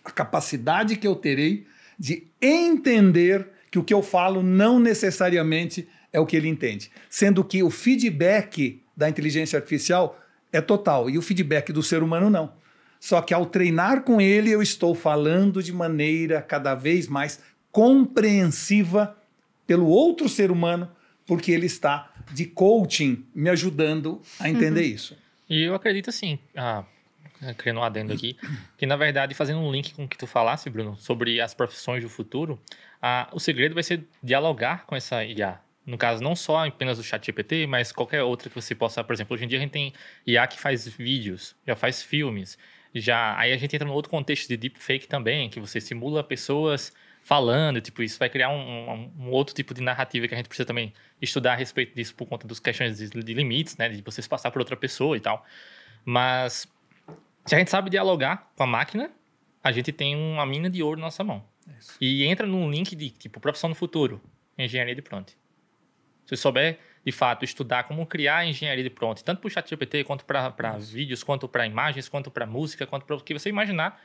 A 0.04 0.10
capacidade 0.10 0.96
que 0.96 1.06
eu 1.06 1.14
terei 1.14 1.64
de 1.96 2.26
entender 2.40 3.46
que 3.70 3.78
o 3.78 3.84
que 3.84 3.94
eu 3.94 4.02
falo 4.02 4.42
não 4.42 4.80
necessariamente 4.80 5.86
é 6.12 6.18
o 6.18 6.26
que 6.26 6.36
ele 6.36 6.48
entende. 6.48 6.90
Sendo 7.08 7.44
que 7.44 7.62
o 7.62 7.70
feedback 7.70 8.82
da 8.96 9.08
inteligência 9.08 9.56
artificial 9.56 10.18
é 10.52 10.60
total 10.60 11.08
e 11.08 11.16
o 11.16 11.22
feedback 11.22 11.72
do 11.72 11.82
ser 11.82 12.02
humano 12.02 12.28
não. 12.28 12.52
Só 13.00 13.20
que 13.20 13.34
ao 13.34 13.46
treinar 13.46 14.02
com 14.02 14.20
ele, 14.20 14.50
eu 14.50 14.62
estou 14.62 14.94
falando 14.94 15.62
de 15.62 15.72
maneira 15.72 16.40
cada 16.40 16.74
vez 16.74 17.08
mais 17.08 17.40
compreensiva 17.72 19.16
pelo 19.66 19.88
outro 19.88 20.28
ser 20.28 20.50
humano, 20.50 20.88
porque 21.26 21.50
ele 21.50 21.66
está 21.66 22.12
de 22.32 22.44
coaching 22.44 23.24
me 23.34 23.50
ajudando 23.50 24.20
a 24.38 24.48
entender 24.48 24.82
isso. 24.82 25.16
E 25.48 25.62
eu 25.62 25.74
acredito 25.74 26.10
assim, 26.10 26.38
ah, 26.54 26.84
criando 27.56 27.80
um 27.80 27.82
adendo 27.82 28.12
aqui, 28.12 28.36
que 28.78 28.86
na 28.86 28.96
verdade, 28.96 29.34
fazendo 29.34 29.60
um 29.60 29.72
link 29.72 29.94
com 29.94 30.04
o 30.04 30.08
que 30.08 30.16
tu 30.16 30.26
falasse, 30.26 30.70
Bruno, 30.70 30.96
sobre 30.98 31.40
as 31.40 31.54
profissões 31.54 32.02
do 32.02 32.08
futuro, 32.08 32.60
ah, 33.00 33.28
o 33.32 33.40
segredo 33.40 33.74
vai 33.74 33.82
ser 33.82 34.04
dialogar 34.22 34.86
com 34.86 34.94
essa 34.94 35.24
IA. 35.24 35.60
No 35.84 35.98
caso, 35.98 36.22
não 36.22 36.36
só 36.36 36.64
apenas 36.66 36.98
o 36.98 37.02
chat 37.02 37.24
GPT, 37.26 37.66
mas 37.66 37.90
qualquer 37.90 38.22
outra 38.22 38.48
que 38.48 38.54
você 38.54 38.74
possa, 38.74 39.02
por 39.02 39.12
exemplo, 39.12 39.34
hoje 39.34 39.44
em 39.44 39.48
dia 39.48 39.58
a 39.58 39.60
gente 39.60 39.72
tem 39.72 39.92
IA 40.26 40.46
que 40.46 40.58
faz 40.58 40.86
vídeos, 40.86 41.56
já 41.66 41.74
faz 41.74 42.02
filmes, 42.02 42.56
já 42.94 43.36
aí 43.36 43.52
a 43.52 43.56
gente 43.56 43.74
entra 43.74 43.86
no 43.88 43.92
outro 43.94 44.08
contexto 44.10 44.48
de 44.48 44.56
deepfake 44.56 45.08
também, 45.08 45.48
que 45.50 45.58
você 45.58 45.80
simula 45.80 46.22
pessoas 46.22 46.92
falando, 47.24 47.80
tipo, 47.80 48.02
isso 48.02 48.18
vai 48.18 48.28
criar 48.28 48.50
um, 48.50 48.54
um- 48.60 49.12
um 49.26 49.30
outro 49.30 49.54
tipo 49.54 49.72
de 49.74 49.80
narrativa 49.80 50.26
que 50.28 50.34
a 50.34 50.36
gente 50.36 50.46
precisa 50.48 50.66
também 50.66 50.92
estudar 51.20 51.52
a 51.52 51.56
respeito 51.56 51.94
disso 51.94 52.14
por 52.14 52.26
conta 52.26 52.46
das 52.46 52.60
questões 52.60 52.98
de, 52.98 53.08
de 53.10 53.34
limites, 53.34 53.76
né, 53.76 53.88
de 53.88 54.02
você 54.02 54.20
se 54.22 54.28
passar 54.28 54.50
por 54.50 54.60
outra 54.60 54.76
pessoa 54.76 55.16
e 55.16 55.20
tal. 55.20 55.44
Mas 56.04 56.66
se 57.46 57.54
a 57.54 57.58
gente 57.58 57.70
sabe 57.70 57.90
dialogar 57.90 58.50
com 58.56 58.62
a 58.62 58.66
máquina, 58.66 59.10
a 59.62 59.72
gente 59.72 59.92
tem 59.92 60.14
uma 60.16 60.44
mina 60.46 60.68
de 60.70 60.82
ouro 60.82 60.98
na 60.98 61.06
nossa 61.06 61.22
mão. 61.24 61.44
E 62.00 62.24
entra 62.24 62.46
num 62.46 62.70
link 62.70 62.94
de, 62.96 63.10
tipo, 63.10 63.38
profissão 63.40 63.68
no 63.68 63.74
futuro, 63.76 64.20
engenharia 64.58 64.94
de 64.94 65.02
prompt. 65.02 65.36
Se 66.24 66.30
você 66.30 66.36
souber, 66.36 66.78
de 67.04 67.12
fato, 67.12 67.44
estudar 67.44 67.84
como 67.84 68.06
criar 68.06 68.46
engenharia 68.46 68.82
de 68.82 68.90
prompt, 68.90 69.24
tanto 69.24 69.40
para 69.40 69.48
o 69.48 69.50
chat 69.50 69.68
GPT, 69.68 70.04
quanto 70.04 70.24
para 70.24 70.78
vídeos, 70.78 71.22
quanto 71.22 71.48
para 71.48 71.66
imagens, 71.66 72.08
quanto 72.08 72.30
para 72.30 72.46
música, 72.46 72.86
quanto 72.86 73.04
para 73.04 73.16
o 73.16 73.20
que 73.20 73.34
você 73.34 73.48
imaginar, 73.48 74.00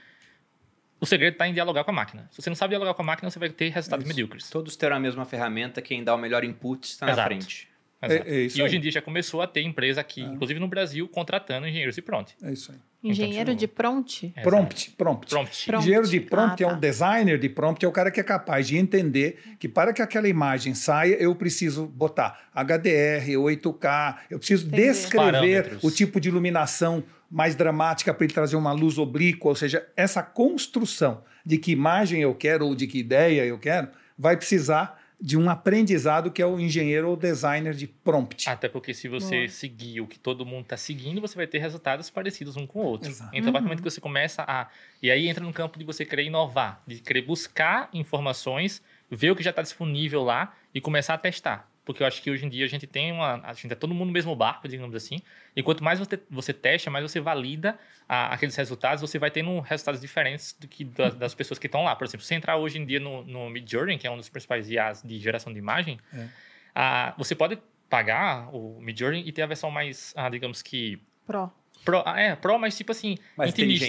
o 0.99 1.05
segredo 1.05 1.34
está 1.34 1.47
em 1.47 1.53
dialogar 1.53 1.84
com 1.84 1.91
a 1.91 1.93
máquina. 1.93 2.28
Se 2.32 2.41
você 2.41 2.49
não 2.49 2.55
sabe 2.55 2.72
dialogar 2.72 2.93
com 2.95 3.03
a 3.03 3.05
máquina, 3.05 3.30
você 3.30 3.38
vai 3.38 3.49
ter 3.49 3.70
resultados 3.70 4.05
medíocres. 4.05 4.49
Todos 4.49 4.76
terão 4.76 4.97
a 4.97 4.99
mesma 4.99 5.26
ferramenta, 5.26 5.82
quem 5.82 6.03
dá 6.03 6.15
o 6.15 6.18
melhor 6.18 6.43
input 6.43 6.88
está 6.88 7.05
na 7.05 7.24
frente. 7.24 7.70
Exato. 8.02 8.28
É- 8.28 8.32
é 8.32 8.39
isso 8.41 8.60
e 8.60 8.62
hoje 8.62 8.74
aí. 8.74 8.78
em 8.78 8.82
dia 8.82 8.91
já 8.91 9.02
começou 9.02 9.41
a 9.41 9.48
ter 9.48 9.62
empresa 9.62 10.02
aqui, 10.02 10.22
inclusive 10.22 10.60
no 10.60 10.68
Brasil, 10.68 11.08
contratando 11.08 11.66
engenheiros 11.68 11.95
de 11.95 12.02
prompt. 12.02 12.36
É 12.43 12.52
isso 12.54 12.72
aí. 12.72 12.78
Engenheiro 13.04 13.52
Então, 13.52 13.56
de 13.56 13.68
prompt? 13.68 14.34
Prompt, 14.43 14.91
prompt. 14.91 15.28
Prompt. 15.30 15.66
Prompt. 15.66 15.84
Engenheiro 15.84 16.08
de 16.08 16.20
prompt 16.20 16.64
Ah, 16.64 16.68
é 16.68 16.70
tá. 16.70 16.76
um 16.76 16.80
designer 16.80 17.39
de 17.39 17.48
prompt, 17.50 17.84
é 17.86 17.88
o 17.88 17.91
cara 17.91 18.12
que 18.12 18.20
é 18.20 18.24
capaz 18.24 18.68
de 18.68 18.76
entender 18.78 19.39
que 19.60 19.68
para 19.70 19.93
que 19.93 20.02
aquela 20.02 20.28
imagem 20.28 20.74
saia, 20.74 21.16
eu 21.16 21.34
preciso 21.36 21.86
botar 21.86 22.50
HDR, 22.54 23.38
8K, 23.38 24.18
eu 24.30 24.38
preciso 24.39 24.68
Entendi. 24.68 24.82
descrever 24.84 25.32
Parâmetros. 25.32 25.84
o 25.84 25.91
tipo 25.91 26.20
de 26.20 26.30
iluminação 26.30 27.04
mais 27.30 27.56
dramática 27.56 28.14
para 28.14 28.26
ele 28.26 28.34
trazer 28.34 28.56
uma 28.56 28.72
luz 28.74 28.98
oblíqua, 28.98 29.50
ou 29.50 29.56
seja, 29.56 29.88
essa 29.95 30.24
construção 30.24 31.24
de 31.45 31.58
que 31.58 31.72
imagem 31.72 32.22
eu 32.22 32.34
quero 32.36 32.66
ou 32.66 32.76
de 32.76 32.88
que 32.88 33.00
ideia 33.00 33.45
eu 33.45 33.58
quero, 33.60 33.89
vai 34.18 34.36
precisar 34.36 34.97
de 35.20 35.36
um 35.36 35.49
aprendizado 35.49 36.30
que 36.30 36.41
é 36.41 36.45
o 36.45 36.59
engenheiro 36.59 37.09
ou 37.09 37.18
designer 37.18 37.74
de 37.74 37.88
prompt. 37.88 38.47
Até 38.47 38.70
porque 38.70 38.93
se 38.93 39.07
você 39.07 39.47
seguir 39.47 40.01
o 40.01 40.07
que 40.07 40.20
todo 40.20 40.45
mundo 40.45 40.63
está 40.63 40.78
seguindo, 40.78 41.20
você 41.20 41.36
vai 41.36 41.47
ter 41.47 41.57
resultados 41.57 42.09
parecidos 42.09 42.55
um 42.55 42.68
com 42.68 42.80
o 42.80 42.84
outro. 42.84 43.09
Exato. 43.09 43.32
Então, 43.34 43.49
a 43.49 43.53
partir 43.53 43.63
do 43.63 43.68
momento 43.68 43.84
que 43.84 43.89
você 43.89 44.01
começa 44.01 44.43
a... 44.47 44.68
E 45.01 45.09
aí 45.09 45.28
entra 45.28 45.43
no 45.43 45.51
campo 45.51 45.80
de 45.80 45.84
você 45.84 46.05
querer 46.05 46.26
inovar, 46.26 46.84
de 46.86 46.99
querer 46.99 47.24
buscar 47.24 47.89
informações, 47.93 48.82
ver 49.09 49.32
o 49.32 49.36
que 49.36 49.41
já 49.41 49.49
está 49.49 49.63
disponível 49.63 50.24
lá 50.24 50.55
e 50.74 50.80
começar 50.80 51.15
a 51.15 51.18
testar. 51.18 51.68
Porque 51.88 52.04
eu 52.04 52.08
acho 52.08 52.22
que 52.22 52.30
hoje 52.30 52.46
em 52.46 52.50
dia 52.50 52.66
a 52.66 52.68
gente 52.68 52.86
tem 52.86 53.14
uma... 53.14 53.40
A 53.44 53.54
gente 53.54 53.72
é 53.72 53.76
todo 53.76 53.94
mundo 53.94 54.08
no 54.08 54.12
mesmo 54.12 54.36
barco, 54.36 54.68
digamos 54.68 54.94
assim. 54.94 55.22
E 55.56 55.64
quanto 55.64 55.82
mais 55.84 55.98
você, 55.98 56.20
você 56.30 56.52
testa, 56.54 56.92
mais 56.92 57.10
você 57.10 57.20
valida 57.22 57.80
a- 58.08 58.34
aqueles 58.34 58.56
resultados, 58.58 59.00
você 59.02 59.18
vai 59.18 59.32
tendo 59.32 59.58
resultados 59.62 60.02
diferentes 60.02 60.54
do 60.60 60.68
que 60.68 60.84
da- 60.84 61.10
das 61.12 61.34
pessoas 61.34 61.58
que 61.58 61.66
estão 61.66 61.84
lá. 61.86 61.96
Por 61.96 62.04
exemplo, 62.06 62.22
se 62.24 62.28
você 62.28 62.36
entrar 62.36 62.58
hoje 62.58 62.78
em 62.78 62.86
dia 62.86 63.00
no, 63.00 63.24
no 63.24 63.50
Midjourney, 63.50 63.98
que 63.98 64.06
é 64.06 64.12
um 64.12 64.18
dos 64.18 64.28
principais 64.28 64.70
IAs 64.70 65.02
de 65.02 65.18
geração 65.18 65.52
de 65.54 65.60
imagem, 65.60 65.98
É. 66.14 66.28
Ah, 66.76 67.16
você 67.18 67.34
pode 67.34 67.58
pagar 67.90 68.54
o 68.54 68.80
Midjourney 68.82 69.24
e 69.26 69.32
ter 69.32 69.42
a 69.42 69.48
versão 69.48 69.72
mais, 69.72 70.14
ah, 70.16 70.30
digamos 70.30 70.62
que 70.62 71.02
Pro. 71.26 71.50
Pro, 71.86 72.04
ah, 72.06 72.20
é, 72.20 72.36
Pro, 72.36 72.60
mas 72.60 72.76
tipo 72.76 72.92
assim, 72.92 73.18
Mais 73.38 73.52
intimista. 73.52 73.86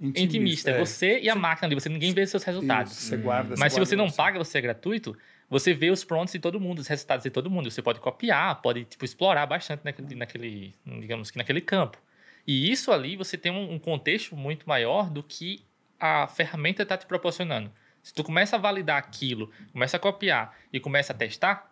Intimista. 0.00 0.20
Intimista, 0.20 0.70
é. 0.70 0.78
Você 0.78 1.20
e 1.20 1.28
a 1.28 1.34
máquina 1.34 1.68
ali, 1.68 1.74
você 1.74 1.88
ninguém 1.90 2.14
vê 2.14 2.26
seus 2.26 2.42
resultados. 2.44 2.92
Isso, 2.92 3.02
você 3.02 3.16
guarda, 3.18 3.50
Mas 3.58 3.72
se 3.74 3.78
guarda 3.78 3.86
você 3.90 3.94
não 3.96 4.10
paga, 4.10 4.38
você 4.38 4.56
é 4.58 4.60
gratuito, 4.62 5.16
você 5.52 5.74
vê 5.74 5.90
os 5.90 6.02
prompts 6.02 6.32
de 6.32 6.38
todo 6.38 6.58
mundo, 6.58 6.78
os 6.78 6.86
resultados 6.86 7.24
de 7.24 7.30
todo 7.30 7.50
mundo. 7.50 7.70
Você 7.70 7.82
pode 7.82 8.00
copiar, 8.00 8.62
pode 8.62 8.86
tipo, 8.86 9.04
explorar 9.04 9.44
bastante 9.44 9.84
naquele, 9.84 10.14
naquele, 10.14 10.74
digamos 10.86 11.30
que 11.30 11.36
naquele 11.36 11.60
campo. 11.60 11.98
E 12.46 12.70
isso 12.70 12.90
ali 12.90 13.16
você 13.16 13.36
tem 13.36 13.52
um, 13.52 13.74
um 13.74 13.78
contexto 13.78 14.34
muito 14.34 14.66
maior 14.66 15.10
do 15.10 15.22
que 15.22 15.62
a 16.00 16.26
ferramenta 16.26 16.84
está 16.84 16.96
te 16.96 17.04
proporcionando. 17.04 17.70
Se 18.02 18.14
tu 18.14 18.24
começa 18.24 18.56
a 18.56 18.58
validar 18.58 18.96
aquilo, 18.96 19.52
começa 19.72 19.98
a 19.98 20.00
copiar 20.00 20.56
e 20.72 20.80
começa 20.80 21.12
a 21.12 21.16
testar, 21.16 21.70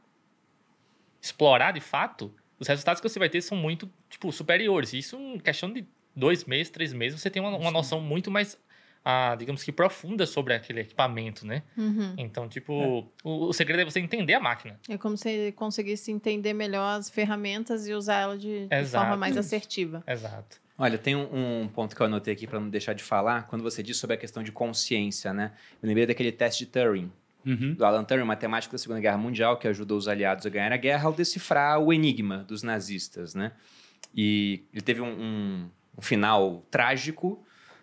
explorar 1.18 1.72
de 1.72 1.80
fato, 1.80 2.34
os 2.58 2.68
resultados 2.68 3.00
que 3.00 3.08
você 3.08 3.18
vai 3.18 3.30
ter 3.30 3.40
são 3.40 3.56
muito 3.56 3.90
tipo 4.10 4.30
superiores. 4.30 4.92
Isso 4.92 5.16
em 5.16 5.38
questão 5.38 5.72
de 5.72 5.86
dois 6.14 6.44
meses, 6.44 6.68
três 6.68 6.92
meses, 6.92 7.18
você 7.18 7.30
tem 7.30 7.40
uma, 7.40 7.56
uma 7.56 7.70
noção 7.70 7.98
muito 7.98 8.30
mais, 8.30 8.60
ah, 9.04 9.34
digamos 9.38 9.62
que 9.62 9.72
profunda 9.72 10.26
sobre 10.26 10.52
aquele 10.54 10.80
equipamento, 10.80 11.46
né? 11.46 11.62
Uhum. 11.76 12.14
Então, 12.18 12.48
tipo, 12.48 13.06
o, 13.24 13.46
o 13.48 13.52
segredo 13.52 13.80
é 13.80 13.84
você 13.84 14.00
entender 14.00 14.34
a 14.34 14.40
máquina. 14.40 14.78
É 14.88 14.98
como 14.98 15.16
se 15.16 15.52
conseguisse 15.52 16.10
entender 16.12 16.52
melhor 16.52 16.98
as 16.98 17.08
ferramentas 17.08 17.86
e 17.88 17.92
usar 17.94 18.20
ela 18.20 18.36
de, 18.38 18.66
de 18.68 18.84
forma 18.86 19.16
mais 19.16 19.36
assertiva. 19.36 20.02
Exato. 20.06 20.60
Olha, 20.78 20.96
tem 20.96 21.14
um, 21.14 21.62
um 21.62 21.68
ponto 21.68 21.94
que 21.94 22.00
eu 22.00 22.06
anotei 22.06 22.32
aqui 22.34 22.46
para 22.46 22.58
não 22.58 22.70
deixar 22.70 22.94
de 22.94 23.02
falar. 23.02 23.46
Quando 23.48 23.62
você 23.62 23.82
disse 23.82 24.00
sobre 24.00 24.14
a 24.16 24.18
questão 24.18 24.42
de 24.42 24.50
consciência, 24.50 25.32
né? 25.32 25.52
Eu 25.82 25.86
lembrei 25.86 26.06
daquele 26.06 26.32
teste 26.32 26.64
de 26.64 26.70
Turing, 26.70 27.10
Uhum. 27.44 27.72
do 27.74 27.86
Alan 27.86 28.04
Turing, 28.04 28.24
matemático 28.24 28.72
da 28.72 28.78
Segunda 28.78 29.00
Guerra 29.00 29.16
Mundial, 29.16 29.56
que 29.58 29.66
ajudou 29.66 29.96
os 29.96 30.06
aliados 30.08 30.44
a 30.44 30.50
ganhar 30.50 30.72
a 30.72 30.76
guerra 30.76 31.06
ao 31.06 31.12
decifrar 31.14 31.78
o 31.78 31.90
enigma 31.90 32.44
dos 32.46 32.62
nazistas, 32.62 33.34
né? 33.34 33.52
E 34.14 34.64
ele 34.72 34.82
teve 34.82 35.00
um, 35.00 35.08
um- 35.08 35.70
um 35.98 36.02
final 36.02 36.64
trágico, 36.70 37.42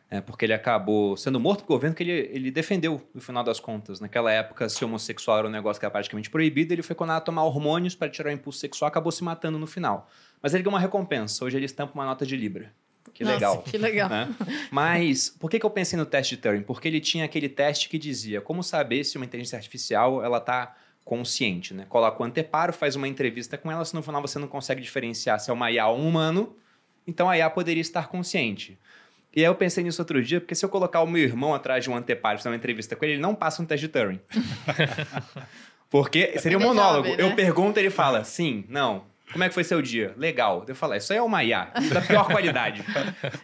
né, 0.10 0.22
porque 0.22 0.46
ele 0.46 0.54
acabou 0.54 1.18
sendo 1.18 1.40
morto 1.40 1.66
pelo 1.66 1.76
governo 1.76 1.96
que 1.96 2.04
ele, 2.04 2.30
ele 2.34 2.52
defendeu, 2.52 3.02
no 3.14 3.22
final 3.22 3.44
das 3.44 3.60
contas. 3.60 4.00
Naquela 4.00 4.32
época, 4.32 4.70
ser 4.70 4.86
homossexual 4.86 5.40
era 5.40 5.48
um 5.48 5.52
negócio 5.52 5.80
que 5.80 5.86
era 5.86 5.92
praticamente 5.92 6.30
proibido, 6.30 6.74
ele 6.74 6.82
foi 6.82 6.96
condenado 6.96 7.22
a 7.22 7.26
tomar 7.26 7.44
hormônios 7.44 7.96
para 7.96 8.10
tirar 8.10 8.30
o 8.30 8.32
impulso 8.32 8.60
sexual, 8.60 8.88
acabou 8.88 9.12
se 9.12 9.24
matando 9.24 9.60
no 9.60 9.68
final. 9.68 10.10
Mas 10.42 10.54
ele 10.54 10.64
ganhou 10.64 10.76
uma 10.76 10.80
recompensa. 10.80 11.44
Hoje 11.44 11.58
ele 11.58 11.66
estampa 11.66 11.94
uma 11.94 12.06
nota 12.06 12.26
de 12.26 12.38
Libra. 12.38 12.72
Que 13.14 13.24
Nossa, 13.24 13.36
legal. 13.36 13.62
Que 13.64 13.78
legal. 13.78 14.10
né? 14.10 14.30
Mas 14.72 15.30
por 15.30 15.50
que, 15.50 15.60
que 15.60 15.66
eu 15.66 15.70
pensei 15.70 15.98
no 15.98 16.06
teste 16.06 16.36
de 16.36 16.42
Turing? 16.42 16.62
Porque 16.62 16.88
ele 16.88 17.00
tinha 17.00 17.26
aquele 17.26 17.50
teste 17.50 17.90
que 17.90 17.98
dizia 17.98 18.42
como 18.42 18.62
saber 18.62 19.04
se 19.04 19.18
uma 19.18 19.26
inteligência 19.26 19.58
artificial 19.58 20.24
ela 20.24 20.38
está 20.38 20.76
consciente, 21.04 21.74
né? 21.74 21.86
Coloca 21.90 22.22
o 22.22 22.26
anteparo, 22.26 22.74
faz 22.74 22.96
uma 22.96 23.08
entrevista 23.08 23.58
com 23.58 23.72
ela, 23.72 23.84
se 23.86 23.96
no 23.96 24.04
final 24.04 24.22
você 24.22 24.38
não 24.38 24.48
consegue 24.48 24.82
diferenciar 24.82 25.40
se 25.40 25.50
é 25.50 25.54
uma 25.54 25.72
IA 25.72 25.88
ou 25.88 25.98
um 25.98 26.08
humano, 26.08 26.56
então 27.08 27.30
a 27.30 27.38
IA 27.38 27.50
poderia 27.50 27.82
estar 27.82 28.08
consciente. 28.08 28.78
E 29.36 29.42
aí 29.42 29.46
eu 29.46 29.56
pensei 29.56 29.84
nisso 29.84 30.02
outro 30.02 30.22
dia, 30.24 30.40
porque 30.42 30.56
se 30.56 30.66
eu 30.66 30.70
colocar 30.70 31.02
o 31.02 31.08
meu 31.08 31.22
irmão 31.22 31.54
atrás 31.54 31.84
de 31.84 31.90
um 31.90 31.96
anteparo 31.96 32.38
fazer 32.38 32.50
uma 32.50 32.56
entrevista 32.56 32.96
com 32.96 33.06
ele, 33.06 33.14
ele 33.16 33.22
não 33.22 33.36
passa 33.36 33.62
no 33.62 33.68
teste 33.68 33.88
de 33.88 33.94
Turing. 33.94 34.20
porque 35.90 36.40
seria 36.40 36.58
um 36.58 36.62
Ele 36.62 36.70
monólogo. 36.70 37.10
sabe, 37.10 37.22
né? 37.22 37.30
Eu 37.30 37.36
pergunto, 37.36 37.80
ele 37.80 37.90
fala 37.90 38.24
sim, 38.24 38.66
não. 38.68 39.06
Como 39.32 39.44
é 39.44 39.50
que 39.50 39.54
foi 39.54 39.64
seu 39.64 39.82
dia? 39.82 40.14
Legal. 40.18 40.64
Eu 40.68 40.74
falo, 40.74 40.96
isso 40.96 41.12
aí 41.12 41.20
é 41.20 41.22
uma 41.22 41.44
IA, 41.44 41.72
da 41.94 42.02
pior 42.02 42.28
qualidade. 42.28 42.82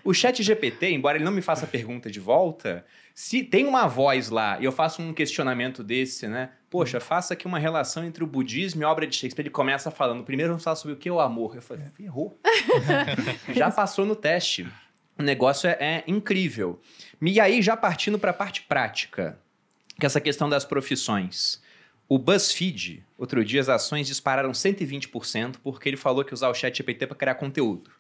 O 0.04 0.14
chat 0.14 0.42
GPT, 0.42 0.92
embora 0.92 1.18
ele 1.18 1.26
não 1.26 1.32
me 1.32 1.42
faça 1.42 1.68
pergunta 1.68 2.10
de 2.10 2.22
volta, 2.22 2.86
se 3.14 3.44
tem 3.44 3.66
uma 3.68 3.86
voz 3.86 4.30
lá 4.30 4.58
e 4.62 4.66
eu 4.66 4.72
faço 4.72 5.02
um 5.02 5.14
questionamento 5.14 5.84
desse, 5.84 6.26
né? 6.28 6.52
Poxa, 6.70 7.02
faça 7.02 7.34
aqui 7.34 7.46
uma 7.46 7.60
relação 7.60 8.06
entre 8.06 8.24
o 8.24 8.28
budismo 8.28 8.82
e 8.82 8.86
a 8.86 8.90
obra 8.90 9.06
de 9.06 9.14
Shakespeare. 9.16 9.44
Ele 9.44 9.50
começa 9.50 9.92
falando, 9.92 10.24
primeiro 10.24 10.54
vamos 10.54 10.64
falar 10.64 10.78
sobre 10.78 10.96
o 10.96 10.98
que 10.98 11.10
é 11.10 11.12
o 11.12 11.20
amor. 11.20 11.56
Eu 11.56 11.62
falei, 11.62 11.86
ferrou. 11.96 12.40
já 13.54 13.70
passou 13.70 14.06
no 14.06 14.16
teste. 14.16 14.66
O 15.18 15.24
negócio 15.24 15.68
é, 15.68 15.78
é 15.80 16.04
incrível. 16.08 16.82
E 17.22 17.40
aí, 17.40 17.62
já 17.62 17.78
partindo 17.78 18.18
para 18.18 18.32
a 18.32 18.34
parte 18.34 18.64
prática, 18.64 19.40
que 20.00 20.06
é 20.06 20.08
essa 20.08 20.20
questão 20.22 20.50
das 20.50 20.66
profissões. 20.66 21.62
O 22.10 22.18
BuzzFeed, 22.18 23.04
outro 23.18 23.44
dia, 23.46 23.62
as 23.62 23.70
ações 23.70 24.08
dispararam 24.08 24.52
120% 24.52 25.58
porque 25.64 25.88
ele 25.88 25.98
falou 25.98 26.24
que 26.24 26.34
usar 26.34 26.50
o 26.50 26.54
chat 26.54 26.76
GPT 26.76 27.08
para 27.08 27.16
criar 27.16 27.36
conteúdo. 27.36 27.92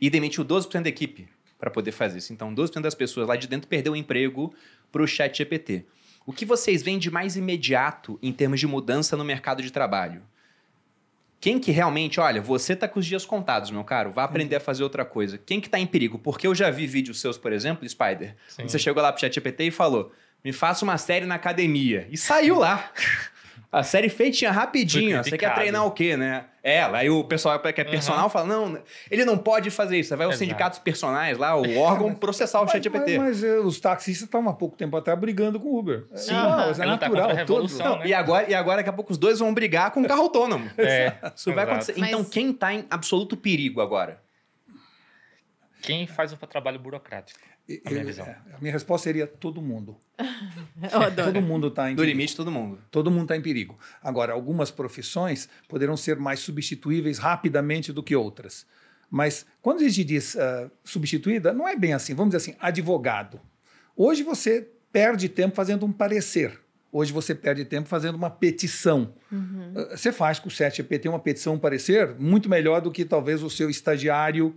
E 0.00 0.08
demitiu 0.08 0.44
12% 0.44 0.82
da 0.82 0.88
equipe 0.88 1.28
para 1.58 1.70
poder 1.70 1.92
fazer 1.92 2.18
isso. 2.18 2.32
Então, 2.32 2.54
12% 2.54 2.80
das 2.80 2.94
pessoas 2.94 3.28
lá 3.28 3.36
de 3.36 3.46
dentro 3.46 3.68
perdeu 3.68 3.92
o 3.92 3.96
emprego 3.96 4.54
para 4.90 5.02
o 5.02 5.06
chat 5.06 5.36
GPT. 5.36 5.84
O 6.24 6.32
que 6.32 6.44
vocês 6.44 6.82
veem 6.82 6.98
de 6.98 7.10
mais 7.10 7.36
imediato 7.36 8.18
em 8.22 8.32
termos 8.32 8.60
de 8.60 8.66
mudança 8.66 9.16
no 9.16 9.24
mercado 9.24 9.62
de 9.62 9.70
trabalho? 9.70 10.22
Quem 11.40 11.58
que 11.58 11.70
realmente, 11.70 12.20
olha, 12.20 12.42
você 12.42 12.76
tá 12.76 12.86
com 12.86 13.00
os 13.00 13.06
dias 13.06 13.24
contados, 13.24 13.70
meu 13.70 13.82
caro, 13.82 14.10
vá 14.10 14.24
aprender 14.24 14.56
a 14.56 14.60
fazer 14.60 14.82
outra 14.82 15.06
coisa. 15.06 15.38
Quem 15.38 15.58
que 15.58 15.70
tá 15.70 15.78
em 15.78 15.86
perigo? 15.86 16.18
Porque 16.18 16.46
eu 16.46 16.54
já 16.54 16.70
vi 16.70 16.86
vídeos 16.86 17.18
seus, 17.18 17.38
por 17.38 17.50
exemplo, 17.50 17.88
Spider, 17.88 18.36
Sim. 18.46 18.68
você 18.68 18.78
chegou 18.78 19.02
lá 19.02 19.10
pro 19.10 19.20
chat 19.20 19.34
GPT 19.34 19.64
e 19.64 19.70
falou, 19.70 20.12
me 20.44 20.52
faça 20.52 20.84
uma 20.84 20.98
série 20.98 21.24
na 21.24 21.36
academia. 21.36 22.06
E 22.10 22.16
saiu 22.18 22.58
lá. 22.58 22.90
A 23.72 23.84
série 23.84 24.08
feitinha 24.08 24.50
rapidinho. 24.50 25.10
Foi 25.10 25.18
ó. 25.20 25.22
Você 25.22 25.38
quer 25.38 25.54
treinar 25.54 25.86
o 25.86 25.92
quê, 25.92 26.16
né? 26.16 26.46
É, 26.62 26.82
aí 26.82 27.08
o 27.08 27.22
pessoal 27.22 27.58
que 27.60 27.80
é 27.80 27.84
personal 27.84 28.28
fala, 28.28 28.44
não, 28.46 28.82
ele 29.10 29.24
não 29.24 29.38
pode 29.38 29.70
fazer 29.70 29.96
isso. 29.96 30.12
Aí 30.12 30.18
vai 30.18 30.26
os 30.26 30.36
sindicatos 30.36 30.78
personais 30.80 31.38
lá, 31.38 31.54
o 31.56 31.78
órgão, 31.78 32.12
processar 32.16 32.58
o 32.58 32.62
Mas, 32.64 32.72
chat 32.72 32.82
GPT. 32.82 33.16
mas, 33.18 33.28
mas, 33.40 33.44
eh, 33.44 33.58
os 33.60 33.78
taxistas 33.80 34.24
estavam 34.26 34.50
há 34.50 34.54
pouco 34.54 34.76
tempo 34.76 34.96
atrás 34.96 35.18
brigando 35.18 35.58
com 35.60 35.68
o 35.68 35.78
Uber. 35.78 36.04
É, 36.12 36.16
Sim. 36.16 36.34
isso 36.72 36.82
é 36.82 36.84
tá 36.84 36.86
natural. 36.86 37.24
a 37.26 37.28
todo- 37.28 37.36
revolução. 37.36 37.86
Não, 37.90 37.98
né? 38.00 38.08
e, 38.08 38.12
agora, 38.14 38.50
e 38.50 38.54
agora, 38.54 38.76
daqui 38.78 38.90
a 38.90 38.92
pouco, 38.92 39.12
os 39.12 39.18
dois 39.18 39.38
vão 39.38 39.54
brigar 39.54 39.92
com 39.92 40.02
o 40.02 40.06
carro 40.08 40.22
autônomo. 40.22 40.68
É, 40.76 41.14
Isso 41.34 41.52
vai 41.54 41.64
acontecer. 41.64 41.94
Mas- 41.96 42.08
Então, 42.10 42.24
quem 42.24 42.52
tá 42.52 42.74
em 42.74 42.84
absoluto 42.90 43.36
perigo 43.36 43.80
agora? 43.80 44.20
Quem 45.80 46.06
faz 46.06 46.32
um 46.32 46.36
trabalho 46.36 46.78
burocrático? 46.78 47.38
E- 47.72 47.82
A 47.84 47.90
minha 47.90 48.04
visão. 48.04 48.26
é, 48.26 48.36
a 48.54 48.58
minha 48.60 48.72
resposta 48.72 49.04
seria 49.04 49.26
todo 49.26 49.62
mundo. 49.62 49.96
Eu 50.92 51.00
adoro. 51.02 51.32
Todo 51.32 51.42
mundo 51.42 51.68
está 51.68 51.90
em 51.90 51.94
Do 51.94 52.00
perigo. 52.00 52.16
limite, 52.18 52.34
todo 52.36 52.50
mundo. 52.50 52.78
Todo 52.90 53.10
mundo 53.10 53.22
está 53.22 53.36
em 53.36 53.42
perigo. 53.42 53.78
Agora, 54.02 54.32
algumas 54.32 54.70
profissões 54.70 55.48
poderão 55.68 55.96
ser 55.96 56.16
mais 56.16 56.40
substituíveis 56.40 57.18
rapidamente 57.18 57.92
do 57.92 58.02
que 58.02 58.16
outras. 58.16 58.66
Mas 59.10 59.44
quando 59.62 59.80
a 59.80 59.88
gente 59.88 60.04
diz 60.04 60.36
ah, 60.36 60.70
substituída, 60.84 61.52
não 61.52 61.68
é 61.68 61.76
bem 61.76 61.92
assim. 61.92 62.14
Vamos 62.14 62.34
dizer 62.34 62.50
assim, 62.50 62.58
advogado. 62.60 63.40
Hoje 63.96 64.22
você 64.22 64.68
perde 64.92 65.28
tempo 65.28 65.54
fazendo 65.54 65.84
um 65.86 65.92
parecer. 65.92 66.58
Hoje 66.92 67.12
você 67.12 67.34
perde 67.36 67.64
tempo 67.64 67.88
fazendo 67.88 68.16
uma 68.16 68.30
petição. 68.30 69.14
Ah, 69.32 69.96
Você 69.96 70.10
faz 70.10 70.38
com 70.40 70.48
o 70.48 70.50
7GPT 70.50 71.08
uma 71.08 71.18
petição, 71.20 71.54
um 71.54 71.58
parecer, 71.58 72.14
muito 72.18 72.48
melhor 72.48 72.80
do 72.80 72.90
que 72.90 73.04
talvez 73.04 73.42
o 73.44 73.50
seu 73.50 73.70
estagiário 73.70 74.52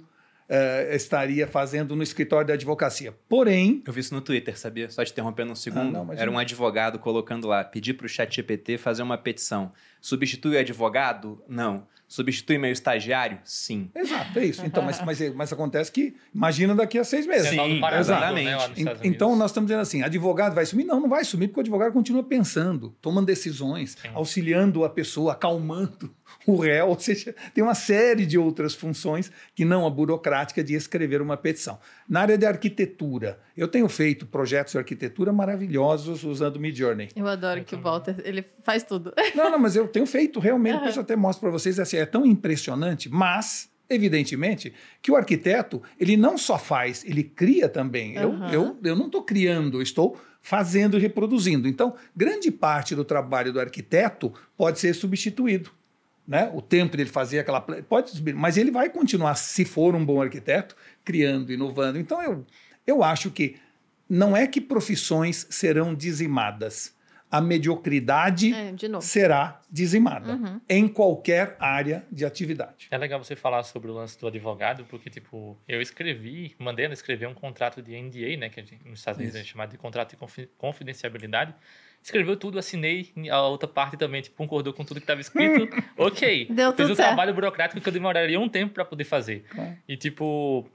ah, 0.50 0.96
estaria 0.96 1.48
fazendo 1.48 1.96
no 1.96 2.04
escritório 2.04 2.48
da 2.48 2.54
advocacia. 2.54 3.14
Porém, 3.30 3.84
Eu 3.86 3.94
vi 3.94 4.02
isso 4.02 4.14
no 4.14 4.22
Twitter, 4.22 4.58
sabia? 4.58 4.90
Só 4.90 5.04
te 5.04 5.12
interrompendo 5.12 5.52
um 5.52 5.56
segundo. 5.56 5.92
não, 5.92 6.06
mas 6.06 6.20
Era 6.20 6.30
um 6.30 6.38
advogado 6.38 7.00
colocando 7.00 7.48
lá, 7.48 7.64
pedir 7.64 7.94
pro 7.94 8.08
chat 8.08 8.36
GPT 8.36 8.78
fazer 8.78 9.04
uma 9.04 9.18
petição. 9.18 9.72
Substitui 10.02 10.56
o 10.56 10.60
advogado? 10.60 11.44
Não. 11.48 11.88
Substitui 12.14 12.60
meu 12.60 12.72
estagiário? 12.72 13.40
Sim. 13.44 13.90
Exato, 13.96 14.38
é 14.38 14.46
isso. 14.46 14.64
Então, 14.64 14.84
mas, 14.84 15.02
mas, 15.04 15.20
mas 15.34 15.52
acontece 15.52 15.92
que, 15.92 16.14
imagina 16.32 16.76
daqui 16.76 17.00
a 17.00 17.04
seis 17.04 17.26
meses. 17.26 17.48
É 17.48 17.56
do 17.56 17.64
Sim, 17.64 17.80
paradigma, 17.80 18.16
exatamente. 18.16 18.84
né, 18.84 18.98
Então, 19.04 19.36
nós 19.36 19.50
estamos 19.50 19.68
dizendo 19.68 19.82
assim: 19.82 20.04
advogado 20.04 20.54
vai 20.54 20.64
sumir? 20.64 20.86
Não, 20.86 21.00
não 21.00 21.10
vai 21.10 21.24
sumir, 21.24 21.48
porque 21.48 21.62
o 21.62 21.64
advogado 21.64 21.92
continua 21.92 22.22
pensando, 22.22 22.96
tomando 23.02 23.26
decisões, 23.26 23.98
Sim. 24.00 24.10
auxiliando 24.14 24.86
a 24.86 24.92
pessoa, 24.92 25.34
acalmando 25.34 26.14
o 26.46 26.56
réu, 26.56 26.90
ou 26.90 27.00
seja, 27.00 27.34
tem 27.52 27.64
uma 27.64 27.74
série 27.74 28.28
de 28.28 28.38
outras 28.38 28.76
funções 28.76 29.32
que 29.56 29.66
não 29.66 29.84
a 29.84 29.90
burocrática 29.90 30.64
de 30.64 30.76
escrever 30.76 31.20
uma 31.20 31.36
petição. 31.36 31.80
Na 32.08 32.22
área 32.22 32.38
de 32.38 32.46
arquitetura, 32.46 33.40
eu 33.56 33.68
tenho 33.68 33.88
feito 33.88 34.26
projetos 34.26 34.72
de 34.72 34.78
arquitetura 34.78 35.32
maravilhosos 35.32 36.24
usando 36.24 36.60
Midjourney. 36.60 37.10
Eu 37.16 37.28
adoro 37.28 37.64
que 37.64 37.76
o 37.76 37.82
Walter, 37.82 38.16
ele 38.24 38.44
faz 38.64 38.84
tudo. 38.84 39.14
Não, 39.36 39.50
não, 39.50 39.60
mas 39.60 39.76
eu 39.76 39.88
tenho 39.88 40.06
feito 40.06 40.40
realmente, 40.40 40.76
depois 40.78 40.96
eu 40.96 41.02
até 41.02 41.16
mostro 41.16 41.42
para 41.42 41.52
vocês, 41.52 41.80
assim, 41.80 41.98
é 41.98 42.06
tão 42.06 42.26
impressionante, 42.26 43.10
mas, 43.10 43.70
evidentemente, 43.90 44.74
que 45.02 45.12
o 45.12 45.16
arquiteto, 45.16 45.82
ele 46.00 46.16
não 46.16 46.38
só 46.38 46.58
faz, 46.58 47.04
ele 47.06 47.24
cria 47.24 47.68
também. 47.68 48.16
Eu, 48.16 48.32
Aham. 48.32 48.52
eu, 48.52 48.78
eu 48.84 48.96
não 48.96 49.08
estou 49.08 49.24
criando, 49.24 49.78
eu 49.78 49.82
estou 49.82 50.18
fazendo 50.42 50.98
e 50.98 51.00
reproduzindo. 51.00 51.68
Então, 51.68 51.96
grande 52.16 52.52
parte 52.52 52.96
do 52.96 53.04
trabalho 53.06 53.52
do 53.52 53.60
arquiteto 53.60 54.32
pode 54.58 54.80
ser 54.80 54.94
substituído. 54.94 55.72
Né? 56.28 56.50
O 56.54 56.62
tempo 56.62 56.96
dele 56.96 57.10
fazer 57.10 57.40
aquela. 57.40 57.60
Pode 57.60 58.12
subir, 58.12 58.34
mas 58.34 58.56
ele 58.56 58.72
vai 58.72 58.90
continuar, 58.90 59.36
se 59.36 59.66
for 59.66 59.94
um 59.94 60.06
bom 60.06 60.22
arquiteto, 60.22 60.76
criando, 61.04 61.52
inovando. 61.52 62.00
Então, 62.00 62.22
eu, 62.22 62.46
eu 62.86 63.04
acho 63.04 63.32
que 63.32 63.58
não 64.10 64.36
é 64.36 64.46
que 64.48 64.60
profissões 64.62 65.48
serão 65.50 65.94
dizimadas. 65.96 66.94
A 67.32 67.42
mediocridade 67.42 68.54
É, 68.54 68.72
de 68.72 68.86
será 69.04 69.60
dizimada 69.72 70.34
Uhum. 70.34 70.62
em 70.70 70.88
qualquer 70.88 71.56
área 71.60 72.06
de 72.12 72.24
atividade. 72.24 72.88
É 72.92 72.98
legal 72.98 73.24
você 73.24 73.36
falar 73.36 73.64
sobre 73.64 73.90
o 73.90 73.94
lance 73.96 74.20
do 74.20 74.28
advogado, 74.28 74.86
porque, 74.88 75.10
tipo, 75.10 75.58
eu 75.68 75.82
escrevi, 75.82 76.54
mandei 76.60 76.86
ela 76.86 76.94
escrever 76.94 77.28
um 77.28 77.34
contrato 77.34 77.82
de 77.82 78.00
NDA, 78.00 78.38
né, 78.38 78.50
que 78.50 78.60
a 78.60 78.64
gente, 78.64 78.88
nos 78.88 79.00
Estados 79.00 79.20
Unidos 79.20 79.36
é 79.36 79.44
chamado 79.44 79.72
de 79.72 79.78
contrato 79.80 80.12
de 80.12 80.18
confi- 80.18 80.48
confidencialidade, 80.60 81.56
escreveu 82.04 82.38
tudo, 82.38 82.60
assinei, 82.60 83.12
a 83.32 83.42
outra 83.42 83.68
parte 83.68 83.98
também 83.98 84.22
tipo, 84.22 84.36
concordou 84.36 84.72
com 84.72 84.86
tudo 84.86 84.98
que 85.00 85.04
estava 85.06 85.20
escrito. 85.22 85.68
ok. 85.98 86.46
Deu 86.52 86.70
Fiz 86.72 86.78
tudo 86.78 86.94
o 86.94 86.96
certo. 86.96 87.08
trabalho 87.08 87.34
burocrático 87.34 87.82
que 87.82 87.90
eu 87.90 87.94
demoraria 87.94 88.40
um 88.40 88.48
tempo 88.48 88.76
para 88.76 88.86
poder 88.86 89.06
fazer. 89.06 89.44
Claro. 89.50 89.76
E 89.88 89.98
tipo, 89.98 90.70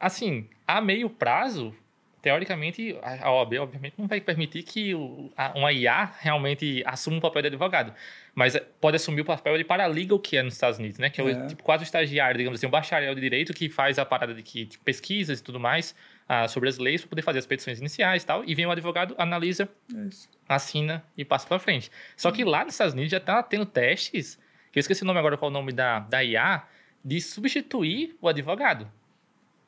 assim, 0.00 0.48
a 0.66 0.80
meio 0.80 1.08
prazo, 1.08 1.74
teoricamente, 2.22 2.98
a 3.02 3.30
OAB, 3.30 3.58
obviamente, 3.60 3.94
não 3.96 4.08
vai 4.08 4.20
permitir 4.20 4.64
que 4.64 4.92
o- 4.94 5.30
a- 5.36 5.52
uma 5.54 5.72
IA 5.72 6.10
realmente 6.18 6.82
assuma 6.84 7.18
um 7.18 7.20
papel 7.20 7.42
de 7.42 7.48
advogado. 7.48 7.94
Mas 8.34 8.56
eh, 8.56 8.66
pode 8.80 8.96
assumir 8.96 9.20
o 9.20 9.24
papel 9.24 9.56
de 9.56 9.62
paralegal 9.62 10.18
que 10.18 10.36
é 10.36 10.42
nos 10.42 10.54
Estados 10.54 10.78
Unidos, 10.78 10.98
né? 10.98 11.08
Que 11.08 11.20
é, 11.20 11.24
o, 11.24 11.28
É. 11.28 11.46
tipo, 11.46 11.62
quase 11.62 11.84
o 11.84 11.86
estagiário, 11.86 12.36
digamos 12.36 12.58
assim, 12.58 12.66
um 12.66 12.70
bacharel 12.70 13.14
de 13.14 13.20
direito 13.20 13.54
que 13.54 13.68
faz 13.68 13.96
a 13.98 14.04
parada 14.04 14.34
de 14.34 14.42
que 14.42 14.66
tipo, 14.66 14.82
pesquisas 14.84 15.38
e 15.38 15.42
tudo 15.42 15.60
mais 15.60 15.94
ah, 16.28 16.48
sobre 16.48 16.68
as 16.68 16.78
leis 16.78 17.00
para 17.02 17.10
poder 17.10 17.22
fazer 17.22 17.38
as 17.38 17.46
petições 17.46 17.78
iniciais 17.78 18.24
e 18.24 18.26
tal. 18.26 18.42
E 18.44 18.52
vem 18.56 18.66
o 18.66 18.70
advogado, 18.72 19.14
analisa, 19.18 19.68
É 19.94 20.08
assina 20.48 21.04
e 21.16 21.24
passa 21.24 21.46
para 21.46 21.58
frente. 21.60 21.90
Só 22.16 22.30
que 22.32 22.42
lá 22.44 22.64
nos 22.64 22.74
Estados 22.74 22.92
Unidos 22.94 23.10
já 23.12 23.20
tá 23.20 23.40
tendo 23.42 23.64
testes, 23.66 24.36
que 24.72 24.78
eu 24.78 24.80
esqueci 24.80 25.02
o 25.02 25.06
nome 25.06 25.18
agora, 25.20 25.36
qual 25.36 25.48
é 25.48 25.50
o 25.50 25.54
nome 25.54 25.72
da, 25.72 26.00
da 26.00 26.24
IA, 26.24 26.64
de 27.04 27.20
substituir 27.20 28.16
o 28.20 28.28
advogado. 28.28 28.90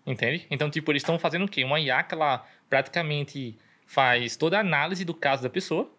Entende? 0.07 0.47
Então, 0.51 0.71
tipo, 0.71 0.91
eles 0.91 1.03
estão 1.03 1.19
fazendo 1.19 1.45
o 1.45 1.49
quê? 1.49 1.65
Uma 1.65 1.79
IA 1.79 2.03
que 2.03 2.15
ela 2.15 2.47
praticamente 2.69 3.59
faz 3.87 4.37
toda 4.37 4.57
a 4.57 4.61
análise 4.61 5.05
do 5.05 5.15
caso 5.15 5.43
da 5.43 5.51
pessoa 5.51 5.91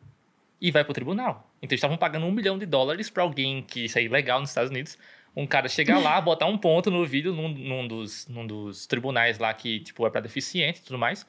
e 0.60 0.72
vai 0.72 0.84
pro 0.84 0.94
tribunal. 0.94 1.52
Então, 1.58 1.74
eles 1.74 1.80
estavam 1.80 1.98
pagando 1.98 2.26
um 2.26 2.32
milhão 2.32 2.58
de 2.58 2.66
dólares 2.66 3.10
para 3.10 3.24
alguém 3.24 3.62
que 3.62 3.86
isso 3.86 3.98
aí 3.98 4.06
é 4.06 4.10
legal 4.10 4.40
nos 4.40 4.50
Estados 4.50 4.70
Unidos. 4.72 4.98
Um 5.36 5.46
cara 5.46 5.70
chegar 5.70 6.00
lá, 6.00 6.20
botar 6.22 6.48
um 6.48 6.58
ponto 6.58 6.90
no 6.90 7.06
vídeo 7.06 7.34
num, 7.34 7.50
num 7.50 7.88
dos, 7.88 8.28
num 8.28 8.46
dos 8.48 8.88
tribunais 8.88 9.38
lá 9.38 9.54
que, 9.54 9.80
tipo, 9.82 10.06
é 10.06 10.10
para 10.10 10.22
deficiente 10.22 10.80
e 10.80 10.84
tudo 10.84 10.98
mais, 10.98 11.26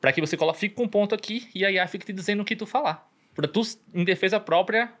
para 0.00 0.12
que 0.12 0.20
você 0.20 0.36
coloque, 0.36 0.58
fique 0.60 0.74
com 0.74 0.84
um 0.84 0.88
ponto 0.88 1.14
aqui 1.14 1.48
e 1.54 1.64
a 1.64 1.70
IA 1.70 1.86
fique 1.86 2.04
te 2.06 2.12
dizendo 2.12 2.42
o 2.42 2.44
que 2.44 2.56
tu 2.56 2.66
falar. 2.66 3.08
Pra 3.34 3.48
tu, 3.48 3.62
em 3.94 4.04
defesa 4.04 4.38
própria, 4.38 4.92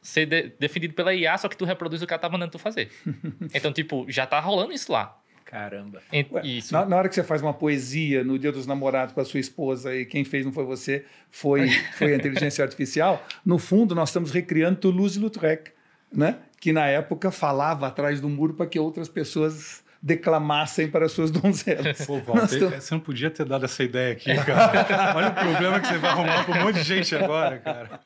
ser 0.00 0.26
de- 0.26 0.48
defendido 0.58 0.94
pela 0.94 1.14
IA, 1.14 1.36
só 1.38 1.48
que 1.48 1.56
tu 1.56 1.64
reproduz 1.64 2.02
o 2.02 2.06
que 2.06 2.12
ela 2.12 2.20
tá 2.20 2.28
mandando 2.28 2.52
tu 2.52 2.58
fazer. 2.58 2.90
então, 3.54 3.72
tipo, 3.72 4.06
já 4.08 4.26
tá 4.26 4.38
rolando 4.40 4.72
isso 4.72 4.92
lá. 4.92 5.20
Caramba. 5.44 6.00
Ent- 6.12 6.32
Ué, 6.32 6.46
isso. 6.46 6.72
Na, 6.72 6.84
na 6.86 6.96
hora 6.96 7.08
que 7.08 7.14
você 7.14 7.22
faz 7.22 7.40
uma 7.42 7.52
poesia 7.54 8.24
no 8.24 8.38
Dia 8.38 8.50
dos 8.50 8.66
Namorados 8.66 9.14
com 9.14 9.20
a 9.20 9.24
sua 9.24 9.38
esposa 9.40 9.94
e 9.94 10.04
quem 10.04 10.24
fez 10.24 10.44
não 10.44 10.52
foi 10.52 10.64
você, 10.64 11.04
foi, 11.30 11.68
foi 11.96 12.12
a 12.14 12.16
inteligência 12.16 12.64
artificial, 12.64 13.24
no 13.44 13.58
fundo 13.58 13.94
nós 13.94 14.08
estamos 14.08 14.30
recriando 14.30 14.78
Toulouse-Lautrec, 14.80 15.70
né? 16.12 16.36
que 16.60 16.72
na 16.72 16.86
época 16.86 17.30
falava 17.30 17.86
atrás 17.86 18.20
do 18.20 18.28
muro 18.28 18.54
para 18.54 18.66
que 18.66 18.78
outras 18.78 19.08
pessoas 19.08 19.84
declamassem 20.02 20.88
para 20.88 21.06
as 21.06 21.12
suas 21.12 21.30
donzelas. 21.30 22.04
Pô, 22.06 22.18
Walter, 22.20 22.44
estamos- 22.44 22.84
você 22.84 22.94
não 22.94 23.00
podia 23.00 23.30
ter 23.30 23.44
dado 23.46 23.64
essa 23.64 23.82
ideia 23.82 24.12
aqui, 24.12 24.34
cara. 24.34 25.12
Olha 25.16 25.28
o 25.28 25.34
problema 25.34 25.80
que 25.80 25.86
você 25.88 25.98
vai 25.98 26.10
arrumar 26.10 26.44
com 26.44 26.52
um 26.52 26.60
monte 26.62 26.74
de 26.76 26.82
gente 26.82 27.14
agora, 27.16 27.58
cara. 27.58 28.00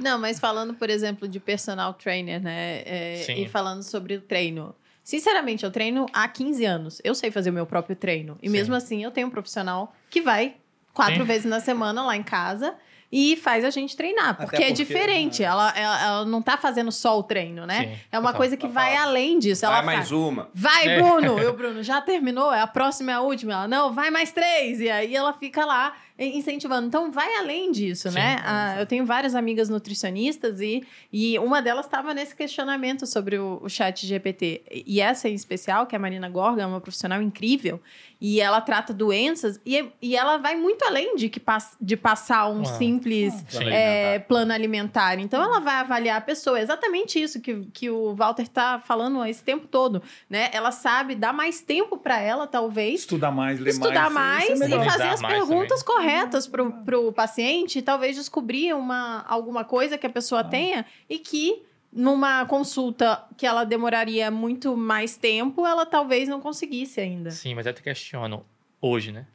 Não, 0.00 0.18
mas 0.18 0.38
falando, 0.40 0.72
por 0.74 0.88
exemplo, 0.88 1.28
de 1.28 1.38
personal 1.38 1.92
trainer, 1.94 2.40
né? 2.40 2.82
é, 2.86 3.32
e 3.32 3.46
falando 3.48 3.82
sobre 3.82 4.14
o 4.16 4.20
treino. 4.20 4.74
Sinceramente, 5.10 5.64
eu 5.64 5.72
treino 5.72 6.06
há 6.12 6.28
15 6.28 6.64
anos. 6.64 7.00
Eu 7.02 7.16
sei 7.16 7.32
fazer 7.32 7.50
o 7.50 7.52
meu 7.52 7.66
próprio 7.66 7.96
treino. 7.96 8.38
E 8.40 8.46
Sim. 8.46 8.52
mesmo 8.52 8.76
assim, 8.76 9.02
eu 9.02 9.10
tenho 9.10 9.26
um 9.26 9.30
profissional 9.30 9.92
que 10.08 10.20
vai 10.20 10.54
quatro 10.94 11.16
Sim. 11.16 11.24
vezes 11.24 11.46
na 11.46 11.58
semana 11.58 12.00
lá 12.04 12.16
em 12.16 12.22
casa 12.22 12.76
e 13.10 13.34
faz 13.36 13.64
a 13.64 13.70
gente 13.70 13.96
treinar. 13.96 14.30
Até 14.30 14.44
Porque, 14.44 14.56
é 14.62 14.68
porque, 14.68 14.72
diferente. 14.84 15.42
Ela, 15.42 15.76
ela, 15.76 16.02
ela 16.04 16.24
não 16.24 16.40
tá 16.40 16.56
fazendo 16.56 16.92
só 16.92 17.18
o 17.18 17.24
treino, 17.24 17.66
né? 17.66 17.88
Sim, 17.88 18.00
é 18.12 18.18
uma 18.20 18.32
coisa 18.32 18.56
que 18.56 18.68
vai 18.68 18.96
além 18.96 19.40
disso. 19.40 19.62
Vai 19.62 19.74
ela 19.74 19.82
mais 19.82 19.98
faz, 19.98 20.12
uma. 20.12 20.48
Vai, 20.54 20.86
É. 20.86 21.02
Bruno! 21.02 21.40
Eu, 21.40 21.56
Bruno, 21.56 21.82
já 21.82 22.00
terminou? 22.00 22.52
É 22.52 22.60
a 22.60 22.68
próxima, 22.68 23.10
é 23.10 23.14
a 23.14 23.20
última. 23.20 23.52
Ela, 23.52 23.66
não, 23.66 23.92
vai 23.92 24.12
mais 24.12 24.30
três. 24.30 24.80
E 24.80 24.88
aí 24.88 25.16
ela 25.16 25.32
fica 25.32 25.64
lá 25.66 25.92
incentivando. 26.26 26.86
Então, 26.86 27.10
vai 27.10 27.36
além 27.36 27.70
disso, 27.72 28.08
Sim, 28.08 28.14
né? 28.14 28.36
é, 28.38 28.42
Ah, 28.44 28.76
eu 28.80 28.86
tenho 28.86 29.04
várias 29.06 29.34
amigas 29.34 29.68
nutricionistas 29.68 30.60
e, 30.60 30.82
e 31.12 31.38
uma 31.38 31.60
delas 31.62 31.86
estava 31.86 32.12
nesse 32.14 32.34
questionamento 32.34 33.06
sobre 33.06 33.38
o, 33.38 33.58
o 33.62 33.68
chat 33.68 34.06
GPT. 34.06 34.62
E 34.86 35.00
essa 35.00 35.28
em 35.28 35.34
especial, 35.34 35.86
que 35.86 35.94
é 35.94 35.98
a 35.98 36.00
Marina 36.00 36.28
Gorga, 36.28 36.62
é 36.62 36.66
uma 36.66 36.80
profissional 36.80 37.20
incrível. 37.22 37.80
E 38.20 38.38
ela 38.38 38.60
trata 38.60 38.92
doenças 38.92 39.58
e, 39.64 39.82
e 40.02 40.14
ela 40.14 40.36
vai 40.36 40.54
muito 40.54 40.84
além 40.84 41.16
de, 41.16 41.30
que 41.30 41.40
pass, 41.40 41.74
de 41.80 41.96
passar 41.96 42.48
um 42.50 42.60
Ah. 42.62 42.64
simples 42.66 43.32
Sim. 43.48 43.68
é, 43.70 44.18
plano 44.18 44.52
alimentar. 44.52 45.18
Então, 45.18 45.42
ela 45.42 45.58
vai 45.60 45.76
avaliar 45.76 46.18
a 46.18 46.20
pessoa. 46.20 46.58
É 46.58 46.62
exatamente 46.62 47.20
isso 47.20 47.40
que, 47.40 47.64
que 47.72 47.88
o 47.88 48.14
Walter 48.14 48.42
está 48.42 48.78
falando 48.78 49.24
esse 49.24 49.42
tempo 49.42 49.66
todo, 49.66 50.02
né? 50.28 50.50
Ela 50.52 50.70
sabe 50.70 51.14
dar 51.14 51.32
mais 51.32 51.62
tempo 51.62 51.96
para 51.96 52.20
ela, 52.20 52.46
talvez, 52.46 53.00
Estudar 53.00 53.30
mais, 53.30 53.58
ler 53.58 53.70
estudar 53.70 54.10
mais, 54.10 54.50
é 54.50 54.54
e 54.54 54.58
melhor. 54.58 54.84
fazer 54.84 55.02
Analisar 55.02 55.14
as 55.14 55.20
mais 55.22 55.34
perguntas 55.34 55.82
corretas 55.82 56.09
pro, 56.50 56.72
pro 56.84 57.12
paciente 57.12 57.78
e 57.78 57.82
talvez 57.82 58.16
descobrir 58.16 58.74
uma, 58.74 59.24
alguma 59.26 59.64
coisa 59.64 59.98
que 59.98 60.06
a 60.06 60.10
pessoa 60.10 60.42
tenha 60.44 60.84
e 61.08 61.18
que 61.18 61.62
numa 61.92 62.46
consulta 62.46 63.24
que 63.36 63.46
ela 63.46 63.64
demoraria 63.64 64.30
muito 64.30 64.76
mais 64.76 65.16
tempo, 65.16 65.66
ela 65.66 65.84
talvez 65.84 66.28
não 66.28 66.40
conseguisse 66.40 67.00
ainda. 67.00 67.30
Sim, 67.30 67.54
mas 67.54 67.66
eu 67.66 67.72
te 67.72 67.82
questiono 67.82 68.44
hoje, 68.80 69.10
né? 69.10 69.26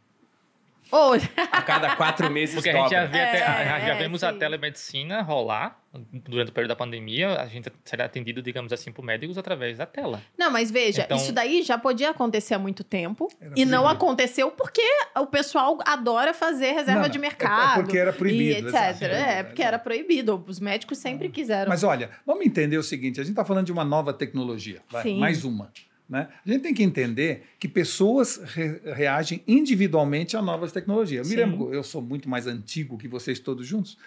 Ou 0.96 1.14
A 1.52 1.62
cada 1.62 1.96
quatro 1.96 2.30
meses 2.32 2.56
Porque 2.56 2.70
a 2.70 2.74
gente 2.74 2.90
já, 2.92 3.06
vê 3.06 3.20
até- 3.20 3.38
É, 3.38 3.66
já, 3.66 3.78
é, 3.90 3.98
vemos 3.98 4.24
a 4.24 4.32
sim. 4.32 4.40
telemedicina 4.40 5.22
rolar 5.22 5.80
durante 6.12 6.50
o 6.50 6.52
período 6.54 6.70
da 6.70 6.76
pandemia. 6.76 7.40
A 7.42 7.48
gente 7.48 7.72
será 7.84 8.06
atendido, 8.06 8.42
digamos 8.42 8.72
assim, 8.74 8.92
por 8.92 9.04
médicos 9.04 9.38
através 9.38 9.78
da 9.78 9.86
tela. 9.86 10.22
Não, 10.38 10.50
mas 10.52 10.70
veja, 10.72 11.04
Então- 11.04 11.18
isso 11.18 11.32
daí 11.32 11.64
já 11.64 11.78
podia 11.78 12.10
acontecer 12.12 12.54
há 12.54 12.60
muito 12.60 12.84
tempo 12.84 13.28
e 13.56 13.66
não 13.66 13.88
aconteceu 13.88 14.52
porque 14.52 14.82
o 15.18 15.26
pessoal 15.28 15.78
adora 15.86 16.34
fazer 16.34 16.72
reserva 16.74 17.02
Não, 17.04 17.10
de 17.10 17.18
é- 17.18 17.22
mercado. 17.22 17.80
É 17.80 17.84
porque 17.84 17.98
era 17.98 18.14
proibido. 18.14 18.44
E 18.44 18.52
etc. 18.54 18.66
exato, 18.68 19.04
é, 19.06 19.44
porque 19.44 19.62
era 19.64 19.80
proibido. 19.80 20.44
Os 20.48 20.60
médicos 20.60 20.98
sempre 20.98 21.30
quiseram. 21.30 21.70
Mas 21.70 21.84
olha, 21.84 22.10
vamos 22.26 22.46
entender 22.46 22.78
o 22.78 22.84
seguinte: 22.84 23.20
a 23.20 23.24
gente 23.24 23.32
está 23.32 23.44
falando 23.46 23.66
de 23.66 23.72
uma 23.72 23.84
nova 23.86 24.14
tecnologia, 24.14 24.82
vai, 24.90 25.04
Sim. 25.04 25.20
mais 25.20 25.44
uma. 25.44 25.72
Né? 26.08 26.30
A 26.46 26.50
gente 26.52 26.62
tem 26.62 26.74
que 26.74 26.84
entender 26.84 27.44
que 27.60 27.68
pessoas 27.68 28.38
re- 28.44 28.80
reagem 28.94 29.42
individualmente 29.48 30.38
a 30.38 30.42
novas 30.42 30.72
tecnologias. 30.72 31.30
Eu 31.30 31.36
me 31.38 31.44
lembro, 31.44 31.74
eu 31.74 31.84
sou 31.84 32.02
muito 32.02 32.30
mais 32.30 32.46
antigo 32.48 32.98
que 32.98 33.08
vocês 33.08 33.40
todos 33.40 33.66
juntos. 33.66 33.98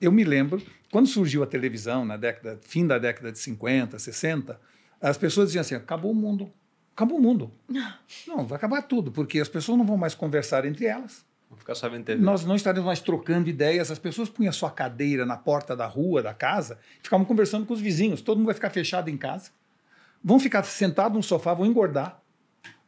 Eu 0.00 0.10
me 0.10 0.24
lembro, 0.24 0.60
quando 0.90 1.06
surgiu 1.06 1.42
a 1.42 1.46
televisão, 1.46 2.04
na 2.04 2.16
década, 2.16 2.58
fim 2.62 2.86
da 2.86 2.98
década 2.98 3.30
de 3.30 3.38
50, 3.38 3.98
60, 3.98 4.60
as 5.00 5.16
pessoas 5.16 5.48
diziam 5.48 5.60
assim: 5.60 5.76
acabou 5.76 6.10
o 6.10 6.14
mundo. 6.14 6.50
Acabou 6.96 7.18
o 7.18 7.22
mundo. 7.22 7.52
Não, 8.26 8.44
vai 8.46 8.56
acabar 8.56 8.82
tudo, 8.82 9.12
porque 9.12 9.38
as 9.38 9.48
pessoas 9.48 9.78
não 9.78 9.86
vão 9.86 9.96
mais 9.96 10.14
conversar 10.14 10.64
entre 10.64 10.86
elas. 10.86 11.24
Vou 11.48 11.58
ficar 11.58 11.74
só 11.76 11.88
vendo 11.88 12.04
TV. 12.04 12.20
Nós 12.20 12.44
não 12.44 12.56
estaremos 12.56 12.84
mais 12.86 13.00
trocando 13.00 13.48
ideias. 13.48 13.90
As 13.90 13.98
pessoas 13.98 14.28
punham 14.28 14.50
a 14.50 14.52
sua 14.52 14.70
cadeira 14.72 15.24
na 15.24 15.36
porta 15.36 15.76
da 15.76 15.86
rua, 15.86 16.20
da 16.20 16.34
casa, 16.34 16.78
e 17.00 17.04
ficavam 17.04 17.24
conversando 17.24 17.64
com 17.64 17.72
os 17.74 17.80
vizinhos. 17.80 18.20
Todo 18.20 18.38
mundo 18.38 18.46
vai 18.46 18.54
ficar 18.54 18.70
fechado 18.70 19.08
em 19.08 19.16
casa. 19.16 19.50
Vão 20.24 20.40
ficar 20.40 20.62
sentados 20.64 21.16
no 21.16 21.22
sofá, 21.22 21.52
vão 21.54 21.66
engordar. 21.66 22.20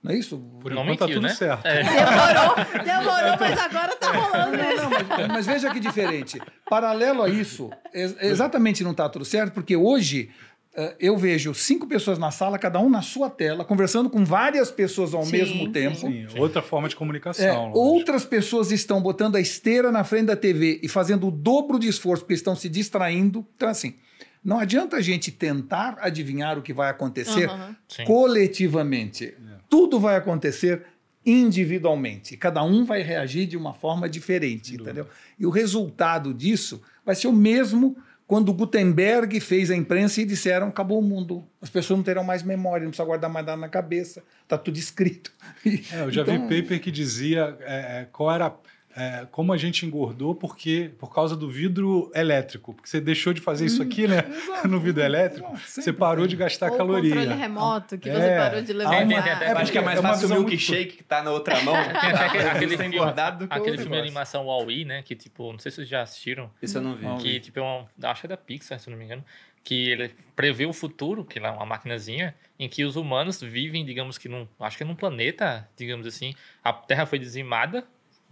Não 0.02 0.12
é 0.12 0.16
isso? 0.16 0.38
Por 0.60 0.72
Não 0.72 0.82
enquanto 0.84 0.98
tá 1.00 1.06
mentiu, 1.06 1.20
tudo 1.20 1.28
né? 1.28 1.34
certo. 1.34 1.66
É. 1.66 1.82
Demorou, 1.82 2.54
demorou, 2.84 3.36
mas 3.40 3.58
agora 3.58 3.96
tá 3.96 4.12
rolando 4.12 4.56
Não, 4.56 4.64
mesmo. 4.64 4.90
não, 4.90 5.06
mas, 5.08 5.28
mas 5.28 5.46
veja 5.46 5.70
que 5.72 5.80
diferente. 5.80 6.40
Paralelo 6.70 7.22
a 7.22 7.28
isso, 7.28 7.70
ex- 7.92 8.16
exatamente 8.20 8.84
não 8.84 8.92
está 8.92 9.08
tudo 9.08 9.24
certo, 9.24 9.52
porque 9.52 9.74
hoje 9.74 10.30
eh, 10.76 10.94
eu 11.00 11.16
vejo 11.16 11.52
cinco 11.54 11.88
pessoas 11.88 12.18
na 12.18 12.30
sala, 12.30 12.56
cada 12.56 12.78
um 12.78 12.88
na 12.88 13.02
sua 13.02 13.28
tela, 13.28 13.64
conversando 13.64 14.08
com 14.08 14.24
várias 14.24 14.70
pessoas 14.70 15.12
ao 15.12 15.24
Sim, 15.24 15.32
mesmo 15.32 15.64
sim. 15.64 15.72
tempo. 15.72 15.96
Sim, 15.96 16.26
outra 16.38 16.62
forma 16.62 16.88
de 16.88 16.94
É, 16.94 16.98
comunicação. 16.98 17.60
lógico. 17.62 17.78
outras 17.78 18.24
pessoas 18.24 18.70
estão 18.70 19.00
botando 19.02 19.34
a 19.34 19.40
esteira 19.40 19.90
na 19.90 20.04
frente 20.04 20.26
da 20.26 20.36
TV 20.36 20.78
e 20.84 20.88
fazendo 20.88 21.26
o 21.26 21.30
dobro 21.32 21.80
de 21.80 21.88
esforço 21.88 22.22
porque 22.22 22.34
estão 22.34 22.54
se 22.54 22.68
distraindo. 22.68 23.44
Então, 23.56 23.68
assim, 23.68 23.94
não 24.46 24.60
adianta 24.60 24.96
a 24.96 25.00
gente 25.00 25.32
tentar 25.32 25.98
adivinhar 26.00 26.56
o 26.56 26.62
que 26.62 26.72
vai 26.72 26.88
acontecer. 26.88 27.50
Sim. 27.88 28.04
coletivamente. 28.04 29.34
Tudo 29.68 29.98
vai 29.98 30.14
acontecer 30.14 30.84
individualmente. 31.24 32.36
Cada 32.36 32.62
um 32.62 32.84
vai 32.84 33.02
reagir 33.02 33.46
de 33.46 33.56
uma 33.56 33.74
forma 33.74 34.08
diferente, 34.08 34.76
entendeu? 34.76 35.08
E 35.36 35.44
o 35.44 35.50
resultado 35.50 36.32
disso 36.32 36.80
vai 37.04 37.16
ser 37.16 37.26
o 37.26 37.32
mesmo 37.32 37.96
quando 38.24 38.52
Gutenberg 38.52 39.38
fez 39.40 39.70
a 39.70 39.76
imprensa 39.76 40.20
e 40.20 40.24
disseram 40.24 40.68
acabou 40.68 41.00
o 41.00 41.02
mundo. 41.02 41.44
As 41.60 41.68
pessoas 41.68 41.96
não 41.98 42.04
terão 42.04 42.22
mais 42.22 42.44
memória, 42.44 42.84
não 42.84 42.90
precisa 42.90 43.06
guardar 43.06 43.28
mais 43.28 43.44
nada 43.44 43.60
na 43.60 43.68
cabeça. 43.68 44.22
Está 44.44 44.56
tudo 44.56 44.78
escrito. 44.78 45.32
É, 45.92 46.02
eu 46.02 46.10
já 46.12 46.22
Então, 46.22 46.48
vi 46.48 46.62
paper 46.62 46.80
que 46.80 46.92
dizia 46.92 47.56
é, 47.60 48.00
é, 48.00 48.08
qual 48.12 48.32
era. 48.32 48.54
É, 48.96 49.26
como 49.30 49.52
a 49.52 49.56
gente 49.58 49.84
engordou 49.84 50.34
porque 50.34 50.90
por 50.98 51.12
causa 51.14 51.36
do 51.36 51.50
vidro 51.50 52.10
elétrico. 52.14 52.72
Porque 52.72 52.88
você 52.88 53.00
deixou 53.00 53.32
de 53.34 53.40
fazer 53.42 53.66
isso 53.66 53.82
aqui, 53.82 54.08
né? 54.08 54.24
exato. 54.26 54.66
no 54.68 54.80
vidro 54.80 55.02
elétrico, 55.02 55.46
Exato, 55.52 55.68
você 55.82 55.92
parou 55.92 56.24
tem. 56.24 56.30
de 56.30 56.36
gastar 56.36 56.70
Ou 56.72 56.78
caloria. 56.78 57.14
controle 57.14 57.38
remoto 57.38 57.98
que 57.98 58.10
você 58.10 58.16
É. 58.22 58.38
parou 58.38 58.62
de 58.62 58.72
uma- 58.72 58.88
Tem- 58.90 59.06
tem- 59.08 59.22
tem- 59.22 59.48
Eu 59.50 59.58
acho 59.58 59.72
que 59.72 59.78
é 59.78 59.82
mais 59.82 59.98
É 59.98 60.00
uma 60.00 60.08
fácil 60.08 60.28
o 60.28 60.30
milkshake 60.44 60.96
que 60.96 61.02
tá 61.04 61.22
na 61.22 61.30
outra 61.30 61.60
mão. 61.62 61.74
Tem 62.00 62.10
até 62.10 62.24
aquele, 62.26 62.48
aquele 62.48 62.76
filme, 62.78 62.96
engordado 62.96 63.44
do 63.44 63.48
que 63.48 63.54
o 63.54 63.60
aquele 63.60 63.76
filme 63.78 63.92
de 63.96 64.00
animação 64.02 64.46
Wall-E, 64.46 64.84
né? 64.86 65.02
Que, 65.02 65.14
tipo, 65.14 65.52
não 65.52 65.58
sei 65.58 65.70
se 65.70 65.76
vocês 65.76 65.88
já 65.88 66.00
assistiram. 66.02 66.50
Isso 66.62 66.78
eu 66.78 66.82
não 66.82 66.94
vi. 66.96 67.06
Que 67.22 67.40
tipo 67.40 67.58
é 67.58 67.62
um, 67.62 67.84
acho 68.04 68.20
que 68.22 68.26
é 68.26 68.28
da 68.30 68.36
Pixar, 68.36 68.80
se 68.80 68.88
eu 68.88 68.92
não 68.92 68.98
me 68.98 69.04
engano, 69.04 69.22
que 69.62 69.90
ele 69.90 70.10
prevê 70.34 70.64
o 70.64 70.72
futuro, 70.72 71.24
que 71.24 71.38
lá 71.40 71.48
é 71.48 71.52
uma 71.52 71.66
maquinazinha, 71.66 72.34
em 72.58 72.68
que 72.68 72.84
os 72.84 72.96
humanos 72.96 73.40
vivem, 73.42 73.84
digamos 73.84 74.16
que 74.16 74.28
num, 74.28 74.46
acho 74.60 74.76
que 74.76 74.84
é 74.84 74.86
num 74.86 74.94
planeta, 74.94 75.68
digamos 75.76 76.06
assim, 76.06 76.34
a 76.64 76.72
Terra 76.72 77.04
foi 77.04 77.18
dizimada 77.18 77.84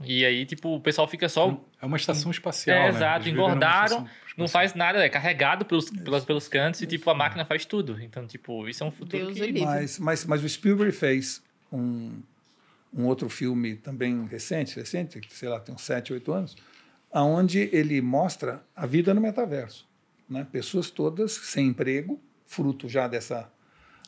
E 0.02 0.24
aí, 0.24 0.44
tipo, 0.44 0.74
o 0.74 0.80
pessoal 0.80 1.06
fica 1.06 1.28
só. 1.28 1.60
É 1.80 1.86
uma 1.86 1.96
estação 1.96 2.30
espacial. 2.30 2.76
É, 2.76 2.82
né? 2.82 2.88
exato, 2.88 3.28
Eles 3.28 3.32
engordaram, 3.32 4.06
Não 4.36 4.48
faz 4.48 4.74
nada, 4.74 5.04
é 5.04 5.08
carregado 5.08 5.64
pelos, 5.64 5.88
pelos, 5.90 6.24
pelos 6.24 6.48
cantos 6.48 6.82
e, 6.82 6.86
tipo, 6.86 7.08
a 7.10 7.14
máquina 7.14 7.44
faz 7.44 7.64
tudo. 7.64 8.00
Então, 8.02 8.26
tipo, 8.26 8.68
isso 8.68 8.82
é 8.82 8.86
um 8.86 8.90
futuro 8.90 9.26
Deus 9.26 9.38
que... 9.38 9.46
livre. 9.46 9.64
Mas, 9.64 9.98
mas, 9.98 10.24
mas 10.24 10.42
o 10.42 10.48
Spielberg 10.48 10.92
fez 10.92 11.42
um, 11.72 12.20
um 12.92 13.04
outro 13.06 13.28
filme 13.28 13.76
também 13.76 14.26
recente, 14.26 14.74
recente, 14.76 15.20
que, 15.20 15.32
sei 15.32 15.48
lá, 15.48 15.60
tem 15.60 15.72
uns 15.74 15.82
7, 15.82 16.12
8 16.12 16.32
anos, 16.32 16.56
aonde 17.12 17.70
ele 17.72 18.00
mostra 18.00 18.64
a 18.74 18.86
vida 18.86 19.14
no 19.14 19.20
metaverso. 19.20 19.88
Né? 20.28 20.44
Pessoas 20.50 20.90
todas 20.90 21.32
sem 21.32 21.68
emprego, 21.68 22.20
fruto 22.44 22.88
já 22.88 23.06
dessa... 23.06 23.48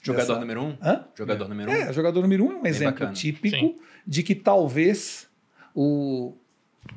Jogador 0.03 0.27
dessa- 0.27 0.41
número 0.41 0.63
um? 0.63 0.77
Hã? 0.83 1.05
Jogador 1.17 1.49
número 1.49 1.71
um? 1.71 1.75
É, 1.75 1.93
jogador 1.93 2.23
número 2.23 2.45
um 2.45 2.53
é 2.53 2.57
um 2.57 2.67
exemplo 2.67 2.95
bacana. 2.95 3.13
típico 3.13 3.57
Sim. 3.57 3.79
de 4.07 4.23
que 4.23 4.35
talvez 4.35 5.26
o, 5.77 6.33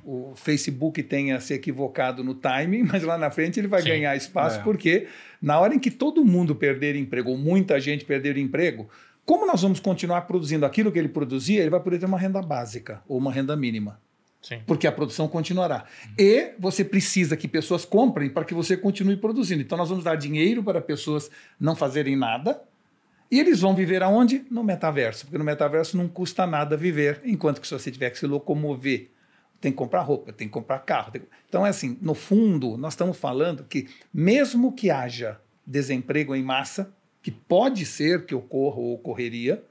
o 0.06 0.34
Facebook 0.36 1.04
tenha 1.04 1.40
se 1.42 1.54
equivocado 1.54 2.24
no 2.24 2.34
timing, 2.34 2.84
mas 2.90 3.04
lá 3.04 3.18
na 3.18 3.30
frente 3.30 3.60
ele 3.60 3.68
vai 3.68 3.82
Sim. 3.82 3.90
ganhar 3.90 4.16
espaço, 4.16 4.60
É. 4.60 4.64
porque 4.64 5.08
na 5.42 5.60
hora 5.60 5.76
em 5.76 5.80
que 5.80 5.92
todo 5.92 6.24
mundo 6.24 6.56
perder 6.56 6.96
emprego, 6.96 7.30
ou 7.32 7.38
muita 7.38 7.80
gente 7.80 8.06
perder 8.06 8.38
emprego, 8.38 8.90
como 9.26 9.46
nós 9.46 9.62
vamos 9.62 9.80
continuar 9.80 10.22
produzindo 10.22 10.66
aquilo 10.66 10.92
que 10.92 10.98
ele 10.98 11.10
produzia, 11.10 11.60
ele 11.60 11.70
vai 11.70 11.80
poder 11.80 12.00
ter 12.00 12.06
uma 12.06 12.18
renda 12.18 12.42
básica 12.42 13.04
ou 13.08 13.18
uma 13.18 13.32
renda 13.32 13.56
mínima 13.56 14.00
Sim. 14.42 14.60
porque 14.66 14.88
a 14.88 14.92
produção 14.92 15.28
continuará. 15.28 15.84
E 16.18 16.54
você 16.58 16.84
precisa 16.86 17.36
que 17.38 17.48
pessoas 17.48 17.84
comprem 17.86 18.30
para 18.30 18.46
que 18.46 18.54
você 18.54 18.78
continue 18.78 19.18
produzindo. 19.18 19.62
Então, 19.62 19.78
nós 19.78 19.90
vamos 19.90 20.04
dar 20.04 20.16
dinheiro 20.16 20.64
para 20.64 20.82
pessoas 20.82 21.30
não 21.60 21.76
fazerem 21.76 22.16
nada. 22.16 22.60
E 23.32 23.40
eles 23.40 23.60
vão 23.60 23.76
viver 23.76 24.02
aonde? 24.02 24.46
No 24.50 24.64
metaverso. 24.64 25.26
Porque 25.26 25.38
no 25.38 25.44
metaverso 25.44 25.96
não 25.98 26.08
custa 26.08 26.48
nada 26.48 26.76
viver, 26.76 27.22
enquanto 27.24 27.62
que 27.62 27.68
se 27.68 27.74
você 27.74 27.92
tiver 27.92 28.10
que 28.10 28.18
se 28.18 28.26
locomover, 28.26 29.12
tem 29.62 29.72
que 29.72 29.78
comprar 29.78 30.02
roupa, 30.02 30.32
tem 30.34 30.48
que 30.48 30.54
comprar 30.54 30.80
carro. 30.80 31.12
que- 31.12 31.22
Então, 31.48 31.66
é 31.66 31.70
assim, 31.70 31.98
no 32.02 32.14
fundo, 32.16 32.78
nós 32.78 32.94
estamos 32.94 33.18
falando 33.18 33.64
que, 33.66 33.88
mesmo 34.14 34.72
que 34.72 34.90
haja 34.90 35.40
desemprego 35.66 36.34
em 36.36 36.42
massa, 36.42 36.92
que 37.22 37.30
pode 37.30 37.86
ser 37.86 38.26
que 38.26 38.34
ocorra 38.34 38.78
ou 38.80 38.94
ocorreria, 38.96 39.62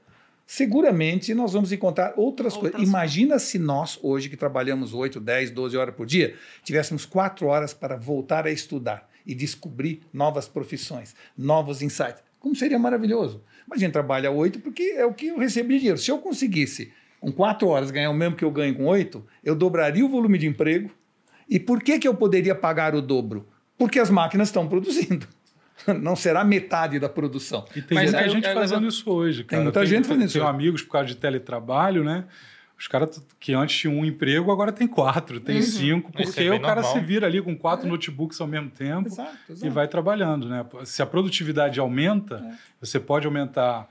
seguramente 0.45 1.33
nós 1.33 1.53
vamos 1.53 1.71
encontrar 1.71 2.13
outras, 2.17 2.53
Outras 2.55 2.71
coisas. 2.73 2.87
Imagina 2.89 3.39
se 3.39 3.59
nós, 3.59 3.99
hoje 4.01 4.29
que 4.29 4.37
trabalhamos 4.37 4.93
8, 4.93 5.19
10, 5.19 5.51
12 5.51 5.75
horas 5.77 5.93
por 5.95 6.05
dia, 6.05 6.35
tivéssemos 6.63 7.05
quatro 7.05 7.47
horas 7.47 7.73
para 7.73 7.95
voltar 7.97 8.45
a 8.47 8.51
estudar 8.51 9.09
e 9.25 9.35
descobrir 9.35 10.01
novas 10.13 10.47
profissões, 10.47 11.15
novos 11.37 11.81
insights. 11.81 12.23
Como 12.39 12.55
seria 12.55 12.79
maravilhoso. 12.79 13.43
Imagina, 13.69 13.93
trabalha 13.93 14.31
oito 14.31 14.59
porque 14.59 14.81
é 14.97 15.05
o 15.05 15.13
que 15.13 15.27
eu 15.27 15.37
recebo 15.37 15.69
de 15.69 15.77
dinheiro. 15.77 15.97
Se 15.99 16.09
eu 16.09 16.17
conseguisse, 16.17 16.91
com 17.19 17.31
quatro 17.31 17.67
horas, 17.67 17.91
ganhar 17.91 18.09
o 18.09 18.13
mesmo 18.15 18.35
que 18.35 18.43
eu 18.43 18.49
ganho 18.49 18.73
com 18.73 18.85
oito, 18.85 19.23
eu 19.43 19.55
dobraria 19.55 20.03
o 20.03 20.09
volume 20.09 20.39
de 20.39 20.47
emprego. 20.47 20.89
E 21.47 21.59
por 21.59 21.83
que, 21.83 21.99
que 21.99 22.07
eu 22.07 22.15
poderia 22.15 22.55
pagar 22.55 22.95
o 22.95 23.01
dobro? 23.01 23.47
Porque 23.77 23.99
as 23.99 24.09
máquinas 24.09 24.47
estão 24.47 24.67
produzindo. 24.67 25.27
Não 26.01 26.15
será 26.15 26.43
metade 26.43 26.99
da 26.99 27.07
produção. 27.07 27.63
E 27.75 27.81
tem 27.81 27.95
Mas 27.95 28.11
muita 28.11 28.29
gente 28.29 28.53
fazendo 28.53 28.87
isso 28.87 29.09
hoje, 29.11 29.43
cara. 29.43 29.63
muita 29.63 29.85
gente 29.85 30.07
fazendo 30.07 30.25
isso 30.25 30.33
Tenho 30.33 30.47
amigos 30.47 30.81
por 30.81 30.91
causa 30.91 31.07
de 31.07 31.15
teletrabalho, 31.15 32.03
né? 32.03 32.25
Os 32.79 32.87
caras 32.87 33.21
que 33.39 33.53
antes 33.53 33.75
tinham 33.77 33.93
um 33.97 34.05
emprego, 34.05 34.49
agora 34.51 34.71
tem 34.71 34.87
quatro, 34.87 35.39
tem 35.41 35.61
cinco, 35.61 36.09
Isso 36.17 36.31
porque 36.31 36.43
é 36.45 36.53
o 36.53 36.61
cara 36.61 36.81
normal. 36.81 36.93
se 36.93 36.99
vira 37.05 37.27
ali 37.27 37.41
com 37.41 37.53
quatro 37.55 37.87
notebooks 37.89 38.39
ao 38.39 38.47
mesmo 38.47 38.69
tempo 38.69 39.07
Exato, 39.09 39.35
e 39.49 39.51
exato. 39.51 39.73
vai 39.73 39.87
trabalhando, 39.87 40.47
né? 40.47 40.65
Se 40.85 41.01
a 41.01 41.05
produtividade 41.05 41.77
aumenta, 41.79 42.41
você 42.79 42.97
pode 42.97 43.25
aumentar 43.27 43.89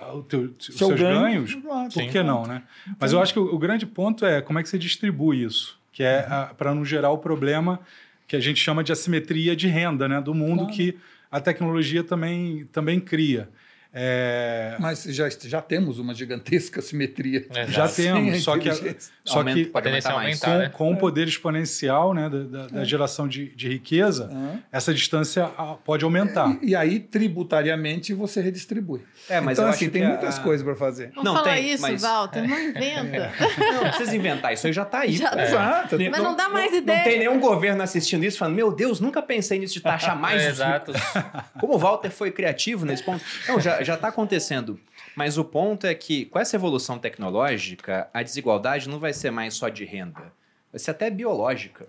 ah, 0.00 0.14
o 0.14 0.22
teu- 0.22 0.54
os 0.58 0.64
Seu 0.64 0.88
seus 0.88 0.98
ganho, 1.00 1.20
ganhos, 1.20 1.54
claro. 1.54 1.84
por 1.92 2.02
Sim. 2.02 2.08
que 2.08 2.22
não, 2.22 2.46
né? 2.46 2.62
Mas 2.98 3.12
eu 3.12 3.20
acho 3.20 3.34
que 3.34 3.38
o, 3.38 3.54
o 3.54 3.58
grande 3.58 3.84
ponto 3.84 4.24
é 4.24 4.40
como 4.40 4.58
é 4.58 4.62
que 4.62 4.70
você 4.70 4.78
distribui 4.78 5.44
isso, 5.44 5.78
que 5.92 6.02
é 6.02 6.26
para 6.56 6.74
não 6.74 6.82
gerar 6.82 7.10
o 7.10 7.18
problema 7.18 7.78
que 8.26 8.34
a 8.36 8.40
gente 8.40 8.58
chama 8.58 8.82
de 8.82 8.90
assimetria 8.90 9.54
de 9.54 9.66
renda, 9.68 10.08
né? 10.08 10.18
Do 10.18 10.32
mundo 10.32 10.60
Claro. 10.60 10.72
que 10.72 10.96
a 11.30 11.40
tecnologia 11.40 12.02
também, 12.02 12.64
também 12.72 12.98
cria. 12.98 13.50
É, 13.92 14.76
Mas 14.78 15.02
já, 15.04 15.28
já 15.28 15.60
temos 15.60 15.98
uma 15.98 16.14
gigantesca 16.14 16.80
simetria. 16.80 17.46
Exato. 17.50 17.70
já 17.72 17.88
temos, 17.88 18.42
só 18.44 18.56
que, 18.56 18.68
inteligência. 18.68 19.12
só 19.24 19.38
Aumenta- 19.38 19.80
que 19.80 19.88
aumentar 19.88 20.12
mais. 20.14 20.42
aumentar, 20.42 20.46
com, 20.52 20.58
né? 20.58 20.68
com 20.68 20.92
o 20.92 20.96
poder 20.96 21.26
exponencial 21.26 22.14
né, 22.14 22.28
da, 22.30 22.38
da- 22.44 22.66
da 22.68 22.84
geração 22.84 23.26
de, 23.26 23.48
de 23.54 23.68
riqueza, 23.68 24.30
essa 24.70 24.94
distância 24.94 25.46
pode 25.84 26.04
aumentar. 26.04 26.56
E, 26.62 26.70
e 26.70 26.76
aí, 26.76 27.00
tributariamente, 27.00 28.14
você 28.14 28.40
redistribui. 28.40 29.02
É, 29.28 29.40
mas 29.40 29.58
então, 29.58 29.64
eu 29.66 29.70
assim, 29.70 29.86
acho 29.86 29.92
tem 29.92 30.02
que 30.02 30.06
a- 30.06 30.10
muitas 30.10 30.38
coisas 30.38 30.64
para 30.64 30.76
fazer. 30.76 31.10
Não, 31.16 31.22
Não, 31.24 31.34
fala 31.34 31.52
tem, 31.54 31.70
isso, 31.72 31.82
mas- 31.82 32.02
Walter. 32.02 32.46
Não 32.46 32.60
inventa. 32.60 33.32
Não, 33.58 33.74
não 33.84 33.88
precisa 33.90 34.16
inventar, 34.16 34.52
isso 34.52 34.66
aí 34.66 34.72
já 34.72 34.84
tá 34.84 35.00
aí. 35.00 35.12
Já 35.12 35.30
tá. 35.30 35.42
Exato. 35.42 35.96
Mas 36.10 36.22
não 36.22 36.34
dá 36.36 36.48
mais 36.48 36.70
Não 36.70 36.78
ideia. 36.78 37.04
tem 37.04 37.18
nenhum 37.18 37.38
governo 37.40 37.82
assistindo 37.82 38.24
isso 38.24 38.38
falando, 38.38 38.54
meu 38.54 38.72
Deus, 38.72 39.00
nunca 39.00 39.20
pensei 39.22 39.58
nisso 39.58 39.74
de 39.74 39.80
taxar 39.80 40.16
mais 40.18 40.40
É, 40.42 40.46
os 40.46 40.52
exato. 40.54 40.92
Como 41.58 41.74
o 41.74 41.78
Walter 41.78 42.10
foi 42.10 42.30
criativo 42.30 42.84
nesse 42.84 43.02
ponto. 43.02 43.22
Não, 43.48 43.60
já, 43.60 43.79
já 43.84 43.96
tá 43.96 44.08
acontecendo. 44.08 44.78
Mas 45.16 45.38
o 45.38 45.44
ponto 45.44 45.86
é 45.86 45.94
que, 45.94 46.26
com 46.26 46.38
essa 46.38 46.56
evolução 46.56 46.98
tecnológica, 46.98 48.08
a 48.12 48.22
desigualdade 48.22 48.88
não 48.88 48.98
vai 48.98 49.12
ser 49.12 49.30
mais 49.30 49.54
só 49.54 49.68
de 49.68 49.84
renda. 49.84 50.32
Vai 50.72 50.78
ser 50.78 50.92
até 50.92 51.10
biológica. 51.10 51.88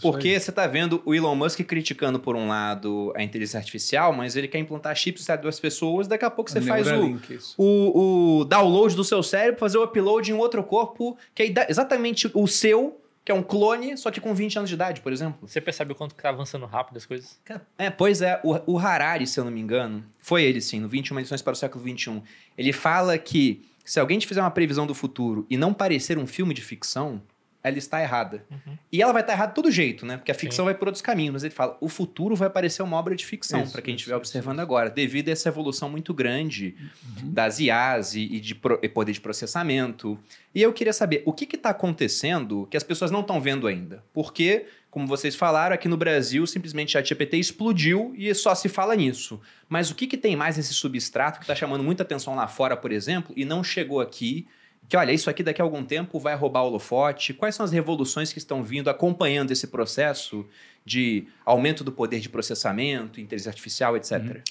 Porque 0.00 0.38
você 0.38 0.50
tá 0.50 0.66
vendo 0.66 1.00
o 1.04 1.14
Elon 1.14 1.34
Musk 1.34 1.60
criticando, 1.60 2.18
por 2.18 2.34
um 2.34 2.48
lado, 2.48 3.12
a 3.16 3.22
inteligência 3.22 3.58
artificial, 3.58 4.12
mas 4.12 4.34
ele 4.34 4.48
quer 4.48 4.58
implantar 4.58 4.94
chips 4.96 5.22
no 5.22 5.26
cérebro 5.26 5.48
das 5.48 5.60
pessoas, 5.60 6.08
daqui 6.08 6.24
a 6.24 6.30
pouco 6.30 6.50
você 6.50 6.60
faz 6.60 6.86
o, 6.86 6.90
Neuralink, 6.90 7.34
isso. 7.34 7.54
o, 7.56 8.40
o 8.40 8.44
download 8.44 8.96
do 8.96 9.04
seu 9.04 9.22
cérebro, 9.22 9.60
fazer 9.60 9.78
o 9.78 9.84
upload 9.84 10.30
em 10.30 10.34
outro 10.34 10.62
corpo, 10.64 11.16
que 11.34 11.42
é 11.42 11.66
exatamente 11.68 12.30
o 12.34 12.46
seu, 12.46 13.00
que 13.28 13.32
é 13.32 13.34
um 13.34 13.42
clone, 13.42 13.94
só 13.98 14.10
que 14.10 14.22
com 14.22 14.34
20 14.34 14.56
anos 14.56 14.70
de 14.70 14.74
idade, 14.74 15.02
por 15.02 15.12
exemplo. 15.12 15.46
Você 15.46 15.60
percebe 15.60 15.92
o 15.92 15.94
quanto 15.94 16.14
que 16.14 16.22
tá 16.22 16.30
avançando 16.30 16.64
rápido 16.64 16.96
as 16.96 17.04
coisas? 17.04 17.38
É, 17.76 17.90
pois 17.90 18.22
é, 18.22 18.40
o, 18.42 18.72
o 18.72 18.78
Harari, 18.78 19.26
se 19.26 19.38
eu 19.38 19.44
não 19.44 19.50
me 19.50 19.60
engano, 19.60 20.02
foi 20.18 20.44
ele 20.44 20.62
sim, 20.62 20.80
no 20.80 20.88
21 20.88 21.18
Lições 21.18 21.42
para 21.42 21.52
o 21.52 21.54
Século 21.54 21.84
XXI. 21.86 22.22
Ele 22.56 22.72
fala 22.72 23.18
que 23.18 23.68
se 23.84 24.00
alguém 24.00 24.18
te 24.18 24.26
fizer 24.26 24.40
uma 24.40 24.50
previsão 24.50 24.86
do 24.86 24.94
futuro 24.94 25.46
e 25.50 25.58
não 25.58 25.74
parecer 25.74 26.16
um 26.16 26.26
filme 26.26 26.54
de 26.54 26.62
ficção, 26.62 27.20
ela 27.68 27.78
está 27.78 28.00
errada. 28.02 28.44
E 28.90 29.00
ela 29.02 29.12
vai 29.12 29.22
estar 29.22 29.34
errada 29.34 29.50
de 29.50 29.54
todo 29.54 29.70
jeito, 29.70 30.04
né? 30.06 30.16
Porque 30.16 30.30
a 30.32 30.34
ficção 30.34 30.64
vai 30.64 30.74
por 30.74 30.88
outros 30.88 31.02
caminhos. 31.02 31.34
Mas 31.34 31.44
ele 31.44 31.54
fala, 31.54 31.76
o 31.80 31.88
futuro 31.88 32.34
vai 32.34 32.48
parecer 32.50 32.82
uma 32.82 32.96
obra 32.96 33.14
de 33.14 33.24
ficção, 33.24 33.62
Isso, 33.62 33.72
para 33.72 33.82
quem 33.82 33.94
isso, 33.94 34.00
estiver 34.00 34.14
isso, 34.14 34.20
observando 34.20 34.60
agora, 34.60 34.90
devido 34.90 35.28
a 35.28 35.32
essa 35.32 35.48
evolução 35.48 35.88
muito 35.90 36.12
grande 36.14 36.74
das 37.22 37.60
IAs 37.60 38.14
e, 38.14 38.20
e 38.20 38.40
de 38.40 38.54
pro- 38.54 38.78
e 38.82 38.88
poder 38.88 39.12
de 39.12 39.20
processamento. 39.20 40.18
E 40.54 40.62
eu 40.62 40.72
queria 40.72 40.92
saber, 40.92 41.22
o 41.26 41.32
que 41.32 41.44
está 41.54 41.70
acontecendo 41.70 42.66
que 42.70 42.76
as 42.76 42.82
pessoas 42.82 43.10
não 43.10 43.20
estão 43.20 43.40
vendo 43.40 43.66
ainda? 43.66 44.02
Porque, 44.12 44.66
como 44.90 45.06
vocês 45.06 45.34
falaram, 45.36 45.74
aqui 45.74 45.88
no 45.88 45.96
Brasil, 45.96 46.46
simplesmente 46.46 46.96
a 46.96 47.02
GPT 47.02 47.36
explodiu 47.36 48.12
e 48.16 48.32
só 48.34 48.54
se 48.54 48.68
fala 48.68 48.96
nisso. 48.96 49.40
Mas 49.68 49.90
o 49.90 49.94
que, 49.94 50.06
que 50.06 50.16
tem 50.16 50.34
mais 50.36 50.56
nesse 50.56 50.72
substrato 50.74 51.38
que 51.38 51.44
está 51.44 51.54
chamando 51.54 51.84
muita 51.84 52.02
atenção 52.02 52.34
lá 52.34 52.46
fora, 52.48 52.76
por 52.76 52.90
exemplo, 52.92 53.32
e 53.36 53.44
não 53.44 53.62
chegou 53.62 54.00
aqui? 54.00 54.46
Que, 54.88 54.96
olha, 54.96 55.12
isso 55.12 55.28
aqui 55.28 55.42
daqui 55.42 55.60
a 55.60 55.64
algum 55.64 55.84
tempo 55.84 56.18
vai 56.18 56.34
roubar 56.34 56.62
o 56.62 56.68
holofote. 56.68 57.34
Quais 57.34 57.54
são 57.54 57.64
as 57.64 57.72
revoluções 57.72 58.32
que 58.32 58.38
estão 58.38 58.64
vindo 58.64 58.88
acompanhando 58.88 59.50
esse 59.50 59.66
processo 59.66 60.46
de 60.84 61.26
aumento 61.44 61.84
do 61.84 61.92
poder 61.92 62.20
de 62.20 62.28
processamento, 62.28 63.20
inteligência 63.20 63.50
artificial, 63.50 63.96
etc. 63.96 64.42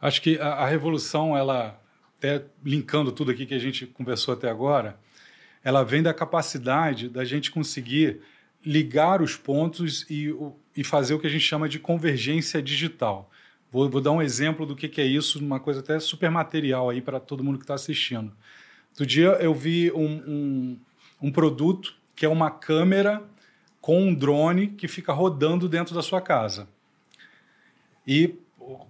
Acho 0.00 0.20
que 0.20 0.38
a, 0.38 0.48
a 0.48 0.66
revolução, 0.66 1.34
ela, 1.34 1.80
até 2.18 2.44
linkando 2.62 3.10
tudo 3.10 3.30
aqui 3.30 3.46
que 3.46 3.54
a 3.54 3.58
gente 3.58 3.86
conversou 3.86 4.34
até 4.34 4.50
agora, 4.50 4.98
ela 5.64 5.82
vem 5.82 6.02
da 6.02 6.12
capacidade 6.12 7.08
da 7.08 7.24
gente 7.24 7.50
conseguir 7.50 8.20
ligar 8.64 9.22
os 9.22 9.36
pontos 9.36 10.04
e, 10.10 10.34
e 10.76 10.84
fazer 10.84 11.14
o 11.14 11.18
que 11.18 11.26
a 11.26 11.30
gente 11.30 11.44
chama 11.44 11.68
de 11.68 11.78
convergência 11.78 12.60
digital. 12.60 13.30
Vou, 13.72 13.88
vou 13.88 14.00
dar 14.00 14.12
um 14.12 14.20
exemplo 14.20 14.66
do 14.66 14.76
que, 14.76 14.88
que 14.88 15.00
é 15.00 15.06
isso, 15.06 15.38
uma 15.38 15.58
coisa 15.58 15.80
até 15.80 15.98
super 15.98 16.30
material 16.30 16.90
aí 16.90 17.00
para 17.00 17.18
todo 17.18 17.42
mundo 17.42 17.58
que 17.58 17.64
está 17.64 17.74
assistindo. 17.74 18.32
Outro 18.96 19.04
dia 19.04 19.28
eu 19.40 19.52
vi 19.52 19.92
um, 19.92 20.06
um, 20.26 20.80
um 21.20 21.30
produto 21.30 21.94
que 22.14 22.24
é 22.24 22.28
uma 22.28 22.50
câmera 22.50 23.22
com 23.78 24.00
um 24.00 24.14
drone 24.14 24.68
que 24.68 24.88
fica 24.88 25.12
rodando 25.12 25.68
dentro 25.68 25.94
da 25.94 26.00
sua 26.00 26.18
casa. 26.18 26.66
E 28.06 28.34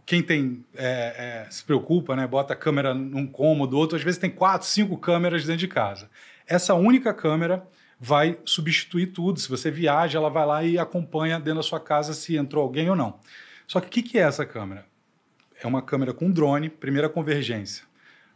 quem 0.06 0.22
tem 0.22 0.64
é, 0.76 1.44
é, 1.46 1.50
se 1.50 1.64
preocupa, 1.64 2.14
né, 2.14 2.24
bota 2.24 2.52
a 2.52 2.56
câmera 2.56 2.94
num 2.94 3.26
cômodo, 3.26 3.76
outro, 3.76 3.96
às 3.96 4.04
vezes 4.04 4.20
tem 4.20 4.30
quatro, 4.30 4.68
cinco 4.68 4.96
câmeras 4.96 5.44
dentro 5.44 5.58
de 5.58 5.68
casa. 5.68 6.08
Essa 6.46 6.72
única 6.74 7.12
câmera 7.12 7.66
vai 7.98 8.38
substituir 8.44 9.08
tudo. 9.08 9.40
Se 9.40 9.48
você 9.48 9.72
viaja, 9.72 10.18
ela 10.18 10.30
vai 10.30 10.46
lá 10.46 10.62
e 10.62 10.78
acompanha 10.78 11.40
dentro 11.40 11.56
da 11.56 11.62
sua 11.64 11.80
casa 11.80 12.14
se 12.14 12.36
entrou 12.36 12.62
alguém 12.62 12.88
ou 12.88 12.94
não. 12.94 13.18
Só 13.66 13.80
que 13.80 13.88
o 13.88 13.90
que, 13.90 14.02
que 14.04 14.18
é 14.18 14.22
essa 14.22 14.46
câmera? 14.46 14.86
É 15.60 15.66
uma 15.66 15.82
câmera 15.82 16.12
com 16.12 16.30
drone, 16.30 16.70
primeira 16.70 17.08
convergência. 17.08 17.84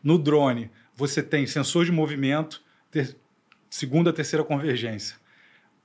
No 0.02 0.18
drone, 0.18 0.68
você 1.00 1.22
tem 1.22 1.46
sensor 1.46 1.86
de 1.86 1.90
movimento, 1.90 2.62
ter- 2.90 3.16
segunda, 3.70 4.12
terceira 4.12 4.44
convergência. 4.44 5.16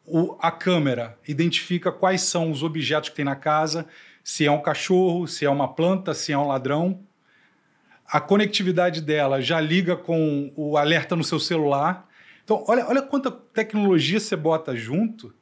O- 0.06 0.36
a 0.42 0.52
câmera 0.52 1.18
identifica 1.26 1.90
quais 1.90 2.22
são 2.22 2.52
os 2.52 2.62
objetos 2.62 3.10
que 3.10 3.16
tem 3.16 3.24
na 3.24 3.36
casa, 3.36 3.88
se 4.22 4.46
é 4.46 4.52
um 4.52 4.62
cachorro, 4.62 5.26
se 5.26 5.46
é 5.46 5.50
uma 5.50 5.74
planta, 5.74 6.14
se 6.14 6.34
é 6.34 6.38
um 6.38 6.48
ladrão. 6.48 7.00
A 8.06 8.20
conectividade 8.20 9.02
dela 9.02 9.42
já 9.42 9.60
liga 9.62 9.96
com 9.96 10.52
o 10.54 10.78
alerta 10.78 11.16
no 11.16 11.24
seu 11.24 11.40
celular. 11.40 12.08
Então, 12.44 12.66
olha, 12.68 12.86
olha 12.86 13.02
quanta 13.02 13.32
tecnologia 13.32 14.20
você 14.20 14.36
bota 14.36 14.76
junto 14.76 15.34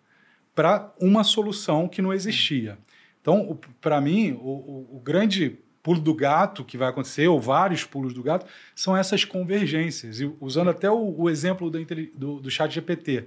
para 0.54 0.94
uma 1.02 1.24
solução 1.24 1.88
que 1.88 2.00
não 2.00 2.14
existia. 2.14 2.78
Então, 3.22 3.60
para 3.82 4.00
mim, 4.00 4.34
o, 4.34 4.38
o, 4.38 4.98
o, 4.98 5.00
grande 5.00 5.58
pulo 5.84 6.00
do 6.00 6.14
gato 6.14 6.64
que 6.64 6.78
vai 6.78 6.88
acontecer, 6.88 7.28
ou 7.28 7.40
vários 7.40 7.84
pulos 7.84 8.14
do 8.14 8.24
gato, 8.24 8.46
são 8.74 8.96
essas 8.96 9.26
convergências. 9.26 10.22
E 10.22 10.34
usando 10.40 10.70
até 10.70 10.90
o, 10.90 11.14
o 11.16 11.30
exemplo 11.30 11.70
do, 11.70 11.86
do, 12.16 12.40
do 12.40 12.50
chat 12.50 12.74
GPT. 12.74 13.26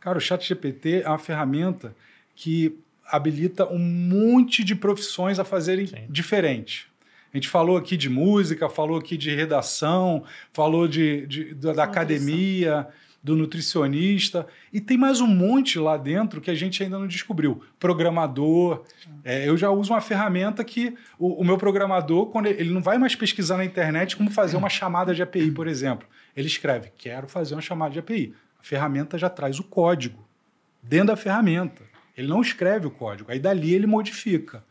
Cara, 0.00 0.16
o 0.16 0.20
chat 0.20 0.48
GPT 0.48 1.02
é 1.04 1.08
uma 1.08 1.18
ferramenta 1.18 1.94
que 2.34 2.76
habilita 3.06 3.70
um 3.70 3.78
monte 3.78 4.64
de 4.64 4.74
profissões 4.74 5.38
a 5.38 5.44
fazerem 5.44 5.86
Sim. 5.86 6.06
diferente. 6.08 6.88
A 7.32 7.36
gente 7.36 7.48
falou 7.48 7.76
aqui 7.76 7.96
de 7.96 8.08
música, 8.08 8.68
falou 8.70 8.98
aqui 8.98 9.16
de 9.16 9.34
redação, 9.34 10.24
falou 10.52 10.88
de, 10.88 11.26
de 11.26 11.54
da, 11.54 11.84
academia, 11.84 12.88
do 13.22 13.34
nutricionista, 13.34 14.46
e 14.72 14.80
tem 14.80 14.96
mais 14.96 15.20
um 15.20 15.26
monte 15.26 15.78
lá 15.78 15.96
dentro 15.96 16.40
que 16.40 16.50
a 16.50 16.54
gente 16.54 16.82
ainda 16.82 16.98
não 16.98 17.06
descobriu. 17.06 17.62
Programador. 17.78 18.84
É, 19.24 19.48
eu 19.48 19.56
já 19.56 19.70
uso 19.70 19.92
uma 19.92 20.00
ferramenta 20.00 20.62
que 20.64 20.94
o, 21.18 21.40
o, 21.40 21.44
meu 21.44 21.58
programador, 21.58 22.26
quando 22.26 22.46
ele, 22.46 22.70
não 22.70 22.80
vai 22.80 22.96
mais 22.96 23.14
pesquisar 23.16 23.56
na 23.56 23.64
internet 23.64 24.16
como 24.16 24.30
fazer 24.30 24.56
uma 24.56 24.68
chamada 24.68 25.14
de 25.14 25.22
API, 25.22 25.50
por 25.50 25.66
exemplo. 25.66 26.06
Ele 26.36 26.46
escreve: 26.46 26.90
quero 26.96 27.28
fazer 27.28 27.54
uma 27.54 27.60
chamada 27.60 27.92
de 27.92 27.98
API. 27.98 28.34
A 28.58 28.62
ferramenta 28.62 29.18
já 29.18 29.28
traz 29.28 29.58
o 29.58 29.64
código 29.64 30.26
dentro 30.82 31.08
da 31.08 31.16
ferramenta. 31.16 31.82
Ele 32.16 32.28
não 32.28 32.40
escreve 32.40 32.86
o 32.86 32.90
código, 32.90 33.30
aí 33.30 33.38
dali 33.38 33.74
ele 33.74 33.86
modifica. 33.86 34.64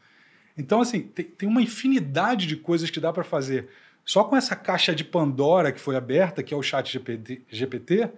Então, 0.58 0.82
assim, 0.82 1.02
tem, 1.02 1.26
tem 1.26 1.48
uma 1.48 1.62
infinidade 1.62 2.48
de 2.48 2.56
coisas 2.56 2.90
que 2.90 3.00
dá 3.00 3.14
para 3.14 3.24
fazer. 3.24 3.70
Só 4.04 4.24
com 4.24 4.36
essa 4.36 4.56
caixa 4.56 4.96
de 4.96 5.04
Pandora 5.04 5.72
que 5.72 5.80
foi 5.80 5.96
aberta, 5.96 6.42
que 6.42 6.54
é 6.54 6.58
o 6.58 6.64
chat 6.64 6.92
GPT, 6.92 7.42
GPT 7.50 8.10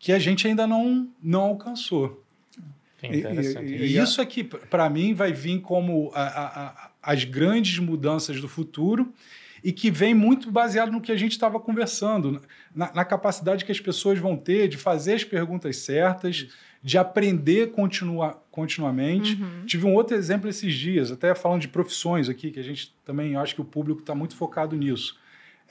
que 0.00 0.12
a 0.12 0.18
gente 0.18 0.48
ainda 0.48 0.66
não, 0.66 1.08
não 1.22 1.42
alcançou. 1.42 2.24
E, 3.02 3.06
e, 3.06 3.76
e, 3.86 3.98
isso 3.98 4.20
aqui, 4.20 4.42
para 4.42 4.88
mim, 4.88 5.14
vai 5.14 5.32
vir 5.32 5.60
como 5.60 6.10
a, 6.14 6.22
a, 6.22 6.66
a, 6.66 6.90
as 7.02 7.24
grandes 7.24 7.78
mudanças 7.78 8.40
do 8.40 8.48
futuro 8.48 9.12
e 9.62 9.72
que 9.72 9.90
vem 9.90 10.14
muito 10.14 10.50
baseado 10.50 10.90
no 10.90 11.02
que 11.02 11.12
a 11.12 11.16
gente 11.16 11.32
estava 11.32 11.60
conversando, 11.60 12.40
na, 12.74 12.90
na, 12.94 13.04
capacidade 13.04 13.62
que 13.62 13.72
as 13.72 13.78
pessoas 13.78 14.18
vão 14.18 14.36
ter 14.36 14.68
de 14.68 14.78
fazer 14.78 15.14
as 15.14 15.24
perguntas 15.24 15.76
certas, 15.76 16.48
de 16.82 16.96
aprender 16.96 17.70
continua, 17.70 18.42
continuamente. 18.50 19.34
Uhum. 19.34 19.66
Tive 19.66 19.84
um 19.84 19.94
outro 19.94 20.16
exemplo 20.16 20.48
esses 20.48 20.74
dias, 20.74 21.12
até 21.12 21.34
falando 21.34 21.60
de 21.60 21.68
profissões 21.68 22.30
aqui, 22.30 22.50
que 22.50 22.58
a 22.58 22.64
gente 22.64 22.94
também 23.04 23.36
acho 23.36 23.54
que 23.54 23.60
o 23.60 23.66
público 23.66 24.00
está 24.00 24.14
muito 24.14 24.34
focado 24.34 24.74
nisso. 24.74 25.18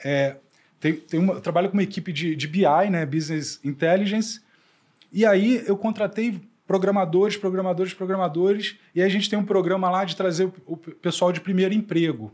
É, 0.04 0.36
tem, 0.80 0.94
tem 0.94 1.20
uma, 1.20 1.34
eu 1.34 1.40
trabalho 1.40 1.68
com 1.68 1.74
uma 1.74 1.82
equipe 1.82 2.12
de, 2.12 2.34
de 2.34 2.48
BI, 2.48 2.90
né, 2.90 3.04
Business 3.04 3.60
Intelligence, 3.62 4.40
e 5.12 5.26
aí 5.26 5.62
eu 5.66 5.76
contratei 5.76 6.40
programadores, 6.66 7.36
programadores, 7.36 7.92
programadores, 7.92 8.76
e 8.94 9.02
aí 9.02 9.06
a 9.06 9.10
gente 9.10 9.28
tem 9.28 9.38
um 9.38 9.44
programa 9.44 9.90
lá 9.90 10.04
de 10.04 10.16
trazer 10.16 10.44
o, 10.44 10.54
o 10.66 10.76
pessoal 10.76 11.32
de 11.32 11.40
primeiro 11.40 11.74
emprego. 11.74 12.32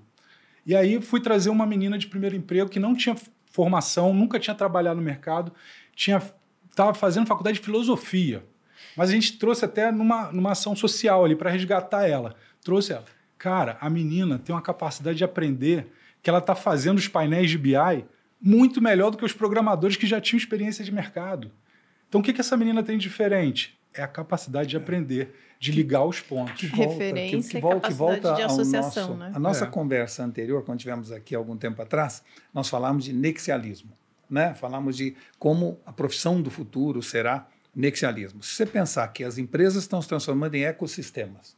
E 0.64 0.74
aí 0.76 1.00
fui 1.00 1.20
trazer 1.20 1.50
uma 1.50 1.66
menina 1.66 1.98
de 1.98 2.06
primeiro 2.06 2.36
emprego 2.36 2.70
que 2.70 2.78
não 2.78 2.94
tinha 2.94 3.16
formação, 3.50 4.12
nunca 4.12 4.38
tinha 4.38 4.54
trabalhado 4.54 4.96
no 4.96 5.02
mercado, 5.02 5.52
tinha 5.94 6.22
estava 6.70 6.92
fazendo 6.92 7.26
faculdade 7.26 7.58
de 7.58 7.64
filosofia. 7.64 8.44
Mas 8.94 9.08
a 9.08 9.12
gente 9.12 9.38
trouxe 9.38 9.64
até 9.64 9.90
numa, 9.90 10.30
numa 10.30 10.52
ação 10.52 10.76
social 10.76 11.24
ali 11.24 11.34
para 11.34 11.50
resgatar 11.50 12.06
ela. 12.06 12.34
Trouxe 12.62 12.92
ela. 12.92 13.04
Cara, 13.38 13.78
a 13.80 13.88
menina 13.88 14.38
tem 14.38 14.54
uma 14.54 14.60
capacidade 14.60 15.16
de 15.16 15.24
aprender 15.24 15.86
que 16.22 16.28
ela 16.28 16.38
está 16.38 16.54
fazendo 16.54 16.98
os 16.98 17.08
painéis 17.08 17.50
de 17.50 17.56
BI 17.56 18.04
muito 18.40 18.80
melhor 18.80 19.10
do 19.10 19.16
que 19.16 19.24
os 19.24 19.32
programadores 19.32 19.96
que 19.96 20.06
já 20.06 20.20
tinham 20.20 20.38
experiência 20.38 20.84
de 20.84 20.92
mercado. 20.92 21.50
Então, 22.08 22.20
o 22.20 22.24
que, 22.24 22.32
que 22.32 22.40
essa 22.40 22.56
menina 22.56 22.82
tem 22.82 22.96
de 22.96 23.08
diferente? 23.08 23.78
É 23.94 24.02
a 24.02 24.08
capacidade 24.08 24.68
de 24.68 24.76
aprender, 24.76 25.34
de 25.58 25.72
ligar 25.72 26.04
os 26.04 26.20
pontos. 26.20 26.60
Que 26.60 26.66
volta, 26.66 26.92
Referência 26.92 27.40
que, 27.42 27.48
que, 27.56 27.60
volta, 27.60 27.88
que 27.88 27.94
volta 27.94 28.34
de 28.34 28.42
associação. 28.42 29.08
Nosso, 29.08 29.18
né? 29.18 29.32
A 29.34 29.38
nossa 29.38 29.64
é. 29.64 29.68
conversa 29.68 30.22
anterior, 30.22 30.62
quando 30.64 30.78
tivemos 30.78 31.10
aqui 31.10 31.34
algum 31.34 31.56
tempo 31.56 31.80
atrás, 31.80 32.22
nós 32.52 32.68
falamos 32.68 33.04
de 33.04 33.12
nexialismo. 33.12 33.92
Né? 34.28 34.54
Falamos 34.54 34.96
de 34.96 35.16
como 35.38 35.80
a 35.86 35.92
profissão 35.92 36.42
do 36.42 36.50
futuro 36.50 37.02
será 37.02 37.48
nexialismo. 37.74 38.42
Se 38.42 38.54
você 38.54 38.66
pensar 38.66 39.06
que 39.08 39.22
as 39.22 39.38
empresas 39.38 39.84
estão 39.84 40.00
se 40.02 40.08
transformando 40.08 40.54
em 40.54 40.64
ecossistemas, 40.64 41.56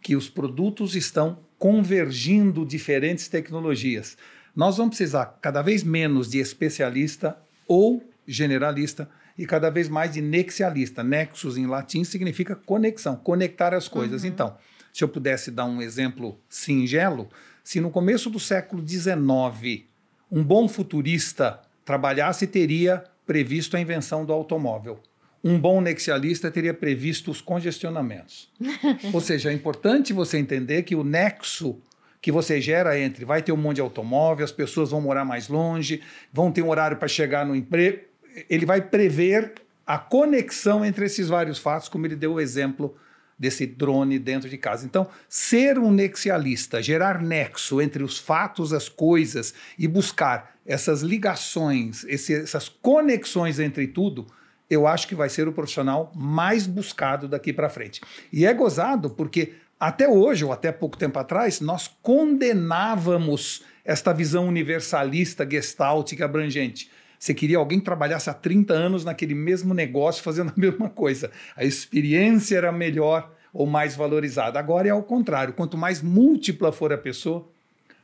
que 0.00 0.14
os 0.14 0.28
produtos 0.28 0.94
estão 0.94 1.40
convergindo 1.58 2.64
diferentes 2.64 3.28
tecnologias, 3.28 4.16
nós 4.58 4.76
vamos 4.76 4.96
precisar 4.96 5.38
cada 5.40 5.62
vez 5.62 5.84
menos 5.84 6.28
de 6.28 6.40
especialista 6.40 7.38
ou 7.64 8.02
generalista 8.26 9.08
e 9.38 9.46
cada 9.46 9.70
vez 9.70 9.88
mais 9.88 10.14
de 10.14 10.20
nexialista. 10.20 11.04
Nexus 11.04 11.56
em 11.56 11.68
latim 11.68 12.02
significa 12.02 12.56
conexão, 12.56 13.14
conectar 13.14 13.72
as 13.72 13.86
coisas. 13.86 14.24
Uhum. 14.24 14.28
Então, 14.30 14.56
se 14.92 15.04
eu 15.04 15.08
pudesse 15.08 15.52
dar 15.52 15.64
um 15.64 15.80
exemplo 15.80 16.40
singelo, 16.48 17.28
se 17.62 17.80
no 17.80 17.88
começo 17.88 18.28
do 18.28 18.40
século 18.40 18.84
XIX 18.84 19.84
um 20.28 20.42
bom 20.42 20.66
futurista 20.66 21.60
trabalhasse, 21.84 22.44
teria 22.44 23.04
previsto 23.24 23.76
a 23.76 23.80
invenção 23.80 24.24
do 24.24 24.32
automóvel 24.32 25.00
um 25.42 25.58
bom 25.58 25.80
nexialista 25.80 26.50
teria 26.50 26.74
previsto 26.74 27.30
os 27.30 27.40
congestionamentos. 27.40 28.50
Ou 29.12 29.20
seja, 29.20 29.50
é 29.50 29.52
importante 29.52 30.12
você 30.12 30.38
entender 30.38 30.82
que 30.82 30.96
o 30.96 31.04
nexo 31.04 31.80
que 32.20 32.32
você 32.32 32.60
gera 32.60 32.98
entre 32.98 33.24
vai 33.24 33.42
ter 33.42 33.52
um 33.52 33.56
monte 33.56 33.76
de 33.76 33.80
automóvel, 33.80 34.44
as 34.44 34.52
pessoas 34.52 34.90
vão 34.90 35.00
morar 35.00 35.24
mais 35.24 35.48
longe, 35.48 36.02
vão 36.32 36.50
ter 36.50 36.62
um 36.62 36.68
horário 36.68 36.96
para 36.96 37.08
chegar 37.08 37.46
no 37.46 37.54
emprego, 37.54 38.00
ele 38.48 38.66
vai 38.66 38.80
prever 38.80 39.54
a 39.86 39.98
conexão 39.98 40.84
entre 40.84 41.06
esses 41.06 41.28
vários 41.28 41.58
fatos, 41.58 41.88
como 41.88 42.06
ele 42.06 42.16
deu 42.16 42.34
o 42.34 42.40
exemplo 42.40 42.94
desse 43.38 43.66
drone 43.66 44.18
dentro 44.18 44.48
de 44.48 44.58
casa. 44.58 44.84
Então, 44.84 45.08
ser 45.28 45.78
um 45.78 45.92
nexialista, 45.92 46.82
gerar 46.82 47.22
nexo 47.22 47.80
entre 47.80 48.02
os 48.02 48.18
fatos, 48.18 48.72
as 48.72 48.88
coisas 48.88 49.54
e 49.78 49.86
buscar 49.86 50.56
essas 50.66 51.02
ligações, 51.02 52.04
esse, 52.04 52.34
essas 52.34 52.68
conexões 52.68 53.60
entre 53.60 53.86
tudo, 53.86 54.26
eu 54.68 54.86
acho 54.86 55.08
que 55.08 55.14
vai 55.14 55.30
ser 55.30 55.48
o 55.48 55.52
profissional 55.52 56.12
mais 56.14 56.66
buscado 56.66 57.26
daqui 57.26 57.52
para 57.52 57.70
frente. 57.70 58.02
E 58.30 58.44
é 58.44 58.52
gozado 58.52 59.08
porque 59.08 59.54
até 59.78 60.08
hoje, 60.08 60.44
ou 60.44 60.52
até 60.52 60.72
pouco 60.72 60.96
tempo 60.96 61.18
atrás, 61.18 61.60
nós 61.60 61.88
condenávamos 62.02 63.62
esta 63.84 64.12
visão 64.12 64.48
universalista, 64.48 65.48
gestáltica, 65.48 66.24
abrangente. 66.24 66.90
Você 67.18 67.34
queria 67.34 67.58
alguém 67.58 67.78
que 67.78 67.84
trabalhasse 67.84 68.30
há 68.30 68.34
30 68.34 68.72
anos 68.72 69.04
naquele 69.04 69.34
mesmo 69.34 69.74
negócio, 69.74 70.22
fazendo 70.22 70.50
a 70.50 70.54
mesma 70.60 70.88
coisa. 70.88 71.30
A 71.56 71.64
experiência 71.64 72.56
era 72.56 72.70
melhor 72.70 73.32
ou 73.52 73.66
mais 73.66 73.96
valorizada. 73.96 74.58
Agora 74.58 74.88
é 74.88 74.90
ao 74.90 75.02
contrário. 75.02 75.54
Quanto 75.54 75.76
mais 75.76 76.02
múltipla 76.02 76.70
for 76.70 76.92
a 76.92 76.98
pessoa, 76.98 77.48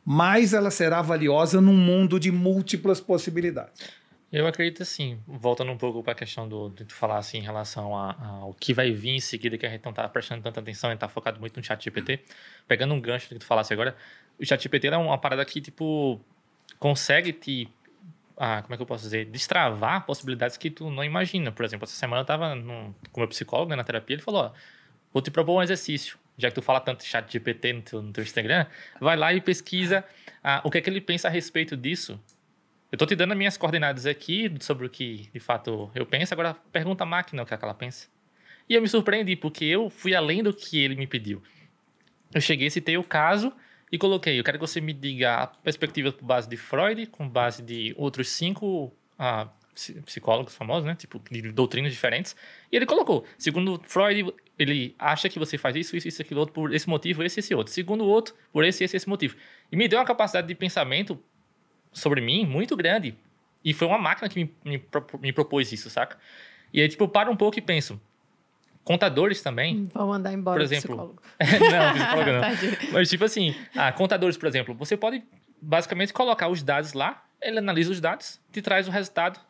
mais 0.04 0.52
ela 0.52 0.70
será 0.70 1.00
valiosa 1.02 1.60
num 1.60 1.76
mundo 1.76 2.18
de 2.18 2.32
múltiplas 2.32 3.00
possibilidades. 3.00 3.72
Eu 4.36 4.48
acredito 4.48 4.82
assim, 4.82 5.16
voltando 5.28 5.70
um 5.70 5.76
pouco 5.78 6.02
para 6.02 6.10
a 6.10 6.16
questão 6.16 6.48
do, 6.48 6.68
de 6.68 6.84
tu 6.84 6.92
falar 6.92 7.18
assim 7.18 7.38
em 7.38 7.42
relação 7.42 7.94
ao 7.94 8.52
que 8.54 8.74
vai 8.74 8.90
vir 8.90 9.10
em 9.10 9.20
seguida, 9.20 9.56
que 9.56 9.64
a 9.64 9.68
gente 9.68 9.84
não 9.84 9.90
está 9.90 10.08
prestando 10.08 10.42
tanta 10.42 10.58
atenção 10.58 10.90
e 10.90 10.94
está 10.94 11.08
focado 11.08 11.38
muito 11.38 11.56
no 11.56 11.62
chat 11.62 11.84
GPT. 11.84 12.18
Pegando 12.66 12.94
um 12.94 13.00
gancho 13.00 13.28
do 13.28 13.34
que 13.34 13.38
tu 13.38 13.44
falasse 13.44 13.72
agora, 13.72 13.96
o 14.36 14.44
chat 14.44 14.60
GPT 14.60 14.88
é 14.88 14.96
uma 14.96 15.16
parada 15.16 15.44
que, 15.44 15.60
tipo, 15.60 16.20
consegue 16.80 17.32
te 17.32 17.68
ah, 18.36 18.60
como 18.62 18.74
é 18.74 18.76
que 18.76 18.82
eu 18.82 18.86
posso 18.86 19.04
dizer, 19.04 19.26
destravar 19.26 20.04
possibilidades 20.04 20.56
que 20.56 20.68
tu 20.68 20.90
não 20.90 21.04
imagina. 21.04 21.52
Por 21.52 21.64
exemplo, 21.64 21.84
essa 21.84 21.94
semana 21.94 22.18
eu 22.18 22.22
estava 22.22 22.56
com 23.12 23.20
meu 23.20 23.28
psicólogo 23.28 23.70
né, 23.70 23.76
na 23.76 23.84
terapia, 23.84 24.16
ele 24.16 24.22
falou, 24.22 24.46
ó, 24.46 24.52
vou 25.12 25.22
te 25.22 25.30
propor 25.30 25.60
um 25.60 25.62
exercício. 25.62 26.18
Já 26.36 26.48
que 26.48 26.56
tu 26.56 26.62
fala 26.62 26.80
tanto 26.80 27.04
chat 27.04 27.32
GPT 27.32 27.72
no 27.72 27.82
teu, 27.82 28.02
no 28.02 28.12
teu 28.12 28.24
Instagram, 28.24 28.66
vai 29.00 29.16
lá 29.16 29.32
e 29.32 29.40
pesquisa 29.40 30.04
ah, 30.42 30.60
o 30.64 30.72
que 30.72 30.78
é 30.78 30.80
que 30.80 30.90
ele 30.90 31.00
pensa 31.00 31.28
a 31.28 31.30
respeito 31.30 31.76
disso 31.76 32.20
eu 32.94 32.96
estou 32.96 33.08
te 33.08 33.16
dando 33.16 33.32
as 33.32 33.36
minhas 33.36 33.56
coordenadas 33.56 34.06
aqui 34.06 34.54
sobre 34.60 34.86
o 34.86 34.88
que 34.88 35.28
de 35.32 35.40
fato 35.40 35.90
eu 35.96 36.06
penso, 36.06 36.32
agora 36.32 36.54
pergunta 36.70 37.02
a 37.02 37.06
máquina 37.06 37.42
o 37.42 37.46
que, 37.46 37.52
é 37.52 37.56
que 37.56 37.64
ela 37.64 37.74
pensa. 37.74 38.06
E 38.68 38.74
eu 38.74 38.80
me 38.80 38.86
surpreendi, 38.86 39.34
porque 39.34 39.64
eu 39.64 39.90
fui 39.90 40.14
além 40.14 40.44
do 40.44 40.54
que 40.54 40.78
ele 40.78 40.94
me 40.94 41.04
pediu. 41.04 41.42
Eu 42.32 42.40
cheguei, 42.40 42.70
citei 42.70 42.96
o 42.96 43.02
caso 43.02 43.52
e 43.90 43.98
coloquei: 43.98 44.38
eu 44.38 44.44
quero 44.44 44.58
que 44.58 44.66
você 44.66 44.80
me 44.80 44.92
diga 44.92 45.34
a 45.34 45.46
perspectiva 45.48 46.12
com 46.12 46.24
base 46.24 46.48
de 46.48 46.56
Freud, 46.56 47.06
com 47.06 47.28
base 47.28 47.64
de 47.64 47.92
outros 47.98 48.28
cinco 48.28 48.96
ah, 49.18 49.48
psicólogos 50.04 50.54
famosos, 50.54 50.84
né? 50.84 50.94
Tipo, 50.94 51.20
de 51.28 51.50
doutrinas 51.50 51.92
diferentes. 51.92 52.36
E 52.70 52.76
ele 52.76 52.86
colocou: 52.86 53.26
segundo 53.36 53.82
Freud, 53.88 54.32
ele 54.56 54.94
acha 55.00 55.28
que 55.28 55.40
você 55.40 55.58
faz 55.58 55.74
isso, 55.74 55.96
isso, 55.96 56.06
isso, 56.06 56.22
aquilo 56.22 56.38
outro, 56.38 56.54
por 56.54 56.72
esse 56.72 56.88
motivo, 56.88 57.24
esse, 57.24 57.40
esse 57.40 57.52
outro. 57.56 57.74
Segundo 57.74 58.04
o 58.04 58.06
outro, 58.06 58.36
por 58.52 58.64
esse, 58.64 58.84
esse, 58.84 58.96
esse 58.96 59.08
motivo. 59.08 59.34
E 59.72 59.74
me 59.74 59.88
deu 59.88 59.98
uma 59.98 60.04
capacidade 60.04 60.46
de 60.46 60.54
pensamento 60.54 61.20
sobre 61.94 62.20
mim 62.20 62.44
muito 62.44 62.76
grande. 62.76 63.16
E 63.64 63.72
foi 63.72 63.88
uma 63.88 63.96
máquina 63.96 64.28
que 64.28 64.44
me, 64.44 64.54
me, 64.62 64.84
me 65.20 65.32
propôs 65.32 65.72
isso, 65.72 65.88
saca? 65.88 66.18
E 66.72 66.82
aí, 66.82 66.88
tipo, 66.88 67.04
eu 67.04 67.08
paro 67.08 67.30
um 67.32 67.36
pouco 67.36 67.58
e 67.58 67.62
penso. 67.62 67.98
Contadores 68.82 69.40
também. 69.40 69.76
Hum, 69.76 69.88
vão 69.94 70.08
mandar 70.08 70.32
embora 70.34 70.58
por 70.58 70.62
exemplo. 70.62 70.96
não, 71.40 71.94
psicólogo 71.94 72.30
não. 72.30 72.92
Mas, 72.92 73.08
tipo 73.08 73.24
assim, 73.24 73.54
ah, 73.74 73.90
contadores, 73.90 74.36
por 74.36 74.46
exemplo, 74.46 74.74
você 74.74 74.96
pode 74.96 75.22
basicamente 75.62 76.12
colocar 76.12 76.48
os 76.48 76.62
dados 76.62 76.92
lá, 76.92 77.24
ele 77.40 77.58
analisa 77.58 77.90
os 77.90 78.00
dados, 78.00 78.38
te 78.52 78.60
traz 78.60 78.86
o 78.86 78.90
resultado 78.90 79.40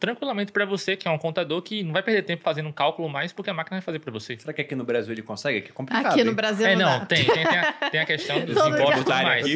tranquilamente 0.00 0.50
para 0.50 0.64
você, 0.64 0.96
que 0.96 1.06
é 1.06 1.10
um 1.10 1.18
contador 1.18 1.62
que 1.62 1.82
não 1.82 1.92
vai 1.92 2.02
perder 2.02 2.22
tempo 2.22 2.42
fazendo 2.42 2.68
um 2.68 2.72
cálculo 2.72 3.08
mais, 3.08 3.32
porque 3.32 3.50
a 3.50 3.54
máquina 3.54 3.76
vai 3.76 3.82
fazer 3.82 4.00
para 4.00 4.10
você. 4.10 4.36
Será 4.36 4.52
que 4.52 4.60
aqui 4.60 4.74
no 4.74 4.84
Brasil 4.84 5.12
ele 5.12 5.22
consegue? 5.22 5.60
Que 5.60 5.70
é 5.70 5.72
complicado. 5.72 6.06
Aqui 6.06 6.24
no 6.24 6.30
hein? 6.30 6.36
Brasil 6.36 6.66
É, 6.66 6.74
não, 6.74 6.90
não, 6.90 6.98
dá. 6.98 7.06
tem, 7.06 7.24
tem, 7.24 7.46
tem, 7.46 7.58
a, 7.58 7.72
tem 7.90 8.00
a 8.00 8.06
questão 8.06 8.40
dos 8.44 8.56
impostos 8.56 9.00
e 9.00 9.04
tudo 9.04 9.22
mais. 9.22 9.46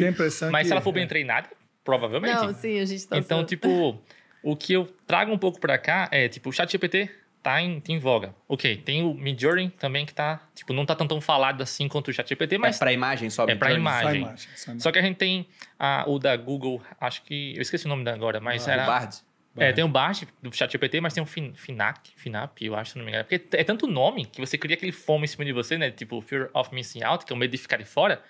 Mas 0.51 0.61
que, 0.61 0.67
se 0.67 0.71
ela 0.71 0.81
for 0.81 0.93
bem 0.93 1.03
é, 1.03 1.07
treinada, 1.07 1.49
provavelmente. 1.85 2.33
Não, 2.35 2.53
sim, 2.53 2.79
a 2.79 2.83
gente 2.85 3.07
tá 3.07 3.17
Então, 3.17 3.37
sendo- 3.39 3.47
tipo, 3.47 4.01
o 4.43 4.55
que 4.57 4.73
eu 4.73 4.85
trago 5.07 5.31
um 5.31 5.37
pouco 5.37 5.59
pra 5.61 5.77
cá 5.77 6.09
é, 6.11 6.27
tipo, 6.27 6.49
o 6.49 6.51
ChatGPT 6.51 7.09
tá 7.41 7.61
em, 7.61 7.81
em 7.87 7.99
voga. 7.99 8.33
Ok, 8.49 8.77
tem 8.77 9.03
o 9.03 9.13
Midjourney 9.13 9.69
também 9.69 10.03
que 10.05 10.13
tá, 10.13 10.41
tipo, 10.55 10.73
não 10.73 10.83
tá 10.85 10.95
tão, 10.95 11.07
tão 11.07 11.21
falado 11.21 11.61
assim 11.61 11.87
quanto 11.87 12.09
o 12.09 12.13
ChatGPT, 12.13 12.57
Mas 12.57 12.69
mas 12.69 12.75
é 12.75 12.79
pra 12.79 12.91
imagem 12.91 13.29
só. 13.29 13.43
É 13.47 13.53
pra 13.55 13.69
Midjourney? 13.69 13.83
só 13.93 14.01
imagem. 14.01 14.21
imagem, 14.21 14.49
só 14.55 14.63
imagem. 14.71 14.79
só 14.81 14.91
que 14.91 14.99
a 14.99 15.01
gente 15.03 15.15
tem 15.17 15.47
a- 15.79 16.03
o 16.07 16.17
da 16.19 16.35
Google, 16.35 16.81
acho 16.99 17.21
que, 17.23 17.55
eu 17.55 17.61
esqueci 17.61 17.85
o 17.85 17.89
nome 17.89 18.09
agora, 18.09 18.41
mas 18.41 18.65
O 18.65 18.69
era... 18.69 18.85
Bard. 18.85 19.15
É, 19.57 19.71
tem 19.71 19.85
o 19.85 19.87
Bard 19.87 20.27
do 20.41 20.51
ChatGPT, 20.53 20.99
mas 20.99 21.13
tem 21.13 21.23
o 21.23 21.25
Fin, 21.25 21.53
Finac, 21.55 22.11
Finap, 22.17 22.61
eu 22.61 22.75
acho, 22.75 22.91
se 22.91 22.97
não 22.97 23.05
me 23.05 23.11
engano. 23.11 23.23
Porque 23.23 23.55
é 23.55 23.63
tanto 23.63 23.87
nome 23.87 24.25
que 24.25 24.41
você 24.41 24.57
cria 24.57 24.75
aquele 24.75 24.91
fome 24.91 25.23
em 25.23 25.27
cima 25.27 25.45
de 25.45 25.53
você, 25.53 25.77
né? 25.77 25.91
Tipo, 25.91 26.19
Fear 26.19 26.49
of 26.53 26.75
Missing 26.75 27.03
Out, 27.03 27.23
que 27.25 27.31
é 27.31 27.35
o 27.35 27.39
medo 27.39 27.51
de 27.51 27.57
ficar 27.57 27.77
de 27.77 27.85
fora, 27.85 28.21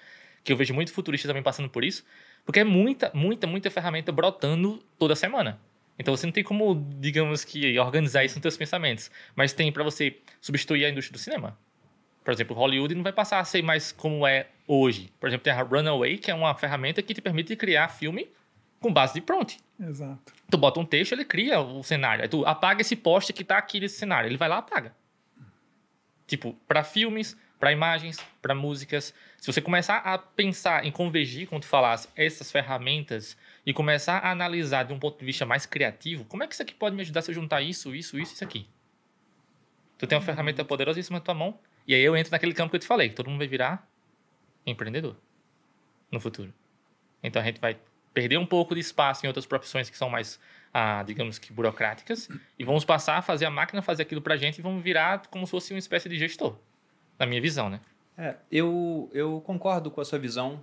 que 0.43 0.53
eu 0.53 0.57
vejo 0.57 0.71
muito 0.75 0.93
futuristas 0.93 1.27
também 1.27 1.41
passando 1.41 1.67
por 1.67 1.83
isso. 1.83 2.05
Porque 2.45 2.59
é 2.59 2.63
muita, 2.63 3.11
muita, 3.13 3.47
muita 3.47 3.71
ferramenta 3.71 4.11
brotando 4.11 4.83
toda 4.97 5.15
semana. 5.15 5.59
Então 5.97 6.15
você 6.15 6.25
não 6.25 6.33
tem 6.33 6.43
como, 6.43 6.75
digamos 6.99 7.43
que, 7.43 7.79
organizar 7.79 8.23
isso 8.23 8.35
nos 8.35 8.43
seus 8.43 8.57
pensamentos. 8.57 9.09
Mas 9.35 9.53
tem 9.53 9.71
para 9.71 9.83
você 9.83 10.17
substituir 10.39 10.85
a 10.85 10.89
indústria 10.89 11.13
do 11.13 11.19
cinema. 11.19 11.57
Por 12.23 12.33
exemplo, 12.33 12.55
Hollywood 12.55 12.93
não 12.95 13.03
vai 13.03 13.13
passar 13.13 13.39
a 13.39 13.45
ser 13.45 13.61
mais 13.61 13.91
como 13.91 14.25
é 14.25 14.47
hoje. 14.67 15.11
Por 15.19 15.27
exemplo, 15.27 15.43
tem 15.43 15.53
a 15.53 15.61
Runaway, 15.61 16.17
que 16.17 16.29
é 16.29 16.33
uma 16.33 16.53
ferramenta 16.55 17.01
que 17.01 17.13
te 17.13 17.21
permite 17.21 17.55
criar 17.55 17.87
filme 17.87 18.27
com 18.79 18.91
base 18.91 19.13
de 19.13 19.21
prompt. 19.21 19.59
Exato. 19.79 20.33
Tu 20.49 20.57
bota 20.57 20.79
um 20.79 20.85
texto, 20.85 21.13
ele 21.13 21.25
cria 21.25 21.59
o 21.59 21.83
cenário. 21.83 22.23
Aí 22.23 22.27
tu 22.27 22.45
apaga 22.45 22.81
esse 22.81 22.95
poste 22.95 23.31
que 23.31 23.43
tá 23.43 23.57
aqui 23.57 23.79
nesse 23.79 23.97
cenário. 23.97 24.27
Ele 24.27 24.37
vai 24.37 24.49
lá 24.49 24.57
e 24.57 24.59
apaga. 24.59 24.95
Tipo, 26.27 26.53
para 26.67 26.83
filmes, 26.83 27.37
para 27.59 27.71
imagens, 27.71 28.19
para 28.41 28.53
músicas. 28.53 29.13
Se 29.37 29.51
você 29.51 29.61
começar 29.61 29.97
a 29.97 30.17
pensar 30.17 30.85
em 30.85 30.91
convergir, 30.91 31.47
como 31.47 31.61
tu 31.61 31.67
falasse, 31.67 32.07
essas 32.15 32.51
ferramentas 32.51 33.37
e 33.65 33.73
começar 33.73 34.19
a 34.19 34.31
analisar 34.31 34.83
de 34.83 34.93
um 34.93 34.99
ponto 34.99 35.19
de 35.19 35.25
vista 35.25 35.45
mais 35.45 35.65
criativo, 35.65 36.25
como 36.25 36.43
é 36.43 36.47
que 36.47 36.53
isso 36.53 36.63
aqui 36.63 36.73
pode 36.73 36.95
me 36.95 37.01
ajudar 37.01 37.21
se 37.21 37.31
eu 37.31 37.35
juntar 37.35 37.61
isso, 37.61 37.95
isso, 37.95 38.19
isso 38.19 38.33
isso 38.33 38.43
aqui? 38.43 38.67
Tu 39.97 40.05
tem 40.07 40.17
uma 40.17 40.23
ferramenta 40.23 40.63
poderosíssima 40.65 41.19
na 41.19 41.23
tua 41.23 41.33
mão. 41.33 41.57
E 41.87 41.93
aí 41.93 42.01
eu 42.01 42.17
entro 42.17 42.31
naquele 42.31 42.53
campo 42.53 42.71
que 42.71 42.75
eu 42.75 42.79
te 42.79 42.87
falei, 42.87 43.09
que 43.09 43.15
todo 43.15 43.29
mundo 43.29 43.39
vai 43.39 43.47
virar 43.47 43.87
empreendedor 44.65 45.15
no 46.11 46.19
futuro. 46.19 46.53
Então 47.21 47.41
a 47.41 47.45
gente 47.45 47.59
vai 47.59 47.77
perder 48.13 48.37
um 48.37 48.45
pouco 48.45 48.73
de 48.73 48.81
espaço 48.81 49.25
em 49.25 49.27
outras 49.27 49.45
profissões 49.45 49.89
que 49.89 49.97
são 49.97 50.09
mais, 50.09 50.39
ah, 50.73 51.03
digamos 51.03 51.37
que 51.37 51.53
burocráticas, 51.53 52.29
e 52.57 52.63
vamos 52.63 52.85
passar 52.85 53.17
a 53.17 53.21
fazer 53.21 53.45
a 53.45 53.51
máquina 53.51 53.81
fazer 53.81 54.03
aquilo 54.03 54.21
pra 54.21 54.37
gente 54.37 54.59
e 54.59 54.61
vamos 54.61 54.83
virar 54.83 55.27
como 55.27 55.45
se 55.45 55.51
fosse 55.51 55.73
uma 55.73 55.79
espécie 55.79 56.09
de 56.09 56.17
gestor. 56.17 56.57
Na 57.19 57.25
minha 57.25 57.41
visão, 57.41 57.69
né? 57.69 57.79
É, 58.17 58.35
eu, 58.51 59.09
eu 59.13 59.41
concordo 59.45 59.91
com 59.91 60.01
a 60.01 60.05
sua 60.05 60.19
visão, 60.19 60.61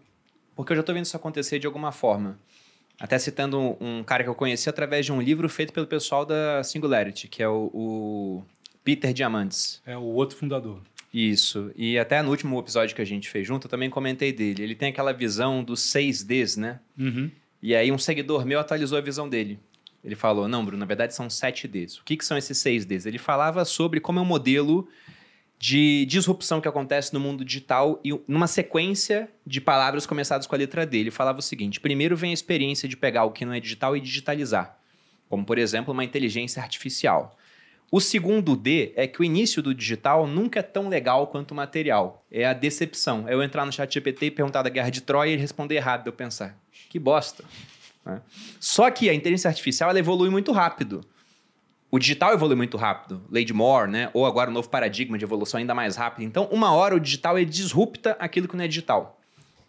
porque 0.54 0.72
eu 0.72 0.76
já 0.76 0.80
estou 0.80 0.94
vendo 0.94 1.04
isso 1.04 1.16
acontecer 1.16 1.58
de 1.58 1.66
alguma 1.66 1.92
forma. 1.92 2.38
Até 2.98 3.18
citando 3.18 3.58
um, 3.58 3.76
um 3.80 4.04
cara 4.04 4.22
que 4.22 4.28
eu 4.28 4.34
conheci 4.34 4.68
através 4.68 5.04
de 5.04 5.12
um 5.12 5.20
livro 5.20 5.48
feito 5.48 5.72
pelo 5.72 5.86
pessoal 5.86 6.24
da 6.24 6.62
Singularity, 6.62 7.28
que 7.28 7.42
é 7.42 7.48
o, 7.48 7.70
o 7.74 8.44
Peter 8.84 9.12
Diamandis. 9.12 9.82
É 9.84 9.96
o 9.96 10.02
outro 10.02 10.36
fundador. 10.36 10.80
Isso. 11.12 11.70
E 11.76 11.98
até 11.98 12.22
no 12.22 12.30
último 12.30 12.58
episódio 12.58 12.96
que 12.96 13.02
a 13.02 13.06
gente 13.06 13.28
fez 13.28 13.46
junto, 13.46 13.66
eu 13.66 13.70
também 13.70 13.90
comentei 13.90 14.32
dele. 14.32 14.62
Ele 14.62 14.74
tem 14.74 14.88
aquela 14.88 15.12
visão 15.12 15.62
dos 15.62 15.80
6Ds, 15.92 16.56
né? 16.58 16.80
Uhum. 16.98 17.30
E 17.62 17.74
aí 17.74 17.92
um 17.92 17.98
seguidor 17.98 18.46
meu 18.46 18.58
atualizou 18.58 18.96
a 18.96 19.00
visão 19.00 19.28
dele. 19.28 19.58
Ele 20.02 20.16
falou, 20.16 20.48
não, 20.48 20.64
Bruno, 20.64 20.80
na 20.80 20.86
verdade 20.86 21.14
são 21.14 21.28
7Ds. 21.28 22.00
O 22.00 22.04
que, 22.04 22.16
que 22.16 22.24
são 22.24 22.36
esses 22.36 22.58
6Ds? 22.58 23.06
Ele 23.06 23.18
falava 23.18 23.64
sobre 23.64 24.00
como 24.00 24.18
é 24.18 24.22
um 24.22 24.24
modelo 24.26 24.88
de 25.62 26.04
disrupção 26.06 26.60
que 26.60 26.66
acontece 26.66 27.14
no 27.14 27.20
mundo 27.20 27.44
digital 27.44 28.00
e 28.02 28.10
numa 28.26 28.48
sequência 28.48 29.28
de 29.46 29.60
palavras 29.60 30.04
começadas 30.04 30.44
com 30.44 30.56
a 30.56 30.58
letra 30.58 30.84
D. 30.84 30.98
Ele 30.98 31.10
falava 31.12 31.38
o 31.38 31.42
seguinte, 31.42 31.78
primeiro 31.78 32.16
vem 32.16 32.32
a 32.32 32.34
experiência 32.34 32.88
de 32.88 32.96
pegar 32.96 33.22
o 33.26 33.30
que 33.30 33.44
não 33.44 33.52
é 33.54 33.60
digital 33.60 33.96
e 33.96 34.00
digitalizar. 34.00 34.76
Como, 35.28 35.44
por 35.44 35.58
exemplo, 35.58 35.92
uma 35.92 36.02
inteligência 36.02 36.60
artificial. 36.60 37.38
O 37.92 38.00
segundo 38.00 38.56
D 38.56 38.92
é 38.96 39.06
que 39.06 39.20
o 39.20 39.24
início 39.24 39.62
do 39.62 39.72
digital 39.72 40.26
nunca 40.26 40.58
é 40.58 40.64
tão 40.64 40.88
legal 40.88 41.28
quanto 41.28 41.52
o 41.52 41.54
material. 41.54 42.26
É 42.28 42.44
a 42.44 42.52
decepção. 42.52 43.28
É 43.28 43.34
eu 43.34 43.40
entrar 43.40 43.64
no 43.64 43.70
chat 43.70 43.94
GPT 43.94 44.26
e 44.26 44.30
perguntar 44.32 44.62
da 44.62 44.68
Guerra 44.68 44.90
de 44.90 45.00
Troia 45.00 45.32
e 45.32 45.36
responder 45.36 45.76
errado. 45.76 46.08
Eu 46.08 46.12
pensar, 46.12 46.58
que 46.90 46.98
bosta. 46.98 47.44
né? 48.04 48.20
Só 48.58 48.90
que 48.90 49.08
a 49.08 49.14
inteligência 49.14 49.46
artificial 49.46 49.90
ela 49.90 49.98
evolui 50.00 50.28
muito 50.28 50.50
rápido. 50.50 51.06
O 51.94 51.98
digital 51.98 52.32
evolui 52.32 52.56
muito 52.56 52.78
rápido. 52.78 53.22
Lady 53.30 53.52
Moore, 53.52 53.90
né? 53.90 54.08
Ou 54.14 54.24
agora 54.24 54.48
o 54.48 54.52
novo 54.52 54.66
paradigma 54.66 55.18
de 55.18 55.26
evolução 55.26 55.60
ainda 55.60 55.74
mais 55.74 55.94
rápido. 55.94 56.24
Então, 56.24 56.48
uma 56.50 56.72
hora 56.72 56.94
o 56.94 56.98
digital 56.98 57.38
ele 57.38 57.50
disrupta 57.50 58.16
aquilo 58.18 58.48
que 58.48 58.56
não 58.56 58.64
é 58.64 58.66
digital. 58.66 59.20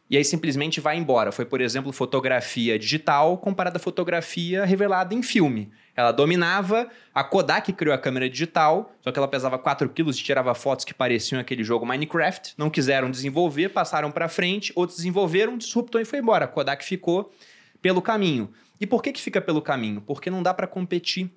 E 0.10 0.16
aí 0.16 0.24
simplesmente 0.24 0.80
vai 0.80 0.96
embora. 0.96 1.34
Foi, 1.34 1.44
por 1.44 1.60
exemplo, 1.60 1.92
fotografia 1.92 2.80
digital 2.80 3.38
comparada 3.38 3.76
à 3.76 3.80
fotografia 3.80 4.64
revelada 4.64 5.14
em 5.14 5.22
filme. 5.22 5.70
Ela 5.98 6.14
dominava, 6.14 6.88
a 7.14 7.26
Kodak 7.26 7.74
criou 7.74 7.94
a 7.94 7.98
câmera 7.98 8.30
digital, 8.30 8.94
só 9.02 9.12
que 9.12 9.20
ela 9.20 9.28
pesava 9.28 9.60
4 9.60 9.90
quilos 9.90 10.18
e 10.18 10.24
tirava 10.24 10.56
fotos 10.56 10.86
que 10.86 10.94
pareciam 10.94 11.42
aquele 11.42 11.62
jogo 11.62 11.86
Minecraft. 11.86 12.54
Não 12.58 12.70
quiseram 12.70 13.12
desenvolver, 13.12 13.68
passaram 13.68 14.10
para 14.10 14.30
frente, 14.30 14.72
outros 14.78 15.00
desenvolveram, 15.00 15.58
disruptou 15.58 16.00
e 16.00 16.06
foi 16.06 16.20
embora. 16.20 16.46
A 16.46 16.48
Kodak 16.48 16.86
ficou 16.86 17.34
pelo 17.82 18.02
caminho. 18.02 18.50
E 18.80 18.88
por 18.88 19.04
que, 19.04 19.12
que 19.12 19.22
fica 19.22 19.42
pelo 19.42 19.62
caminho? 19.62 20.00
Porque 20.00 20.30
não 20.30 20.42
dá 20.42 20.54
para 20.54 20.68
competir. 20.68 21.30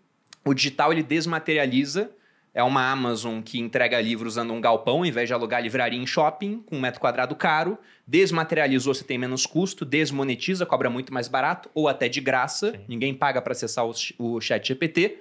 O 0.46 0.54
digital 0.54 0.92
ele 0.92 1.02
desmaterializa. 1.02 2.10
É 2.54 2.62
uma 2.62 2.90
Amazon 2.90 3.42
que 3.42 3.58
entrega 3.58 4.00
livros 4.00 4.34
usando 4.34 4.52
um 4.54 4.60
galpão, 4.62 4.98
ao 4.98 5.04
invés 5.04 5.28
de 5.28 5.34
alugar 5.34 5.60
livraria 5.60 6.00
em 6.00 6.06
shopping, 6.06 6.62
com 6.64 6.76
um 6.76 6.80
metro 6.80 6.98
quadrado 6.98 7.34
caro. 7.34 7.76
Desmaterializou, 8.06 8.94
você 8.94 9.04
tem 9.04 9.18
menos 9.18 9.44
custo. 9.44 9.84
Desmonetiza, 9.84 10.64
cobra 10.64 10.88
muito 10.88 11.12
mais 11.12 11.28
barato, 11.28 11.68
ou 11.74 11.86
até 11.86 12.08
de 12.08 12.20
graça. 12.20 12.70
Sim. 12.70 12.78
Ninguém 12.88 13.12
paga 13.12 13.42
para 13.42 13.52
acessar 13.52 13.84
o, 13.84 13.92
o 14.18 14.40
chat 14.40 14.66
GPT. 14.68 15.18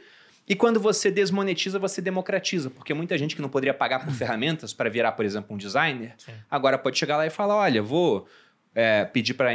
E 0.48 0.56
quando 0.56 0.80
você 0.80 1.10
desmonetiza, 1.10 1.80
você 1.80 2.02
democratiza. 2.02 2.70
Porque 2.70 2.94
muita 2.94 3.18
gente 3.18 3.36
que 3.36 3.42
não 3.42 3.50
poderia 3.50 3.74
pagar 3.74 4.06
por 4.06 4.14
ferramentas 4.16 4.74
para 4.74 4.90
virar, 4.90 5.14
por 5.14 5.26
exemplo, 5.26 5.56
um 5.56 5.58
designer, 5.58 6.14
Sim. 6.18 6.32
agora 6.50 6.78
pode 6.78 6.98
chegar 6.98 7.18
lá 7.18 7.26
e 7.26 7.32
falar: 7.32 7.56
olha, 7.56 7.82
vou 7.82 8.28
é, 8.76 9.06
pedir 9.06 9.34
para 9.34 9.50
a 9.50 9.54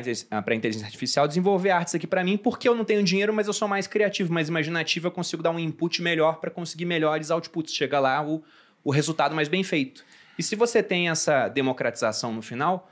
inteligência 0.55 0.87
artificial 0.87 1.29
desenvolver 1.29 1.71
artes 1.71 1.95
aqui 1.95 2.07
para 2.07 2.25
mim, 2.25 2.39
porque 2.39 2.67
eu 2.67 2.75
não 2.75 2.85
tenho 2.87 3.03
dinheiro, 3.03 3.35
mas 3.35 3.47
eu 3.47 3.53
sou 3.53 3.69
mais 3.69 3.87
criativo, 3.87 4.33
mais 4.33 4.49
imaginativo, 4.49 5.07
eu 5.07 5.11
consigo 5.11 5.43
dar 5.43 5.51
um 5.51 5.59
input 5.59 6.01
melhor 6.01 6.41
para 6.41 6.51
conseguir 6.51 6.87
melhores 6.87 7.31
outputs. 7.31 7.75
Chega 7.75 8.01
lá 8.01 8.27
o, 8.27 8.43
o 8.83 8.91
resultado 8.91 9.35
mais 9.35 9.47
bem 9.47 9.63
feito. 9.63 10.03
E 10.39 10.43
se 10.43 10.57
você 10.57 10.83
tem 10.83 11.11
essa 11.11 11.49
democratização 11.49 12.33
no 12.33 12.41
final, 12.41 12.91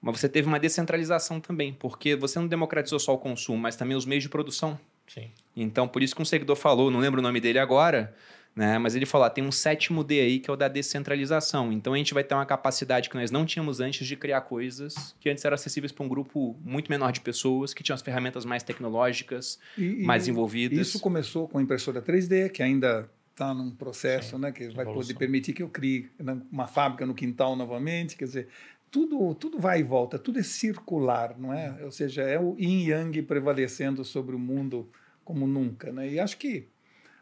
mas 0.00 0.20
você 0.20 0.28
teve 0.28 0.46
uma 0.46 0.60
descentralização 0.60 1.40
também, 1.40 1.72
porque 1.72 2.14
você 2.14 2.38
não 2.38 2.46
democratizou 2.46 3.00
só 3.00 3.14
o 3.14 3.18
consumo, 3.18 3.58
mas 3.58 3.74
também 3.74 3.96
os 3.96 4.04
meios 4.04 4.22
de 4.22 4.28
produção. 4.28 4.78
Sim. 5.06 5.30
Então, 5.56 5.88
por 5.88 6.02
isso 6.02 6.14
que 6.14 6.20
um 6.20 6.24
seguidor 6.24 6.56
falou, 6.56 6.90
não 6.90 7.00
lembro 7.00 7.20
o 7.20 7.22
nome 7.22 7.40
dele 7.40 7.58
agora, 7.58 8.14
né? 8.54 8.78
Mas 8.78 8.94
ele 8.94 9.06
falou: 9.06 9.26
ah, 9.26 9.30
tem 9.30 9.42
um 9.44 9.52
sétimo 9.52 10.02
D 10.04 10.20
aí 10.20 10.38
que 10.38 10.50
é 10.50 10.52
o 10.52 10.56
da 10.56 10.68
descentralização. 10.68 11.72
Então 11.72 11.94
a 11.94 11.96
gente 11.96 12.12
vai 12.14 12.22
ter 12.24 12.34
uma 12.34 12.46
capacidade 12.46 13.08
que 13.08 13.16
nós 13.16 13.30
não 13.30 13.44
tínhamos 13.46 13.80
antes 13.80 14.06
de 14.06 14.16
criar 14.16 14.42
coisas 14.42 15.14
que 15.20 15.28
antes 15.30 15.44
eram 15.44 15.54
acessíveis 15.54 15.92
para 15.92 16.04
um 16.04 16.08
grupo 16.08 16.56
muito 16.64 16.90
menor 16.90 17.12
de 17.12 17.20
pessoas, 17.20 17.72
que 17.74 17.82
tinham 17.82 17.94
as 17.94 18.02
ferramentas 18.02 18.44
mais 18.44 18.62
tecnológicas, 18.62 19.58
E- 19.76 20.02
e 20.02 20.04
mais 20.04 20.28
envolvidas. 20.28 20.78
Isso 20.88 21.00
começou 21.00 21.48
com 21.48 21.58
a 21.58 21.62
impressora 21.62 22.00
3D, 22.02 22.48
que 22.50 22.62
ainda 22.62 23.08
está 23.30 23.54
num 23.54 23.70
processo, 23.70 24.36
Sim, 24.36 24.42
né, 24.42 24.52
que 24.52 24.64
vai 24.68 24.84
evolução. 24.84 24.94
poder 24.94 25.14
permitir 25.18 25.52
que 25.54 25.62
eu 25.62 25.68
crie 25.68 26.10
né, 26.18 26.36
uma 26.52 26.66
fábrica 26.66 27.06
no 27.06 27.14
quintal 27.14 27.56
novamente, 27.56 28.14
quer 28.16 28.26
dizer, 28.26 28.48
tudo, 28.90 29.34
tudo 29.34 29.58
vai 29.58 29.80
e 29.80 29.82
volta, 29.82 30.18
tudo 30.18 30.38
é 30.38 30.42
circular, 30.42 31.34
não 31.38 31.50
é? 31.52 31.82
Ou 31.82 31.90
seja, 31.90 32.20
é 32.22 32.38
o 32.38 32.54
yin 32.58 32.88
yang 32.90 33.22
prevalecendo 33.22 34.04
sobre 34.04 34.36
o 34.36 34.38
mundo 34.38 34.90
como 35.24 35.46
nunca, 35.46 35.90
né? 35.90 36.10
E 36.10 36.20
acho 36.20 36.36
que, 36.36 36.68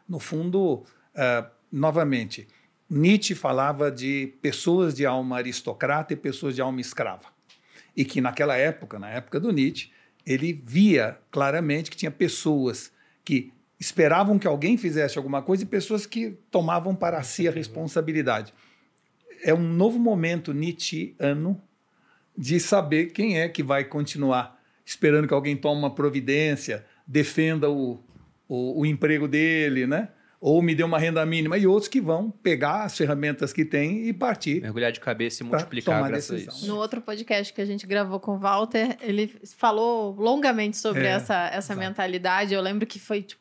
no 0.07 0.19
fundo, 0.19 0.83
ah, 1.15 1.49
novamente, 1.71 2.47
Nietzsche 2.89 3.35
falava 3.35 3.91
de 3.91 4.33
pessoas 4.41 4.93
de 4.93 5.05
alma 5.05 5.37
aristocrata 5.37 6.13
e 6.13 6.15
pessoas 6.15 6.55
de 6.55 6.61
alma 6.61 6.81
escrava. 6.81 7.25
E 7.95 8.03
que 8.03 8.21
naquela 8.21 8.55
época, 8.55 8.99
na 8.99 9.09
época 9.09 9.39
do 9.39 9.51
Nietzsche, 9.51 9.91
ele 10.25 10.53
via 10.53 11.17
claramente 11.29 11.89
que 11.89 11.97
tinha 11.97 12.11
pessoas 12.11 12.91
que 13.23 13.51
esperavam 13.79 14.37
que 14.37 14.47
alguém 14.47 14.77
fizesse 14.77 15.17
alguma 15.17 15.41
coisa 15.41 15.63
e 15.63 15.65
pessoas 15.65 16.05
que 16.05 16.37
tomavam 16.51 16.95
para 16.95 17.21
si 17.23 17.47
a 17.47 17.51
responsabilidade. 17.51 18.53
É 19.43 19.53
um 19.53 19.67
novo 19.67 19.97
momento 19.97 20.53
nietzscheano 20.53 21.61
de 22.37 22.59
saber 22.59 23.07
quem 23.07 23.39
é 23.39 23.49
que 23.49 23.63
vai 23.63 23.83
continuar 23.83 24.61
esperando 24.85 25.27
que 25.27 25.33
alguém 25.33 25.55
tome 25.55 25.79
uma 25.79 25.93
providência, 25.93 26.85
defenda 27.07 27.69
o, 27.69 28.03
o, 28.47 28.81
o 28.81 28.85
emprego 28.85 29.27
dele, 29.27 29.87
né? 29.87 30.09
Ou 30.43 30.59
me 30.59 30.73
dê 30.73 30.81
uma 30.83 30.97
renda 30.97 31.23
mínima, 31.23 31.55
e 31.55 31.67
outros 31.67 31.87
que 31.87 32.01
vão 32.01 32.31
pegar 32.31 32.83
as 32.83 32.97
ferramentas 32.97 33.53
que 33.53 33.63
tem 33.63 34.07
e 34.07 34.11
partir. 34.11 34.59
Mergulhar 34.59 34.91
de 34.91 34.99
cabeça 34.99 35.43
e 35.43 35.45
multiplicar 35.45 35.97
tomar 35.97 36.07
graças 36.09 36.31
a 36.31 36.33
decisão. 36.33 36.55
isso. 36.57 36.67
No 36.67 36.77
outro 36.77 36.99
podcast 36.99 37.53
que 37.53 37.61
a 37.61 37.65
gente 37.65 37.85
gravou 37.85 38.19
com 38.19 38.31
o 38.35 38.39
Walter, 38.39 38.97
ele 39.01 39.27
falou 39.55 40.15
longamente 40.17 40.77
sobre 40.77 41.03
É, 41.03 41.11
essa, 41.11 41.35
essa 41.49 41.73
exato. 41.73 41.79
mentalidade. 41.79 42.53
Eu 42.55 42.61
lembro 42.61 42.87
que 42.87 42.97
foi, 42.99 43.21
tipo, 43.21 43.39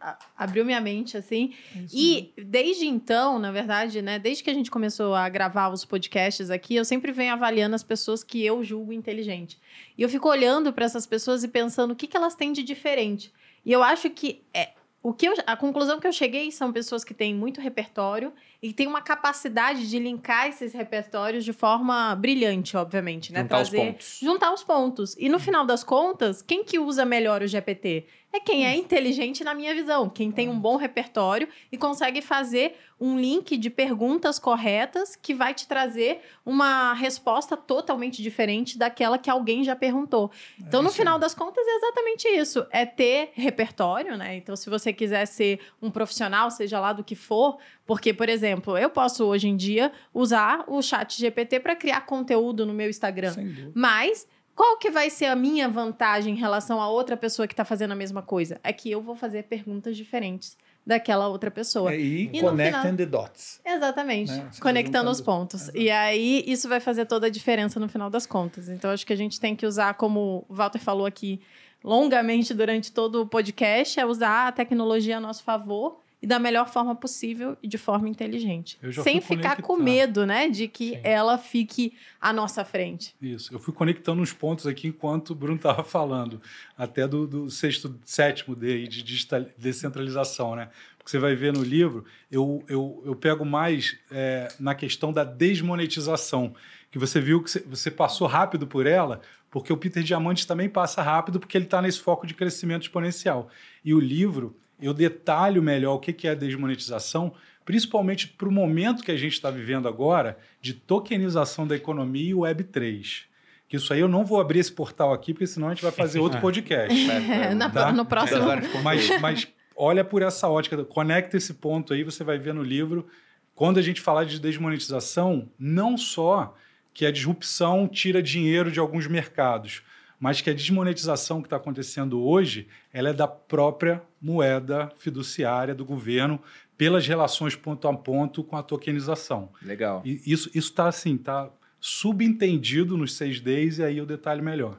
a- 0.00 0.18
abriu 0.36 0.64
minha 0.64 0.80
mente, 0.80 1.16
assim. 1.16 1.54
É 1.76 1.84
E 1.94 2.32
desde 2.36 2.86
então, 2.86 3.38
na 3.38 3.52
verdade, 3.52 4.02
né, 4.02 4.18
desde 4.18 4.42
que 4.42 4.50
a 4.50 4.54
gente 4.54 4.68
começou 4.68 5.14
a 5.14 5.28
gravar 5.28 5.68
os 5.68 5.84
podcasts 5.84 6.50
aqui, 6.50 6.74
eu 6.74 6.84
sempre 6.84 7.12
venho 7.12 7.32
avaliando 7.34 7.76
as 7.76 7.84
pessoas 7.84 8.24
que 8.24 8.44
eu 8.44 8.64
julgo 8.64 8.92
inteligente. 8.92 9.60
E 9.96 10.02
eu 10.02 10.08
fico 10.08 10.28
olhando 10.28 10.72
para 10.72 10.84
essas 10.86 11.06
pessoas 11.06 11.44
e 11.44 11.48
pensando 11.48 11.92
o 11.92 11.96
que, 11.96 12.08
que 12.08 12.16
elas 12.16 12.34
têm 12.34 12.52
de 12.52 12.64
diferente. 12.64 13.32
E 13.64 13.70
eu 13.70 13.80
acho 13.80 14.10
que 14.10 14.42
é, 14.52 14.70
o 15.02 15.12
que 15.12 15.26
eu- 15.26 15.34
a 15.46 15.56
conclusão 15.56 15.98
que 15.98 16.06
eu 16.06 16.12
cheguei 16.12 16.50
são 16.52 16.72
pessoas 16.72 17.02
que 17.02 17.12
têm 17.12 17.34
muito 17.34 17.60
repertório 17.60 18.32
e 18.62 18.72
têm 18.72 18.86
uma 18.86 19.02
capacidade 19.02 19.88
de 19.90 19.98
linkar 19.98 20.46
esses 20.48 20.72
repertórios 20.72 21.44
de 21.44 21.52
forma 21.52 22.14
brilhante, 22.14 22.76
obviamente, 22.76 23.32
né? 23.32 23.40
Juntar 23.42 23.60
os 23.62 23.70
pontos. 23.70 24.18
juntar 24.22 24.52
os 24.54 24.62
pontos. 24.62 25.16
E 25.18 25.28
no 25.28 25.38
final 25.40 25.64
das 25.66 25.82
contas, 25.82 26.40
quem 26.42 26.62
que 26.64 26.78
usa 26.78 27.04
melhor 27.04 27.42
o 27.42 27.46
GPT? 27.46 28.06
É 28.32 28.40
quem 28.40 28.66
é 28.66 28.74
inteligente 28.74 29.44
na 29.44 29.54
minha 29.54 29.74
visão, 29.74 30.08
quem 30.08 30.32
tem 30.32 30.48
um 30.48 30.58
bom 30.58 30.76
repertório 30.76 31.46
e 31.70 31.76
consegue 31.76 32.22
fazer 32.22 32.76
um 32.98 33.18
link 33.18 33.58
de 33.58 33.68
perguntas 33.68 34.38
corretas 34.38 35.16
que 35.16 35.34
vai 35.34 35.52
te 35.52 35.66
trazer 35.66 36.20
uma 36.46 36.94
resposta 36.94 37.56
totalmente 37.56 38.22
diferente 38.22 38.78
daquela 38.78 39.18
que 39.18 39.28
alguém 39.28 39.64
já 39.64 39.74
perguntou. 39.74 40.30
Então, 40.58 40.80
no 40.80 40.88
isso 40.88 40.96
final 40.96 41.18
das 41.18 41.34
contas, 41.34 41.66
é 41.66 41.76
exatamente 41.76 42.28
isso. 42.28 42.64
É 42.70 42.86
ter 42.86 43.32
repertório, 43.34 44.16
né? 44.16 44.36
Então, 44.36 44.54
se 44.54 44.70
você 44.70 44.92
quiser 44.92 45.26
ser 45.26 45.58
um 45.82 45.90
profissional, 45.90 46.50
seja 46.50 46.78
lá 46.78 46.92
do 46.92 47.02
que 47.02 47.16
for, 47.16 47.58
porque, 47.84 48.14
por 48.14 48.28
exemplo, 48.28 48.78
eu 48.78 48.88
posso 48.88 49.26
hoje 49.26 49.48
em 49.48 49.56
dia 49.56 49.90
usar 50.14 50.64
o 50.68 50.80
chat 50.80 51.18
GPT 51.18 51.58
para 51.58 51.74
criar 51.74 52.02
conteúdo 52.02 52.64
no 52.64 52.72
meu 52.72 52.88
Instagram. 52.88 53.32
Sem 53.32 53.48
dúvida. 53.48 53.72
Mas 53.74 54.28
qual 54.54 54.76
que 54.78 54.90
vai 54.90 55.08
ser 55.10 55.26
a 55.26 55.36
minha 55.36 55.68
vantagem 55.68 56.34
em 56.34 56.36
relação 56.36 56.80
a 56.80 56.88
outra 56.88 57.16
pessoa 57.16 57.46
que 57.48 57.54
está 57.54 57.64
fazendo 57.64 57.92
a 57.92 57.96
mesma 57.96 58.22
coisa? 58.22 58.60
É 58.62 58.72
que 58.72 58.90
eu 58.90 59.00
vou 59.00 59.14
fazer 59.16 59.44
perguntas 59.44 59.96
diferentes 59.96 60.56
daquela 60.84 61.28
outra 61.28 61.50
pessoa. 61.50 61.92
É, 61.94 61.98
e, 62.00 62.28
E 62.32 62.42
no 62.42 62.50
connecting 62.50 62.80
final- 62.80 62.96
the 62.96 63.06
dots. 63.06 63.60
Exatamente. 63.64 64.32
Né? 64.32 64.50
Conectando 64.60 65.10
os 65.10 65.20
pontos. 65.20 65.62
Exato. 65.62 65.78
E 65.78 65.90
aí, 65.90 66.42
isso 66.46 66.68
vai 66.68 66.80
fazer 66.80 67.06
toda 67.06 67.28
a 67.28 67.30
diferença 67.30 67.78
no 67.78 67.88
final 67.88 68.10
das 68.10 68.26
contas. 68.26 68.68
Então, 68.68 68.90
acho 68.90 69.06
que 69.06 69.12
a 69.12 69.16
gente 69.16 69.38
tem 69.40 69.54
que 69.54 69.64
usar, 69.64 69.94
como 69.94 70.44
o 70.48 70.54
Walter 70.54 70.80
falou 70.80 71.06
aqui 71.06 71.40
longamente 71.84 72.52
durante 72.52 72.92
todo 72.92 73.22
o 73.22 73.26
podcast, 73.26 73.98
é 73.98 74.04
usar 74.06 74.48
a 74.48 74.52
tecnologia 74.52 75.16
a 75.18 75.20
nosso 75.20 75.42
favor 75.44 76.01
e 76.22 76.26
da 76.26 76.38
melhor 76.38 76.68
forma 76.68 76.94
possível 76.94 77.56
e 77.60 77.66
de 77.66 77.76
forma 77.76 78.08
inteligente. 78.08 78.78
Sem 79.02 79.20
ficar 79.20 79.60
com 79.60 79.76
medo, 79.76 80.24
né? 80.24 80.48
De 80.48 80.68
que 80.68 80.90
Sim. 80.90 81.00
ela 81.02 81.36
fique 81.36 81.94
à 82.20 82.32
nossa 82.32 82.64
frente. 82.64 83.12
Isso. 83.20 83.52
Eu 83.52 83.58
fui 83.58 83.74
conectando 83.74 84.22
uns 84.22 84.32
pontos 84.32 84.66
aqui 84.68 84.86
enquanto 84.86 85.30
o 85.30 85.34
Bruno 85.34 85.56
estava 85.56 85.82
falando, 85.82 86.40
até 86.78 87.08
do, 87.08 87.26
do 87.26 87.50
sexto, 87.50 87.98
sétimo 88.04 88.54
D 88.54 88.86
de 88.86 89.02
digital, 89.02 89.44
descentralização, 89.58 90.54
né? 90.54 90.70
Porque 90.96 91.10
você 91.10 91.18
vai 91.18 91.34
ver 91.34 91.52
no 91.52 91.64
livro, 91.64 92.04
eu, 92.30 92.62
eu, 92.68 93.02
eu 93.04 93.16
pego 93.16 93.44
mais 93.44 93.98
é, 94.08 94.46
na 94.60 94.72
questão 94.72 95.12
da 95.12 95.24
desmonetização, 95.24 96.54
que 96.92 96.98
você 96.98 97.20
viu 97.20 97.42
que 97.42 97.58
você 97.60 97.90
passou 97.90 98.28
rápido 98.28 98.68
por 98.68 98.86
ela, 98.86 99.20
porque 99.50 99.72
o 99.72 99.76
Peter 99.76 100.02
Diamante 100.02 100.46
também 100.46 100.68
passa 100.68 101.02
rápido, 101.02 101.40
porque 101.40 101.58
ele 101.58 101.64
está 101.64 101.82
nesse 101.82 101.98
foco 101.98 102.24
de 102.24 102.34
crescimento 102.34 102.82
exponencial. 102.82 103.50
E 103.84 103.92
o 103.92 103.98
livro, 103.98 104.56
eu 104.82 104.92
detalho 104.94 105.62
melhor 105.62 105.94
o 105.94 105.98
que 105.98 106.26
é 106.26 106.30
a 106.30 106.34
desmonetização, 106.34 107.32
principalmente 107.64 108.26
para 108.28 108.48
o 108.48 108.52
momento 108.52 109.02
que 109.04 109.10
a 109.12 109.16
gente 109.16 109.32
está 109.34 109.50
vivendo 109.50 109.86
agora 109.88 110.36
de 110.60 110.74
tokenização 110.74 111.66
da 111.66 111.76
economia 111.76 112.30
e 112.30 112.34
Web3. 112.34 113.22
Que 113.68 113.76
isso 113.76 113.92
aí 113.92 114.00
eu 114.00 114.08
não 114.08 114.24
vou 114.24 114.40
abrir 114.40 114.58
esse 114.58 114.72
portal 114.72 115.12
aqui, 115.12 115.32
porque 115.32 115.46
senão 115.46 115.68
a 115.68 115.70
gente 115.74 115.82
vai 115.82 115.92
fazer 115.92 116.18
outro 116.18 116.40
podcast. 116.42 116.92
É, 117.10 117.54
na- 117.54 117.70
Tá? 117.70 117.92
no 117.92 118.04
próximo. 118.04 118.40
Mas, 118.82 119.20
mas 119.20 119.48
olha 119.76 120.04
por 120.04 120.20
essa 120.22 120.48
ótica, 120.48 120.84
conecta 120.84 121.36
esse 121.36 121.54
ponto 121.54 121.94
aí, 121.94 122.02
você 122.04 122.22
vai 122.24 122.38
ver 122.38 122.52
no 122.52 122.62
livro. 122.62 123.06
Quando 123.54 123.78
a 123.78 123.82
gente 123.82 124.00
falar 124.00 124.24
de 124.24 124.38
desmonetização, 124.40 125.48
não 125.58 125.96
só 125.96 126.54
que 126.92 127.06
a 127.06 127.10
disrupção 127.12 127.88
tira 127.88 128.22
dinheiro 128.22 128.70
de 128.70 128.78
alguns 128.80 129.06
mercados, 129.06 129.82
mas 130.22 130.40
que 130.40 130.48
a 130.48 130.54
desmonetização 130.54 131.40
que 131.40 131.46
está 131.46 131.56
acontecendo 131.56 132.22
hoje, 132.22 132.68
ela 132.92 133.08
é 133.08 133.12
da 133.12 133.26
própria 133.26 134.00
moeda 134.20 134.88
fiduciária 134.96 135.74
do 135.74 135.84
governo 135.84 136.40
pelas 136.78 137.04
relações 137.08 137.56
ponto 137.56 137.88
a 137.88 137.92
ponto 137.92 138.44
com 138.44 138.56
a 138.56 138.62
tokenização. 138.62 139.50
Legal. 139.60 140.00
E 140.04 140.22
isso 140.24 140.48
está 140.54 140.86
assim, 140.86 141.16
tá 141.16 141.50
subentendido 141.80 142.96
nos 142.96 143.16
seis 143.16 143.40
Ds 143.40 143.78
e 143.78 143.82
aí 143.82 143.98
eu 143.98 144.06
detalho 144.06 144.44
melhor. 144.44 144.78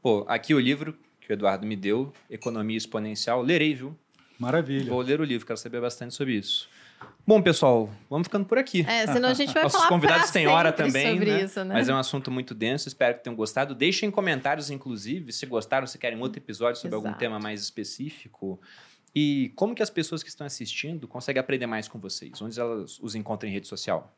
Pô, 0.00 0.24
aqui 0.28 0.54
o 0.54 0.60
livro 0.60 0.96
que 1.20 1.28
o 1.28 1.32
Eduardo 1.32 1.66
me 1.66 1.74
deu, 1.74 2.12
Economia 2.30 2.76
Exponencial. 2.76 3.42
Lerei, 3.42 3.74
viu? 3.74 3.98
Maravilha. 4.38 4.92
Vou 4.92 5.00
ler 5.00 5.20
o 5.20 5.24
livro, 5.24 5.44
quero 5.44 5.58
saber 5.58 5.80
bastante 5.80 6.14
sobre 6.14 6.34
isso. 6.34 6.68
Bom, 7.26 7.40
pessoal, 7.40 7.90
vamos 8.10 8.26
ficando 8.26 8.44
por 8.44 8.58
aqui. 8.58 8.84
É, 8.88 9.06
senão 9.06 9.30
a 9.30 9.34
gente 9.34 9.52
vai 9.52 9.62
Nossos 9.64 9.78
falar 9.78 9.88
convidados 9.88 10.30
têm 10.30 10.46
hora 10.46 10.72
também, 10.72 11.12
sobre 11.12 11.30
né? 11.30 11.42
isso, 11.42 11.64
né? 11.64 11.74
Mas 11.74 11.88
é 11.88 11.94
um 11.94 11.98
assunto 11.98 12.30
muito 12.30 12.54
denso, 12.54 12.88
espero 12.88 13.16
que 13.16 13.24
tenham 13.24 13.36
gostado. 13.36 13.74
Deixem 13.74 14.10
comentários, 14.10 14.70
inclusive, 14.70 15.32
se 15.32 15.46
gostaram, 15.46 15.86
se 15.86 15.98
querem 15.98 16.20
outro 16.20 16.38
episódio 16.38 16.80
sobre 16.80 16.94
algum 16.94 17.08
Exato. 17.08 17.20
tema 17.20 17.38
mais 17.38 17.62
específico. 17.62 18.60
E 19.14 19.52
como 19.54 19.74
que 19.74 19.82
as 19.82 19.90
pessoas 19.90 20.22
que 20.22 20.28
estão 20.28 20.46
assistindo 20.46 21.06
conseguem 21.06 21.40
aprender 21.40 21.66
mais 21.66 21.86
com 21.86 21.98
vocês? 21.98 22.42
Onde 22.42 22.58
elas 22.58 22.98
os 23.00 23.14
encontram 23.14 23.48
em 23.48 23.52
rede 23.52 23.68
social? 23.68 24.12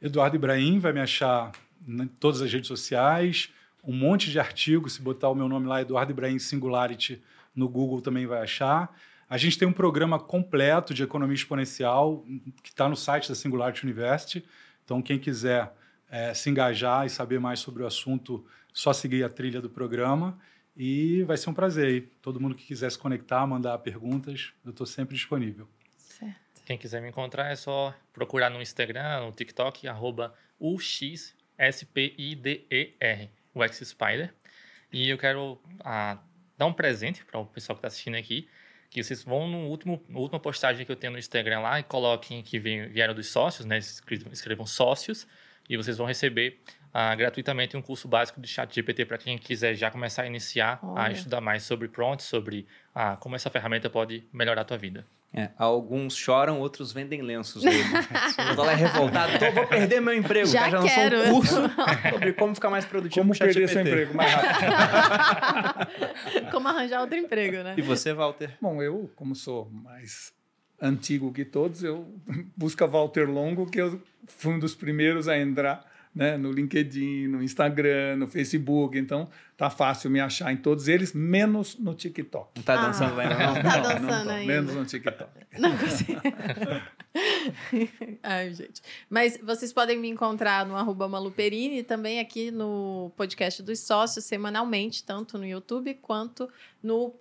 Eduardo 0.00 0.36
Ibrahim 0.36 0.78
vai 0.78 0.92
me 0.92 1.00
achar 1.00 1.52
em 1.86 2.06
todas 2.06 2.42
as 2.42 2.52
redes 2.52 2.68
sociais, 2.68 3.50
um 3.82 3.92
monte 3.92 4.30
de 4.30 4.38
artigos, 4.38 4.94
se 4.94 5.02
botar 5.02 5.28
o 5.28 5.34
meu 5.34 5.48
nome 5.48 5.66
lá, 5.66 5.80
Eduardo 5.80 6.12
Ibrahim 6.12 6.38
Singularity, 6.38 7.22
no 7.54 7.68
Google 7.68 8.00
também 8.00 8.26
vai 8.26 8.42
achar. 8.42 8.94
A 9.32 9.38
gente 9.38 9.58
tem 9.58 9.66
um 9.66 9.72
programa 9.72 10.18
completo 10.20 10.92
de 10.92 11.02
economia 11.02 11.34
exponencial 11.34 12.22
que 12.62 12.68
está 12.68 12.86
no 12.86 12.94
site 12.94 13.30
da 13.30 13.34
Singularity 13.34 13.82
University. 13.82 14.44
Então, 14.84 15.00
quem 15.00 15.18
quiser 15.18 15.72
eh, 16.10 16.34
se 16.34 16.50
engajar 16.50 17.06
e 17.06 17.08
saber 17.08 17.40
mais 17.40 17.58
sobre 17.58 17.82
o 17.82 17.86
assunto, 17.86 18.46
só 18.74 18.92
seguir 18.92 19.24
a 19.24 19.30
trilha 19.30 19.58
do 19.58 19.70
programa. 19.70 20.38
E 20.76 21.22
vai 21.22 21.38
ser 21.38 21.48
um 21.48 21.54
prazer. 21.54 21.86
aí. 21.86 22.02
Todo 22.20 22.38
mundo 22.38 22.54
que 22.54 22.66
quiser 22.66 22.92
se 22.92 22.98
conectar, 22.98 23.46
mandar 23.46 23.78
perguntas, 23.78 24.52
eu 24.62 24.70
estou 24.70 24.86
sempre 24.86 25.14
disponível. 25.16 25.66
Certo. 25.96 26.36
Quem 26.66 26.76
quiser 26.76 27.00
me 27.00 27.08
encontrar 27.08 27.50
é 27.50 27.56
só 27.56 27.94
procurar 28.12 28.50
no 28.50 28.60
Instagram, 28.60 29.24
no 29.24 29.32
TikTok, 29.32 29.88
arroba 29.88 30.34
UXSPIDER, 30.60 31.30
o 33.54 33.64
X-Spider. 33.64 34.34
E 34.92 35.08
eu 35.08 35.16
quero 35.16 35.58
ah, 35.80 36.18
dar 36.58 36.66
um 36.66 36.72
presente 36.74 37.24
para 37.24 37.40
o 37.40 37.46
pessoal 37.46 37.76
que 37.76 37.78
está 37.78 37.88
assistindo 37.88 38.18
aqui, 38.18 38.46
que 38.92 39.02
vocês 39.02 39.24
vão 39.24 39.48
no 39.48 39.68
último, 39.68 40.02
na 40.08 40.18
última 40.18 40.38
postagem 40.38 40.84
que 40.84 40.92
eu 40.92 40.96
tenho 40.96 41.12
no 41.14 41.18
Instagram 41.18 41.60
lá 41.60 41.80
e 41.80 41.82
coloquem 41.82 42.42
que 42.42 42.58
vem- 42.58 42.88
vieram 42.88 43.14
dos 43.14 43.28
sócios, 43.28 43.64
né? 43.64 43.78
Escrevam, 43.78 44.66
sócios 44.66 45.26
e 45.68 45.76
vocês 45.76 45.96
vão 45.96 46.06
receber 46.06 46.60
ah, 46.92 47.14
gratuitamente 47.14 47.74
um 47.76 47.80
curso 47.80 48.06
básico 48.06 48.40
de 48.40 48.46
chat 48.46 48.74
GPT 48.74 49.06
para 49.06 49.16
quem 49.16 49.38
quiser 49.38 49.74
já 49.74 49.90
começar 49.90 50.22
a 50.22 50.26
iniciar 50.26 50.78
a 50.82 51.04
Olha. 51.04 51.12
estudar 51.12 51.40
mais 51.40 51.62
sobre 51.62 51.88
prompt, 51.88 52.22
sobre 52.22 52.66
ah, 52.94 53.16
como 53.16 53.34
essa 53.34 53.48
ferramenta 53.48 53.88
pode 53.88 54.24
melhorar 54.32 54.60
a 54.60 54.64
tua 54.64 54.76
vida. 54.76 55.06
É, 55.34 55.48
alguns 55.56 56.14
choram, 56.14 56.60
outros 56.60 56.92
vendem 56.92 57.22
lenços. 57.22 57.64
Eu 57.64 58.54
tô 58.54 58.62
lá 58.64 58.74
revoltado, 58.74 59.38
tô, 59.38 59.50
vou 59.52 59.66
perder 59.66 59.98
meu 60.00 60.12
emprego. 60.14 60.46
Já 60.46 60.68
O 60.68 60.70
cara 60.70 60.80
lançou 60.80 60.94
quero. 60.94 61.20
um 61.22 61.30
curso 61.32 61.54
sobre 62.10 62.32
como 62.34 62.54
ficar 62.54 62.68
mais 62.68 62.84
produtivo 62.84 63.24
Como 63.24 63.38
perder 63.38 63.68
seu 63.68 63.80
emprego 63.80 64.14
mais 64.14 64.30
rápido. 64.30 64.72
Como 66.52 66.68
arranjar 66.68 67.00
outro 67.00 67.16
emprego, 67.16 67.62
né? 67.62 67.74
E 67.78 67.82
você, 67.82 68.12
Walter? 68.12 68.56
Bom, 68.60 68.82
eu, 68.82 69.10
como 69.16 69.34
sou 69.34 69.70
mais 69.70 70.32
antigo 70.80 71.32
que 71.32 71.44
todos, 71.44 71.82
eu 71.82 72.14
busco 72.56 72.84
a 72.84 72.86
Walter 72.86 73.28
Longo, 73.28 73.70
que 73.70 73.80
eu 73.80 74.02
fui 74.26 74.52
um 74.52 74.58
dos 74.58 74.74
primeiros 74.74 75.28
a 75.28 75.38
entrar 75.38 75.90
né, 76.14 76.36
no 76.36 76.50
LinkedIn, 76.52 77.28
no 77.28 77.42
Instagram, 77.42 78.16
no 78.16 78.26
Facebook. 78.26 78.98
Então, 78.98 79.28
tá 79.56 79.70
fácil 79.70 80.10
me 80.10 80.20
achar 80.20 80.52
em 80.52 80.56
todos 80.56 80.88
eles, 80.88 81.12
menos 81.14 81.78
no 81.78 81.94
TikTok. 81.94 82.50
Não 82.56 82.62
tá 82.62 82.74
Ah. 82.80 82.86
dançando 82.86 83.20
ainda, 83.20 83.38
não? 83.38 83.54
Tá 83.54 83.62
Não, 83.62 83.82
dançando 83.82 84.06
não 84.06 84.24
tô, 84.24 84.30
ainda. 84.30 84.52
Menos 84.52 84.74
no 84.74 84.84
TikTok. 84.84 85.30
Não 85.58 85.76
consigo. 85.78 86.20
Ai, 88.22 88.52
gente. 88.54 88.80
Mas 89.08 89.38
vocês 89.42 89.72
podem 89.72 89.98
me 89.98 90.08
encontrar 90.08 90.66
no 90.66 90.76
arroba 90.76 91.08
Maluperini 91.08 91.78
e 91.78 91.82
também 91.82 92.20
aqui 92.20 92.50
no 92.50 93.12
podcast 93.16 93.62
dos 93.62 93.80
sócios 93.80 94.24
semanalmente, 94.24 95.04
tanto 95.04 95.38
no 95.38 95.46
YouTube 95.46 95.94
quanto 96.00 96.48
no 96.82 97.14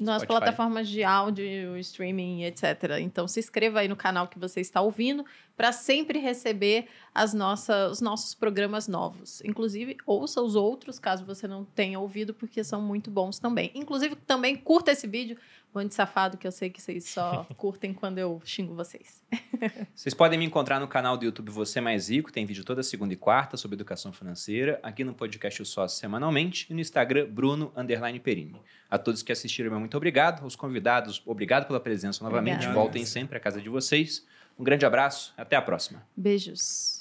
nas 0.00 0.22
Spotify. 0.22 0.26
plataformas 0.26 0.88
de 0.88 1.02
áudio, 1.02 1.76
streaming, 1.78 2.44
etc. 2.44 2.98
Então 3.00 3.26
se 3.26 3.40
inscreva 3.40 3.80
aí 3.80 3.88
no 3.88 3.96
canal 3.96 4.28
que 4.28 4.38
você 4.38 4.60
está 4.60 4.80
ouvindo 4.80 5.24
para 5.56 5.72
sempre 5.72 6.18
receber 6.18 6.86
as 7.14 7.32
nossa, 7.32 7.88
os 7.88 8.00
nossos 8.00 8.34
programas 8.34 8.86
novos. 8.86 9.42
Inclusive, 9.42 9.96
ouça 10.04 10.42
os 10.42 10.54
outros, 10.54 10.98
caso 10.98 11.24
você 11.24 11.48
não 11.48 11.64
tenha 11.64 11.98
ouvido, 11.98 12.34
porque 12.34 12.62
são 12.62 12.80
muito 12.80 13.10
bons 13.10 13.38
também. 13.38 13.70
Inclusive, 13.74 14.16
também 14.16 14.54
curta 14.54 14.92
esse 14.92 15.06
vídeo, 15.06 15.38
Bande 15.76 15.94
Safado, 15.94 16.38
que 16.38 16.46
eu 16.46 16.50
sei 16.50 16.70
que 16.70 16.80
vocês 16.80 17.04
só 17.04 17.46
curtem 17.54 17.92
quando 17.92 18.16
eu 18.16 18.40
xingo 18.46 18.74
vocês. 18.74 19.22
Vocês 19.94 20.14
podem 20.14 20.38
me 20.38 20.44
encontrar 20.44 20.78
no 20.78 20.88
canal 20.88 21.16
do 21.16 21.24
YouTube 21.24 21.50
Você 21.50 21.80
Mais 21.80 22.08
Rico, 22.08 22.32
tem 22.32 22.46
vídeo 22.46 22.64
toda 22.64 22.82
segunda 22.82 23.12
e 23.12 23.16
quarta 23.16 23.56
sobre 23.56 23.74
educação 23.74 24.12
financeira, 24.12 24.78
aqui 24.82 25.02
no 25.02 25.12
podcast 25.12 25.60
O 25.60 25.66
Sócio 25.66 25.98
semanalmente 25.98 26.66
e 26.70 26.74
no 26.74 26.80
Instagram 26.80 27.26
Bruno 27.28 27.72
Underline 27.76 28.20
Perini. 28.20 28.60
A 28.90 28.96
todos 28.96 29.22
que 29.22 29.32
assistiram, 29.32 29.70
meu 29.70 29.80
muito 29.80 29.96
obrigado. 29.96 30.46
Os 30.46 30.56
convidados, 30.56 31.22
obrigado 31.26 31.66
pela 31.66 31.80
presença 31.80 32.22
novamente. 32.24 32.54
Obrigada. 32.54 32.78
Voltem 32.78 33.04
sempre 33.04 33.36
à 33.36 33.40
casa 33.40 33.60
de 33.60 33.68
vocês. 33.68 34.24
Um 34.58 34.64
grande 34.64 34.86
abraço, 34.86 35.34
até 35.36 35.56
a 35.56 35.62
próxima. 35.62 36.06
Beijos. 36.16 36.95